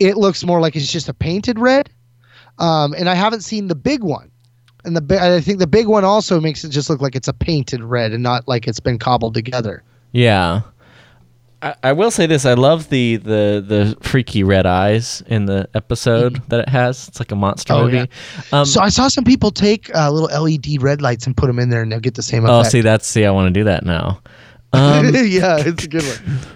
it 0.00 0.16
looks 0.16 0.44
more 0.44 0.60
like 0.60 0.74
it's 0.74 0.90
just 0.90 1.08
a 1.08 1.14
painted 1.14 1.58
red. 1.58 1.90
Um, 2.58 2.94
and 2.94 3.08
I 3.08 3.14
haven't 3.14 3.42
seen 3.42 3.68
the 3.68 3.74
big 3.74 4.02
one, 4.02 4.30
and 4.84 4.96
the 4.96 5.22
I 5.22 5.40
think 5.40 5.60
the 5.60 5.66
big 5.66 5.86
one 5.86 6.04
also 6.04 6.40
makes 6.40 6.64
it 6.64 6.70
just 6.70 6.90
look 6.90 7.00
like 7.00 7.14
it's 7.14 7.28
a 7.28 7.34
painted 7.34 7.82
red 7.84 8.12
and 8.12 8.22
not 8.22 8.48
like 8.48 8.66
it's 8.66 8.80
been 8.80 8.98
cobbled 8.98 9.34
together. 9.34 9.84
Yeah. 10.12 10.62
I, 11.66 11.74
I 11.82 11.92
will 11.92 12.10
say 12.10 12.26
this: 12.26 12.44
I 12.46 12.54
love 12.54 12.88
the, 12.90 13.16
the 13.16 13.64
the 13.66 13.96
freaky 14.00 14.44
red 14.44 14.66
eyes 14.66 15.22
in 15.26 15.46
the 15.46 15.68
episode 15.74 16.40
that 16.48 16.60
it 16.60 16.68
has. 16.68 17.08
It's 17.08 17.18
like 17.18 17.32
a 17.32 17.36
monster 17.36 17.72
Oh, 17.72 17.84
movie. 17.84 17.96
yeah. 17.96 18.06
Um, 18.52 18.64
so 18.64 18.80
I 18.80 18.88
saw 18.88 19.08
some 19.08 19.24
people 19.24 19.50
take 19.50 19.94
uh, 19.94 20.10
little 20.10 20.42
LED 20.42 20.80
red 20.82 21.02
lights 21.02 21.26
and 21.26 21.36
put 21.36 21.48
them 21.48 21.58
in 21.58 21.70
there, 21.70 21.82
and 21.82 21.90
they'll 21.90 22.00
get 22.00 22.14
the 22.14 22.22
same 22.22 22.44
oh, 22.44 22.60
effect. 22.60 22.72
see, 22.72 22.80
that's 22.82 23.06
see, 23.06 23.24
I 23.24 23.30
want 23.30 23.52
to 23.52 23.60
do 23.60 23.64
that 23.64 23.84
now. 23.84 24.20
Um, 24.72 25.06
yeah, 25.14 25.56
it's 25.58 25.84
a 25.84 25.88
good 25.88 26.04
one. 26.04 26.38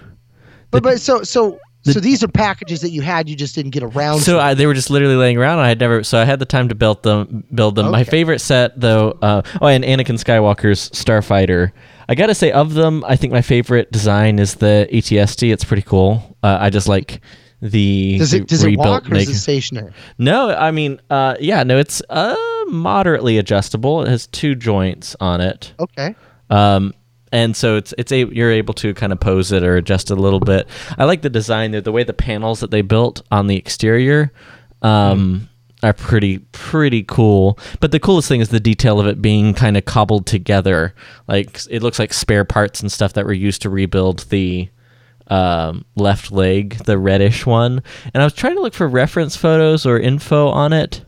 But 0.71 0.83
but 0.83 1.01
so 1.01 1.23
so 1.23 1.59
so 1.83 1.99
these 1.99 2.23
are 2.23 2.27
packages 2.27 2.81
that 2.81 2.91
you 2.91 3.01
had, 3.01 3.27
you 3.27 3.35
just 3.35 3.55
didn't 3.55 3.71
get 3.71 3.83
around. 3.83 4.19
So 4.19 4.35
to. 4.37 4.41
I, 4.41 4.53
they 4.53 4.65
were 4.65 4.73
just 4.73 4.89
literally 4.89 5.15
laying 5.15 5.37
around. 5.37 5.59
And 5.59 5.65
I 5.65 5.69
had 5.69 5.79
never, 5.79 6.03
so 6.03 6.19
I 6.19 6.25
had 6.25 6.39
the 6.39 6.45
time 6.45 6.69
to 6.69 6.75
build 6.75 7.03
them. 7.03 7.43
Build 7.53 7.75
them. 7.75 7.91
My 7.91 8.03
favorite 8.03 8.39
set, 8.39 8.79
though, 8.79 9.17
uh, 9.21 9.41
oh, 9.61 9.67
and 9.67 9.83
Anakin 9.83 10.19
Skywalker's 10.19 10.89
Starfighter. 10.91 11.71
I 12.07 12.15
gotta 12.15 12.35
say, 12.35 12.51
of 12.51 12.73
them, 12.73 13.05
I 13.07 13.15
think 13.15 13.31
my 13.31 13.41
favorite 13.41 13.91
design 13.91 14.37
is 14.37 14.55
the 14.55 14.87
ATST. 14.91 15.51
It's 15.51 15.63
pretty 15.63 15.83
cool. 15.83 16.37
Uh, 16.43 16.57
I 16.59 16.69
just 16.69 16.87
like 16.87 17.21
the 17.61 18.17
does 18.17 18.33
it 18.33 18.47
does 18.47 18.63
it 18.63 18.75
walk 18.75 19.09
or 19.09 19.15
is 19.15 19.29
it 19.29 19.35
stationary? 19.35 19.93
No, 20.17 20.49
I 20.49 20.71
mean, 20.71 20.99
uh, 21.09 21.35
yeah, 21.39 21.63
no, 21.63 21.77
it's 21.77 22.01
uh, 22.09 22.35
moderately 22.67 23.37
adjustable. 23.37 24.01
It 24.03 24.09
has 24.09 24.27
two 24.27 24.55
joints 24.55 25.15
on 25.19 25.41
it. 25.41 25.73
Okay. 25.79 26.15
Um, 26.49 26.93
and 27.31 27.55
so 27.55 27.75
it's 27.77 27.93
it's 27.97 28.11
a 28.11 28.25
you're 28.25 28.51
able 28.51 28.73
to 28.75 28.93
kind 28.93 29.11
of 29.11 29.19
pose 29.19 29.51
it 29.51 29.63
or 29.63 29.77
adjust 29.77 30.11
it 30.11 30.17
a 30.17 30.21
little 30.21 30.39
bit. 30.39 30.67
I 30.97 31.05
like 31.05 31.21
the 31.21 31.29
design, 31.29 31.71
the, 31.71 31.81
the 31.81 31.91
way 31.91 32.03
the 32.03 32.13
panels 32.13 32.59
that 32.59 32.71
they 32.71 32.81
built 32.81 33.21
on 33.31 33.47
the 33.47 33.55
exterior. 33.55 34.31
Um, 34.81 35.47
Are 35.83 35.93
pretty 35.93 36.37
pretty 36.51 37.01
cool, 37.01 37.57
but 37.79 37.91
the 37.91 37.99
coolest 37.99 38.27
thing 38.27 38.39
is 38.39 38.49
the 38.49 38.59
detail 38.59 38.99
of 38.99 39.07
it 39.07 39.19
being 39.19 39.55
kind 39.55 39.75
of 39.77 39.85
cobbled 39.85 40.27
together. 40.27 40.93
Like 41.27 41.59
it 41.71 41.81
looks 41.81 41.97
like 41.97 42.13
spare 42.13 42.45
parts 42.45 42.81
and 42.81 42.91
stuff 42.91 43.13
that 43.13 43.25
were 43.25 43.33
used 43.33 43.63
to 43.63 43.69
rebuild 43.71 44.19
the 44.29 44.69
um, 45.27 45.85
left 45.95 46.31
leg, 46.31 46.75
the 46.85 46.99
reddish 46.99 47.47
one. 47.47 47.81
And 48.13 48.21
I 48.21 48.25
was 48.25 48.33
trying 48.33 48.55
to 48.57 48.61
look 48.61 48.75
for 48.75 48.87
reference 48.87 49.35
photos 49.35 49.87
or 49.87 49.97
info 49.99 50.49
on 50.49 50.71
it. 50.71 51.03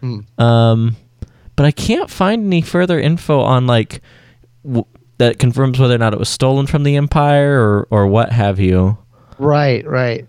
Hmm. 0.00 0.20
Um, 0.36 0.96
but 1.54 1.66
I 1.66 1.70
can't 1.70 2.10
find 2.10 2.44
any 2.46 2.60
further 2.60 2.98
info 2.98 3.40
on 3.40 3.68
like 3.68 4.00
w- 4.64 4.86
that 5.18 5.38
confirms 5.38 5.78
whether 5.78 5.94
or 5.94 5.98
not 5.98 6.12
it 6.12 6.18
was 6.18 6.28
stolen 6.28 6.66
from 6.66 6.82
the 6.84 6.96
Empire 6.96 7.60
or 7.60 7.88
or 7.90 8.06
what 8.06 8.32
have 8.32 8.58
you. 8.58 8.96
Right, 9.38 9.86
right. 9.86 10.26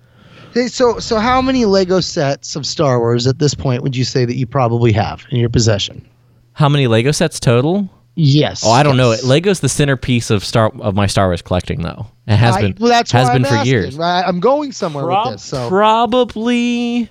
Hey, 0.53 0.67
so 0.67 0.99
so 0.99 1.17
how 1.17 1.41
many 1.41 1.65
Lego 1.65 1.99
sets 1.99 2.55
of 2.55 2.65
Star 2.65 2.99
Wars 2.99 3.27
at 3.27 3.39
this 3.39 3.53
point 3.53 3.83
would 3.83 3.95
you 3.95 4.03
say 4.03 4.25
that 4.25 4.35
you 4.35 4.45
probably 4.47 4.91
have 4.91 5.25
in 5.31 5.39
your 5.39 5.49
possession? 5.49 6.07
How 6.53 6.67
many 6.69 6.87
Lego 6.87 7.11
sets 7.11 7.39
total? 7.39 7.89
Yes. 8.15 8.63
Oh, 8.65 8.71
I 8.71 8.83
don't 8.83 8.97
yes. 8.97 9.21
know. 9.23 9.29
Lego's 9.29 9.61
the 9.61 9.69
centerpiece 9.69 10.29
of 10.29 10.43
Star 10.43 10.71
of 10.81 10.95
my 10.95 11.07
Star 11.07 11.27
Wars 11.27 11.41
collecting, 11.41 11.83
though. 11.83 12.07
It 12.27 12.35
has 12.35 12.55
I- 12.57 12.61
been. 12.61 12.75
well, 12.79 12.89
that's 12.89 13.11
has 13.11 13.27
why 13.27 13.33
been 13.33 13.45
I'm 13.45 13.49
for 13.51 13.55
asking, 13.57 13.71
years. 13.71 13.95
right? 13.95 14.23
I'm 14.27 14.39
going 14.39 14.71
somewhere 14.71 15.05
Prob- 15.05 15.27
with 15.27 15.35
this. 15.35 15.43
So 15.45 15.69
Probably, 15.69 17.09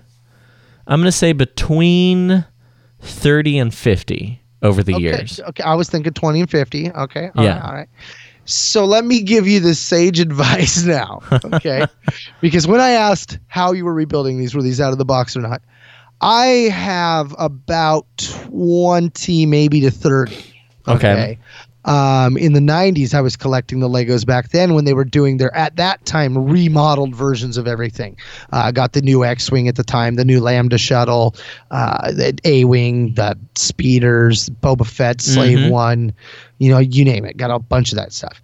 I'm 0.86 1.00
gonna 1.00 1.12
say 1.12 1.32
between 1.32 2.44
thirty 3.00 3.56
and 3.58 3.72
fifty 3.72 4.42
over 4.62 4.82
the 4.82 4.94
okay, 4.94 5.02
years. 5.02 5.40
Okay, 5.40 5.62
I 5.62 5.74
was 5.74 5.88
thinking 5.88 6.12
20 6.12 6.40
and 6.40 6.50
50. 6.50 6.90
Okay. 6.92 7.30
all 7.36 7.44
Yeah. 7.44 7.54
right, 7.58 7.64
all 7.64 7.74
right. 7.74 7.88
So 8.44 8.84
let 8.86 9.04
me 9.04 9.22
give 9.22 9.46
you 9.46 9.60
the 9.60 9.74
sage 9.74 10.20
advice 10.28 10.84
now. 10.84 11.20
Okay. 11.32 11.86
because 12.40 12.66
when 12.66 12.80
I 12.80 12.90
asked 12.90 13.38
how 13.48 13.72
you 13.72 13.84
were 13.84 13.94
rebuilding 13.94 14.38
these, 14.38 14.54
were 14.54 14.62
these 14.62 14.80
out 14.80 14.92
of 14.92 14.98
the 14.98 15.04
box 15.04 15.36
or 15.36 15.40
not? 15.40 15.62
I 16.20 16.46
have 16.72 17.34
about 17.38 18.06
20, 18.16 19.46
maybe 19.46 19.80
to 19.82 19.90
30. 19.90 20.36
Okay. 20.88 21.38
Um, 21.88 22.36
in 22.36 22.52
the 22.52 22.60
90s, 22.60 23.14
I 23.14 23.22
was 23.22 23.34
collecting 23.34 23.80
the 23.80 23.88
Legos 23.88 24.26
back 24.26 24.50
then 24.50 24.74
when 24.74 24.84
they 24.84 24.92
were 24.92 25.06
doing 25.06 25.38
their, 25.38 25.54
at 25.56 25.76
that 25.76 26.04
time, 26.04 26.36
remodeled 26.36 27.14
versions 27.14 27.56
of 27.56 27.66
everything. 27.66 28.16
Uh, 28.52 28.64
I 28.66 28.72
got 28.72 28.92
the 28.92 29.00
new 29.00 29.24
X 29.24 29.50
Wing 29.50 29.68
at 29.68 29.76
the 29.76 29.82
time, 29.82 30.16
the 30.16 30.24
new 30.24 30.40
Lambda 30.40 30.76
shuttle, 30.76 31.34
uh, 31.70 32.12
the 32.12 32.38
A 32.44 32.64
Wing, 32.64 33.14
the 33.14 33.38
speeders, 33.54 34.50
Boba 34.62 34.86
Fett, 34.86 35.22
Slave 35.22 35.58
Mhm. 35.58 35.70
One, 35.70 36.12
you 36.58 36.70
know, 36.70 36.78
you 36.78 37.04
name 37.06 37.24
it. 37.24 37.38
Got 37.38 37.50
a 37.50 37.58
bunch 37.58 37.90
of 37.92 37.96
that 37.96 38.12
stuff. 38.12 38.42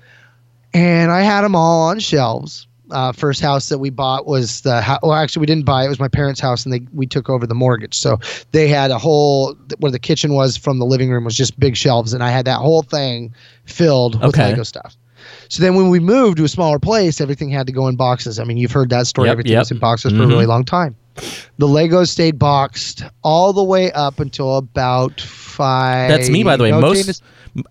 And 0.72 1.12
I 1.12 1.20
had 1.20 1.42
them 1.42 1.54
all 1.54 1.82
on 1.82 1.98
shelves. 2.00 2.66
Uh, 2.94 3.12
first 3.12 3.40
house 3.42 3.68
that 3.70 3.78
we 3.78 3.90
bought 3.90 4.24
was 4.24 4.60
the 4.60 4.80
ho- 4.80 4.98
well, 5.02 5.12
actually 5.14 5.40
we 5.40 5.46
didn't 5.46 5.64
buy 5.64 5.82
it. 5.82 5.86
It 5.86 5.88
was 5.88 5.98
my 6.00 6.08
parents' 6.08 6.40
house, 6.40 6.64
and 6.64 6.72
they 6.72 6.80
we 6.94 7.06
took 7.06 7.28
over 7.28 7.46
the 7.46 7.54
mortgage. 7.54 7.98
So 7.98 8.18
they 8.52 8.68
had 8.68 8.90
a 8.92 8.98
whole 8.98 9.54
where 9.80 9.90
the 9.92 9.98
kitchen 9.98 10.32
was 10.34 10.56
from 10.56 10.78
the 10.78 10.86
living 10.86 11.10
room 11.10 11.24
was 11.24 11.34
just 11.36 11.58
big 11.58 11.76
shelves, 11.76 12.12
and 12.14 12.22
I 12.22 12.30
had 12.30 12.44
that 12.46 12.58
whole 12.58 12.82
thing 12.82 13.34
filled 13.66 14.14
with 14.14 14.30
Okay. 14.34 14.50
Lego 14.50 14.62
stuff. 14.62 14.96
So 15.48 15.62
then 15.62 15.74
when 15.74 15.88
we 15.90 16.00
moved 16.00 16.36
to 16.38 16.44
a 16.44 16.48
smaller 16.48 16.78
place, 16.78 17.20
everything 17.20 17.50
had 17.50 17.66
to 17.66 17.72
go 17.72 17.88
in 17.88 17.96
boxes. 17.96 18.38
I 18.38 18.44
mean, 18.44 18.56
you've 18.58 18.72
heard 18.72 18.90
that 18.90 19.06
story. 19.06 19.26
Yep, 19.28 19.32
everything 19.32 19.52
yep. 19.52 19.60
was 19.62 19.70
in 19.70 19.78
boxes 19.78 20.12
for 20.12 20.22
a 20.22 20.26
Mhm. 20.26 20.28
really 20.28 20.46
long 20.46 20.64
time. 20.64 20.94
The 21.58 21.66
Legos 21.66 22.08
stayed 22.08 22.38
boxed 22.38 23.04
all 23.22 23.52
the 23.52 23.62
way 23.64 23.90
up 23.92 24.20
until 24.20 24.56
about 24.56 25.20
five. 25.20 26.10
That's 26.10 26.28
me, 26.28 26.42
by 26.42 26.56
the 26.56 26.64
way. 26.64 26.70
no, 26.72 26.80
Most, 26.80 27.04
James- 27.04 27.22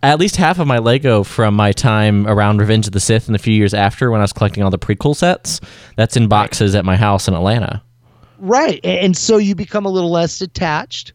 at 0.02 0.20
least 0.20 0.36
half 0.38 0.60
of 0.60 0.68
my 0.68 0.78
Lego 0.78 1.24
from 1.24 1.56
my 1.56 1.72
time 1.72 2.28
around 2.28 2.60
Revenge 2.60 2.88
of 2.88 2.94
the 2.94 3.00
Sith 3.00 3.28
and 3.28 3.36
a 3.36 3.40
few 3.40 3.54
years 3.54 3.74
after, 3.74 4.12
when 4.12 4.22
I 4.22 4.24
was 4.24 4.34
collecting 4.34 4.64
all 4.64 4.70
the 4.70 4.80
prequel 4.80 5.16
sets, 5.16 5.60
that's 5.96 6.16
in 6.16 6.28
boxes 6.28 6.76
at 6.76 6.86
my 6.86 6.96
house 6.96 7.28
in 7.28 7.34
Atlanta. 7.34 7.84
Right. 8.40 8.80
And 8.84 9.16
so 9.16 9.38
you 9.38 9.56
become 9.56 9.86
a 9.86 9.90
little 9.90 10.12
less 10.12 10.42
attached. 10.42 11.14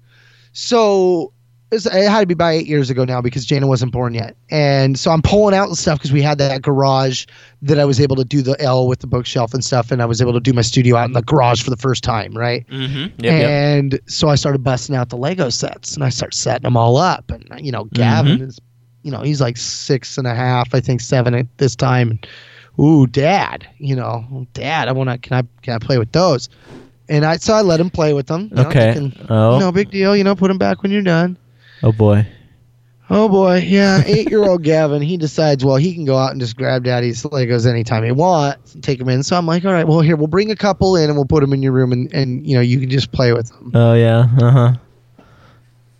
So 0.53 1.33
it 1.71 2.09
had 2.09 2.21
to 2.21 2.27
be 2.27 2.35
by 2.35 2.53
eight 2.53 2.66
years 2.66 2.89
ago 2.89 3.05
now 3.05 3.21
because 3.21 3.45
Jana 3.45 3.66
wasn't 3.66 3.93
born 3.93 4.14
yet. 4.14 4.37
And 4.51 4.99
so 4.99 5.11
I'm 5.11 5.21
pulling 5.23 5.55
out 5.55 5.69
the 5.69 5.77
stuff 5.77 5.99
because 5.99 6.12
we 6.12 6.23
had 6.23 6.39
that 6.39 6.62
garage 6.62 7.27
that 7.62 7.79
I 7.79 7.85
was 7.85 8.01
able 8.01 8.16
to 8.16 8.25
do 8.25 8.41
the 8.41 8.59
L 8.61 8.87
with 8.89 9.01
the 9.01 9.07
bookshelf 9.07 9.53
and 9.53 9.62
stuff. 9.62 9.91
And 9.91 10.01
I 10.01 10.07
was 10.07 10.23
able 10.23 10.33
to 10.33 10.41
do 10.41 10.53
my 10.55 10.62
studio 10.62 10.97
out 10.97 11.05
in 11.07 11.12
the 11.12 11.23
garage 11.23 11.62
for 11.62 11.69
the 11.71 11.77
first 11.77 12.03
time. 12.03 12.33
Right. 12.33 12.66
Mm-hmm. 12.69 13.25
and 13.25 14.01
so 14.07 14.29
I 14.29 14.35
started 14.37 14.64
busting 14.64 14.95
out 14.97 15.11
the 15.11 15.16
Lego 15.19 15.51
sets 15.51 15.95
and 15.95 16.05
I 16.05 16.09
start 16.09 16.33
setting 16.35 16.62
them 16.62 16.77
all 16.77 16.97
up. 16.97 17.31
And, 17.31 17.47
you 17.61 17.71
know, 17.73 17.85
Gavin 17.93 18.39
Mhm. 18.39 18.49
is, 18.49 18.59
you 19.03 19.11
know, 19.11 19.21
he's 19.21 19.41
like 19.41 19.57
six 19.59 20.16
and 20.19 20.27
a 20.27 20.35
half, 20.35 20.75
I 20.75 20.81
think 20.81 21.01
seven 21.03 21.35
at 21.35 21.47
this 21.59 21.77
time. 21.77 22.19
Ooh, 22.81 23.07
dad, 23.07 23.66
you 23.79 23.95
know, 23.97 24.47
dad, 24.55 24.89
I 24.89 24.93
want 24.93 25.11
to, 25.11 25.19
can 25.19 25.37
I, 25.37 25.43
can 25.62 25.75
I 25.75 25.79
play 25.79 25.99
with 25.99 26.12
those? 26.12 26.49
And 27.11 27.25
I, 27.25 27.37
so 27.39 27.55
I 27.55 27.62
let 27.62 27.81
him 27.81 27.91
play 27.91 28.12
with 28.12 28.27
them. 28.27 28.49
you 28.51 28.57
know, 28.57 28.69
Okay. 28.69 28.95
thinking, 28.95 29.27
Oh. 29.29 29.59
No 29.59 29.73
big 29.73 29.91
deal. 29.91 30.16
You 30.16 30.25
know, 30.25 30.35
put 30.37 30.49
them 30.49 30.59
back 30.59 30.83
when 30.83 30.93
you're 30.93 31.03
done. 31.03 31.37
Oh 31.83 31.93
boy. 31.93 32.26
Oh 33.11 33.26
boy, 33.31 33.62
yeah, 33.64 34.03
eight-year-old 34.05 34.62
Gavin. 34.64 35.01
He 35.01 35.16
decides, 35.16 35.64
well, 35.64 35.76
he 35.76 35.95
can 35.95 36.05
go 36.05 36.18
out 36.18 36.33
and 36.33 36.41
just 36.41 36.59
grab 36.59 36.85
Daddy's 36.85 37.22
Legos 37.22 37.66
anytime 37.66 38.05
he 38.05 38.12
wants 38.12 38.74
and 38.74 38.85
take 38.85 38.99
them 38.99 39.09
in. 39.09 39.22
So 39.22 39.35
I'm 39.35 39.47
like, 39.47 39.64
all 39.64 39.72
right, 39.72 39.87
well, 39.89 40.01
here 40.01 40.14
we'll 40.14 40.26
bring 40.26 40.51
a 40.51 40.57
couple 40.57 40.95
in 40.95 41.05
and 41.09 41.14
we'll 41.16 41.24
put 41.24 41.41
them 41.41 41.55
in 41.55 41.62
your 41.62 41.72
room, 41.72 41.91
and 41.93 42.12
and 42.12 42.47
you 42.47 42.55
know 42.55 42.61
you 42.61 42.79
can 42.79 42.91
just 42.91 43.11
play 43.12 43.33
with 43.33 43.49
them. 43.49 43.72
Oh 43.74 43.95
yeah. 43.95 44.26
Uh 44.43 44.51
huh. 44.51 44.72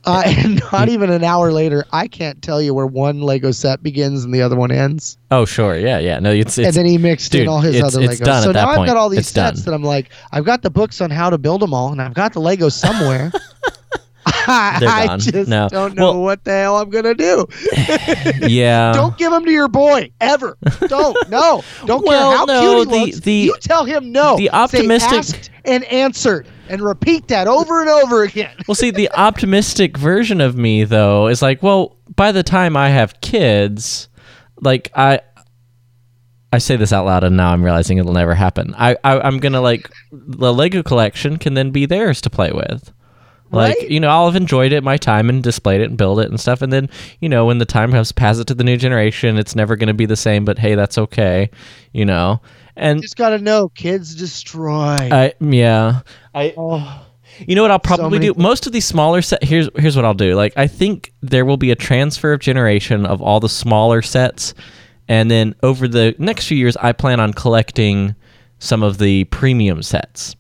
Uh, 0.05 0.23
and 0.27 0.63
not 0.73 0.89
even 0.89 1.11
an 1.11 1.23
hour 1.25 1.53
later, 1.53 1.85
I 1.93 2.09
can't 2.09 2.41
tell 2.41 2.63
you 2.63 2.73
where 2.73 2.87
one 2.87 3.21
Lego 3.21 3.51
set 3.51 3.83
begins 3.83 4.25
and 4.25 4.33
the 4.33 4.41
other 4.41 4.57
one 4.57 4.71
ends. 4.71 5.19
Oh 5.31 5.45
sure. 5.45 5.77
Yeah. 5.79 5.99
Yeah. 5.99 6.19
No. 6.19 6.31
It's. 6.31 6.57
it's 6.57 6.69
and 6.69 6.77
then 6.77 6.87
he 6.87 6.97
mixed 6.99 7.33
dude, 7.33 7.43
in 7.43 7.49
all 7.49 7.61
his 7.61 7.75
it's- 7.77 7.95
other 7.95 8.05
it's 8.05 8.21
Legos. 8.21 8.25
done 8.25 8.43
so 8.45 8.51
at 8.51 8.55
now 8.55 8.61
that 8.63 8.69
I've 8.71 8.77
point. 8.77 8.87
got 8.89 8.97
all 8.97 9.09
these 9.11 9.21
It's 9.21 9.29
sets 9.31 9.63
done. 9.63 9.73
that 9.73 9.75
I'm 9.77 9.83
like, 9.83 10.11
I've 10.33 10.45
got 10.45 10.63
the 10.63 10.71
books 10.71 11.01
on 11.01 11.11
how 11.11 11.31
to 11.31 11.37
build 11.39 11.61
them 11.63 11.73
all, 11.75 11.91
and 11.93 12.01
I've 12.01 12.15
got 12.15 12.33
the 12.35 12.41
Legos 12.41 12.73
somewhere. 12.73 13.33
I, 14.49 15.17
just 15.19 15.49
No. 15.49 15.69
don't 15.69 15.95
know 15.95 16.13
Well- 16.13 16.23
what 16.23 16.45
the 16.45 16.53
hell 16.53 16.77
I'm 16.79 16.91
gonna 16.91 17.15
do. 17.15 17.47
Yeah. 18.49 18.93
Don't 18.93 19.17
give 19.19 19.31
them 19.31 19.45
to 19.45 19.51
your 19.51 19.69
boy 19.69 20.11
ever. 20.21 20.57
Don't. 20.89 21.17
No. 21.29 21.63
Don't 21.87 22.05
Well, 22.07 22.31
care 22.31 22.39
how 22.39 22.45
no, 22.47 22.61
cute 22.61 22.79
he 22.79 22.85
the- 22.85 23.05
looks. 23.07 23.21
the- 23.21 23.33
you 23.33 23.57
tell 23.61 23.85
him 23.85 24.13
no. 24.13 24.37
the 24.37 24.45
Say 24.47 24.51
optimistic- 24.51 25.19
asked 25.19 25.51
and 25.65 25.85
answered, 25.85 26.47
and 26.69 26.81
repeat 26.81 27.29
that 27.29 27.47
over 27.47 27.81
and 27.81 27.91
over 27.91 28.23
again. 28.23 28.51
well, 28.67 28.75
see, 28.75 28.91
the 28.91 29.11
optimistic 29.13 29.97
version 29.99 30.41
of 30.41 30.57
me 30.57 30.85
though 30.85 31.29
is 31.29 31.43
like, 31.43 31.63
well, 31.63 31.97
by 32.17 32.33
the 32.33 32.43
time 32.43 32.77
I 32.77 32.89
have 32.91 33.21
kids, 33.21 34.09
like 34.61 34.91
I. 34.95 35.21
I 36.51 36.57
say 36.57 36.77
this 36.77 36.95
out 36.95 37.05
loud, 37.05 37.25
and 37.25 37.37
now 37.37 37.53
I'm 37.53 37.63
realizing 37.63 37.99
it'll 37.99 38.15
never 38.15 38.35
happen. 38.35 38.75
I, 38.79 38.97
I 39.05 39.21
I'm 39.21 39.37
gonna 39.39 39.61
like 39.61 39.91
the 40.11 40.51
Lego 40.55 40.83
collection 40.83 41.37
can 41.37 41.53
then 41.53 41.73
be 41.73 41.85
theirs 41.85 42.23
to 42.23 42.31
play 42.31 42.53
with. 42.53 42.91
Like 43.51 43.79
Right? 43.79 43.91
you 43.91 44.01
know, 44.01 44.09
I'll 44.09 44.27
have 44.27 44.37
enjoyed 44.37 44.73
it 44.73 44.85
my 44.85 44.97
time 44.97 45.29
and 45.29 45.43
displayed 45.43 45.81
it 45.81 45.89
and 45.89 45.97
build 45.97 46.21
it 46.21 46.29
and 46.29 46.39
stuff, 46.39 46.63
and 46.63 46.73
then 46.73 46.91
you 47.21 47.29
know 47.29 47.47
when 47.47 47.59
the 47.59 47.65
time 47.65 47.93
comes, 47.93 48.13
pass 48.13 48.39
it 48.39 48.47
to 48.49 48.55
the 48.55 48.65
new 48.65 48.77
generation. 48.77 49.39
It's 49.39 49.57
never 49.57 49.77
gonna 49.77 49.95
be 49.95 50.07
the 50.07 50.17
same, 50.17 50.45
but 50.45 50.59
hey, 50.59 50.75
that's 50.75 50.99
okay. 50.99 51.51
You 51.93 52.05
know, 52.05 52.43
and 52.77 53.03
Just 53.03 53.17
gotta 53.17 53.39
know, 53.39 53.69
kids 53.71 54.15
destroy. 54.15 55.09
I 55.11 55.33
yeah. 55.41 56.01
I 56.35 56.55
oh, 56.57 57.07
you 57.47 57.55
know 57.55 57.63
what 57.63 57.71
I'll 57.71 57.79
probably 57.79 58.19
many 58.19 58.33
do? 58.33 58.41
Most 58.41 58.67
of 58.67 58.73
these 58.73 58.87
smaller 58.87 59.23
set 59.23 59.43
here's 59.45 59.69
here's 59.77 59.97
what 59.97 60.05
I'll 60.05 60.15
do. 60.15 60.35
Like 60.35 60.53
I 60.57 60.67
think 60.67 61.13
there 61.21 61.45
will 61.45 61.57
be 61.57 61.71
a 61.71 61.77
transfer 61.77 62.33
of 62.33 62.41
generation 62.41 63.07
of 63.07 63.21
all 63.21 63.41
the 63.41 63.49
smaller 63.49 64.03
sets 64.03 64.55
and 65.09 65.31
then 65.31 65.55
over 65.63 65.89
the 65.89 66.15
next 66.19 66.47
few 66.47 66.57
years 66.57 66.77
I 66.77 66.93
plan 66.93 67.21
on 67.21 67.33
collecting 67.33 68.15
some 68.59 68.83
of 68.83 68.99
the 68.99 69.25
premium 69.25 69.83
sets. 69.83 70.37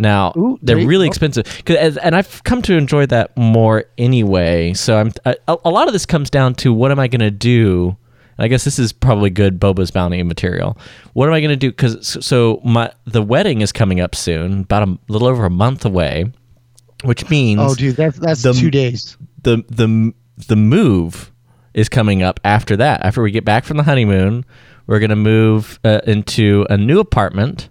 Now 0.00 0.32
Ooh, 0.36 0.58
they're 0.62 0.76
really 0.76 1.06
go. 1.06 1.10
expensive, 1.10 1.62
and 1.68 2.16
I've 2.16 2.42
come 2.44 2.62
to 2.62 2.76
enjoy 2.76 3.06
that 3.06 3.36
more 3.36 3.84
anyway. 3.98 4.72
So 4.72 4.96
I'm 4.96 5.12
a, 5.24 5.36
a 5.46 5.70
lot 5.70 5.86
of 5.86 5.92
this 5.92 6.06
comes 6.06 6.30
down 6.30 6.54
to 6.56 6.72
what 6.72 6.90
am 6.90 6.98
I 6.98 7.06
going 7.06 7.20
to 7.20 7.30
do? 7.30 7.96
And 8.38 8.44
I 8.44 8.48
guess 8.48 8.64
this 8.64 8.78
is 8.78 8.92
probably 8.92 9.28
good 9.28 9.60
Boba's 9.60 9.90
bounty 9.90 10.22
material. 10.22 10.78
What 11.12 11.28
am 11.28 11.34
I 11.34 11.40
going 11.40 11.50
to 11.50 11.56
do? 11.56 11.70
Because 11.70 12.24
so 12.24 12.60
my 12.64 12.90
the 13.04 13.22
wedding 13.22 13.60
is 13.60 13.72
coming 13.72 14.00
up 14.00 14.14
soon, 14.14 14.62
about 14.62 14.88
a 14.88 14.98
little 15.08 15.28
over 15.28 15.44
a 15.44 15.50
month 15.50 15.84
away, 15.84 16.32
which 17.04 17.28
means 17.28 17.60
oh, 17.62 17.74
dude, 17.74 17.96
that's 17.96 18.18
that's 18.18 18.42
the- 18.42 18.54
two 18.54 18.70
days. 18.70 19.16
the 19.42 19.62
the 19.68 20.14
the 20.48 20.56
move 20.56 21.30
is 21.74 21.90
coming 21.90 22.22
up 22.22 22.40
after 22.42 22.76
that. 22.78 23.04
After 23.04 23.22
we 23.22 23.30
get 23.30 23.44
back 23.44 23.64
from 23.64 23.76
the 23.76 23.82
honeymoon, 23.82 24.46
we're 24.86 24.98
gonna 24.98 25.14
move 25.14 25.78
uh, 25.84 26.00
into 26.06 26.66
a 26.70 26.78
new 26.78 27.00
apartment 27.00 27.68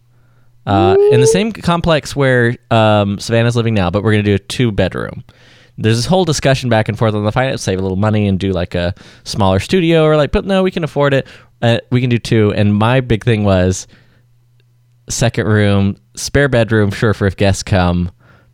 uh, 0.65 0.95
in 1.11 1.21
the 1.21 1.27
same 1.27 1.51
complex 1.51 2.15
where 2.15 2.55
um, 2.71 3.19
Savannah's 3.19 3.55
living 3.55 3.73
now, 3.73 3.89
but 3.89 4.03
we're 4.03 4.11
gonna 4.11 4.23
do 4.23 4.35
a 4.35 4.39
two 4.39 4.71
bedroom. 4.71 5.23
There's 5.77 5.95
this 5.95 6.05
whole 6.05 6.25
discussion 6.25 6.69
back 6.69 6.89
and 6.89 6.97
forth 6.97 7.13
on 7.13 7.23
the 7.23 7.31
finance, 7.31 7.61
save 7.61 7.79
a 7.79 7.81
little 7.81 7.97
money 7.97 8.27
and 8.27 8.37
do 8.37 8.51
like 8.51 8.75
a 8.75 8.93
smaller 9.23 9.59
studio, 9.59 10.03
or 10.03 10.17
like, 10.17 10.31
but 10.31 10.43
no, 10.45 10.61
we 10.61 10.71
can 10.71 10.83
afford 10.83 11.13
it. 11.13 11.25
Uh, 11.61 11.79
we 11.89 12.01
can 12.01 12.09
do 12.09 12.17
two. 12.17 12.53
And 12.53 12.75
my 12.75 12.99
big 12.99 13.23
thing 13.23 13.45
was 13.45 13.87
second 15.09 15.47
room, 15.47 15.95
spare 16.15 16.49
bedroom, 16.49 16.91
sure 16.91 17.13
for 17.13 17.27
if 17.27 17.37
guests 17.37 17.63
come, 17.63 18.11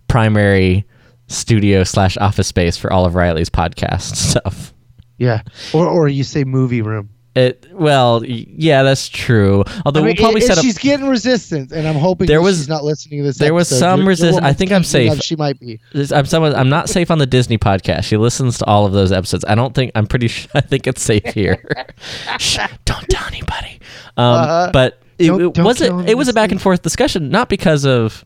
primary 0.07 0.85
studio 1.27 1.83
slash 1.83 2.15
office 2.17 2.47
space 2.47 2.77
for 2.77 2.93
all 2.93 3.05
of 3.05 3.15
Riley's 3.15 3.49
podcast 3.49 4.15
stuff. 4.15 4.73
Yeah, 5.17 5.41
or 5.73 5.87
or 5.87 6.07
you 6.07 6.23
say 6.23 6.43
movie 6.43 6.81
room. 6.81 7.09
It 7.35 7.67
well, 7.73 8.23
yeah, 8.25 8.81
that's 8.83 9.09
true. 9.09 9.65
Although 9.85 9.99
I 9.99 10.03
mean, 10.03 10.15
we'll 10.17 10.23
probably 10.25 10.41
it- 10.41 10.47
set 10.47 10.57
up. 10.57 10.63
she's 10.63 10.77
getting 10.77 11.07
resistance, 11.07 11.73
and 11.73 11.85
I'm 11.85 11.95
hoping 11.95 12.27
There 12.27 12.41
was- 12.41 12.57
she's 12.59 12.69
not 12.69 12.85
listening 12.85 13.19
to 13.19 13.25
this. 13.25 13.37
there 13.37 13.53
was 13.53 13.67
some 13.67 13.99
You're- 13.99 14.03
you're 14.03 14.07
resist- 14.07 14.33
one 14.35 14.43
I 14.45 14.53
think 14.53 14.71
I'm 14.71 14.85
safe. 14.85 15.21
She 15.21 15.35
might 15.35 15.59
be. 15.59 15.79
I'm 16.13 16.25
someone. 16.25 16.55
I'm 16.55 16.69
not 16.69 16.87
safe 16.87 17.11
on 17.11 17.17
the 17.17 17.25
Disney 17.25 17.57
podcast. 17.57 18.03
She 18.05 18.15
listens 18.15 18.57
to 18.59 18.65
all 18.65 18.85
of 18.85 18.93
those 18.93 19.11
episodes. 19.11 19.43
I 19.49 19.55
don't 19.55 19.73
think. 19.75 19.91
I'm 19.95 20.07
pretty. 20.07 20.29
Sure, 20.29 20.49
I 20.55 20.61
think 20.61 20.87
it's 20.87 21.01
safe 21.03 21.25
here. 21.33 21.61
Shh, 22.39 22.59
don't 22.85 23.07
tell 23.09 23.27
anybody. 23.27 23.79
Um, 24.15 24.25
Uh-huh. 24.35 24.69
but 24.71 25.01
it, 25.19 25.27
Don't- 25.27 25.41
it 25.41 25.53
don't 25.55 25.65
wasn't. 25.65 26.09
It 26.09 26.17
was 26.17 26.29
a 26.29 26.33
back 26.33 26.51
and 26.53 26.61
forth 26.61 26.83
discussion, 26.83 27.29
not 27.29 27.49
because 27.49 27.85
of 27.85 28.23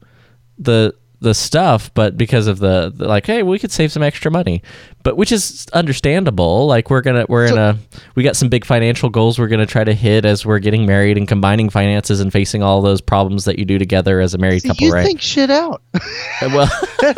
the 0.60 0.94
the 1.22 1.34
stuff, 1.34 1.94
but 1.94 2.18
because 2.18 2.48
of 2.48 2.60
the, 2.60 2.92
the 2.96 3.06
like, 3.08 3.26
hey, 3.26 3.44
we 3.44 3.60
could 3.60 3.72
save 3.72 3.92
some 3.92 4.02
extra 4.04 4.32
money, 4.32 4.62
but 5.04 5.18
which 5.18 5.32
is 5.34 5.68
understandable. 5.74 6.66
Like 6.66 6.90
we're 6.90 7.02
gonna 7.02 7.26
we're 7.28 7.48
So- 7.50 7.56
gonna 7.56 7.78
we 8.16 8.24
got 8.24 8.36
some 8.38 8.48
big 8.48 8.64
financial 8.66 9.10
goals 9.10 9.38
we're 9.38 9.48
gonna 9.50 9.66
try 9.66 9.84
to 9.84 9.94
hit 9.94 10.24
as 10.24 10.46
we're 10.46 10.60
getting 10.60 10.86
married 10.86 11.18
and 11.18 11.28
combining 11.28 11.70
finances 11.70 12.20
and 12.22 12.32
facing 12.32 12.64
all 12.64 12.82
those 12.82 13.02
problems 13.02 13.46
that 13.46 13.60
you 13.60 13.66
do 13.66 13.78
together 13.78 14.22
as 14.22 14.34
a 14.34 14.38
married 14.38 14.64
couple, 14.64 14.86
you 14.88 14.94
right? 14.94 15.06
think 15.06 15.20
shit 15.20 15.50
out. 15.52 15.82
well, 16.42 16.70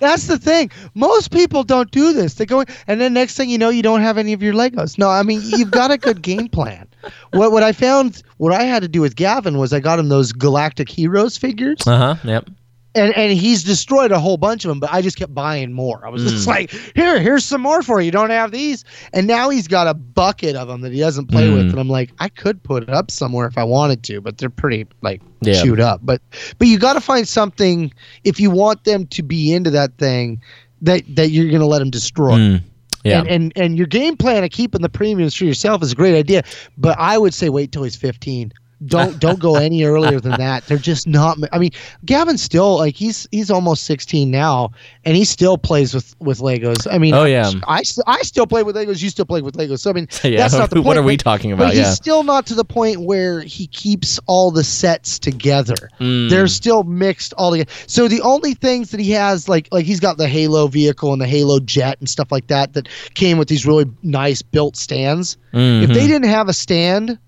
That's 0.00 0.26
the 0.26 0.38
thing. 0.38 0.70
Most 0.94 1.30
people 1.30 1.64
don't 1.64 1.90
do 1.90 2.12
this. 2.12 2.34
They 2.34 2.44
go, 2.46 2.64
and 2.86 3.00
then 3.00 3.14
next 3.14 3.36
thing 3.36 3.48
you 3.48 3.56
know, 3.58 3.68
you 3.70 3.82
don't 3.82 4.00
have 4.00 4.18
any 4.18 4.32
of 4.32 4.42
your 4.42 4.52
Legos. 4.52 4.98
No, 4.98 5.08
I 5.08 5.22
mean 5.22 5.40
you've 5.44 5.70
got 5.70 5.90
a 5.90 5.98
good 5.98 6.22
game 6.22 6.48
plan. 6.48 6.86
What 7.32 7.52
what 7.52 7.62
I 7.62 7.72
found, 7.72 8.22
what 8.36 8.52
I 8.52 8.62
had 8.64 8.82
to 8.82 8.88
do 8.88 9.00
with 9.00 9.16
Gavin 9.16 9.58
was 9.58 9.72
I 9.72 9.80
got 9.80 9.98
him 9.98 10.08
those 10.08 10.32
Galactic 10.32 10.88
Heroes 10.88 11.36
figures, 11.36 11.78
uh 11.86 11.96
huh, 12.14 12.16
yep. 12.24 12.48
And 12.94 13.14
and 13.16 13.32
he's 13.32 13.64
destroyed 13.64 14.12
a 14.12 14.18
whole 14.18 14.36
bunch 14.36 14.64
of 14.64 14.68
them. 14.68 14.80
But 14.80 14.92
I 14.92 15.02
just 15.02 15.16
kept 15.16 15.34
buying 15.34 15.72
more. 15.72 16.04
I 16.06 16.10
was 16.10 16.22
just 16.30 16.44
Mm. 16.46 16.50
like, 16.50 16.70
here, 16.94 17.20
here's 17.20 17.44
some 17.44 17.60
more 17.60 17.82
for 17.82 18.00
you. 18.00 18.06
You 18.06 18.10
don't 18.12 18.30
have 18.30 18.50
these, 18.52 18.84
and 19.12 19.26
now 19.26 19.50
he's 19.50 19.66
got 19.68 19.86
a 19.86 19.94
bucket 19.94 20.56
of 20.56 20.68
them 20.68 20.80
that 20.82 20.92
he 20.92 21.00
doesn't 21.00 21.26
play 21.26 21.50
with. 21.50 21.66
Mm. 21.66 21.70
And 21.70 21.80
I'm 21.80 21.88
like, 21.88 22.10
I 22.18 22.28
could 22.28 22.62
put 22.62 22.82
it 22.82 22.90
up 22.90 23.10
somewhere 23.10 23.46
if 23.46 23.58
I 23.58 23.64
wanted 23.64 24.02
to, 24.04 24.20
but 24.20 24.38
they're 24.38 24.50
pretty 24.50 24.86
like 25.02 25.20
Yeah. 25.42 25.60
chewed 25.62 25.80
up. 25.80 26.00
But 26.02 26.20
but 26.58 26.68
you 26.68 26.78
got 26.78 26.94
to 26.94 27.00
find 27.00 27.26
something 27.26 27.92
if 28.24 28.38
you 28.40 28.50
want 28.50 28.84
them 28.84 29.06
to 29.08 29.22
be 29.22 29.52
into 29.52 29.70
that 29.70 29.96
thing 29.98 30.40
that 30.82 31.02
that 31.16 31.30
you're 31.30 31.50
gonna 31.50 31.66
let 31.66 31.78
them 31.80 31.90
destroy. 31.90 32.36
Mm, 32.36 32.60
yeah. 33.04 33.20
And, 33.20 33.28
and 33.28 33.52
and 33.56 33.76
your 33.78 33.86
game 33.86 34.16
plan 34.16 34.44
of 34.44 34.50
keeping 34.50 34.82
the 34.82 34.88
premiums 34.88 35.34
for 35.34 35.44
yourself 35.44 35.82
is 35.82 35.92
a 35.92 35.94
great 35.94 36.14
idea, 36.16 36.42
but 36.78 36.96
I 36.98 37.18
would 37.18 37.34
say 37.34 37.48
wait 37.48 37.72
till 37.72 37.82
he's 37.82 37.96
15. 37.96 38.52
Don't 38.86 39.18
don't 39.26 39.38
go 39.38 39.56
any 39.56 39.84
earlier 39.84 40.20
than 40.20 40.32
that. 40.38 40.66
They're 40.66 40.78
just 40.78 41.06
not. 41.06 41.38
I 41.52 41.58
mean, 41.58 41.70
Gavin 42.04 42.38
still 42.38 42.76
like 42.78 42.94
he's 42.96 43.26
he's 43.30 43.50
almost 43.50 43.84
16 43.84 44.30
now, 44.30 44.70
and 45.04 45.16
he 45.16 45.24
still 45.24 45.56
plays 45.58 45.94
with 45.94 46.14
with 46.20 46.38
Legos. 46.40 46.86
I 46.92 46.98
mean, 46.98 47.14
Oh, 47.14 47.24
yeah. 47.24 47.50
I 47.66 47.82
I 48.06 48.22
still 48.22 48.46
play 48.46 48.62
with 48.62 48.76
Legos. 48.76 49.02
You 49.02 49.10
still 49.10 49.24
play 49.24 49.42
with 49.42 49.56
Legos. 49.56 49.80
So 49.80 49.90
I 49.90 49.92
mean, 49.92 50.08
Yeah, 50.24 50.38
that's 50.38 50.54
not 50.54 50.70
the 50.70 50.76
point. 50.76 50.86
what 50.86 50.96
are 50.98 51.02
we 51.02 51.16
but- 51.16 51.24
talking 51.24 51.50
But 51.50 51.54
about? 51.64 51.70
he's 51.74 51.82
Yeah. 51.82 51.92
still 51.94 52.22
not 52.24 52.46
to 52.46 52.54
the 52.54 52.64
point 52.64 53.00
where 53.02 53.40
he 53.40 53.66
keeps 53.68 54.18
all 54.26 54.50
the 54.50 54.64
sets 54.64 55.18
together. 55.18 55.90
Mm. 56.00 56.30
They're 56.30 56.48
still 56.48 56.82
mixed 56.84 57.32
all 57.34 57.50
together. 57.52 57.70
So 57.86 58.08
the 58.08 58.20
only 58.22 58.54
things 58.54 58.90
that 58.90 59.00
he 59.00 59.10
has, 59.12 59.48
like 59.48 59.68
like 59.72 59.84
he's 59.84 60.00
got 60.00 60.16
the 60.18 60.28
Halo 60.28 60.66
vehicle 60.66 61.12
and 61.12 61.22
the 61.22 61.26
Halo 61.26 61.60
jet 61.60 61.98
and 62.00 62.08
stuff 62.08 62.30
like 62.32 62.48
that, 62.48 62.72
that 62.74 62.88
came 63.14 63.38
with 63.38 63.48
these 63.48 63.64
really 63.66 63.86
nice 64.02 64.42
built 64.42 64.76
stands. 64.76 65.36
If 65.52 65.58
Mhm. 65.90 65.94
they 65.94 66.06
didn't 66.06 66.28
have 66.28 66.48
a 66.48 66.52
stand, 66.52 67.18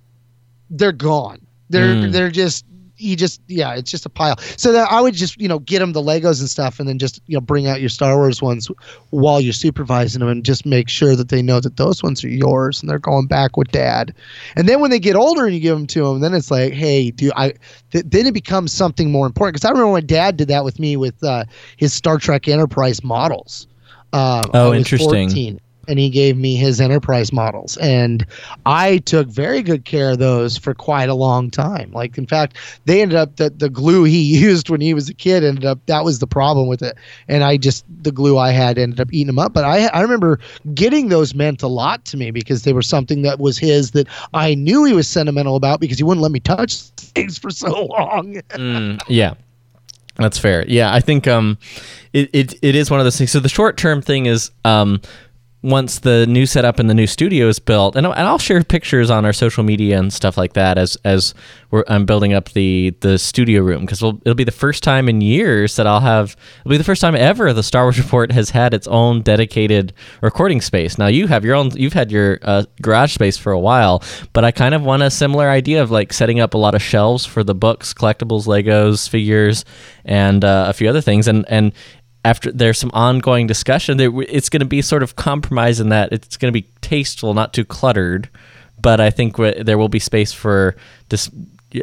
they're 0.71 0.93
gone. 0.93 1.46
They're 1.71 1.95
Mm. 1.95 2.13
they're 2.13 2.31
just 2.31 2.65
you 2.99 3.15
just 3.15 3.43
yeah, 3.47 3.75
it's 3.75 3.91
just 3.91 4.07
a 4.07 4.09
pile. 4.09 4.37
So 4.57 4.73
that 4.73 4.91
I 4.91 5.03
would 5.03 5.13
just 5.13 5.39
you 5.39 5.49
know 5.49 5.59
get 5.59 5.81
them 5.81 5.93
the 5.93 6.01
Legos 6.01 6.41
and 6.41 6.49
stuff, 6.49 6.81
and 6.81 6.89
then 6.89 6.99
just 6.99 7.21
you 7.27 7.37
know 7.37 7.43
bring 7.43 7.67
out 7.67 7.79
your 7.81 7.91
Star 7.91 8.17
Wars 8.17 8.41
ones 8.41 8.71
while 9.11 9.39
you're 9.39 9.53
supervising 9.53 10.21
them, 10.21 10.31
and 10.31 10.43
just 10.43 10.65
make 10.65 10.89
sure 10.89 11.15
that 11.15 11.29
they 11.29 11.43
know 11.43 11.61
that 11.61 11.77
those 11.77 12.03
ones 12.03 12.25
are 12.25 12.29
yours 12.31 12.81
and 12.81 12.89
they're 12.89 12.99
going 12.99 13.27
back 13.27 13.59
with 13.59 13.71
Dad. 13.71 14.15
And 14.57 14.67
then 14.67 14.81
when 14.81 14.91
they 14.91 14.99
get 14.99 15.15
older 15.15 15.45
and 15.45 15.55
you 15.55 15.61
give 15.61 15.77
them 15.77 15.87
to 15.89 16.05
them, 16.05 16.21
then 16.21 16.33
it's 16.33 16.51
like, 16.51 16.73
hey, 16.73 17.11
do 17.11 17.31
I? 17.37 17.53
Th- 17.91 18.05
then 18.07 18.27
it 18.27 18.33
becomes 18.33 18.73
something 18.73 19.13
more 19.13 19.27
important. 19.27 19.57
Because 19.57 19.67
I 19.67 19.73
remember 19.73 19.93
when 19.93 20.07
Dad 20.07 20.39
did 20.39 20.49
that 20.49 20.65
with 20.65 20.79
me 20.79 20.97
with 20.97 21.23
uh, 21.23 21.45
his 21.77 21.93
Star 21.93 22.17
Trek 22.19 22.49
Enterprise 22.49 23.05
models. 23.05 23.67
Um, 24.15 24.51
Oh, 24.55 24.73
interesting. 24.73 25.29
14, 25.29 25.61
and 25.89 25.99
he 25.99 26.11
gave 26.11 26.37
me 26.37 26.57
his 26.57 26.81
enterprise 26.81 27.33
models 27.33 27.77
and 27.79 28.27
i 28.65 28.99
took 28.99 29.27
very 29.29 29.63
good 29.63 29.85
care 29.85 30.11
of 30.11 30.19
those 30.19 30.57
for 30.57 30.75
quite 30.75 31.09
a 31.09 31.15
long 31.15 31.51
time 31.51 31.91
like 31.93 32.17
in 32.19 32.27
fact 32.27 32.57
they 32.85 33.03
ended 33.03 33.17
up 33.17 33.37
that 33.37 33.59
the 33.59 33.71
glue 33.71 34.05
he 34.05 34.23
used 34.39 34.69
when 34.69 34.81
he 34.81 34.95
was 34.95 35.09
a 35.09 35.15
kid 35.15 35.45
ended 35.45 35.65
up 35.65 35.79
that 35.87 36.05
was 36.05 36.19
the 36.19 36.27
problem 36.27 36.69
with 36.69 36.83
it 36.83 36.97
and 37.29 37.45
i 37.45 37.57
just 37.57 37.85
the 38.03 38.13
glue 38.13 38.39
i 38.39 38.51
had 38.51 38.79
ended 38.79 39.01
up 39.01 39.09
eating 39.13 39.27
them 39.27 39.39
up 39.39 39.53
but 39.53 39.65
i 39.65 39.87
i 39.89 40.01
remember 40.01 40.39
getting 40.75 41.09
those 41.09 41.35
meant 41.35 41.63
a 41.63 41.69
lot 41.69 42.05
to 42.05 42.17
me 42.17 42.31
because 42.31 42.63
they 42.63 42.73
were 42.73 42.83
something 42.83 43.23
that 43.23 43.39
was 43.39 43.59
his 43.59 43.93
that 43.93 44.07
i 44.35 44.55
knew 44.55 44.85
he 44.85 44.93
was 44.93 45.09
sentimental 45.09 45.57
about 45.57 45.81
because 45.81 45.99
he 45.99 46.05
wouldn't 46.05 46.23
let 46.23 46.33
me 46.33 46.41
touch 46.41 46.75
things 46.97 47.39
for 47.39 47.51
so 47.51 47.87
long 47.87 48.41
Mm, 48.57 49.01
yeah. 49.09 49.35
That's 50.17 50.39
fair. 50.39 50.65
Yeah, 50.67 50.93
I 50.93 51.01
think 51.01 51.27
um, 51.29 51.59
it, 52.13 52.31
it 52.33 52.55
it 52.63 52.75
is 52.75 52.91
one 52.91 53.01
of 53.01 53.05
those 53.05 53.19
things. 53.19 53.31
So 53.31 53.41
the 53.41 53.51
short 53.51 53.77
term 53.77 54.01
thing 54.01 54.27
is 54.27 54.51
um, 54.65 55.01
once 55.67 55.99
the 55.99 56.27
new 56.29 56.47
setup 56.47 56.79
and 56.79 56.89
the 56.89 56.95
new 56.95 57.07
studio 57.09 57.49
is 57.49 57.59
built, 57.59 57.97
and, 57.97 58.07
I'll- 58.07 58.13
and 58.13 58.23
I'll 58.27 58.39
share 58.39 58.63
pictures 58.63 59.11
on 59.11 59.25
our 59.25 59.33
social 59.33 59.65
media 59.65 59.99
and 59.99 60.13
stuff 60.13 60.39
like 60.39 60.53
that 60.53 60.79
as 60.79 60.97
as 61.05 61.35
I'm 61.89 62.07
building 62.07 62.33
up 62.33 62.51
the 62.53 62.95
the 63.01 63.19
studio 63.19 63.61
room 63.63 63.81
because 63.81 63.99
it'll, 64.01 64.19
it'll 64.25 64.35
be 64.37 64.45
the 64.45 64.53
first 64.53 64.83
time 64.85 65.09
in 65.09 65.21
years 65.21 65.77
that 65.77 65.87
I'll 65.87 66.01
have 66.01 66.37
it'll 66.61 66.71
be 66.71 66.77
the 66.77 66.85
first 66.85 67.01
time 67.01 67.15
ever 67.17 67.53
the 67.53 67.63
Star 67.65 67.83
Wars 67.85 67.99
Report 68.03 68.31
has 68.33 68.51
had 68.51 68.73
its 68.73 68.87
own 68.87 69.23
dedicated 69.23 69.93
recording 70.23 70.61
space. 70.61 70.97
Now 70.97 71.09
you 71.09 71.27
have 71.27 71.45
your 71.45 71.57
own 71.57 71.73
you've 71.73 71.93
had 71.93 72.13
your 72.13 72.39
uh, 72.43 72.65
garage 72.81 73.13
space 73.15 73.37
for 73.37 73.51
a 73.53 73.59
while, 73.59 74.03
but 74.33 74.45
I 74.45 74.53
kind 74.53 74.75
of 74.75 74.83
want 74.83 75.03
a 75.03 75.11
similar 75.11 75.51
idea 75.51 75.83
of 75.83 75.91
like 75.91 76.13
setting 76.13 76.39
up 76.39 76.55
a 76.55 76.59
lot 76.59 76.75
of 76.77 76.81
shelves 76.83 77.27
for 77.27 77.43
the 77.43 77.55
books, 77.55 77.93
collectibles, 77.93 78.47
Legos, 78.47 79.09
figures, 79.09 79.65
and 80.05 80.45
uh, 80.45 80.67
a 80.69 80.73
few 80.73 80.89
other 80.89 81.01
things, 81.01 81.27
and 81.27 81.45
and 81.49 81.73
after 82.27 82.51
there's 82.51 82.79
some 82.79 82.91
ongoing 82.93 83.47
discussion 83.47 84.01
it's 84.01 84.49
going 84.49 84.61
to 84.61 84.67
be 84.67 84.83
sort 84.83 85.03
of 85.05 85.15
compromise 85.15 85.79
in 85.79 85.91
that 85.91 86.13
it's 86.13 86.37
going 86.37 86.53
to 86.53 86.61
be 86.61 86.69
tasteful 86.81 87.35
not 87.35 87.53
too 87.55 87.65
cluttered 87.65 88.29
but 88.81 89.01
i 89.01 89.11
think 89.11 89.37
w- 89.37 89.63
there 89.63 89.79
will 89.79 89.89
be 89.89 90.01
space 90.01 90.33
for 90.33 90.75
dis- 91.09 91.31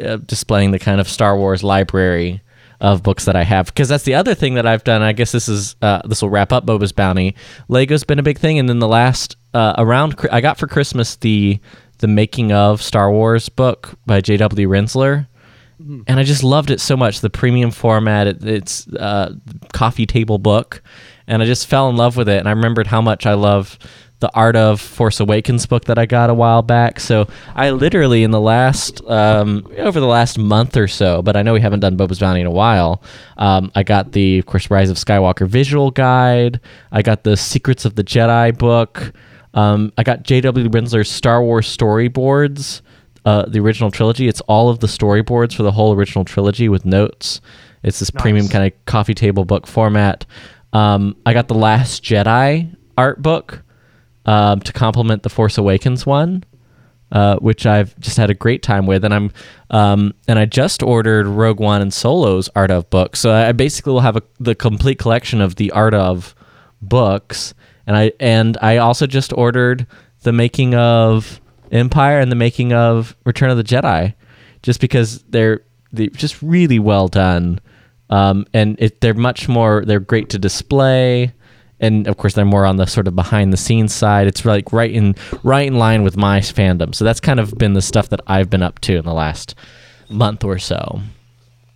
uh, 0.02 0.16
displaying 0.18 0.70
the 0.70 0.78
kind 0.78 1.00
of 1.00 1.08
star 1.08 1.36
wars 1.36 1.62
library 1.62 2.42
of 2.80 3.02
books 3.02 3.24
that 3.24 3.36
i 3.36 3.44
have. 3.44 3.66
Because 3.66 3.88
that's 3.88 4.04
the 4.04 4.14
other 4.14 4.34
thing 4.34 4.54
that 4.54 4.66
i've 4.66 4.84
done 4.84 5.00
i 5.00 5.12
guess 5.12 5.32
this 5.32 5.48
is 5.48 5.76
uh, 5.80 6.02
this 6.04 6.20
will 6.20 6.30
wrap 6.30 6.52
up 6.52 6.66
boba's 6.66 6.92
bounty. 6.92 7.34
Lego's 7.68 8.04
been 8.04 8.18
a 8.18 8.22
big 8.22 8.38
thing 8.38 8.58
and 8.58 8.68
then 8.68 8.80
the 8.80 8.88
last 8.88 9.36
uh, 9.54 9.74
around 9.78 10.14
i 10.30 10.40
got 10.40 10.58
for 10.58 10.66
christmas 10.66 11.16
the 11.16 11.58
the 11.98 12.08
making 12.08 12.52
of 12.52 12.82
star 12.82 13.10
wars 13.10 13.48
book 13.48 13.96
by 14.04 14.20
jw 14.20 14.66
rinzler 14.66 15.26
and 16.06 16.20
I 16.20 16.22
just 16.22 16.42
loved 16.42 16.70
it 16.70 16.80
so 16.80 16.96
much. 16.96 17.20
The 17.20 17.30
premium 17.30 17.70
format, 17.70 18.26
it, 18.26 18.44
it's 18.44 18.88
uh, 18.88 19.34
coffee 19.72 20.06
table 20.06 20.38
book, 20.38 20.82
and 21.26 21.42
I 21.42 21.46
just 21.46 21.66
fell 21.66 21.88
in 21.88 21.96
love 21.96 22.16
with 22.16 22.28
it. 22.28 22.38
And 22.38 22.48
I 22.48 22.52
remembered 22.52 22.86
how 22.86 23.00
much 23.00 23.26
I 23.26 23.34
love 23.34 23.78
the 24.20 24.30
Art 24.32 24.56
of 24.56 24.80
Force 24.80 25.20
Awakens 25.20 25.66
book 25.66 25.84
that 25.84 25.98
I 25.98 26.06
got 26.06 26.30
a 26.30 26.34
while 26.34 26.62
back. 26.62 27.00
So 27.00 27.28
I 27.54 27.70
literally 27.70 28.22
in 28.22 28.30
the 28.30 28.40
last 28.40 29.04
um, 29.06 29.66
over 29.76 30.00
the 30.00 30.06
last 30.06 30.38
month 30.38 30.76
or 30.76 30.88
so, 30.88 31.20
but 31.20 31.36
I 31.36 31.42
know 31.42 31.52
we 31.52 31.60
haven't 31.60 31.80
done 31.80 31.96
Boba's 31.96 32.20
Bounty 32.20 32.40
in 32.40 32.46
a 32.46 32.50
while. 32.50 33.02
Um, 33.36 33.70
I 33.74 33.82
got 33.82 34.12
the 34.12 34.38
of 34.38 34.46
course 34.46 34.70
Rise 34.70 34.88
of 34.88 34.96
Skywalker 34.96 35.46
visual 35.46 35.90
guide. 35.90 36.60
I 36.90 37.02
got 37.02 37.24
the 37.24 37.36
Secrets 37.36 37.84
of 37.84 37.96
the 37.96 38.04
Jedi 38.04 38.56
book. 38.56 39.12
Um, 39.52 39.92
I 39.98 40.02
got 40.02 40.22
J.W. 40.22 40.68
Rinzler's 40.68 41.10
Star 41.10 41.42
Wars 41.42 41.66
storyboards 41.76 42.80
uh, 43.24 43.46
the 43.46 43.60
original 43.60 43.90
trilogy. 43.90 44.28
It's 44.28 44.40
all 44.42 44.68
of 44.68 44.80
the 44.80 44.86
storyboards 44.86 45.54
for 45.54 45.62
the 45.62 45.72
whole 45.72 45.94
original 45.94 46.24
trilogy 46.24 46.68
with 46.68 46.84
notes. 46.84 47.40
It's 47.82 47.98
this 47.98 48.10
premium 48.10 48.48
kind 48.48 48.66
of 48.66 48.86
coffee 48.86 49.14
table 49.14 49.44
book 49.44 49.66
format. 49.66 50.24
Um, 50.72 51.16
I 51.24 51.32
got 51.32 51.48
the 51.48 51.54
Last 51.54 52.02
Jedi 52.02 52.74
art 52.96 53.22
book 53.22 53.62
um, 54.26 54.60
to 54.60 54.72
complement 54.72 55.22
the 55.22 55.28
Force 55.28 55.58
Awakens 55.58 56.06
one, 56.06 56.44
uh, 57.12 57.36
which 57.36 57.66
I've 57.66 57.98
just 58.00 58.16
had 58.16 58.30
a 58.30 58.34
great 58.34 58.62
time 58.62 58.86
with, 58.86 59.04
and 59.04 59.14
I'm 59.14 59.32
um, 59.70 60.14
and 60.26 60.38
I 60.38 60.46
just 60.46 60.82
ordered 60.82 61.26
Rogue 61.26 61.60
One 61.60 61.82
and 61.82 61.92
Solo's 61.92 62.48
art 62.56 62.70
of 62.70 62.88
book. 62.90 63.16
So 63.16 63.32
I 63.32 63.52
basically 63.52 63.92
will 63.92 64.00
have 64.00 64.16
a, 64.16 64.22
the 64.40 64.54
complete 64.54 64.98
collection 64.98 65.40
of 65.40 65.56
the 65.56 65.70
art 65.72 65.94
of 65.94 66.34
books, 66.80 67.54
and 67.86 67.96
I 67.96 68.12
and 68.18 68.56
I 68.62 68.78
also 68.78 69.06
just 69.06 69.32
ordered 69.34 69.86
the 70.22 70.32
making 70.32 70.74
of 70.74 71.40
Empire 71.74 72.18
and 72.20 72.30
the 72.30 72.36
making 72.36 72.72
of 72.72 73.16
Return 73.26 73.50
of 73.50 73.56
the 73.56 73.64
Jedi, 73.64 74.14
just 74.62 74.80
because 74.80 75.22
they're 75.24 75.62
they 75.92 76.08
just 76.08 76.40
really 76.42 76.78
well 76.78 77.08
done, 77.08 77.60
um, 78.10 78.46
and 78.52 78.76
it, 78.80 79.00
they're 79.00 79.14
much 79.14 79.48
more 79.48 79.84
they're 79.84 80.00
great 80.00 80.30
to 80.30 80.38
display, 80.38 81.32
and 81.80 82.06
of 82.06 82.16
course 82.16 82.34
they're 82.34 82.44
more 82.44 82.64
on 82.64 82.76
the 82.76 82.86
sort 82.86 83.08
of 83.08 83.14
behind 83.14 83.52
the 83.52 83.56
scenes 83.56 83.92
side. 83.92 84.26
It's 84.26 84.44
like 84.44 84.72
right 84.72 84.90
in 84.90 85.14
right 85.42 85.66
in 85.66 85.78
line 85.78 86.02
with 86.02 86.16
my 86.16 86.40
fandom. 86.40 86.94
So 86.94 87.04
that's 87.04 87.20
kind 87.20 87.40
of 87.40 87.54
been 87.58 87.74
the 87.74 87.82
stuff 87.82 88.08
that 88.10 88.20
I've 88.26 88.50
been 88.50 88.62
up 88.62 88.80
to 88.80 88.96
in 88.96 89.04
the 89.04 89.14
last 89.14 89.54
month 90.08 90.44
or 90.44 90.58
so. 90.58 91.00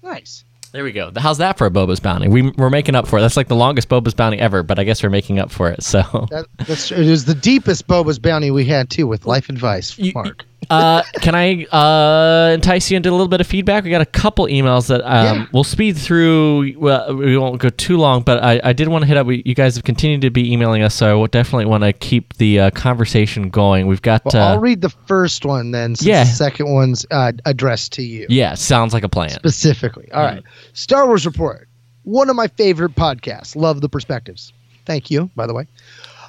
nice 0.03 0.45
There 0.73 0.85
we 0.85 0.93
go. 0.93 1.11
How's 1.17 1.39
that 1.39 1.57
for 1.57 1.67
a 1.67 1.71
Boba's 1.71 2.01
Bounty? 2.01 2.29
We, 2.29 2.51
we're 2.51 2.71
making 2.71 2.95
up 2.95 3.07
for 3.07 3.19
it. 3.19 3.23
That's 3.23 3.37
like 3.37 3.49
the 3.49 3.57
longest 3.57 3.89
Boba's 3.89 4.15
Bounty 4.15 4.39
ever, 4.39 4.63
but 4.63 4.79
I 4.79 4.85
guess 4.85 5.03
we're 5.03 5.11
making 5.11 5.39
up 5.39 5.51
for 5.51 5.71
it. 5.71 5.83
So 5.83 6.03
that, 6.31 6.47
that's 6.59 6.91
it 6.91 7.09
was 7.09 7.25
the 7.25 7.35
deepest 7.35 7.87
boba's 7.87 8.19
bounty 8.19 8.51
we 8.51 8.65
had 8.65 8.91
too 8.91 9.07
with 9.07 9.27
life 9.27 9.49
advice 9.49 9.99
mark 10.15 10.45
uh, 10.71 11.03
can 11.21 11.35
I 11.35 11.65
uh, 11.67 12.53
entice 12.53 12.91
you 12.91 12.97
into 12.97 13.09
a 13.11 13.13
little 13.13 13.29
bit 13.29 13.41
of 13.41 13.47
feedback? 13.47 13.85
We 13.85 13.91
got 13.91 14.01
a 14.01 14.07
couple 14.07 14.47
emails 14.47 14.89
that 14.89 15.01
um, 15.05 15.25
Yeah. 15.39 15.47
we'll 15.53 15.65
speed 15.65 15.97
through. 15.97 16.75
Well, 16.79 17.17
we 17.17 17.37
won't 17.39 17.61
go 17.61 17.69
too 17.71 17.97
long, 17.97 18.23
but 18.23 18.43
I, 18.43 18.61
I 18.63 18.73
did 18.73 18.89
want 18.89 19.03
to 19.03 19.07
hit 19.07 19.17
up. 19.17 19.27
We, 19.27 19.43
you 19.47 19.55
guys 19.55 19.77
have 19.77 19.85
continued 19.85 20.21
to 20.23 20.31
be 20.31 20.53
emailing 20.53 20.83
us, 20.83 20.95
so 20.95 21.23
I 21.23 21.27
definitely 21.29 21.67
want 21.67 21.85
to 21.85 21.93
keep 21.93 22.35
the 22.35 22.61
uh, 22.61 22.71
conversation 22.71 23.51
going. 23.51 23.87
We've 23.87 24.03
got. 24.03 24.25
Well, 24.27 24.37
uh, 24.43 24.47
I'll 24.55 24.61
read 24.61 24.81
the 24.81 24.91
first 25.07 25.45
one 25.45 25.71
then, 25.71 25.95
since 25.97 26.07
Yeah. 26.07 26.25
the 26.25 26.31
second 26.31 26.73
one's 26.73 27.07
uh, 27.11 27.33
addressed 27.45 27.93
to 27.95 28.03
you 28.03 28.27
yeah, 28.29 28.55
sounds 28.55 28.93
like 28.93 29.05
a 29.05 29.09
plan. 29.09 29.31
specifically. 29.31 30.11
All 30.13 30.23
right, 30.23 30.43
Star 30.73 31.07
Wars 31.07 31.25
report. 31.25 31.69
one 32.03 32.29
of 32.29 32.37
my 32.37 32.49
favorite 32.49 32.95
podcasts. 32.95 33.55
Love 33.57 33.81
the 33.81 33.89
perspectives. 33.89 34.53
Thank 34.87 35.11
you, 35.11 35.31
by 35.37 35.47
the 35.47 35.55
way. 35.55 35.67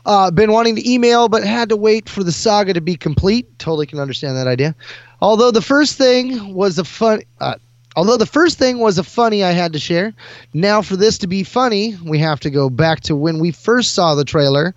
Uh, 0.06 0.32
been 0.32 0.52
wanting 0.52 0.76
to 0.76 0.90
email, 0.90 1.28
but 1.28 1.44
had 1.44 1.70
to 1.70 1.76
wait 1.76 2.08
for 2.08 2.24
the 2.24 2.32
saga 2.32 2.74
to 2.74 2.82
be 2.82 2.96
complete. 2.96 3.60
Totally 3.60 3.86
can 3.86 4.00
understand 4.00 4.38
that 4.38 4.48
idea. 4.48 4.76
Although 5.22 5.52
the 5.52 5.62
first 5.62 5.98
thing 5.98 6.54
was 6.54 6.80
a 6.80 6.86
fun, 6.86 7.22
uh, 7.40 7.56
although 7.96 8.18
the 8.18 8.26
first 8.26 8.58
thing 8.58 8.80
was 8.80 8.98
a 8.98 9.04
funny 9.04 9.44
I 9.44 9.52
had 9.52 9.74
to 9.74 9.80
share. 9.80 10.14
Now 10.54 10.82
for 10.82 10.96
this 10.96 11.18
to 11.20 11.28
be 11.28 11.44
funny, 11.44 11.98
we 12.04 12.20
have 12.20 12.40
to 12.42 12.50
go 12.50 12.70
back 12.70 13.02
to 13.02 13.16
when 13.16 13.40
we 13.40 13.52
first 13.52 13.94
saw 13.94 14.16
the 14.16 14.24
trailer 14.24 14.74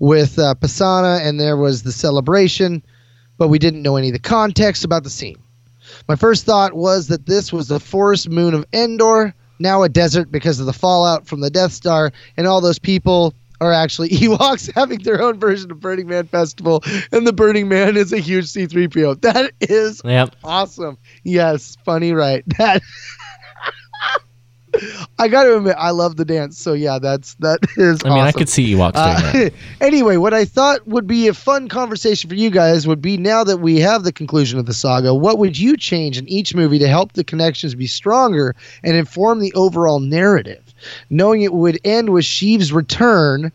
with 0.00 0.38
uh, 0.38 0.54
Pasaana, 0.56 1.20
and 1.20 1.38
there 1.38 1.56
was 1.56 1.82
the 1.82 1.92
celebration, 1.92 2.82
but 3.38 3.48
we 3.48 3.58
didn't 3.58 3.82
know 3.82 3.96
any 3.96 4.08
of 4.08 4.14
the 4.14 4.18
context 4.18 4.84
about 4.84 5.04
the 5.04 5.10
scene. 5.10 5.36
My 6.08 6.16
first 6.16 6.44
thought 6.44 6.72
was 6.72 7.06
that 7.08 7.26
this 7.26 7.52
was 7.52 7.68
the 7.68 7.80
forest 7.80 8.28
moon 8.28 8.54
of 8.54 8.66
Endor, 8.72 9.34
now 9.60 9.84
a 9.84 9.88
desert 9.88 10.32
because 10.32 10.58
of 10.58 10.66
the 10.66 10.72
fallout 10.72 11.26
from 11.26 11.40
the 11.40 11.50
Death 11.50 11.72
Star, 11.72 12.12
and 12.36 12.46
all 12.46 12.60
those 12.60 12.78
people 12.78 13.32
are 13.60 13.72
actually 13.72 14.08
Ewoks 14.24 14.72
having 14.74 15.02
their 15.02 15.22
own 15.22 15.38
version 15.38 15.70
of 15.70 15.80
Burning 15.80 16.08
Man 16.08 16.26
Festival, 16.26 16.82
and 17.12 17.26
the 17.26 17.32
Burning 17.32 17.68
Man 17.68 17.96
is 17.96 18.12
a 18.12 18.18
huge 18.18 18.46
C3PO. 18.46 19.20
That 19.22 19.52
is 19.60 20.02
Yep. 20.04 20.36
awesome. 20.44 20.98
Yes, 21.22 21.76
funny, 21.84 22.12
right? 22.12 22.44
That 22.58 22.82
I 25.20 25.28
got 25.28 25.44
to 25.44 25.56
admit, 25.56 25.76
I 25.78 25.90
love 25.90 26.16
the 26.16 26.24
dance. 26.24 26.58
So 26.58 26.72
yeah, 26.72 26.98
that's 26.98 27.34
that 27.36 27.60
is. 27.76 28.04
I 28.04 28.08
mean, 28.08 28.18
I 28.18 28.32
could 28.32 28.48
see 28.48 28.72
Ewoks 28.74 28.94
doing 29.32 29.46
Uh, 29.46 29.50
anyway, 29.80 30.16
what 30.16 30.34
I 30.34 30.44
thought 30.44 30.84
would 30.88 31.06
be 31.06 31.28
a 31.28 31.34
fun 31.34 31.68
conversation 31.68 32.28
for 32.28 32.34
you 32.34 32.50
guys 32.50 32.86
would 32.86 33.00
be 33.00 33.16
now 33.16 33.44
that 33.44 33.58
we 33.58 33.78
have 33.78 34.02
the 34.02 34.12
conclusion 34.12 34.58
of 34.58 34.66
the 34.66 34.74
saga, 34.74 35.14
what 35.14 35.38
would 35.38 35.56
you 35.56 35.76
change 35.76 36.18
in 36.18 36.28
each 36.28 36.54
movie 36.56 36.80
to 36.80 36.88
help 36.88 37.12
the 37.12 37.22
connections 37.22 37.74
be 37.76 37.86
stronger 37.86 38.56
and 38.82 38.96
inform 38.96 39.38
the 39.38 39.52
overall 39.54 40.00
narrative? 40.00 40.63
Knowing 41.10 41.42
it 41.42 41.52
would 41.52 41.78
end 41.84 42.10
with 42.10 42.24
Sheev's 42.24 42.72
return, 42.72 43.52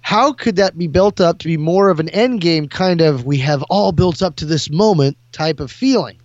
how 0.00 0.32
could 0.32 0.56
that 0.56 0.78
be 0.78 0.86
built 0.86 1.20
up 1.20 1.38
to 1.38 1.48
be 1.48 1.56
more 1.56 1.90
of 1.90 2.00
an 2.00 2.08
end 2.10 2.40
game 2.40 2.68
kind 2.68 3.00
of 3.00 3.24
we 3.24 3.38
have 3.38 3.62
all 3.64 3.92
built 3.92 4.22
up 4.22 4.36
to 4.36 4.44
this 4.44 4.70
moment 4.70 5.16
type 5.32 5.60
of 5.60 5.70
feeling? 5.70 6.16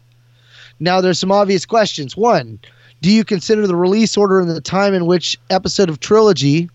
Now, 0.80 1.02
there's 1.02 1.20
some 1.20 1.32
obvious 1.32 1.66
questions. 1.66 2.18
One, 2.18 2.60
do 3.02 3.12
you 3.12 3.24
consider 3.24 3.66
the 3.66 3.76
release 3.76 4.18
order 4.18 4.40
and 4.40 4.50
the 4.50 4.62
time 4.62 4.94
in 4.94 5.06
which 5.06 5.40
episode 5.50 5.90
of 5.90 6.00
trilogy 6.00 6.70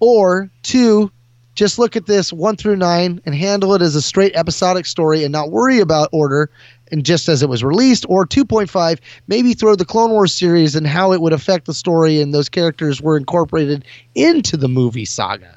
or 0.00 0.50
two, 0.62 1.10
just 1.54 1.78
look 1.78 1.96
at 1.96 2.06
this 2.06 2.32
one 2.32 2.56
through 2.56 2.76
nine 2.76 3.20
and 3.26 3.34
handle 3.34 3.74
it 3.74 3.82
as 3.82 3.94
a 3.94 4.02
straight 4.02 4.34
episodic 4.34 4.86
story 4.86 5.22
and 5.24 5.32
not 5.32 5.50
worry 5.50 5.78
about 5.80 6.08
order 6.12 6.50
and 6.90 7.04
just 7.04 7.28
as 7.28 7.42
it 7.42 7.48
was 7.48 7.62
released. 7.64 8.04
Or 8.08 8.26
2.5, 8.26 8.98
maybe 9.28 9.54
throw 9.54 9.74
the 9.76 9.84
Clone 9.84 10.10
Wars 10.10 10.32
series 10.34 10.74
and 10.74 10.86
how 10.86 11.12
it 11.12 11.20
would 11.20 11.32
affect 11.32 11.66
the 11.66 11.74
story 11.74 12.20
and 12.20 12.34
those 12.34 12.48
characters 12.48 13.00
were 13.00 13.16
incorporated 13.16 13.84
into 14.14 14.56
the 14.56 14.68
movie 14.68 15.04
saga. 15.04 15.56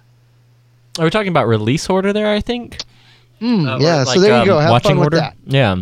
Are 0.99 1.03
we 1.05 1.09
talking 1.09 1.29
about 1.29 1.47
release 1.47 1.89
order 1.89 2.13
there? 2.13 2.27
I 2.33 2.41
think. 2.41 2.79
Mm, 3.41 3.67
Uh, 3.67 3.77
yeah, 3.79 4.01
or 4.01 4.05
so 4.05 4.11
like, 4.11 4.19
there 4.21 4.29
you 4.31 4.41
um, 4.41 4.47
go. 4.47 4.59
Have 4.59 4.69
watching 4.71 4.97
order. 4.97 5.17
that. 5.17 5.35
Yeah, 5.45 5.75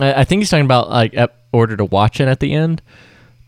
I, 0.00 0.20
I 0.20 0.24
think 0.24 0.40
he's 0.40 0.50
talking 0.50 0.66
about 0.66 0.90
like 0.90 1.14
ep- 1.14 1.46
order 1.52 1.76
to 1.78 1.84
watch 1.86 2.20
it 2.20 2.28
at 2.28 2.40
the 2.40 2.52
end. 2.52 2.82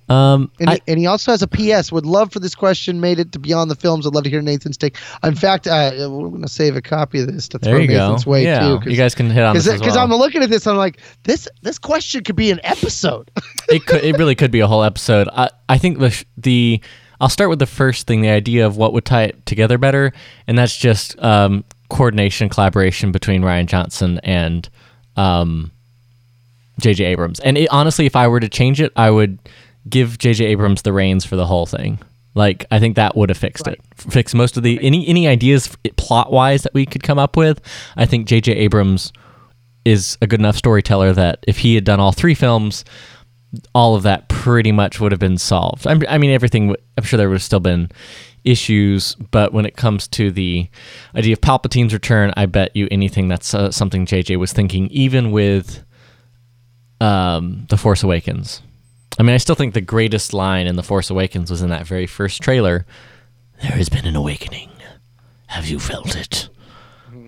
Um, 0.08 0.50
And, 0.60 0.68
I- 0.70 0.74
he, 0.74 0.80
and 0.88 0.98
he 0.98 1.06
also 1.06 1.30
has 1.30 1.40
a 1.42 1.46
PS. 1.46 1.90
Would 1.90 2.04
love 2.04 2.30
for 2.32 2.38
this 2.38 2.54
question 2.54 3.00
made 3.00 3.18
it 3.18 3.32
to 3.32 3.38
Beyond 3.38 3.70
the 3.70 3.74
Films. 3.74 4.06
I'd 4.06 4.14
love 4.14 4.24
to 4.24 4.30
hear 4.30 4.42
Nathan's 4.42 4.76
take. 4.76 4.96
In 5.22 5.34
fact, 5.34 5.66
uh, 5.66 5.92
we're 6.10 6.28
going 6.28 6.42
to 6.42 6.48
save 6.48 6.76
a 6.76 6.82
copy 6.82 7.20
of 7.20 7.26
this 7.32 7.48
to 7.48 7.58
throw 7.58 7.78
you 7.78 7.88
go. 7.88 7.94
Nathan's 7.94 8.26
way 8.26 8.44
Yeah, 8.44 8.78
too. 8.82 8.90
you 8.90 8.96
guys 8.96 9.14
can 9.14 9.30
hit 9.30 9.42
on 9.42 9.54
this 9.54 9.66
Because 9.66 9.94
well. 9.94 10.04
I'm 10.04 10.10
looking 10.10 10.42
at 10.42 10.50
this, 10.50 10.66
I'm 10.66 10.76
like, 10.76 11.00
this 11.22 11.48
this 11.62 11.78
question 11.78 12.22
could 12.22 12.36
be 12.36 12.50
an 12.50 12.60
episode. 12.64 13.30
it 13.68 13.86
could 13.86 14.04
it 14.04 14.18
really 14.18 14.34
could 14.34 14.50
be 14.50 14.60
a 14.60 14.66
whole 14.66 14.82
episode. 14.82 15.28
I 15.32 15.48
I 15.68 15.78
think 15.78 15.98
the 15.98 16.24
the 16.36 16.80
I'll 17.20 17.28
start 17.30 17.48
with 17.48 17.58
the 17.60 17.66
first 17.66 18.06
thing, 18.06 18.20
the 18.20 18.28
idea 18.28 18.66
of 18.66 18.76
what 18.76 18.92
would 18.92 19.04
tie 19.06 19.22
it 19.24 19.46
together 19.46 19.78
better, 19.78 20.12
and 20.46 20.58
that's 20.58 20.76
just 20.76 21.18
um, 21.22 21.64
coordination, 21.88 22.48
collaboration 22.50 23.12
between 23.12 23.40
Rian 23.42 23.66
Johnson 23.66 24.18
and 24.24 24.68
um, 25.16 25.70
J.J. 26.80 27.04
Abrams. 27.04 27.38
And 27.40 27.56
it, 27.56 27.68
honestly, 27.70 28.04
if 28.04 28.16
I 28.16 28.26
were 28.28 28.40
to 28.40 28.48
change 28.48 28.80
it, 28.80 28.92
I 28.96 29.10
would 29.10 29.38
give 29.88 30.18
J.J. 30.18 30.44
Abrams 30.46 30.82
the 30.82 30.92
reins 30.92 31.24
for 31.24 31.36
the 31.36 31.46
whole 31.46 31.66
thing. 31.66 31.98
Like 32.34 32.66
I 32.70 32.80
think 32.80 32.96
that 32.96 33.16
would 33.16 33.28
have 33.28 33.38
fixed 33.38 33.68
it, 33.68 33.80
fixed 33.96 34.34
most 34.34 34.56
of 34.56 34.62
the 34.62 34.78
any 34.82 35.06
any 35.06 35.28
ideas 35.28 35.76
plot 35.96 36.32
wise 36.32 36.62
that 36.62 36.74
we 36.74 36.84
could 36.84 37.02
come 37.02 37.18
up 37.18 37.36
with. 37.36 37.60
I 37.96 38.06
think 38.06 38.26
J.J. 38.26 38.52
Abrams 38.52 39.12
is 39.84 40.18
a 40.20 40.26
good 40.26 40.40
enough 40.40 40.56
storyteller 40.56 41.12
that 41.12 41.44
if 41.46 41.58
he 41.58 41.74
had 41.74 41.84
done 41.84 42.00
all 42.00 42.12
three 42.12 42.34
films, 42.34 42.84
all 43.74 43.94
of 43.94 44.02
that 44.02 44.28
pretty 44.28 44.72
much 44.72 45.00
would 45.00 45.12
have 45.12 45.20
been 45.20 45.38
solved. 45.38 45.86
I'm, 45.86 46.02
I 46.08 46.18
mean, 46.18 46.30
everything. 46.30 46.74
I'm 46.98 47.04
sure 47.04 47.16
there 47.16 47.28
would 47.28 47.36
have 47.36 47.42
still 47.42 47.60
been 47.60 47.90
issues, 48.44 49.14
but 49.30 49.52
when 49.52 49.64
it 49.64 49.76
comes 49.76 50.06
to 50.08 50.30
the 50.30 50.68
idea 51.14 51.32
of 51.32 51.40
Palpatine's 51.40 51.94
return, 51.94 52.32
I 52.36 52.46
bet 52.46 52.74
you 52.76 52.88
anything 52.90 53.28
that's 53.28 53.54
uh, 53.54 53.70
something 53.70 54.06
JJ 54.06 54.36
was 54.36 54.52
thinking, 54.52 54.88
even 54.88 55.30
with 55.30 55.84
um, 57.00 57.66
the 57.70 57.76
Force 57.76 58.02
Awakens. 58.02 58.60
I 59.18 59.22
mean, 59.22 59.34
I 59.34 59.38
still 59.38 59.54
think 59.54 59.74
the 59.74 59.80
greatest 59.80 60.32
line 60.32 60.66
in 60.66 60.76
the 60.76 60.82
Force 60.82 61.10
Awakens 61.10 61.50
was 61.50 61.62
in 61.62 61.70
that 61.70 61.86
very 61.86 62.06
first 62.06 62.42
trailer. 62.42 62.84
There 63.62 63.72
has 63.72 63.88
been 63.88 64.06
an 64.06 64.16
awakening. 64.16 64.70
Have 65.46 65.68
you 65.68 65.78
felt 65.78 66.16
it? 66.16 66.48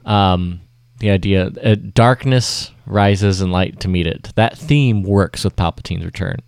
Um, 0.05 0.61
the 0.99 1.11
idea 1.11 1.47
uh, 1.63 1.77
darkness 1.95 2.71
rises 2.87 3.41
and 3.41 3.53
light 3.53 3.81
to 3.81 3.89
meet 3.89 4.07
it. 4.07 4.33
That 4.37 4.57
theme 4.57 5.03
works 5.03 5.45
with 5.45 5.57
Palpatine's 5.57 6.05
return 6.05 6.39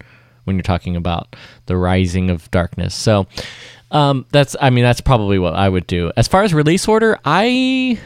when 0.45 0.57
you're 0.57 0.63
talking 0.63 0.97
about 0.97 1.37
the 1.67 1.77
rising 1.77 2.31
of 2.31 2.51
darkness. 2.51 2.95
So 2.95 3.27
um, 3.91 4.27
that's 4.31 4.57
I 4.61 4.71
mean 4.71 4.85
that's 4.85 5.01
probably 5.01 5.39
what 5.39 5.55
I 5.55 5.69
would 5.69 5.87
do. 5.87 6.11
As 6.17 6.29
far 6.29 6.43
as 6.43 6.55
release 6.55 6.89
order, 6.89 7.19
I 7.25 8.01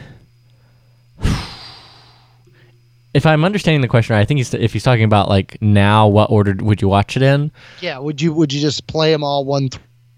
if 3.13 3.25
I'm 3.25 3.45
understanding 3.45 3.81
the 3.81 3.87
question, 3.87 4.15
right, 4.15 4.21
I 4.21 4.25
think 4.25 4.39
he's 4.39 4.53
if 4.53 4.73
he's 4.73 4.83
talking 4.83 5.03
about 5.03 5.29
like 5.29 5.57
now, 5.61 6.07
what 6.07 6.29
order 6.31 6.55
would 6.63 6.81
you 6.81 6.87
watch 6.87 7.15
it 7.17 7.21
in? 7.23 7.51
yeah, 7.81 7.97
would 7.99 8.21
you 8.21 8.33
would 8.33 8.51
you 8.53 8.59
just 8.61 8.87
play 8.87 9.11
them 9.11 9.23
all 9.23 9.45
one 9.45 9.69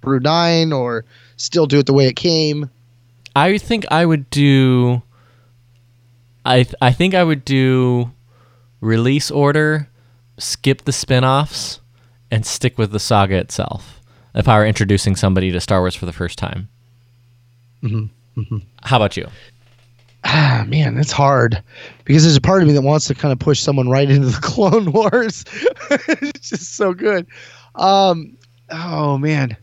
through 0.01 0.19
nine, 0.21 0.71
or 0.71 1.03
still 1.37 1.65
do 1.67 1.79
it 1.79 1.85
the 1.87 1.93
way 1.93 2.05
it 2.07 2.15
came? 2.15 2.69
I 3.35 3.57
think 3.57 3.85
I 3.91 4.05
would 4.05 4.29
do. 4.29 5.01
I 6.45 6.63
th- 6.63 6.75
I 6.81 6.91
think 6.91 7.13
I 7.15 7.23
would 7.23 7.43
do 7.43 8.11
release 8.81 9.31
order, 9.31 9.89
skip 10.37 10.83
the 10.85 10.91
spin-offs, 10.91 11.79
and 12.29 12.45
stick 12.45 12.77
with 12.77 12.91
the 12.91 12.99
saga 12.99 13.35
itself. 13.35 13.99
If 14.35 14.47
I 14.47 14.57
were 14.59 14.65
introducing 14.65 15.15
somebody 15.15 15.51
to 15.51 15.59
Star 15.59 15.79
Wars 15.81 15.95
for 15.95 16.05
the 16.05 16.13
first 16.13 16.37
time, 16.37 16.69
Mm-hmm. 17.83 18.57
how 18.83 18.97
about 18.97 19.15
you? 19.17 19.27
Ah, 20.25 20.65
man, 20.67 20.95
that's 20.95 21.11
hard 21.11 21.61
because 22.03 22.23
there's 22.23 22.35
a 22.35 22.41
part 22.41 22.61
of 22.61 22.67
me 22.67 22.73
that 22.73 22.81
wants 22.81 23.05
to 23.07 23.15
kind 23.15 23.31
of 23.31 23.37
push 23.37 23.59
someone 23.59 23.89
right 23.89 24.09
into 24.09 24.27
the 24.27 24.39
Clone 24.41 24.91
Wars. 24.91 25.45
it's 25.89 26.49
just 26.49 26.75
so 26.75 26.93
good. 26.93 27.27
Um, 27.75 28.35
oh 28.71 29.17
man, 29.19 29.55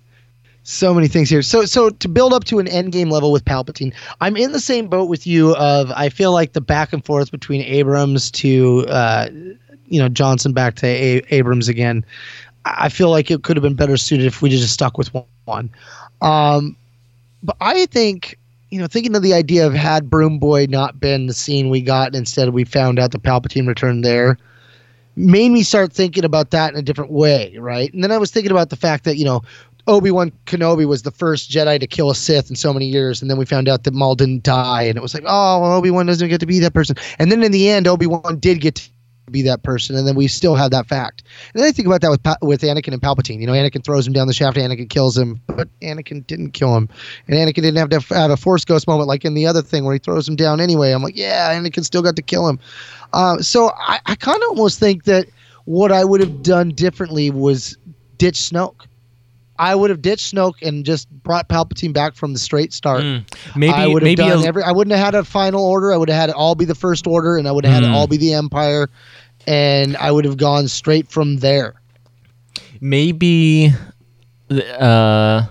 so 0.63 0.95
many 0.95 1.09
things 1.09 1.29
here. 1.29 1.43
So, 1.43 1.65
so 1.65 1.91
to 1.91 2.09
build 2.09 2.33
up 2.33 2.45
to 2.45 2.61
an 2.61 2.69
end 2.69 2.93
game 2.93 3.11
level 3.11 3.33
with 3.33 3.45
Palpatine, 3.45 3.93
I'm 4.21 4.37
in 4.37 4.53
the 4.53 4.61
same 4.61 4.87
boat 4.87 5.09
with 5.09 5.27
you. 5.27 5.57
Of 5.57 5.91
I 5.93 6.09
feel 6.09 6.33
like 6.33 6.53
the 6.53 6.61
back 6.61 6.93
and 6.93 7.05
forth 7.05 7.33
between 7.33 7.63
Abrams 7.63 8.31
to, 8.33 8.87
uh, 8.89 9.29
you 9.87 9.99
know, 10.01 10.09
Johnson 10.09 10.53
back 10.53 10.77
to 10.77 10.87
A- 10.87 11.23
Abrams 11.31 11.69
again. 11.69 12.05
I 12.65 12.85
I 12.85 12.89
feel 12.89 13.11
like 13.11 13.31
it 13.31 13.43
could 13.43 13.57
have 13.57 13.63
been 13.63 13.75
better 13.75 13.97
suited 13.97 14.27
if 14.27 14.41
we 14.41 14.49
just 14.49 14.73
stuck 14.73 14.97
with 14.97 15.11
one. 15.45 15.71
Um, 16.21 16.77
but 17.43 17.57
I 17.61 17.87
think 17.87 18.39
you 18.73 18.79
know, 18.79 18.87
thinking 18.87 19.15
of 19.15 19.23
the 19.23 19.35
idea 19.35 19.67
of 19.67 19.75
had 19.75 20.09
Broom 20.09 20.39
Boy 20.39 20.67
not 20.67 20.99
been 20.99 21.27
the 21.27 21.35
scene 21.35 21.69
we 21.69 21.83
got, 21.83 22.07
and 22.09 22.17
instead 22.17 22.49
we 22.49 22.65
found 22.65 22.99
out 22.99 23.11
the 23.11 23.19
Palpatine 23.19 23.69
returned 23.69 24.03
there, 24.03 24.39
made 25.15 25.51
me 25.51 25.63
start 25.63 25.93
thinking 25.93 26.25
about 26.25 26.53
that 26.53 26.73
in 26.73 26.79
a 26.79 26.83
different 26.83 27.13
way, 27.13 27.55
right? 27.59 27.93
And 27.93 28.03
then 28.03 28.11
I 28.11 28.17
was 28.17 28.31
thinking 28.31 28.51
about 28.51 28.71
the 28.71 28.77
fact 28.77 29.05
that 29.05 29.17
you 29.17 29.25
know. 29.25 29.43
Obi 29.89 30.13
Wan 30.13 30.31
Kenobi 30.47 30.87
was 30.87 31.03
the 31.03 31.11
first 31.11 31.51
Jedi 31.51 31.81
to 31.81 31.89
kill 31.89 32.09
a 32.09 32.15
Sith 32.15 32.49
in 32.49 32.55
so 32.55 32.73
many 32.73 32.87
years, 32.87 33.21
and 33.21 33.29
then 33.29 33.37
we 33.37 33.45
found 33.45 33.69
out 33.69 33.83
that 33.83 33.93
Maul 33.93 34.15
didn't 34.15 34.45
die, 34.45 34.83
and 34.83 34.97
it 34.97 35.03
was 35.03 35.13
like, 35.13 35.25
oh, 35.27 35.61
well, 35.61 35.73
Obi 35.73 35.91
Wan 35.91 36.07
doesn't 36.07 36.29
get 36.29 36.39
to 36.39 36.47
be 36.47 36.61
that 36.61 36.73
person. 36.73 36.95
And 37.19 37.33
then 37.33 37.43
in 37.43 37.51
the 37.51 37.69
end, 37.69 37.89
Obi 37.89 38.07
Wan 38.07 38.39
did 38.39 38.61
get 38.61 38.89
be 39.33 39.43
that 39.43 39.63
person, 39.63 39.97
and 39.97 40.07
then 40.07 40.15
we 40.15 40.29
still 40.29 40.55
have 40.55 40.71
that 40.71 40.87
fact. 40.87 41.23
And 41.55 41.61
then 41.63 41.69
I 41.69 41.73
think 41.73 41.87
about 41.87 42.01
that 42.03 42.11
with 42.11 42.23
Pa- 42.23 42.37
with 42.43 42.61
Anakin 42.61 42.93
and 42.93 43.03
Palpatine. 43.03 43.41
You 43.41 43.47
know, 43.47 43.53
Anakin 43.55 43.83
throws 43.83 44.07
him 44.07 44.13
down 44.13 44.27
the 44.29 44.33
shaft, 44.35 44.57
Anakin 44.57 44.89
kills 44.89 45.17
him, 45.19 45.41
but 45.49 45.69
Anakin 45.81 46.27
didn't 46.27 46.51
kill 46.53 46.77
him, 46.77 46.89
and 47.27 47.37
Anakin 47.37 47.63
didn't 47.63 47.77
have 47.77 47.89
to 47.91 48.15
have 48.15 48.31
a 48.31 48.37
Force 48.37 48.65
Ghost 48.65 48.87
moment 48.87 49.09
like 49.09 49.25
in 49.25 49.35
the 49.35 49.47
other 49.47 49.63
thing 49.63 49.85
where 49.85 49.95
he 49.95 49.99
throws 49.99 50.29
him 50.29 50.37
down 50.37 50.61
anyway. 50.61 50.93
I'm 50.93 51.03
like, 51.03 51.17
yeah, 51.17 51.53
Anakin 51.59 51.85
still 51.85 52.03
got 52.03 52.17
to 52.17 52.23
kill 52.23 52.49
him. 52.49 52.59
Uh, 53.13 53.39
so 53.39 53.73
I, 53.77 54.01
I 54.07 54.15
kind 54.15 54.43
of 54.43 54.51
almost 54.51 54.79
think 54.79 55.05
that 55.05 55.27
what 55.65 55.91
I 55.93 56.05
would 56.05 56.21
have 56.21 56.43
done 56.43 56.71
differently 56.71 57.31
was 57.31 57.77
ditch 58.19 58.37
Snoke. 58.39 58.87
I 59.59 59.75
would 59.77 59.91
have 59.91 60.03
ditched 60.03 60.35
Snoke 60.35 60.55
and 60.63 60.85
just 60.85 61.09
brought 61.23 61.49
Palpatine 61.49 61.93
back 61.93 62.15
from 62.15 62.33
the 62.33 62.39
straight 62.39 62.73
start. 62.73 63.03
Hmm. 63.03 63.19
maybe- 63.55 63.73
I 63.73 63.87
would 63.87 64.03
have 64.03 64.07
maybe 64.07 64.17
done 64.29 64.43
a- 64.43 64.47
every. 64.47 64.63
I 64.65 64.73
wouldn't 64.73 64.97
have 64.97 65.05
had 65.05 65.15
a 65.15 65.23
final 65.25 65.65
order. 65.65 65.93
I 65.93 65.97
would 65.97 66.09
have 66.09 66.19
had 66.19 66.31
it 66.31 66.35
all 66.35 66.55
be 66.57 66.65
the 66.65 66.75
first 66.75 67.07
order, 67.07 67.37
and 67.37 67.47
I 67.47 67.53
would 67.53 67.65
have 67.65 67.75
had 67.75 67.83
Mm. 67.85 67.91
it 67.93 67.95
all 67.95 68.07
be 68.09 68.17
the 68.17 68.33
Empire, 68.33 68.89
and 69.47 69.97
I 69.97 70.11
would 70.11 70.25
have 70.25 70.37
gone 70.37 70.69
straight 70.69 71.09
from 71.09 71.39
there. 71.39 71.75
Maybe 72.81 73.73
uh, 74.51 75.47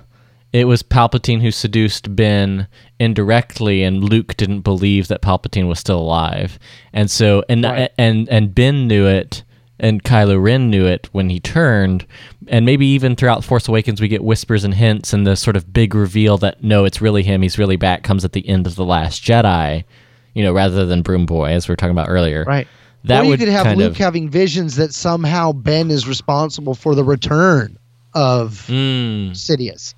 it 0.54 0.66
was 0.66 0.84
Palpatine 0.84 1.42
who 1.42 1.52
seduced 1.52 2.16
Ben 2.16 2.68
indirectly, 3.00 3.84
and 3.84 4.04
Luke 4.04 4.36
didn't 4.38 4.62
believe 4.62 5.08
that 5.08 5.22
Palpatine 5.22 5.68
was 5.68 5.80
still 5.80 6.00
alive, 6.00 6.60
and 6.94 7.10
so 7.10 7.44
and 7.48 7.66
and 7.98 8.28
and 8.30 8.54
Ben 8.54 8.88
knew 8.88 9.08
it, 9.08 9.44
and 9.80 10.04
Kylo 10.04 10.42
Ren 10.42 10.70
knew 10.70 10.86
it 10.86 11.08
when 11.14 11.30
he 11.30 11.40
turned, 11.40 12.06
and 12.48 12.66
maybe 12.66 12.86
even 12.86 13.16
throughout 13.16 13.44
Force 13.44 13.68
Awakens 13.68 14.02
we 14.02 14.08
get 14.08 14.24
whispers 14.24 14.64
and 14.64 14.74
hints, 14.74 15.14
and 15.14 15.26
the 15.26 15.36
sort 15.36 15.56
of 15.56 15.72
big 15.72 15.96
reveal 15.96 16.38
that 16.40 16.64
no, 16.64 16.86
it's 16.86 17.02
really 17.02 17.24
him, 17.24 17.42
he's 17.42 17.58
really 17.58 17.78
back, 17.78 18.04
comes 18.04 18.26
at 18.26 18.34
the 18.34 18.48
end 18.48 18.68
of 18.68 18.76
the 18.76 18.86
Last 18.86 19.24
Jedi, 19.24 19.86
you 20.36 20.44
know, 20.44 20.54
rather 20.54 20.86
than 20.86 21.02
Broom 21.02 21.26
Boy 21.26 21.52
as 21.52 21.68
we 21.68 21.72
were 21.72 21.78
talking 21.78 21.92
about 21.92 22.10
earlier, 22.10 22.44
Right. 22.46 22.68
That 23.06 23.22
or 23.22 23.24
you 23.24 23.30
would 23.32 23.40
could 23.40 23.48
have 23.50 23.78
Luke 23.78 23.92
of, 23.92 23.98
having 23.98 24.30
visions 24.30 24.76
that 24.76 24.94
somehow 24.94 25.52
Ben 25.54 25.90
is 25.92 26.08
responsible 26.08 26.76
for 26.76 26.94
the 26.96 27.04
return 27.04 27.78
of 28.14 28.66
Hmm. 28.68 29.32
Sidious, 29.32 29.94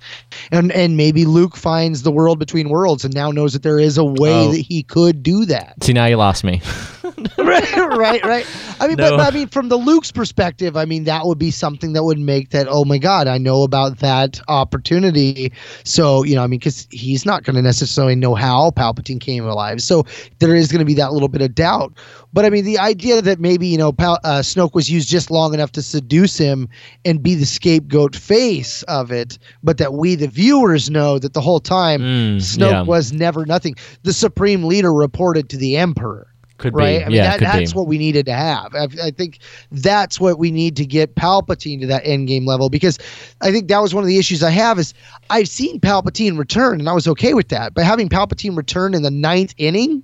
and 0.52 0.70
and 0.72 0.96
maybe 0.96 1.24
Luke 1.24 1.56
finds 1.56 2.02
the 2.02 2.12
world 2.12 2.38
between 2.38 2.68
worlds 2.68 3.04
and 3.04 3.12
now 3.12 3.30
knows 3.30 3.52
that 3.54 3.62
there 3.62 3.80
is 3.80 3.98
a 3.98 4.04
way 4.04 4.32
Oh. 4.46 4.52
that 4.52 4.60
he 4.60 4.82
could 4.84 5.22
do 5.22 5.44
that. 5.46 5.74
See, 5.82 5.92
now 5.92 6.06
you 6.06 6.16
lost 6.16 6.44
me. 6.44 6.62
right, 7.38 7.76
right, 7.76 8.24
right. 8.24 8.46
I 8.80 8.88
mean, 8.88 8.96
No. 8.96 9.10
but, 9.10 9.16
but 9.18 9.32
I 9.32 9.36
mean, 9.36 9.48
from 9.48 9.68
the 9.68 9.76
Luke's 9.76 10.10
perspective, 10.10 10.76
I 10.76 10.84
mean, 10.84 11.04
that 11.04 11.26
would 11.26 11.38
be 11.38 11.50
something 11.50 11.92
that 11.92 12.04
would 12.04 12.18
make 12.18 12.50
that. 12.50 12.66
Oh 12.68 12.84
my 12.84 12.98
God, 12.98 13.26
I 13.26 13.36
know 13.38 13.62
about 13.62 13.98
that 13.98 14.40
opportunity. 14.48 15.52
So 15.84 16.22
you 16.22 16.34
know, 16.34 16.42
I 16.42 16.46
mean, 16.46 16.60
because 16.60 16.88
he's 16.90 17.26
not 17.26 17.44
going 17.44 17.56
to 17.56 17.62
necessarily 17.62 18.14
know 18.14 18.34
how 18.34 18.70
Palpatine 18.70 19.20
came 19.20 19.46
alive. 19.46 19.82
So 19.82 20.04
there 20.38 20.54
is 20.54 20.72
going 20.72 20.78
to 20.78 20.84
be 20.84 20.94
that 20.94 21.12
little 21.12 21.28
bit 21.28 21.42
of 21.42 21.54
doubt. 21.54 21.92
But 22.32 22.44
I 22.44 22.50
mean, 22.50 22.64
the 22.64 22.78
idea 22.78 23.22
that 23.22 23.38
maybe 23.38 23.66
you 23.66 23.78
know 23.78 23.92
Pal- 23.92 24.20
uh, 24.24 24.40
Snoke 24.40 24.74
was 24.74 24.90
used 24.90 25.08
just 25.08 25.30
long 25.30 25.52
enough 25.54 25.72
to 25.72 25.82
seduce 25.82 26.38
him 26.38 26.68
and 27.04 27.22
be 27.22 27.34
the 27.34 27.46
scapegoat 27.46 28.16
face 28.16 28.82
of 28.84 29.12
it, 29.12 29.38
but 29.62 29.78
that 29.78 29.94
we 29.94 30.14
the 30.14 30.28
viewers 30.28 30.90
know 30.90 31.18
that 31.18 31.34
the 31.34 31.40
whole 31.40 31.60
time 31.60 32.00
Snoke 32.40 32.70
yeah. 32.70 32.82
was 32.82 33.12
never 33.12 33.44
nothing. 33.44 33.76
The 34.02 34.12
supreme 34.12 34.64
leader 34.64 34.92
reported 34.92 35.48
to 35.50 35.56
the 35.56 35.76
Emperor 35.76 36.33
Could 36.58 36.72
be. 36.74 36.78
right? 36.78 37.02
I 37.02 37.06
mean, 37.06 37.16
Yeah, 37.16 37.36
that, 37.36 37.40
that's 37.40 37.72
be. 37.72 37.76
what 37.78 37.88
we 37.88 37.98
needed 37.98 38.26
to 38.26 38.32
have. 38.32 38.74
I, 38.74 38.84
I 39.02 39.10
think 39.10 39.40
that's 39.72 40.20
what 40.20 40.38
we 40.38 40.50
need 40.50 40.76
to 40.76 40.86
get 40.86 41.14
Palpatine 41.16 41.80
to 41.80 41.86
that 41.88 42.02
end 42.06 42.28
game 42.28 42.46
level 42.46 42.70
because 42.70 42.98
I 43.40 43.50
think 43.50 43.68
that 43.68 43.80
was 43.80 43.94
one 43.94 44.04
of 44.04 44.08
the 44.08 44.18
issues 44.18 44.42
I 44.42 44.50
have 44.50 44.78
is 44.78 44.94
I've 45.30 45.48
seen 45.48 45.80
Palpatine 45.80 46.38
return 46.38 46.78
and 46.80 46.88
I 46.88 46.92
was 46.92 47.08
okay 47.08 47.34
with 47.34 47.48
that, 47.48 47.74
but 47.74 47.84
having 47.84 48.08
Palpatine 48.08 48.56
return 48.56 48.94
in 48.94 49.02
the 49.02 49.10
ninth 49.10 49.54
inning 49.58 50.02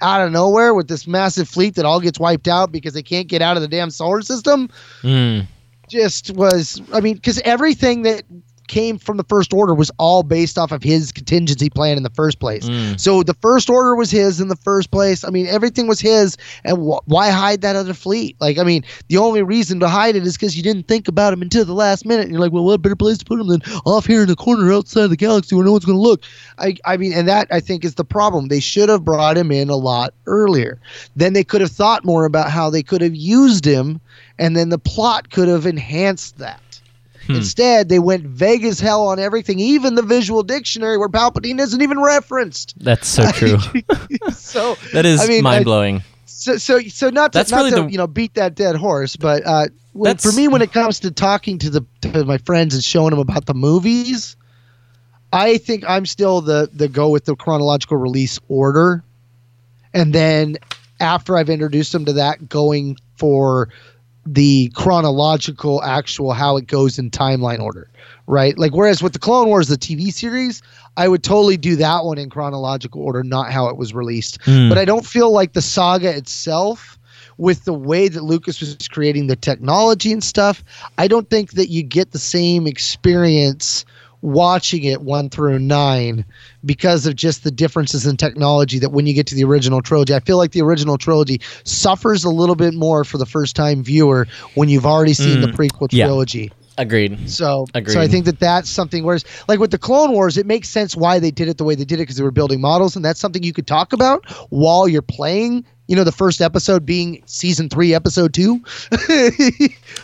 out 0.00 0.24
of 0.24 0.30
nowhere 0.30 0.74
with 0.74 0.86
this 0.86 1.08
massive 1.08 1.48
fleet 1.48 1.74
that 1.74 1.84
all 1.84 1.98
gets 2.00 2.20
wiped 2.20 2.46
out 2.46 2.70
because 2.70 2.94
they 2.94 3.02
can't 3.02 3.26
get 3.26 3.42
out 3.42 3.56
of 3.56 3.62
the 3.62 3.68
damn 3.68 3.90
solar 3.90 4.22
system 4.22 4.68
Mm. 5.02 5.46
just 5.88 6.30
was 6.36 6.80
I 6.92 7.00
mean 7.00 7.14
because 7.16 7.40
everything 7.40 8.02
that 8.02 8.22
came 8.68 8.98
from 8.98 9.16
the 9.16 9.24
first 9.24 9.52
order 9.52 9.74
was 9.74 9.90
all 9.98 10.22
based 10.22 10.58
off 10.58 10.70
of 10.70 10.82
his 10.82 11.10
contingency 11.10 11.68
plan 11.70 11.96
in 11.96 12.02
the 12.02 12.10
first 12.10 12.38
place. 12.38 12.68
Mm. 12.68 13.00
So 13.00 13.22
the 13.22 13.34
first 13.34 13.68
order 13.68 13.96
was 13.96 14.10
his 14.10 14.40
in 14.40 14.48
the 14.48 14.56
first 14.56 14.90
place. 14.90 15.24
I 15.24 15.30
mean 15.30 15.46
everything 15.46 15.88
was 15.88 16.00
his 16.00 16.36
and 16.64 16.78
wh- 16.78 17.06
why 17.08 17.30
hide 17.30 17.62
that 17.62 17.76
other 17.76 17.94
fleet? 17.94 18.36
Like 18.40 18.58
I 18.58 18.62
mean 18.62 18.84
the 19.08 19.16
only 19.16 19.42
reason 19.42 19.80
to 19.80 19.88
hide 19.88 20.14
it 20.16 20.26
is 20.26 20.36
cuz 20.36 20.56
you 20.56 20.62
didn't 20.62 20.86
think 20.86 21.08
about 21.08 21.32
him 21.32 21.42
until 21.42 21.64
the 21.64 21.74
last 21.74 22.04
minute 22.06 22.24
and 22.24 22.32
you're 22.32 22.40
like 22.40 22.52
well 22.52 22.64
what 22.64 22.82
better 22.82 22.96
place 22.96 23.18
to 23.18 23.24
put 23.24 23.40
him 23.40 23.48
than 23.48 23.62
off 23.84 24.06
here 24.06 24.22
in 24.22 24.28
the 24.28 24.36
corner 24.36 24.72
outside 24.72 25.04
of 25.04 25.10
the 25.10 25.16
galaxy 25.16 25.54
where 25.54 25.64
no 25.64 25.72
one's 25.72 25.84
going 25.84 25.98
to 25.98 26.02
look. 26.02 26.22
I 26.58 26.76
I 26.84 26.96
mean 26.96 27.12
and 27.12 27.26
that 27.26 27.48
I 27.50 27.60
think 27.60 27.84
is 27.84 27.94
the 27.94 28.04
problem. 28.04 28.48
They 28.48 28.60
should 28.60 28.88
have 28.88 29.04
brought 29.04 29.36
him 29.36 29.50
in 29.50 29.70
a 29.70 29.76
lot 29.76 30.14
earlier. 30.26 30.78
Then 31.16 31.32
they 31.32 31.44
could 31.44 31.60
have 31.60 31.72
thought 31.72 32.04
more 32.04 32.24
about 32.24 32.50
how 32.50 32.70
they 32.70 32.82
could 32.82 33.00
have 33.00 33.16
used 33.16 33.64
him 33.64 34.00
and 34.38 34.56
then 34.56 34.68
the 34.68 34.78
plot 34.78 35.30
could 35.30 35.48
have 35.48 35.66
enhanced 35.66 36.38
that. 36.38 36.60
Hmm. 37.28 37.34
Instead, 37.36 37.90
they 37.90 37.98
went 37.98 38.24
vague 38.24 38.64
as 38.64 38.80
hell 38.80 39.06
on 39.08 39.18
everything, 39.18 39.60
even 39.60 39.94
the 39.96 40.02
visual 40.02 40.42
dictionary 40.42 40.96
where 40.96 41.10
Palpatine 41.10 41.60
isn't 41.60 41.82
even 41.82 42.00
referenced. 42.00 42.74
That's 42.82 43.06
so 43.06 43.30
true. 43.32 43.58
so 44.32 44.76
that 44.94 45.04
is 45.04 45.20
I 45.20 45.26
mean, 45.26 45.42
mind 45.42 45.66
blowing. 45.66 46.02
So, 46.24 46.56
so, 46.56 46.80
so 46.80 47.10
not 47.10 47.32
to, 47.32 47.38
That's 47.38 47.50
not 47.50 47.58
really 47.58 47.70
to 47.72 47.82
the- 47.82 47.90
you 47.90 47.98
know 47.98 48.06
beat 48.06 48.32
that 48.34 48.54
dead 48.54 48.76
horse, 48.76 49.14
but 49.16 49.46
uh, 49.46 49.66
when, 49.92 50.16
for 50.16 50.32
me, 50.32 50.48
when 50.48 50.62
it 50.62 50.72
comes 50.72 51.00
to 51.00 51.10
talking 51.10 51.58
to 51.58 51.68
the 51.68 51.84
to 52.02 52.24
my 52.24 52.38
friends 52.38 52.74
and 52.74 52.82
showing 52.82 53.10
them 53.10 53.18
about 53.18 53.44
the 53.44 53.54
movies, 53.54 54.34
I 55.32 55.58
think 55.58 55.84
I'm 55.86 56.06
still 56.06 56.40
the 56.40 56.70
the 56.72 56.88
go 56.88 57.10
with 57.10 57.26
the 57.26 57.36
chronological 57.36 57.98
release 57.98 58.40
order, 58.48 59.04
and 59.92 60.14
then 60.14 60.56
after 60.98 61.36
I've 61.36 61.50
introduced 61.50 61.92
them 61.92 62.06
to 62.06 62.14
that, 62.14 62.48
going 62.48 62.96
for 63.16 63.68
the 64.26 64.70
chronological 64.74 65.82
actual 65.82 66.32
how 66.32 66.56
it 66.56 66.66
goes 66.66 66.98
in 66.98 67.10
timeline 67.10 67.60
order, 67.60 67.90
right? 68.26 68.58
Like 68.58 68.74
whereas 68.74 69.02
with 69.02 69.12
the 69.12 69.18
Clone 69.18 69.48
Wars, 69.48 69.68
the 69.68 69.76
TV 69.76 70.12
series, 70.12 70.62
I 70.96 71.08
would 71.08 71.22
totally 71.22 71.56
do 71.56 71.76
that 71.76 72.04
one 72.04 72.18
in 72.18 72.28
chronological 72.28 73.02
order, 73.02 73.22
not 73.22 73.52
how 73.52 73.68
it 73.68 73.76
was 73.76 73.94
released. 73.94 74.38
Hmm. 74.42 74.68
But 74.68 74.78
I 74.78 74.84
don't 74.84 75.06
feel 75.06 75.30
like 75.30 75.52
the 75.52 75.62
saga 75.62 76.14
itself, 76.14 76.98
with 77.38 77.64
the 77.64 77.72
way 77.72 78.08
that 78.08 78.24
Lucas 78.24 78.60
was 78.60 78.76
creating 78.88 79.28
the 79.28 79.36
technology 79.36 80.12
and 80.12 80.22
stuff, 80.22 80.62
I 80.98 81.08
don't 81.08 81.30
think 81.30 81.52
that 81.52 81.68
you 81.70 81.82
get 81.82 82.10
the 82.10 82.18
same 82.18 82.66
experience 82.66 83.84
watching 84.20 84.84
it 84.84 85.02
one 85.02 85.30
through 85.30 85.58
nine 85.58 86.24
because 86.64 87.06
of 87.06 87.14
just 87.14 87.44
the 87.44 87.50
differences 87.50 88.06
in 88.06 88.16
technology 88.16 88.78
that 88.78 88.90
when 88.90 89.06
you 89.06 89.14
get 89.14 89.26
to 89.26 89.34
the 89.34 89.44
original 89.44 89.80
trilogy 89.80 90.14
i 90.14 90.20
feel 90.20 90.36
like 90.36 90.50
the 90.52 90.60
original 90.60 90.98
trilogy 90.98 91.40
suffers 91.64 92.24
a 92.24 92.30
little 92.30 92.56
bit 92.56 92.74
more 92.74 93.04
for 93.04 93.16
the 93.18 93.26
first 93.26 93.54
time 93.54 93.82
viewer 93.82 94.26
when 94.54 94.68
you've 94.68 94.86
already 94.86 95.14
seen 95.14 95.40
the 95.40 95.46
Mm, 95.48 95.54
prequel 95.54 95.88
yeah. 95.92 96.50
Agreed. 96.78 97.28
so, 97.28 97.66
Agreed. 97.74 97.92
so 97.92 98.00
I 98.00 98.06
think 98.08 98.24
that 98.24 98.38
that's 98.40 98.70
something. 98.70 99.04
Whereas, 99.04 99.24
like 99.48 99.58
with 99.58 99.72
the 99.72 99.78
Clone 99.78 100.12
Wars, 100.12 100.38
it 100.38 100.46
makes 100.46 100.68
sense 100.70 100.96
why 100.96 101.18
they 101.18 101.30
did 101.30 101.48
it 101.48 101.58
the 101.58 101.64
way 101.64 101.74
they 101.74 101.84
did 101.84 101.96
it 101.96 102.04
because 102.04 102.16
they 102.16 102.22
were 102.22 102.30
building 102.30 102.60
models, 102.60 102.96
and 102.96 103.04
that's 103.04 103.20
something 103.20 103.42
you 103.42 103.52
could 103.52 103.66
talk 103.66 103.92
about 103.92 104.24
while 104.50 104.88
you're 104.88 105.02
playing. 105.02 105.64
You 105.88 105.96
know, 105.96 106.04
the 106.04 106.12
first 106.12 106.40
episode 106.42 106.84
being 106.86 107.22
season 107.26 107.68
three, 107.70 107.94
episode 107.94 108.32
two, 108.34 108.62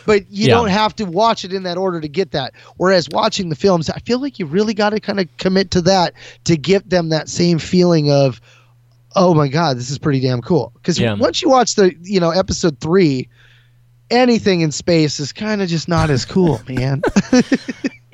but 0.07 0.31
you 0.31 0.49
Yeah. 0.49 0.55
don't 0.55 0.69
have 0.69 0.97
to 0.97 1.05
watch 1.05 1.45
it 1.45 1.53
in 1.53 1.63
that 1.65 1.77
order 1.77 2.01
to 2.01 2.09
get 2.09 2.31
that. 2.33 2.55
Whereas 2.77 3.09
watching 3.11 3.49
the 3.51 3.55
films, 3.55 3.91
I 3.91 3.99
feel 4.01 4.19
like 4.19 4.39
you 4.39 4.47
really 4.47 4.75
got 4.75 4.91
to 4.91 5.01
kind 5.01 5.21
of 5.21 5.29
commit 5.37 5.71
to 5.73 5.81
that 5.83 6.15
to 6.45 6.57
give 6.57 6.89
them 6.89 7.11
that 7.11 7.29
same 7.29 7.59
feeling 7.59 8.11
of, 8.11 8.41
oh 9.15 9.35
my 9.35 9.49
god, 9.49 9.77
this 9.77 9.91
is 9.91 9.99
pretty 9.99 10.21
damn 10.21 10.41
cool. 10.43 10.73
Because 10.75 10.99
Yeah. 10.99 11.15
once 11.15 11.43
you 11.43 11.49
watch 11.51 11.75
the, 11.75 11.95
you 12.03 12.19
know, 12.21 12.31
episode 12.31 12.81
three. 12.81 13.29
Anything 14.15 14.61
in 14.63 14.73
space 14.73 15.19
is 15.21 15.33
kind 15.33 15.61
of 15.63 15.69
just 15.69 15.89
not 15.89 16.09
as 16.11 16.25
cool, 16.25 16.61
man. 16.69 17.03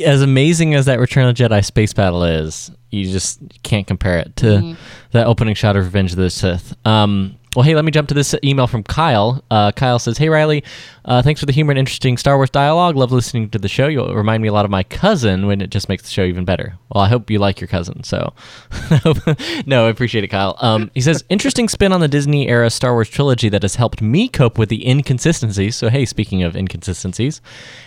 as 0.05 0.23
amazing 0.23 0.75
as 0.75 0.87
that 0.87 0.99
Return 0.99 1.27
of 1.29 1.37
the 1.37 1.45
Jedi 1.45 1.65
space 1.65 1.93
battle 1.93 2.25
is, 2.25 2.71
you 2.91 3.11
just 3.11 3.41
can't 3.63 3.87
compare 3.87 4.19
it 4.19 4.35
to 4.37 4.47
Mhm. 4.47 4.77
that 5.13 5.27
opening 5.27 5.55
shot 5.55 5.77
of 5.77 5.85
Revenge 5.85 6.13
of 6.13 6.17
the 6.17 6.31
Sith. 6.31 6.75
Um, 6.87 7.37
well, 7.57 7.65
hey, 7.65 7.75
let 7.75 7.85
me 7.85 7.91
jump 7.91 8.09
to 8.09 8.15
this 8.15 8.35
email 8.45 8.67
from 8.67 8.83
Kyle. 8.83 9.43
Uh, 9.51 9.73
Kyle 9.73 9.99
says, 9.99 10.19
"Hey 10.19 10.29
Riley, 10.29 10.63
uh, 11.05 11.23
thanks 11.23 11.41
for 11.41 11.47
the 11.47 11.53
humor 11.53 11.73
and 11.73 11.79
interesting 11.79 12.17
Star 12.17 12.37
Wars 12.37 12.51
dialogue. 12.51 12.95
Love 12.97 13.11
listening 13.11 13.49
to 13.51 13.59
the 13.59 13.69
show. 13.69 13.89
You'll 13.89 14.15
remind 14.15 14.43
me 14.43 14.49
a 14.49 14.53
lot 14.53 14.65
of 14.65 14.71
my 14.71 14.83
cousin, 14.83 15.47
when 15.47 15.61
it 15.61 15.71
just 15.71 15.89
makes 15.89 16.03
the 16.03 16.11
show 16.11 16.25
even 16.25 16.45
better. 16.45 16.79
Well, 16.91 17.03
I 17.03 17.09
hope 17.09 17.31
you 17.31 17.39
like 17.39 17.61
your 17.61 17.69
cousin. 17.69 18.05
So, 18.05 18.35
no, 19.67 19.87
I 19.87 19.91
appreciate 19.91 20.25
it, 20.25 20.29
Kyle. 20.29 20.57
Um, 20.61 20.91
he 20.95 21.01
says, 21.01 21.25
interesting 21.29 21.69
spin 21.69 21.93
on 21.93 22.01
the 22.01 22.09
Disney 22.09 22.49
era 22.49 22.71
Star 22.71 22.93
Wars 22.93 23.09
trilogy 23.09 23.49
that 23.49 23.63
has 23.63 23.77
helped 23.77 24.03
me 24.03 24.29
cope 24.29 24.59
with 24.59 24.69
the 24.69 24.87
inconsistencies. 24.89 25.77
So, 25.77 25.89
hey, 25.89 26.05
speaking 26.05 26.43
of 26.43 26.55
inconsistencies 26.55 27.41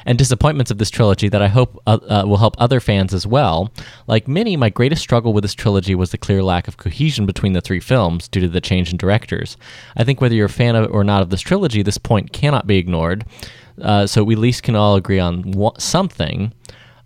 and 0.06 0.18
disappointments 0.18 0.72
of 0.72 0.78
this 0.78 0.90
trilogy, 0.90 1.30
that 1.30 1.42
I 1.42 1.48
hope 1.48 1.82
uh, 1.86 2.00
uh, 2.10 2.24
will 2.26 2.38
help 2.38 2.56
other 2.58 2.80
fans 2.80 3.14
as 3.14 3.28
well. 3.28 3.72
Like 4.08 4.28
many, 4.28 4.58
my 4.58 4.70
greatest 4.70 5.02
struggle 5.02 5.34
with 5.34 5.44
this 5.44 5.54
trilogy 5.54 5.96
was 5.96 6.12
the 6.12 6.18
clear 6.18 6.44
lack 6.44 6.68
of 6.68 6.78
cohesion 6.78 7.26
between 7.26 7.54
the 7.54 7.62
three 7.62 7.80
films 7.80 8.28
due 8.28 8.42
to 8.42 8.50
the 8.50 8.62
change 8.62 8.92
in 8.92 8.98
directors. 8.98 9.53
I 9.96 10.04
think 10.04 10.22
whether 10.22 10.36
you're 10.36 10.46
a 10.46 10.50
fan 10.50 10.76
of 10.76 10.92
or 10.92 11.04
not 11.04 11.22
of 11.22 11.30
this 11.30 11.42
trilogy, 11.42 11.82
this 11.82 11.98
point 11.98 12.34
cannot 12.34 12.68
be 12.68 12.78
ignored. 12.78 13.26
Uh, 13.82 14.06
so 14.06 14.24
we 14.24 14.36
at 14.36 14.40
least 14.40 14.64
can 14.64 14.76
all 14.76 14.96
agree 14.96 15.20
on 15.20 15.52
wha- 15.52 15.78
something. 15.78 16.54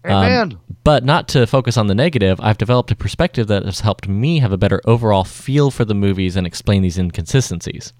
Um, 0.03 0.13
Amen. 0.13 0.59
but 0.83 1.03
not 1.03 1.27
to 1.29 1.45
focus 1.47 1.75
on 1.75 1.87
the 1.87 1.95
negative, 1.95 2.39
I've 2.41 2.57
developed 2.57 2.91
a 2.91 2.95
perspective 2.95 3.47
that 3.47 3.65
has 3.65 3.81
helped 3.81 4.07
me 4.07 4.39
have 4.39 4.51
a 4.51 4.57
better 4.57 4.81
overall 4.85 5.23
feel 5.23 5.69
for 5.69 5.83
the 5.83 5.93
movies 5.93 6.35
and 6.35 6.47
explain 6.47 6.81
these 6.81 6.97
inconsistencies. 6.97 7.93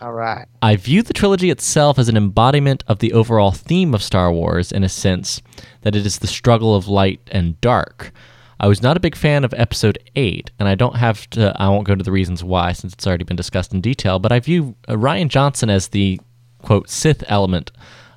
All 0.00 0.12
right. 0.12 0.46
I 0.60 0.76
view 0.76 1.02
the 1.02 1.14
trilogy 1.14 1.50
itself 1.50 1.98
as 1.98 2.08
an 2.08 2.16
embodiment 2.16 2.82
of 2.88 2.98
the 2.98 3.12
overall 3.12 3.52
theme 3.52 3.94
of 3.94 4.02
Star 4.02 4.32
Wars 4.32 4.72
in 4.72 4.84
a 4.84 4.88
sense 4.88 5.40
that 5.82 5.94
it 5.94 6.04
is 6.04 6.18
the 6.18 6.26
struggle 6.26 6.74
of 6.74 6.88
light 6.88 7.20
and 7.30 7.60
dark. 7.60 8.12
I 8.60 8.66
was 8.66 8.82
not 8.82 8.96
a 8.96 9.00
big 9.00 9.16
fan 9.16 9.44
of 9.44 9.52
episode 9.54 9.98
8, 10.16 10.50
and 10.58 10.68
I 10.68 10.74
don't 10.74 10.96
have 10.96 11.28
to, 11.30 11.54
I 11.56 11.68
won't 11.68 11.86
go 11.86 11.92
into 11.92 12.04
the 12.04 12.12
reasons 12.12 12.44
why 12.44 12.72
since 12.72 12.92
it's 12.92 13.06
already 13.06 13.24
been 13.24 13.36
discussed 13.36 13.72
in 13.72 13.80
detail, 13.80 14.18
but 14.18 14.32
I 14.32 14.40
view 14.40 14.76
uh, 14.88 14.94
Rian 14.94 15.28
Johnson 15.28 15.70
as 15.70 15.88
the, 15.88 16.20
quote, 16.62 16.88
Sith 16.88 17.24
element 17.28 17.70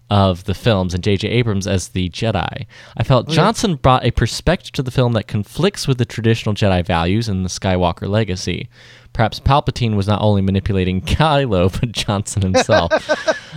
of 0.10 0.46
the 0.46 0.54
films 0.54 0.94
and 0.94 1.04
J.J. 1.04 1.28
Abrams 1.28 1.68
as 1.68 1.90
the 1.90 2.10
Jedi. 2.10 2.66
I 2.96 3.04
felt. 3.04 3.28
Johnson 3.28 3.76
brought 3.76 4.06
a 4.06 4.12
perspective 4.12 4.72
to 4.74 4.84
the 4.84 4.92
film 4.92 5.14
that 5.14 5.28
conflicts 5.28 5.88
with 5.88 5.98
the 5.98 6.06
traditional 6.06 6.56
Jedi 6.56 6.86
values 6.86 7.28
and 7.28 7.44
the 7.44 7.50
Skywalker 7.50 8.08
legacy. 8.08 8.70
Perhaps 9.12 9.40
Palpatine 9.42 9.96
was 9.96 10.08
not 10.08 10.22
only 10.22 10.42
manipulating 10.42 11.02
Kylo, 11.06 11.78
but 11.80 11.92
Johnson 11.92 12.42
himself. 12.42 12.92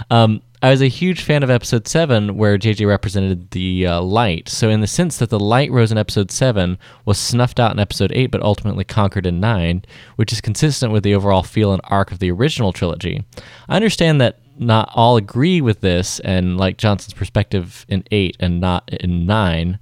um, 0.11 0.43
I 0.63 0.71
was 0.71 0.83
a 0.83 0.89
huge 0.89 1.23
fan 1.23 1.43
of 1.43 1.49
episode 1.49 1.89
seven, 1.89 2.37
where 2.37 2.59
JJ 2.59 2.87
represented 2.87 3.51
the 3.53 3.87
uh, 3.87 4.03
light. 4.03 4.51
So, 4.51 4.69
in 4.69 4.83
the 4.83 4.87
sense 4.87 5.17
that 5.17 5.31
the 5.31 5.41
light 5.41 5.71
rose 5.71 5.91
in 5.91 5.97
episode 5.97 6.31
seven 6.31 6.79
was 7.07 7.19
snuffed 7.19 7.59
out 7.59 7.73
in 7.73 7.79
episode 7.79 8.13
eight, 8.15 8.31
but 8.31 8.43
ultimately 8.43 8.85
conquered 8.85 9.25
in 9.25 9.41
nine, 9.41 9.85
which 10.17 10.35
is 10.35 10.43
consistent 10.43 10.93
with 10.93 11.03
the 11.03 11.15
overall 11.15 11.43
feel 11.43 11.73
and 11.73 11.81
arc 11.85 12.13
of 12.13 12.19
the 12.19 12.31
original 12.31 12.75
trilogy. 12.75 13.25
I 13.71 13.77
understand 13.77 14.21
that 14.21 14.41
not 14.59 14.91
all 14.95 15.17
agree 15.17 15.63
with 15.63 15.81
this 15.81 16.21
and 16.21 16.59
like 16.59 16.77
Johnson's 16.77 17.15
perspective 17.15 17.87
in 17.89 18.05
eight 18.11 18.37
and 18.39 18.61
not 18.61 18.87
in 18.93 19.25
nine. 19.25 19.79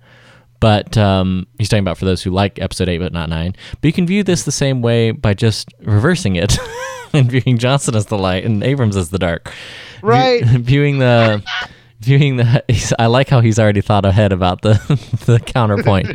But 0.61 0.97
um, 0.97 1.49
he's 1.59 1.69
talking 1.69 1.83
about 1.83 1.99
for 1.99 2.05
those 2.05 2.23
who 2.23 2.31
like 2.31 2.61
episode 2.61 2.89
eight 2.89 2.99
but 2.99 3.13
not 3.13 3.29
nine. 3.29 3.57
But 3.81 3.85
you 3.89 3.93
can 3.93 4.07
view 4.07 4.23
this 4.23 4.45
the 4.45 4.53
same 4.53 4.81
way 4.81 5.11
by 5.11 5.35
just 5.35 5.75
reversing 5.81 6.37
it 6.37 6.57
and 7.13 7.29
viewing 7.29 7.59
Johnson 7.59 7.97
as 7.97 8.07
the 8.07 8.19
light 8.19 8.45
and 8.45 8.63
Abrams 8.63 8.97
as 8.97 9.11
the 9.11 9.19
dark. 9.19 9.53
Right. 10.03 10.45
View- 10.45 10.59
viewing 10.63 10.99
the 10.99 11.43
viewing 12.01 12.37
the 12.37 12.63
I 12.99 13.07
like 13.07 13.29
how 13.29 13.41
he's 13.41 13.59
already 13.59 13.81
thought 13.81 14.05
ahead 14.05 14.33
about 14.33 14.63
the 14.63 14.75
the 15.27 15.41
counterpoint. 15.41 16.09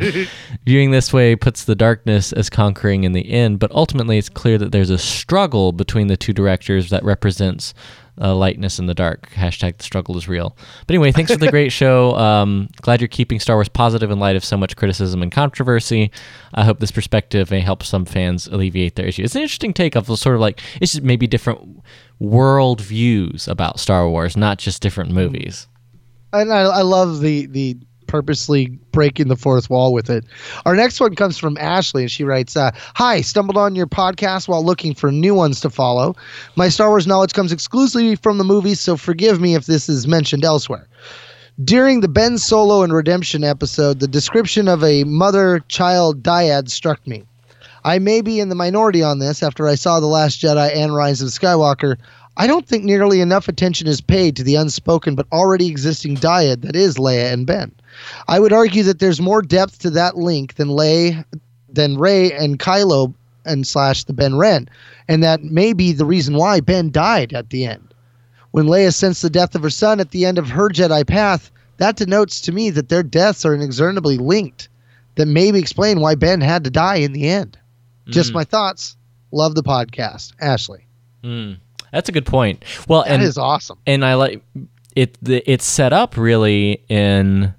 viewing 0.64 0.90
this 0.90 1.12
way 1.12 1.36
puts 1.36 1.64
the 1.64 1.74
darkness 1.74 2.32
as 2.32 2.48
conquering 2.50 3.04
in 3.04 3.12
the 3.12 3.30
end, 3.30 3.58
but 3.58 3.70
ultimately 3.72 4.18
it's 4.18 4.28
clear 4.28 4.58
that 4.58 4.72
there's 4.72 4.90
a 4.90 4.98
struggle 4.98 5.72
between 5.72 6.06
the 6.06 6.16
two 6.16 6.32
directors 6.32 6.90
that 6.90 7.04
represents 7.04 7.74
uh, 8.20 8.34
lightness 8.34 8.78
in 8.78 8.86
the 8.86 8.94
dark. 8.94 9.28
Hashtag 9.30 9.78
the 9.78 9.82
struggle 9.82 10.16
is 10.16 10.28
real. 10.28 10.56
But 10.86 10.94
anyway, 10.94 11.10
thanks 11.10 11.32
for 11.32 11.38
the 11.38 11.50
great 11.50 11.72
show. 11.72 12.14
Um, 12.16 12.68
glad 12.80 13.00
you're 13.00 13.08
keeping 13.08 13.40
Star 13.40 13.56
Wars 13.56 13.68
positive 13.68 14.10
in 14.10 14.20
light 14.20 14.36
of 14.36 14.44
so 14.44 14.56
much 14.56 14.76
criticism 14.76 15.20
and 15.20 15.32
controversy. 15.32 16.12
I 16.54 16.64
hope 16.64 16.78
this 16.78 16.92
perspective 16.92 17.50
may 17.50 17.60
help 17.60 17.82
some 17.82 18.04
fans 18.04 18.46
alleviate 18.46 18.94
their 18.94 19.06
issue. 19.06 19.24
It's 19.24 19.34
an 19.34 19.42
interesting 19.42 19.74
take 19.74 19.96
of 19.96 20.06
sort 20.18 20.36
of 20.36 20.40
like 20.40 20.60
it's 20.80 20.92
just 20.92 21.02
maybe 21.02 21.26
different 21.26 21.82
world 22.18 22.80
views 22.80 23.48
about 23.48 23.80
Star 23.80 24.08
Wars, 24.08 24.36
not 24.36 24.58
just 24.58 24.82
different 24.82 25.10
movies. 25.10 25.66
and 26.32 26.52
I, 26.52 26.62
I 26.62 26.82
love 26.82 27.20
the 27.20 27.46
the 27.46 27.76
purposely 28.06 28.66
breaking 28.92 29.28
the 29.28 29.36
fourth 29.36 29.70
wall 29.70 29.92
with 29.92 30.08
it. 30.10 30.24
Our 30.66 30.76
next 30.76 31.00
one 31.00 31.16
comes 31.16 31.36
from 31.38 31.56
Ashley, 31.58 32.02
and 32.02 32.10
she 32.10 32.22
writes, 32.22 32.56
uh, 32.56 32.70
"Hi, 32.94 33.22
stumbled 33.22 33.56
on 33.56 33.74
your 33.74 33.86
podcast 33.86 34.46
while 34.46 34.64
looking 34.64 34.94
for 34.94 35.10
new 35.10 35.34
ones 35.34 35.60
to 35.60 35.70
follow. 35.70 36.14
My 36.54 36.68
Star 36.68 36.90
Wars 36.90 37.06
knowledge 37.06 37.32
comes 37.32 37.50
exclusively 37.50 38.14
from 38.16 38.38
the 38.38 38.44
movies, 38.44 38.78
so 38.78 38.96
forgive 38.96 39.40
me 39.40 39.54
if 39.54 39.66
this 39.66 39.88
is 39.88 40.06
mentioned 40.06 40.44
elsewhere." 40.44 40.86
During 41.62 42.00
the 42.00 42.08
Ben 42.08 42.36
Solo 42.36 42.82
and 42.82 42.92
Redemption 42.92 43.44
episode, 43.44 44.00
the 44.00 44.08
description 44.08 44.66
of 44.66 44.82
a 44.82 45.04
mother-child 45.04 46.20
dyad 46.22 46.68
struck 46.68 47.06
me. 47.06 47.22
I 47.86 47.98
may 47.98 48.22
be 48.22 48.40
in 48.40 48.48
the 48.48 48.54
minority 48.54 49.02
on 49.02 49.18
this 49.18 49.42
after 49.42 49.68
I 49.68 49.74
saw 49.74 50.00
The 50.00 50.06
Last 50.06 50.40
Jedi 50.40 50.74
and 50.74 50.94
Rise 50.94 51.20
of 51.20 51.28
Skywalker. 51.28 51.98
I 52.34 52.46
don't 52.46 52.66
think 52.66 52.82
nearly 52.82 53.20
enough 53.20 53.46
attention 53.46 53.86
is 53.86 54.00
paid 54.00 54.36
to 54.36 54.42
the 54.42 54.54
unspoken 54.54 55.14
but 55.14 55.26
already 55.30 55.68
existing 55.68 56.16
dyad 56.16 56.62
that 56.62 56.76
is 56.76 56.96
Leia 56.96 57.30
and 57.30 57.46
Ben. 57.46 57.72
I 58.26 58.40
would 58.40 58.54
argue 58.54 58.84
that 58.84 59.00
there's 59.00 59.20
more 59.20 59.42
depth 59.42 59.80
to 59.80 59.90
that 59.90 60.16
link 60.16 60.54
than 60.54 60.70
Lay 60.70 61.22
than 61.68 61.98
Rey 61.98 62.32
and 62.32 62.58
Kylo 62.58 63.12
and 63.44 63.66
slash 63.66 64.04
the 64.04 64.14
Ben 64.14 64.36
Ren, 64.36 64.66
and 65.06 65.22
that 65.22 65.44
may 65.44 65.74
be 65.74 65.92
the 65.92 66.06
reason 66.06 66.36
why 66.36 66.60
Ben 66.60 66.90
died 66.90 67.34
at 67.34 67.50
the 67.50 67.66
end. 67.66 67.92
When 68.52 68.66
Leia 68.66 68.94
sensed 68.94 69.20
the 69.20 69.28
death 69.28 69.54
of 69.54 69.62
her 69.62 69.68
son 69.70 70.00
at 70.00 70.10
the 70.10 70.24
end 70.24 70.38
of 70.38 70.48
her 70.48 70.70
Jedi 70.70 71.06
path, 71.06 71.50
that 71.76 71.96
denotes 71.96 72.40
to 72.42 72.52
me 72.52 72.70
that 72.70 72.88
their 72.88 73.02
deaths 73.02 73.44
are 73.44 73.54
inexorably 73.54 74.16
linked. 74.16 74.70
That 75.16 75.26
maybe 75.26 75.58
explain 75.58 76.00
why 76.00 76.14
Ben 76.14 76.40
had 76.40 76.64
to 76.64 76.70
die 76.70 76.96
in 76.96 77.12
the 77.12 77.28
end. 77.28 77.58
Just 78.08 78.30
Mm. 78.30 78.34
my 78.34 78.44
thoughts. 78.44 78.96
Love 79.32 79.54
the 79.54 79.62
podcast, 79.62 80.32
Ashley. 80.40 80.86
Mm, 81.22 81.58
that's 81.92 82.08
a 82.08 82.12
good 82.12 82.26
point. 82.26 82.62
Well, 82.88 83.02
That 83.04 83.12
and 83.14 83.22
is 83.22 83.36
awesome. 83.38 83.78
And 83.86 84.04
I 84.04 84.14
like 84.14 84.42
it. 84.94 85.16
The, 85.22 85.42
it's 85.50 85.64
set 85.64 85.92
up 85.92 86.16
really 86.16 86.84
in. 86.88 87.54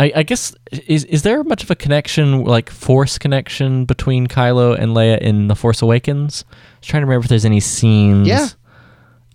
I, 0.00 0.12
I 0.16 0.22
guess 0.22 0.54
is 0.86 1.04
is 1.04 1.22
there 1.22 1.42
much 1.42 1.64
of 1.64 1.70
a 1.72 1.74
connection, 1.74 2.44
like 2.44 2.70
force 2.70 3.18
connection 3.18 3.84
between 3.84 4.28
Kylo 4.28 4.78
and 4.78 4.92
Leia 4.94 5.18
in 5.18 5.48
the 5.48 5.56
Force 5.56 5.82
Awakens? 5.82 6.44
I 6.48 6.54
was 6.80 6.86
trying 6.86 7.00
to 7.02 7.06
remember 7.06 7.24
if 7.24 7.28
there's 7.28 7.44
any 7.44 7.58
scenes. 7.60 8.28
Yeah. 8.28 8.46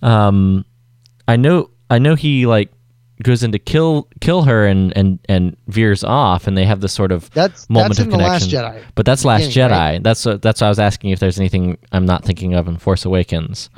Um, 0.01 0.65
I 1.27 1.35
know 1.35 1.69
I 1.89 1.99
know 1.99 2.15
he 2.15 2.45
like 2.45 2.71
goes 3.23 3.41
in 3.43 3.51
to 3.53 3.59
kill 3.59 4.07
kill 4.21 4.43
her 4.43 4.67
and 4.67 4.95
and 4.97 5.19
and 5.27 5.55
veers 5.67 6.03
off, 6.03 6.45
and 6.47 6.55
they 6.57 6.65
have 6.65 6.81
this 6.81 6.93
sort 6.93 7.11
of 7.11 7.29
That's- 7.31 7.69
moment 7.69 7.95
that's 7.95 7.99
of 8.05 8.11
The 8.11 8.17
Last 8.17 8.49
connection. 8.51 8.81
Jedi, 8.81 8.83
But 8.95 9.05
that's 9.05 9.25
Last 9.25 9.49
Jedi. 9.49 9.71
right? 9.71 10.03
That's 10.03 10.25
what, 10.25 10.41
that's 10.41 10.61
why 10.61 10.67
I 10.67 10.69
was 10.69 10.79
asking 10.79 11.09
if 11.11 11.19
there's 11.19 11.39
anything 11.39 11.77
I'm 11.91 12.05
not 12.05 12.23
thinking 12.23 12.53
of 12.53 12.67
in 12.67 12.77
Force 12.77 13.05
Awakens. 13.05 13.69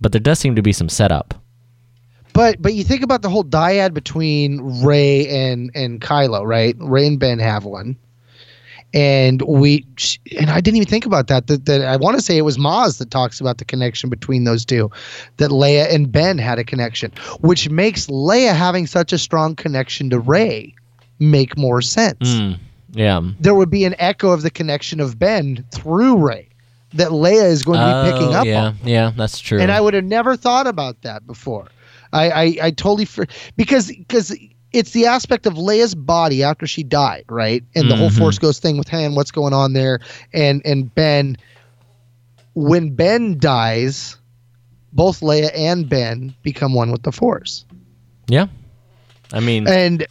But 0.00 0.12
there 0.12 0.20
does 0.20 0.38
seem 0.38 0.54
to 0.56 0.62
be 0.62 0.72
some 0.72 0.88
setup. 0.88 1.34
But 2.34 2.62
but 2.62 2.72
you 2.74 2.82
think 2.84 3.02
about 3.02 3.22
the 3.22 3.28
whole 3.28 3.44
dyad 3.44 3.92
between 3.94 4.82
Rey 4.84 5.28
and 5.28 5.70
and 5.74 6.00
Kylo, 6.00 6.46
right? 6.46 6.74
Rey 6.78 7.06
and 7.06 7.18
Ben 7.18 7.38
have 7.38 7.64
one, 7.64 7.96
and 8.94 9.42
we 9.42 9.86
and 10.38 10.50
I 10.50 10.60
didn't 10.60 10.76
even 10.76 10.88
think 10.88 11.06
about 11.06 11.26
that. 11.28 11.46
That, 11.46 11.66
that 11.66 11.82
I 11.82 11.96
want 11.96 12.16
to 12.16 12.22
say 12.22 12.36
it 12.36 12.42
was 12.42 12.58
Maz 12.58 12.98
that 12.98 13.10
talks 13.10 13.40
about 13.40 13.58
the 13.58 13.64
connection 13.64 14.10
between 14.10 14.44
those 14.44 14.64
two, 14.64 14.90
that 15.38 15.50
Leia 15.50 15.92
and 15.92 16.10
Ben 16.10 16.38
had 16.38 16.58
a 16.58 16.64
connection, 16.64 17.12
which 17.40 17.70
makes 17.70 18.06
Leia 18.06 18.54
having 18.54 18.86
such 18.86 19.12
a 19.12 19.18
strong 19.18 19.54
connection 19.56 20.10
to 20.10 20.18
Rey 20.18 20.74
make 21.18 21.56
more 21.56 21.80
sense. 21.80 22.34
Mm, 22.34 22.58
yeah. 22.92 23.20
There 23.40 23.54
would 23.54 23.70
be 23.70 23.84
an 23.84 23.94
echo 23.98 24.30
of 24.30 24.42
the 24.42 24.50
connection 24.50 25.00
of 25.00 25.18
Ben 25.18 25.64
through 25.72 26.16
Rey 26.16 26.48
that 26.94 27.08
Leia 27.08 27.44
is 27.44 27.62
going 27.62 27.80
to 27.80 28.04
be 28.04 28.12
picking 28.12 28.34
Oh, 28.34 28.40
up 28.40 28.46
yeah, 28.46 28.64
on. 28.64 28.76
Yeah, 28.84 29.12
that's 29.16 29.38
true. 29.38 29.60
And 29.60 29.72
I 29.72 29.80
would 29.80 29.94
have 29.94 30.04
never 30.04 30.36
thought 30.36 30.66
about 30.66 31.00
that 31.02 31.26
before. 31.26 31.68
I 32.12 32.30
I, 32.30 32.56
I 32.62 32.70
totally 32.72 33.06
for, 33.06 33.26
because 33.56 33.88
because 33.88 34.36
it's 34.72 34.90
the 34.90 35.06
aspect 35.06 35.46
of 35.46 35.54
Leia's 35.54 35.94
body 35.94 36.42
after 36.42 36.66
she 36.66 36.82
died, 36.82 37.24
right? 37.28 37.62
And 37.74 37.90
the 37.90 37.96
whole 37.96 38.10
Mhm. 38.10 38.18
Force 38.18 38.38
Ghost 38.38 38.62
thing 38.62 38.76
with 38.78 38.88
Han, 38.88 39.14
what's 39.14 39.30
going 39.30 39.52
on 39.52 39.72
there, 39.72 40.00
and 40.32 40.62
and 40.64 40.94
Ben. 40.94 41.36
When 42.54 42.90
Ben 42.94 43.38
dies, 43.38 44.16
both 44.92 45.20
Leia 45.20 45.50
and 45.56 45.88
Ben 45.88 46.34
become 46.42 46.74
one 46.74 46.90
with 46.92 47.02
the 47.02 47.12
Force, 47.12 47.64
yeah. 48.28 48.46
I 49.32 49.40
mean, 49.40 49.66
and 49.66 50.06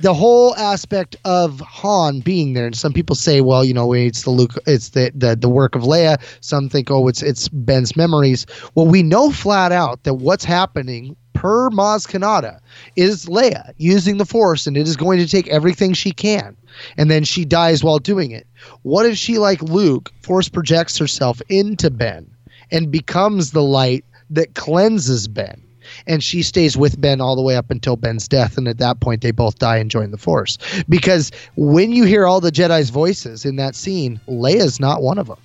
the 0.00 0.14
whole 0.14 0.56
aspect 0.56 1.16
of 1.26 1.60
Han 1.60 2.20
being 2.20 2.54
there, 2.54 2.64
and 2.64 2.74
some 2.74 2.94
people 2.94 3.14
say, 3.14 3.42
well, 3.42 3.62
you 3.62 3.74
know, 3.74 3.92
it's 3.92 4.22
the 4.22 4.30
Luke, 4.30 4.54
it's 4.66 4.90
the 4.90 5.12
the, 5.14 5.36
the 5.36 5.48
work 5.50 5.74
of 5.74 5.82
Leia. 5.82 6.16
Some 6.40 6.68
think, 6.70 6.90
oh, 6.90 7.06
it's 7.08 7.22
it's 7.22 7.48
Ben's 7.48 7.96
memories. 7.96 8.46
Well, 8.74 8.86
we 8.86 9.02
know 9.02 9.30
flat 9.30 9.72
out 9.72 10.02
that 10.04 10.14
what's 10.14 10.44
happening 10.44 11.16
per 11.32 11.70
Maz 11.70 12.06
Kanata 12.06 12.60
is 12.96 13.26
Leia 13.26 13.72
using 13.78 14.18
the 14.18 14.26
Force, 14.26 14.66
and 14.66 14.76
it 14.76 14.86
is 14.86 14.96
going 14.96 15.18
to 15.18 15.28
take 15.28 15.48
everything 15.48 15.92
she 15.92 16.12
can, 16.12 16.56
and 16.96 17.10
then 17.10 17.24
she 17.24 17.44
dies 17.44 17.82
while 17.82 17.98
doing 17.98 18.30
it. 18.30 18.46
What 18.82 19.06
if 19.06 19.16
she, 19.16 19.38
like 19.38 19.62
Luke, 19.62 20.12
Force 20.22 20.48
projects 20.48 20.98
herself 20.98 21.40
into 21.48 21.90
Ben 21.90 22.30
and 22.70 22.90
becomes 22.90 23.50
the 23.50 23.62
light 23.62 24.04
that 24.30 24.54
cleanses 24.54 25.28
Ben? 25.28 25.62
and 26.06 26.22
she 26.22 26.42
stays 26.42 26.76
with 26.76 27.00
Ben 27.00 27.20
all 27.20 27.36
the 27.36 27.42
way 27.42 27.56
up 27.56 27.70
until 27.70 27.96
Ben's 27.96 28.28
death. 28.28 28.56
And 28.56 28.68
at 28.68 28.78
that 28.78 29.00
point, 29.00 29.20
they 29.20 29.30
both 29.30 29.58
die 29.58 29.78
and 29.78 29.90
join 29.90 30.10
the 30.10 30.18
Force. 30.18 30.58
Because 30.88 31.30
when 31.56 31.92
you 31.92 32.04
hear 32.04 32.26
all 32.26 32.40
the 32.40 32.52
Jedi's 32.52 32.90
voices 32.90 33.44
in 33.44 33.56
that 33.56 33.74
scene, 33.74 34.20
Leia's 34.28 34.80
not 34.80 35.02
one 35.02 35.18
of 35.18 35.26
them. 35.26 35.38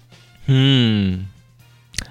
hmm. 0.46 1.37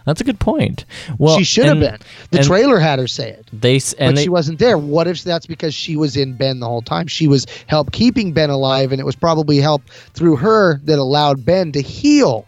That's 0.04 0.20
a 0.20 0.24
good 0.24 0.38
point. 0.38 0.84
Well, 1.18 1.38
she 1.38 1.44
should 1.44 1.66
have 1.66 1.80
been. 1.80 1.98
The 2.30 2.42
trailer 2.42 2.78
had 2.78 2.98
her 2.98 3.08
say 3.08 3.30
it. 3.30 3.46
They 3.52 3.74
and 3.98 4.10
but 4.10 4.14
they, 4.16 4.22
she 4.24 4.28
wasn't 4.28 4.58
there. 4.58 4.78
What 4.78 5.06
if 5.06 5.22
that's 5.22 5.46
because 5.46 5.74
she 5.74 5.96
was 5.96 6.16
in 6.16 6.34
Ben 6.34 6.60
the 6.60 6.66
whole 6.66 6.82
time? 6.82 7.06
She 7.06 7.28
was 7.28 7.46
help 7.66 7.92
keeping 7.92 8.32
Ben 8.32 8.50
alive, 8.50 8.92
and 8.92 9.00
it 9.00 9.04
was 9.04 9.16
probably 9.16 9.58
help 9.58 9.82
through 10.14 10.36
her 10.36 10.78
that 10.84 10.98
allowed 10.98 11.44
Ben 11.44 11.72
to 11.72 11.80
heal 11.80 12.46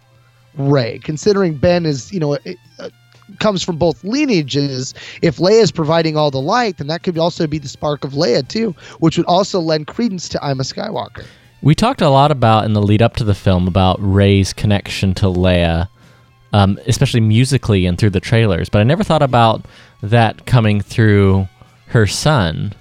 Rey. 0.56 1.00
Considering 1.02 1.56
Ben 1.56 1.86
is, 1.86 2.12
you 2.12 2.20
know, 2.20 2.34
it, 2.34 2.58
uh, 2.78 2.90
comes 3.38 3.62
from 3.62 3.76
both 3.76 4.02
lineages. 4.04 4.94
If 5.22 5.36
Leia 5.36 5.62
is 5.62 5.72
providing 5.72 6.16
all 6.16 6.30
the 6.30 6.40
light, 6.40 6.78
then 6.78 6.86
that 6.88 7.02
could 7.02 7.18
also 7.18 7.46
be 7.46 7.58
the 7.58 7.68
spark 7.68 8.04
of 8.04 8.12
Leia 8.12 8.46
too, 8.46 8.74
which 8.98 9.16
would 9.16 9.26
also 9.26 9.60
lend 9.60 9.86
credence 9.86 10.28
to 10.30 10.44
I'm 10.44 10.60
a 10.60 10.64
Skywalker. 10.64 11.24
We 11.60 11.74
talked 11.74 12.00
a 12.00 12.08
lot 12.08 12.30
about 12.30 12.64
in 12.66 12.72
the 12.72 12.82
lead 12.82 13.02
up 13.02 13.16
to 13.16 13.24
the 13.24 13.34
film 13.34 13.66
about 13.66 13.98
Rey's 14.00 14.52
connection 14.52 15.12
to 15.14 15.26
Leia, 15.26 15.88
um, 16.52 16.78
especially 16.86 17.20
musically 17.20 17.86
and 17.86 17.98
through 17.98 18.10
the 18.10 18.20
trailers. 18.20 18.68
But 18.68 18.80
I 18.80 18.84
never 18.84 19.04
thought 19.04 19.22
about 19.22 19.66
that 20.02 20.46
coming 20.46 20.80
through 20.80 21.48
her 21.88 22.06
son. 22.06 22.74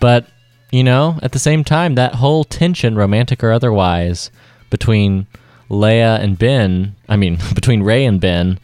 But 0.00 0.26
you 0.70 0.82
know, 0.82 1.18
at 1.22 1.32
the 1.32 1.38
same 1.38 1.62
time, 1.62 1.94
that 1.94 2.16
whole 2.16 2.42
tension, 2.42 2.96
romantic 2.96 3.44
or 3.44 3.52
otherwise, 3.52 4.30
between 4.70 5.28
Leia 5.70 6.18
and 6.20 6.36
Ben, 6.36 6.96
I 7.08 7.16
mean, 7.16 7.38
between 7.54 7.82
Rey 7.82 8.04
and 8.04 8.20
Ben, 8.20 8.58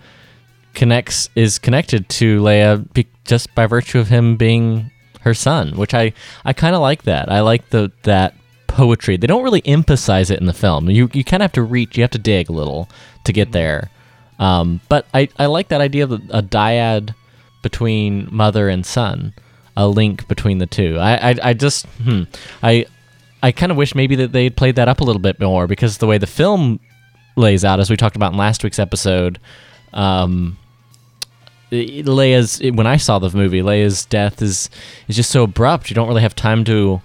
connects 0.75 1.29
is 1.35 1.59
connected 1.59 2.09
to 2.09 2.41
Leia 2.41 2.93
be, 2.93 3.07
just 3.25 3.55
by 3.55 3.67
virtue 3.67 3.99
of 3.99 4.09
him 4.09 4.37
being 4.37 4.91
her 5.21 5.35
son, 5.35 5.77
which 5.77 5.95
I 5.95 6.13
I 6.45 6.53
kind 6.53 6.75
of 6.75 6.81
like 6.81 7.05
that. 7.05 7.31
I 7.31 7.41
like 7.41 7.71
the 7.71 7.93
that 8.03 8.35
poetry. 8.67 9.17
They 9.17 9.27
don't 9.27 9.45
really 9.45 9.63
emphasize 9.67 10.31
it 10.31 10.41
in 10.41 10.47
the 10.47 10.53
film. 10.53 10.91
You 10.91 11.11
you 11.13 11.25
kind 11.25 11.43
of 11.43 11.45
have 11.45 11.53
to 11.53 11.63
reach, 11.63 11.97
you 11.97 12.03
have 12.03 12.11
to 12.13 12.19
dig 12.19 12.49
a 12.49 12.53
little 12.53 12.89
to 13.25 13.33
get 13.33 13.53
there. 13.53 13.91
Um, 14.41 14.81
but 14.89 15.07
I, 15.15 15.29
I 15.39 15.47
like 15.47 15.69
that 15.69 15.83
idea 15.83 16.05
of 16.05 16.13
a 16.13 16.43
dyad 16.43 17.15
between 17.63 18.27
mother 18.33 18.71
and 18.71 18.85
son, 18.85 19.35
a 19.77 19.87
link 19.87 20.27
between 20.27 20.59
the 20.59 20.67
two. 20.67 20.99
I 20.99 21.31
I, 21.31 21.35
I 21.43 21.53
just 21.53 21.87
hmm, 22.03 22.23
I 22.63 22.87
I 23.43 23.53
kind 23.53 23.71
of 23.71 23.79
wish 23.79 23.95
maybe 23.95 24.17
that 24.17 24.33
they'd 24.33 24.57
played 24.57 24.77
that 24.77 24.89
up 24.89 25.01
a 25.01 25.05
little 25.05 25.21
bit 25.21 25.39
more 25.39 25.67
because 25.67 25.99
the 25.99 26.07
way 26.07 26.17
the 26.19 26.27
film 26.27 26.81
lays 27.37 27.65
out, 27.65 27.81
as 27.81 27.91
we 27.91 27.97
talked 27.97 28.17
about 28.17 28.33
in 28.33 28.39
last 28.39 28.65
week's 28.65 28.79
episode, 28.79 29.39
um, 29.93 30.57
Leia's 31.71 32.61
when 32.75 32.87
I 32.87 32.97
saw 32.97 33.19
the 33.19 33.31
movie, 33.37 33.61
Leia's 33.61 34.07
death 34.07 34.41
is 34.41 34.71
is 35.07 35.17
just 35.17 35.31
so 35.31 35.43
abrupt. 35.43 35.91
You 35.91 35.95
don't 35.95 36.09
really 36.09 36.23
have 36.23 36.35
time 36.35 36.65
to 36.65 37.03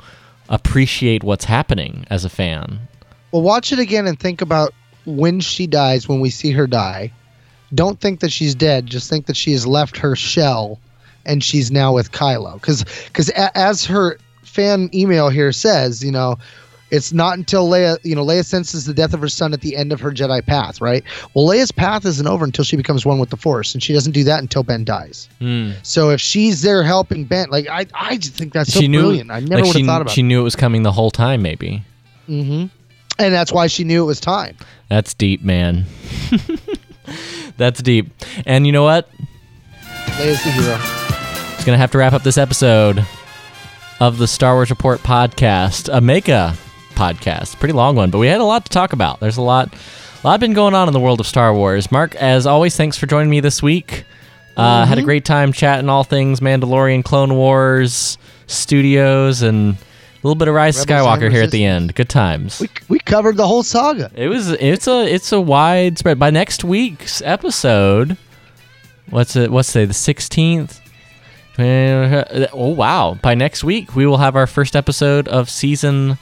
appreciate 0.48 1.22
what's 1.22 1.46
happening 1.46 2.06
as 2.10 2.24
a 2.24 2.30
fan. 2.30 2.88
Well, 3.34 3.42
watch 3.42 3.74
it 3.74 3.80
again 3.80 4.08
and 4.08 4.18
think 4.18 4.42
about 4.42 4.74
when 5.06 5.42
she 5.42 5.68
dies, 5.68 6.08
when 6.08 6.22
we 6.22 6.30
see 6.30 6.52
her 6.52 6.66
die. 6.68 7.12
Don't 7.76 8.00
think 8.00 8.22
that 8.22 8.32
she's 8.32 8.56
dead. 8.56 8.88
Just 8.88 9.10
think 9.10 9.26
that 9.28 9.36
she 9.36 9.52
has 9.52 9.68
left 9.68 9.98
her 9.98 10.16
shell 10.16 10.80
and 11.26 11.44
she's 11.44 11.72
now 11.72 11.94
with 11.94 12.12
Kylo. 12.12 12.54
Because 12.56 12.86
because 13.06 13.30
as 13.30 13.86
her 13.86 14.18
fan 14.44 14.90
email 14.94 15.30
here 15.30 15.52
says, 15.52 16.04
you 16.04 16.12
know, 16.12 16.38
it's 16.92 17.12
not 17.12 17.38
until 17.38 17.68
Leia, 17.68 17.98
you 18.04 18.16
know, 18.16 18.24
Leia 18.24 18.46
senses 18.46 18.86
the 18.86 18.94
death 18.94 19.14
of 19.14 19.20
her 19.22 19.28
son 19.28 19.54
at 19.54 19.62
the 19.62 19.76
end 19.76 19.92
of 19.92 20.00
her 20.00 20.12
Jedi 20.12 20.46
path, 20.46 20.80
right? 20.80 21.04
Well, 21.34 21.46
Leia's 21.46 21.72
path 21.72 22.06
isn't 22.06 22.28
over 22.28 22.46
until 22.46 22.64
she 22.64 22.78
becomes 22.78 23.06
one 23.06 23.20
with 23.20 23.32
the 23.32 23.38
Force, 23.38 23.74
and 23.74 23.82
she 23.82 23.92
doesn't 23.92 24.12
do 24.12 24.24
that 24.24 24.40
until 24.40 24.64
Ben 24.64 24.86
dies. 24.86 25.28
Hmm. 25.40 25.72
So 25.84 26.12
if 26.12 26.22
she's 26.22 26.62
there 26.62 26.84
helping 26.84 27.26
Ben, 27.26 27.50
like 27.50 27.68
I, 27.68 27.88
I 27.94 28.18
just 28.18 28.36
think 28.36 28.54
that's 28.54 28.74
so 28.74 28.80
she 28.80 28.88
knew, 28.88 29.02
brilliant. 29.02 29.32
I 29.32 29.40
never 29.40 29.56
like 29.56 29.66
would 29.66 29.76
have 29.78 29.86
thought 29.86 30.02
about. 30.02 30.14
She 30.14 30.24
knew 30.24 30.40
it 30.40 30.44
was 30.44 30.56
coming 30.56 30.84
the 30.84 30.92
whole 30.92 31.12
time, 31.12 31.42
maybe. 31.42 31.84
Mm-hmm. 32.30 32.68
And 33.18 33.34
that's 33.34 33.52
why 33.52 33.68
she 33.68 33.84
knew 33.84 34.04
it 34.04 34.08
was 34.08 34.20
time. 34.20 34.58
That's 34.90 35.14
deep, 35.14 35.42
man. 35.42 35.86
That's 37.58 37.82
deep. 37.82 38.12
And 38.46 38.66
you 38.66 38.72
know 38.72 38.84
what? 38.84 39.10
Leia's 40.18 40.44
the 40.44 40.52
hero. 40.52 40.78
It's 41.56 41.66
gonna 41.66 41.78
have 41.78 41.92
to 41.92 41.98
wrap 41.98 42.14
up 42.14 42.24
this 42.24 42.38
episode 42.38 43.06
of 44.00 44.18
the 44.18 44.28
Star 44.28 44.54
Wars 44.56 44.70
Report 44.70 45.00
podcast, 45.02 45.90
a 45.96 46.02
Mega 46.02 46.54
podcast. 46.96 47.58
Pretty 47.60 47.74
long 47.74 47.96
one, 47.96 48.12
but 48.12 48.20
we 48.20 48.28
had 48.28 48.42
a 48.42 48.46
lot 48.46 48.66
to 48.66 48.70
talk 48.70 48.94
about. 48.94 49.20
There's 49.20 49.38
a 49.38 49.42
lot, 49.42 49.74
a 50.24 50.28
lot 50.28 50.40
been 50.40 50.54
going 50.54 50.76
on 50.76 50.88
in 50.88 50.94
the 50.94 51.00
world 51.00 51.20
of 51.20 51.28
Star 51.28 51.54
Wars. 51.54 51.92
Mark, 51.92 52.16
as 52.16 52.46
always, 52.46 52.76
thanks 52.76 52.98
for 52.98 53.06
joining 53.08 53.30
me 53.30 53.40
this 53.40 53.64
week. 53.64 54.04
Uh, 54.58 54.86
Had 54.86 54.98
a 54.98 55.02
Mhm. 55.02 55.06
great 55.06 55.26
time 55.26 55.52
chatting 55.52 55.90
all 55.90 56.06
things 56.06 56.40
Mandalorian, 56.40 57.04
Clone 57.04 57.36
Wars, 57.36 58.18
studios, 58.48 59.42
and 59.42 59.76
little 60.26 60.36
bit 60.36 60.48
of 60.48 60.56
Rise 60.56 60.78
Rebels 60.78 61.06
Skywalker 61.08 61.32
here 61.32 61.44
at 61.44 61.52
the 61.52 61.64
end. 61.64 61.94
Good 61.94 62.10
times. 62.10 62.60
We, 62.60 62.70
we 62.90 63.00
covered 63.00 63.38
the 63.38 63.46
whole 63.46 63.62
saga. 63.62 64.12
It 64.16 64.28
was 64.28 64.50
it's 64.50 64.88
a 64.88 65.06
it's 65.06 65.32
a 65.32 65.40
widespread. 65.40 66.18
By 66.18 66.32
next 66.32 66.64
week's 66.64 67.22
episode, 67.22 68.18
what's 69.10 69.36
it? 69.36 69.52
What's 69.52 69.72
today? 69.72 69.86
The 69.86 69.94
sixteenth. 69.94 70.82
Oh 71.60 72.74
wow! 72.76 73.18
By 73.22 73.36
next 73.36 73.64
week, 73.64 73.96
we 73.96 74.06
will 74.06 74.18
have 74.18 74.36
our 74.36 74.48
first 74.48 74.76
episode 74.76 75.28
of 75.28 75.50
season 75.50 76.18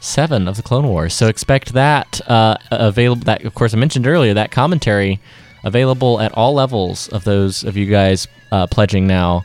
seven 0.00 0.48
of 0.48 0.56
the 0.56 0.62
Clone 0.62 0.88
Wars. 0.88 1.12
So 1.12 1.28
expect 1.28 1.74
that 1.74 2.20
uh, 2.28 2.56
available. 2.70 3.24
That 3.24 3.44
of 3.44 3.54
course 3.54 3.74
I 3.74 3.76
mentioned 3.76 4.06
earlier. 4.06 4.34
That 4.34 4.50
commentary 4.52 5.20
available 5.64 6.20
at 6.20 6.32
all 6.32 6.54
levels 6.54 7.08
of 7.08 7.24
those 7.24 7.62
of 7.62 7.76
you 7.76 7.86
guys 7.86 8.26
uh, 8.52 8.66
pledging 8.66 9.06
now 9.06 9.44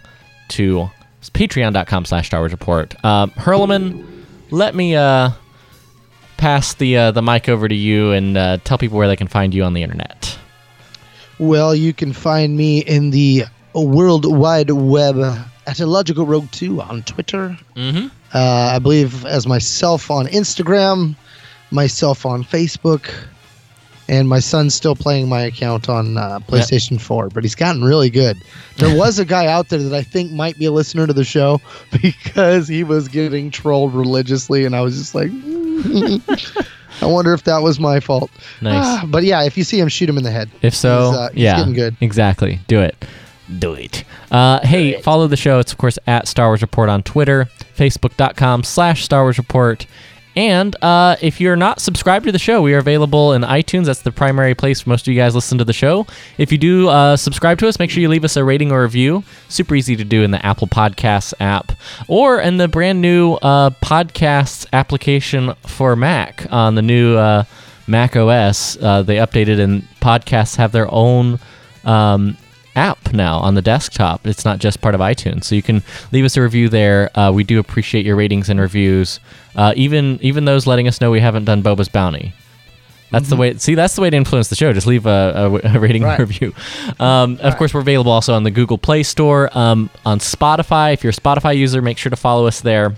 to 0.50 0.90
patreon.com 1.22 2.06
slash 2.06 2.28
Star 2.28 2.40
Wars 2.42 2.52
Report. 2.52 2.94
Um, 3.04 3.32
Hurleman, 3.32 4.26
let 4.52 4.76
me 4.76 4.96
uh, 4.96 5.32
pass 6.38 6.74
the 6.76 6.98
uh, 6.98 7.12
the 7.12 7.22
mic 7.22 7.50
over 7.50 7.68
to 7.68 7.76
you 7.76 8.12
and 8.12 8.38
uh, 8.38 8.58
tell 8.64 8.78
people 8.78 8.98
where 8.98 9.08
they 9.08 9.16
can 9.16 9.28
find 9.28 9.54
you 9.54 9.64
on 9.64 9.74
the 9.74 9.84
internet. 9.84 10.38
Well, 11.40 11.74
you 11.76 11.94
can 11.94 12.14
find 12.14 12.56
me 12.56 12.80
in 12.80 13.12
the 13.12 13.46
World 13.74 14.26
Wide 14.26 14.72
Web 14.72 15.18
at 15.66 15.80
Illogical 15.80 16.26
Rogue 16.26 16.52
2 16.52 16.82
on 16.82 17.04
Twitter. 17.04 17.58
Mm-hmm. 17.76 18.08
Uh, 18.34 18.72
I 18.74 18.80
believe 18.80 19.26
as 19.26 19.48
myself 19.48 20.12
on 20.12 20.26
Instagram, 20.28 21.16
myself 21.72 22.26
on 22.26 22.44
Facebook, 22.44 23.10
and 24.10 24.28
my 24.28 24.40
son's 24.40 24.74
still 24.74 24.96
playing 24.96 25.30
my 25.30 25.42
account 25.42 25.88
on 25.88 26.18
uh, 26.18 26.40
PlayStation 26.40 27.00
4, 27.00 27.30
but 27.30 27.44
he's 27.44 27.54
gotten 27.54 27.84
really 27.84 28.10
good. 28.10 28.42
There 28.78 28.98
was 28.98 29.20
a 29.20 29.26
guy 29.26 29.46
out 29.46 29.70
there 29.70 29.80
that 29.80 29.94
I 29.94 30.02
think 30.02 30.32
might 30.32 30.58
be 30.58 30.66
a 30.66 30.72
listener 30.72 31.06
to 31.06 31.14
the 31.14 31.24
show 31.24 31.62
because 32.02 32.68
he 32.68 32.84
was 32.84 33.08
getting 33.08 33.52
trolled 33.52 33.94
religiously, 33.94 34.66
and 34.66 34.76
I 34.76 34.82
was 34.82 34.98
just 34.98 35.14
like, 35.14 35.30
I 37.02 37.06
wonder 37.06 37.34
if 37.34 37.44
that 37.44 37.60
was 37.60 37.80
my 37.80 38.00
fault. 38.00 38.32
Nice. 38.62 38.84
Ah, 38.84 39.06
but 39.08 39.24
yeah, 39.24 39.44
if 39.44 39.56
you 39.56 39.64
see 39.64 39.80
him, 39.80 39.88
shoot 39.88 40.10
him 40.10 40.18
in 40.18 40.24
the 40.24 40.32
head. 40.32 40.50
If 40.64 40.74
so, 40.76 41.12
He's, 41.12 41.18
uh, 41.18 41.30
he's 41.30 41.44
yeah, 41.44 41.58
getting 41.58 41.74
good. 41.74 41.96
Exactly. 42.02 42.60
Do 42.68 42.82
it. 42.82 43.06
Do 43.60 43.74
it. 43.74 44.04
Uh, 44.32 44.60
hey, 44.66 45.02
follow 45.02 45.28
the 45.28 45.38
show. 45.38 45.60
It's 45.60 45.72
of 45.72 45.78
course 45.78 45.98
at 46.08 46.28
Star 46.28 46.48
Wars 46.48 46.62
Report 46.62 46.90
on 46.90 47.04
Twitter, 47.04 47.48
Facebook.com 47.76 48.64
slash 48.64 49.04
Star 49.04 49.24
Wars 49.24 49.38
Report. 49.38 49.86
And 50.36 50.76
uh, 50.84 51.16
if 51.22 51.42
you're 51.42 51.56
not 51.56 51.82
subscribed 51.82 52.26
to 52.26 52.32
the 52.32 52.40
show, 52.40 52.62
we 52.62 52.74
are 52.74 52.78
available 52.78 53.34
in 53.34 53.42
iTunes. 53.42 53.86
That's 53.86 54.02
the 54.02 54.12
primary 54.12 54.56
place 54.56 54.86
most 54.86 55.08
of 55.08 55.14
you 55.14 55.20
guys 55.20 55.36
listen 55.36 55.58
to 55.58 55.66
the 55.66 55.74
show. 55.74 56.06
If 56.38 56.52
you 56.52 56.58
do 56.58 56.88
uh, 56.88 57.18
subscribe 57.18 57.58
to 57.60 57.68
us, 57.68 57.80
make 57.80 57.90
sure 57.90 58.02
you 58.02 58.10
leave 58.10 58.24
us 58.24 58.38
a 58.38 58.44
rating 58.44 58.72
or 58.72 58.84
review. 58.84 59.24
Super 59.50 59.76
easy 59.76 59.96
to 59.96 60.04
do 60.04 60.24
in 60.24 60.32
the 60.32 60.46
Apple 60.46 60.68
Podcasts 60.68 61.34
app 61.40 61.72
or 62.08 62.40
in 62.40 62.58
the 62.58 62.68
brand 62.68 63.02
new 63.02 63.34
uh, 63.36 63.72
podcasts 63.82 64.66
application 64.72 65.56
for 65.66 65.96
Mac 65.96 66.46
on 66.52 66.76
the 66.76 66.82
new 66.82 67.18
uh, 67.18 67.44
Mac 67.88 68.16
OS. 68.16 68.78
Uh, 68.78 69.02
they 69.02 69.18
updated 69.18 69.60
and 69.60 69.82
podcasts 70.00 70.56
have 70.58 70.72
their 70.72 70.92
own 70.94 71.40
um, 71.84 72.38
app 72.76 73.14
now 73.14 73.38
on 73.40 73.56
the 73.56 73.62
desktop. 73.62 74.26
It's 74.26 74.46
not 74.46 74.60
just 74.60 74.80
part 74.82 74.96
of 74.96 75.02
iTunes, 75.02 75.44
so 75.46 75.56
you 75.56 75.62
can 75.64 75.84
leave 76.12 76.26
us 76.26 76.38
a 76.38 76.42
review 76.42 76.70
there. 76.70 77.10
Uh, 77.18 77.32
we 77.32 77.44
do 77.44 77.60
appreciate 77.60 78.06
your 78.06 78.16
ratings 78.16 78.50
and 78.50 78.60
reviews, 78.60 79.20
uh, 79.56 79.74
even 79.76 80.20
even 80.22 80.46
those 80.46 80.66
letting 80.68 80.88
us 80.88 81.02
know 81.02 81.12
we 81.12 81.20
haven't 81.20 81.46
done 81.46 81.62
Boba's 81.64 81.90
Bounty. 81.90 82.34
That's 83.12 83.28
the 83.28 83.36
way. 83.36 83.56
See, 83.58 83.74
that's 83.74 83.96
the 83.96 84.02
way 84.02 84.12
to 84.12 84.16
influence 84.18 84.50
the 84.50 84.56
show. 84.56 84.72
Just 84.72 84.86
leave 84.86 85.08
a, 85.08 85.60
a, 85.64 85.76
a 85.76 85.80
rating 85.80 86.04
Right. 86.04 86.20
review. 86.20 86.54
Um, 87.00 87.40
of 87.42 87.58
course, 87.58 87.74
we're 87.74 87.80
available 87.82 88.12
also 88.12 88.36
on 88.36 88.44
the 88.44 88.52
Google 88.52 88.78
Play 88.78 89.02
Store, 89.02 89.50
um, 89.58 89.90
on 90.06 90.20
Spotify. 90.20 90.94
If 90.94 91.04
you're 91.04 91.10
a 91.10 91.14
Spotify 91.14 91.58
user, 91.58 91.82
make 91.82 91.98
sure 91.98 92.12
to 92.12 92.16
follow 92.16 92.46
us 92.46 92.62
there, 92.62 92.94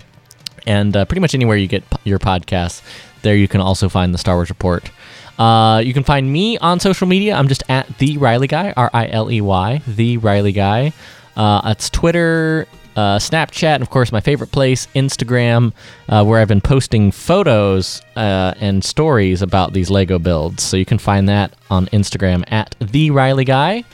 and 0.66 0.94
uh, 0.94 1.06
pretty 1.06 1.20
much 1.20 1.34
anywhere 1.34 1.56
you 1.56 1.66
get 1.66 1.88
p- 1.88 1.96
your 2.04 2.18
podcasts, 2.18 2.82
there 3.22 3.34
you 3.36 3.48
can 3.48 3.62
also 3.62 3.88
find 3.88 4.12
the 4.12 4.18
Star 4.18 4.34
Wars 4.34 4.50
Report. 4.50 4.90
Uh, 5.38 5.82
you 5.84 5.92
can 5.92 6.04
find 6.04 6.30
me 6.30 6.58
on 6.58 6.80
social 6.80 7.06
media. 7.06 7.34
I'm 7.34 7.48
just 7.48 7.62
at 7.68 7.86
the 7.98 8.18
Riley 8.18 8.46
Guy, 8.46 8.72
R 8.76 8.90
I 8.92 9.08
L 9.08 9.30
E 9.30 9.40
Y, 9.40 9.82
the 9.86 10.18
Riley 10.18 10.52
Guy. 10.52 10.92
Uh, 11.36 11.62
it's 11.64 11.88
Twitter, 11.88 12.66
uh, 12.96 13.18
Snapchat, 13.18 13.74
and 13.74 13.82
of 13.82 13.90
course 13.90 14.12
my 14.12 14.20
favorite 14.20 14.52
place, 14.52 14.86
Instagram, 14.94 15.72
uh, 16.08 16.24
where 16.24 16.40
I've 16.40 16.48
been 16.48 16.60
posting 16.60 17.10
photos 17.10 18.02
uh, 18.16 18.54
and 18.60 18.84
stories 18.84 19.42
about 19.42 19.72
these 19.72 19.90
Lego 19.90 20.18
builds. 20.18 20.62
So 20.62 20.76
you 20.76 20.84
can 20.84 20.98
find 20.98 21.28
that 21.28 21.54
on 21.70 21.86
Instagram 21.86 22.44
at 22.52 22.74
the 22.80 23.10
Riley 23.10 23.44
Guy. 23.44 23.84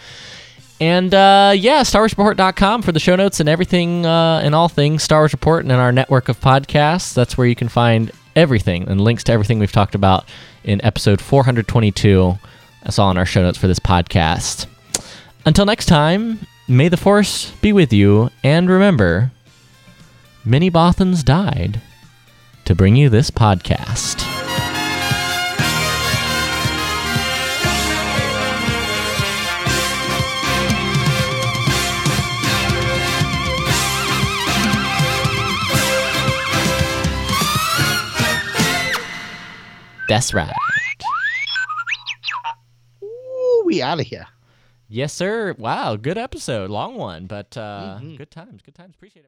And 0.80 1.12
uh, 1.12 1.54
yeah, 1.56 1.82
StarWarsReport.com 1.82 2.82
for 2.82 2.92
the 2.92 3.00
show 3.00 3.16
notes 3.16 3.40
and 3.40 3.48
everything 3.48 4.06
uh, 4.06 4.40
and 4.44 4.54
all 4.54 4.68
things 4.68 5.02
Star 5.02 5.20
Wars 5.20 5.32
Report 5.32 5.64
and 5.64 5.72
our 5.72 5.90
network 5.90 6.28
of 6.28 6.40
podcasts. 6.40 7.14
That's 7.14 7.36
where 7.36 7.46
you 7.46 7.56
can 7.56 7.68
find 7.68 8.12
everything 8.38 8.88
and 8.88 9.00
links 9.00 9.24
to 9.24 9.32
everything 9.32 9.58
we've 9.58 9.72
talked 9.72 9.94
about 9.94 10.26
in 10.64 10.82
episode 10.84 11.20
422. 11.20 12.38
That's 12.82 12.98
all 12.98 13.10
in 13.10 13.18
our 13.18 13.26
show 13.26 13.42
notes 13.42 13.58
for 13.58 13.66
this 13.66 13.80
podcast. 13.80 14.66
Until 15.44 15.66
next 15.66 15.86
time, 15.86 16.40
may 16.68 16.88
the 16.88 16.96
Force 16.96 17.50
be 17.60 17.72
with 17.72 17.92
you, 17.92 18.30
and 18.44 18.70
remember, 18.70 19.32
many 20.44 20.70
Bothans 20.70 21.24
died 21.24 21.80
to 22.64 22.74
bring 22.74 22.96
you 22.96 23.08
this 23.08 23.30
podcast. 23.30 24.37
That's 40.08 40.32
right. 40.32 40.52
Ooh, 43.02 43.62
we 43.66 43.82
out 43.82 44.00
of 44.00 44.06
here. 44.06 44.26
Yes, 44.88 45.12
sir. 45.12 45.54
Wow, 45.58 45.96
good 45.96 46.16
episode. 46.16 46.70
Long 46.70 46.94
one, 46.94 47.26
but 47.26 47.56
uh, 47.58 47.98
good 48.16 48.30
times. 48.30 48.62
Good 48.64 48.74
times. 48.74 48.94
Appreciate 48.94 49.22
it. 49.22 49.26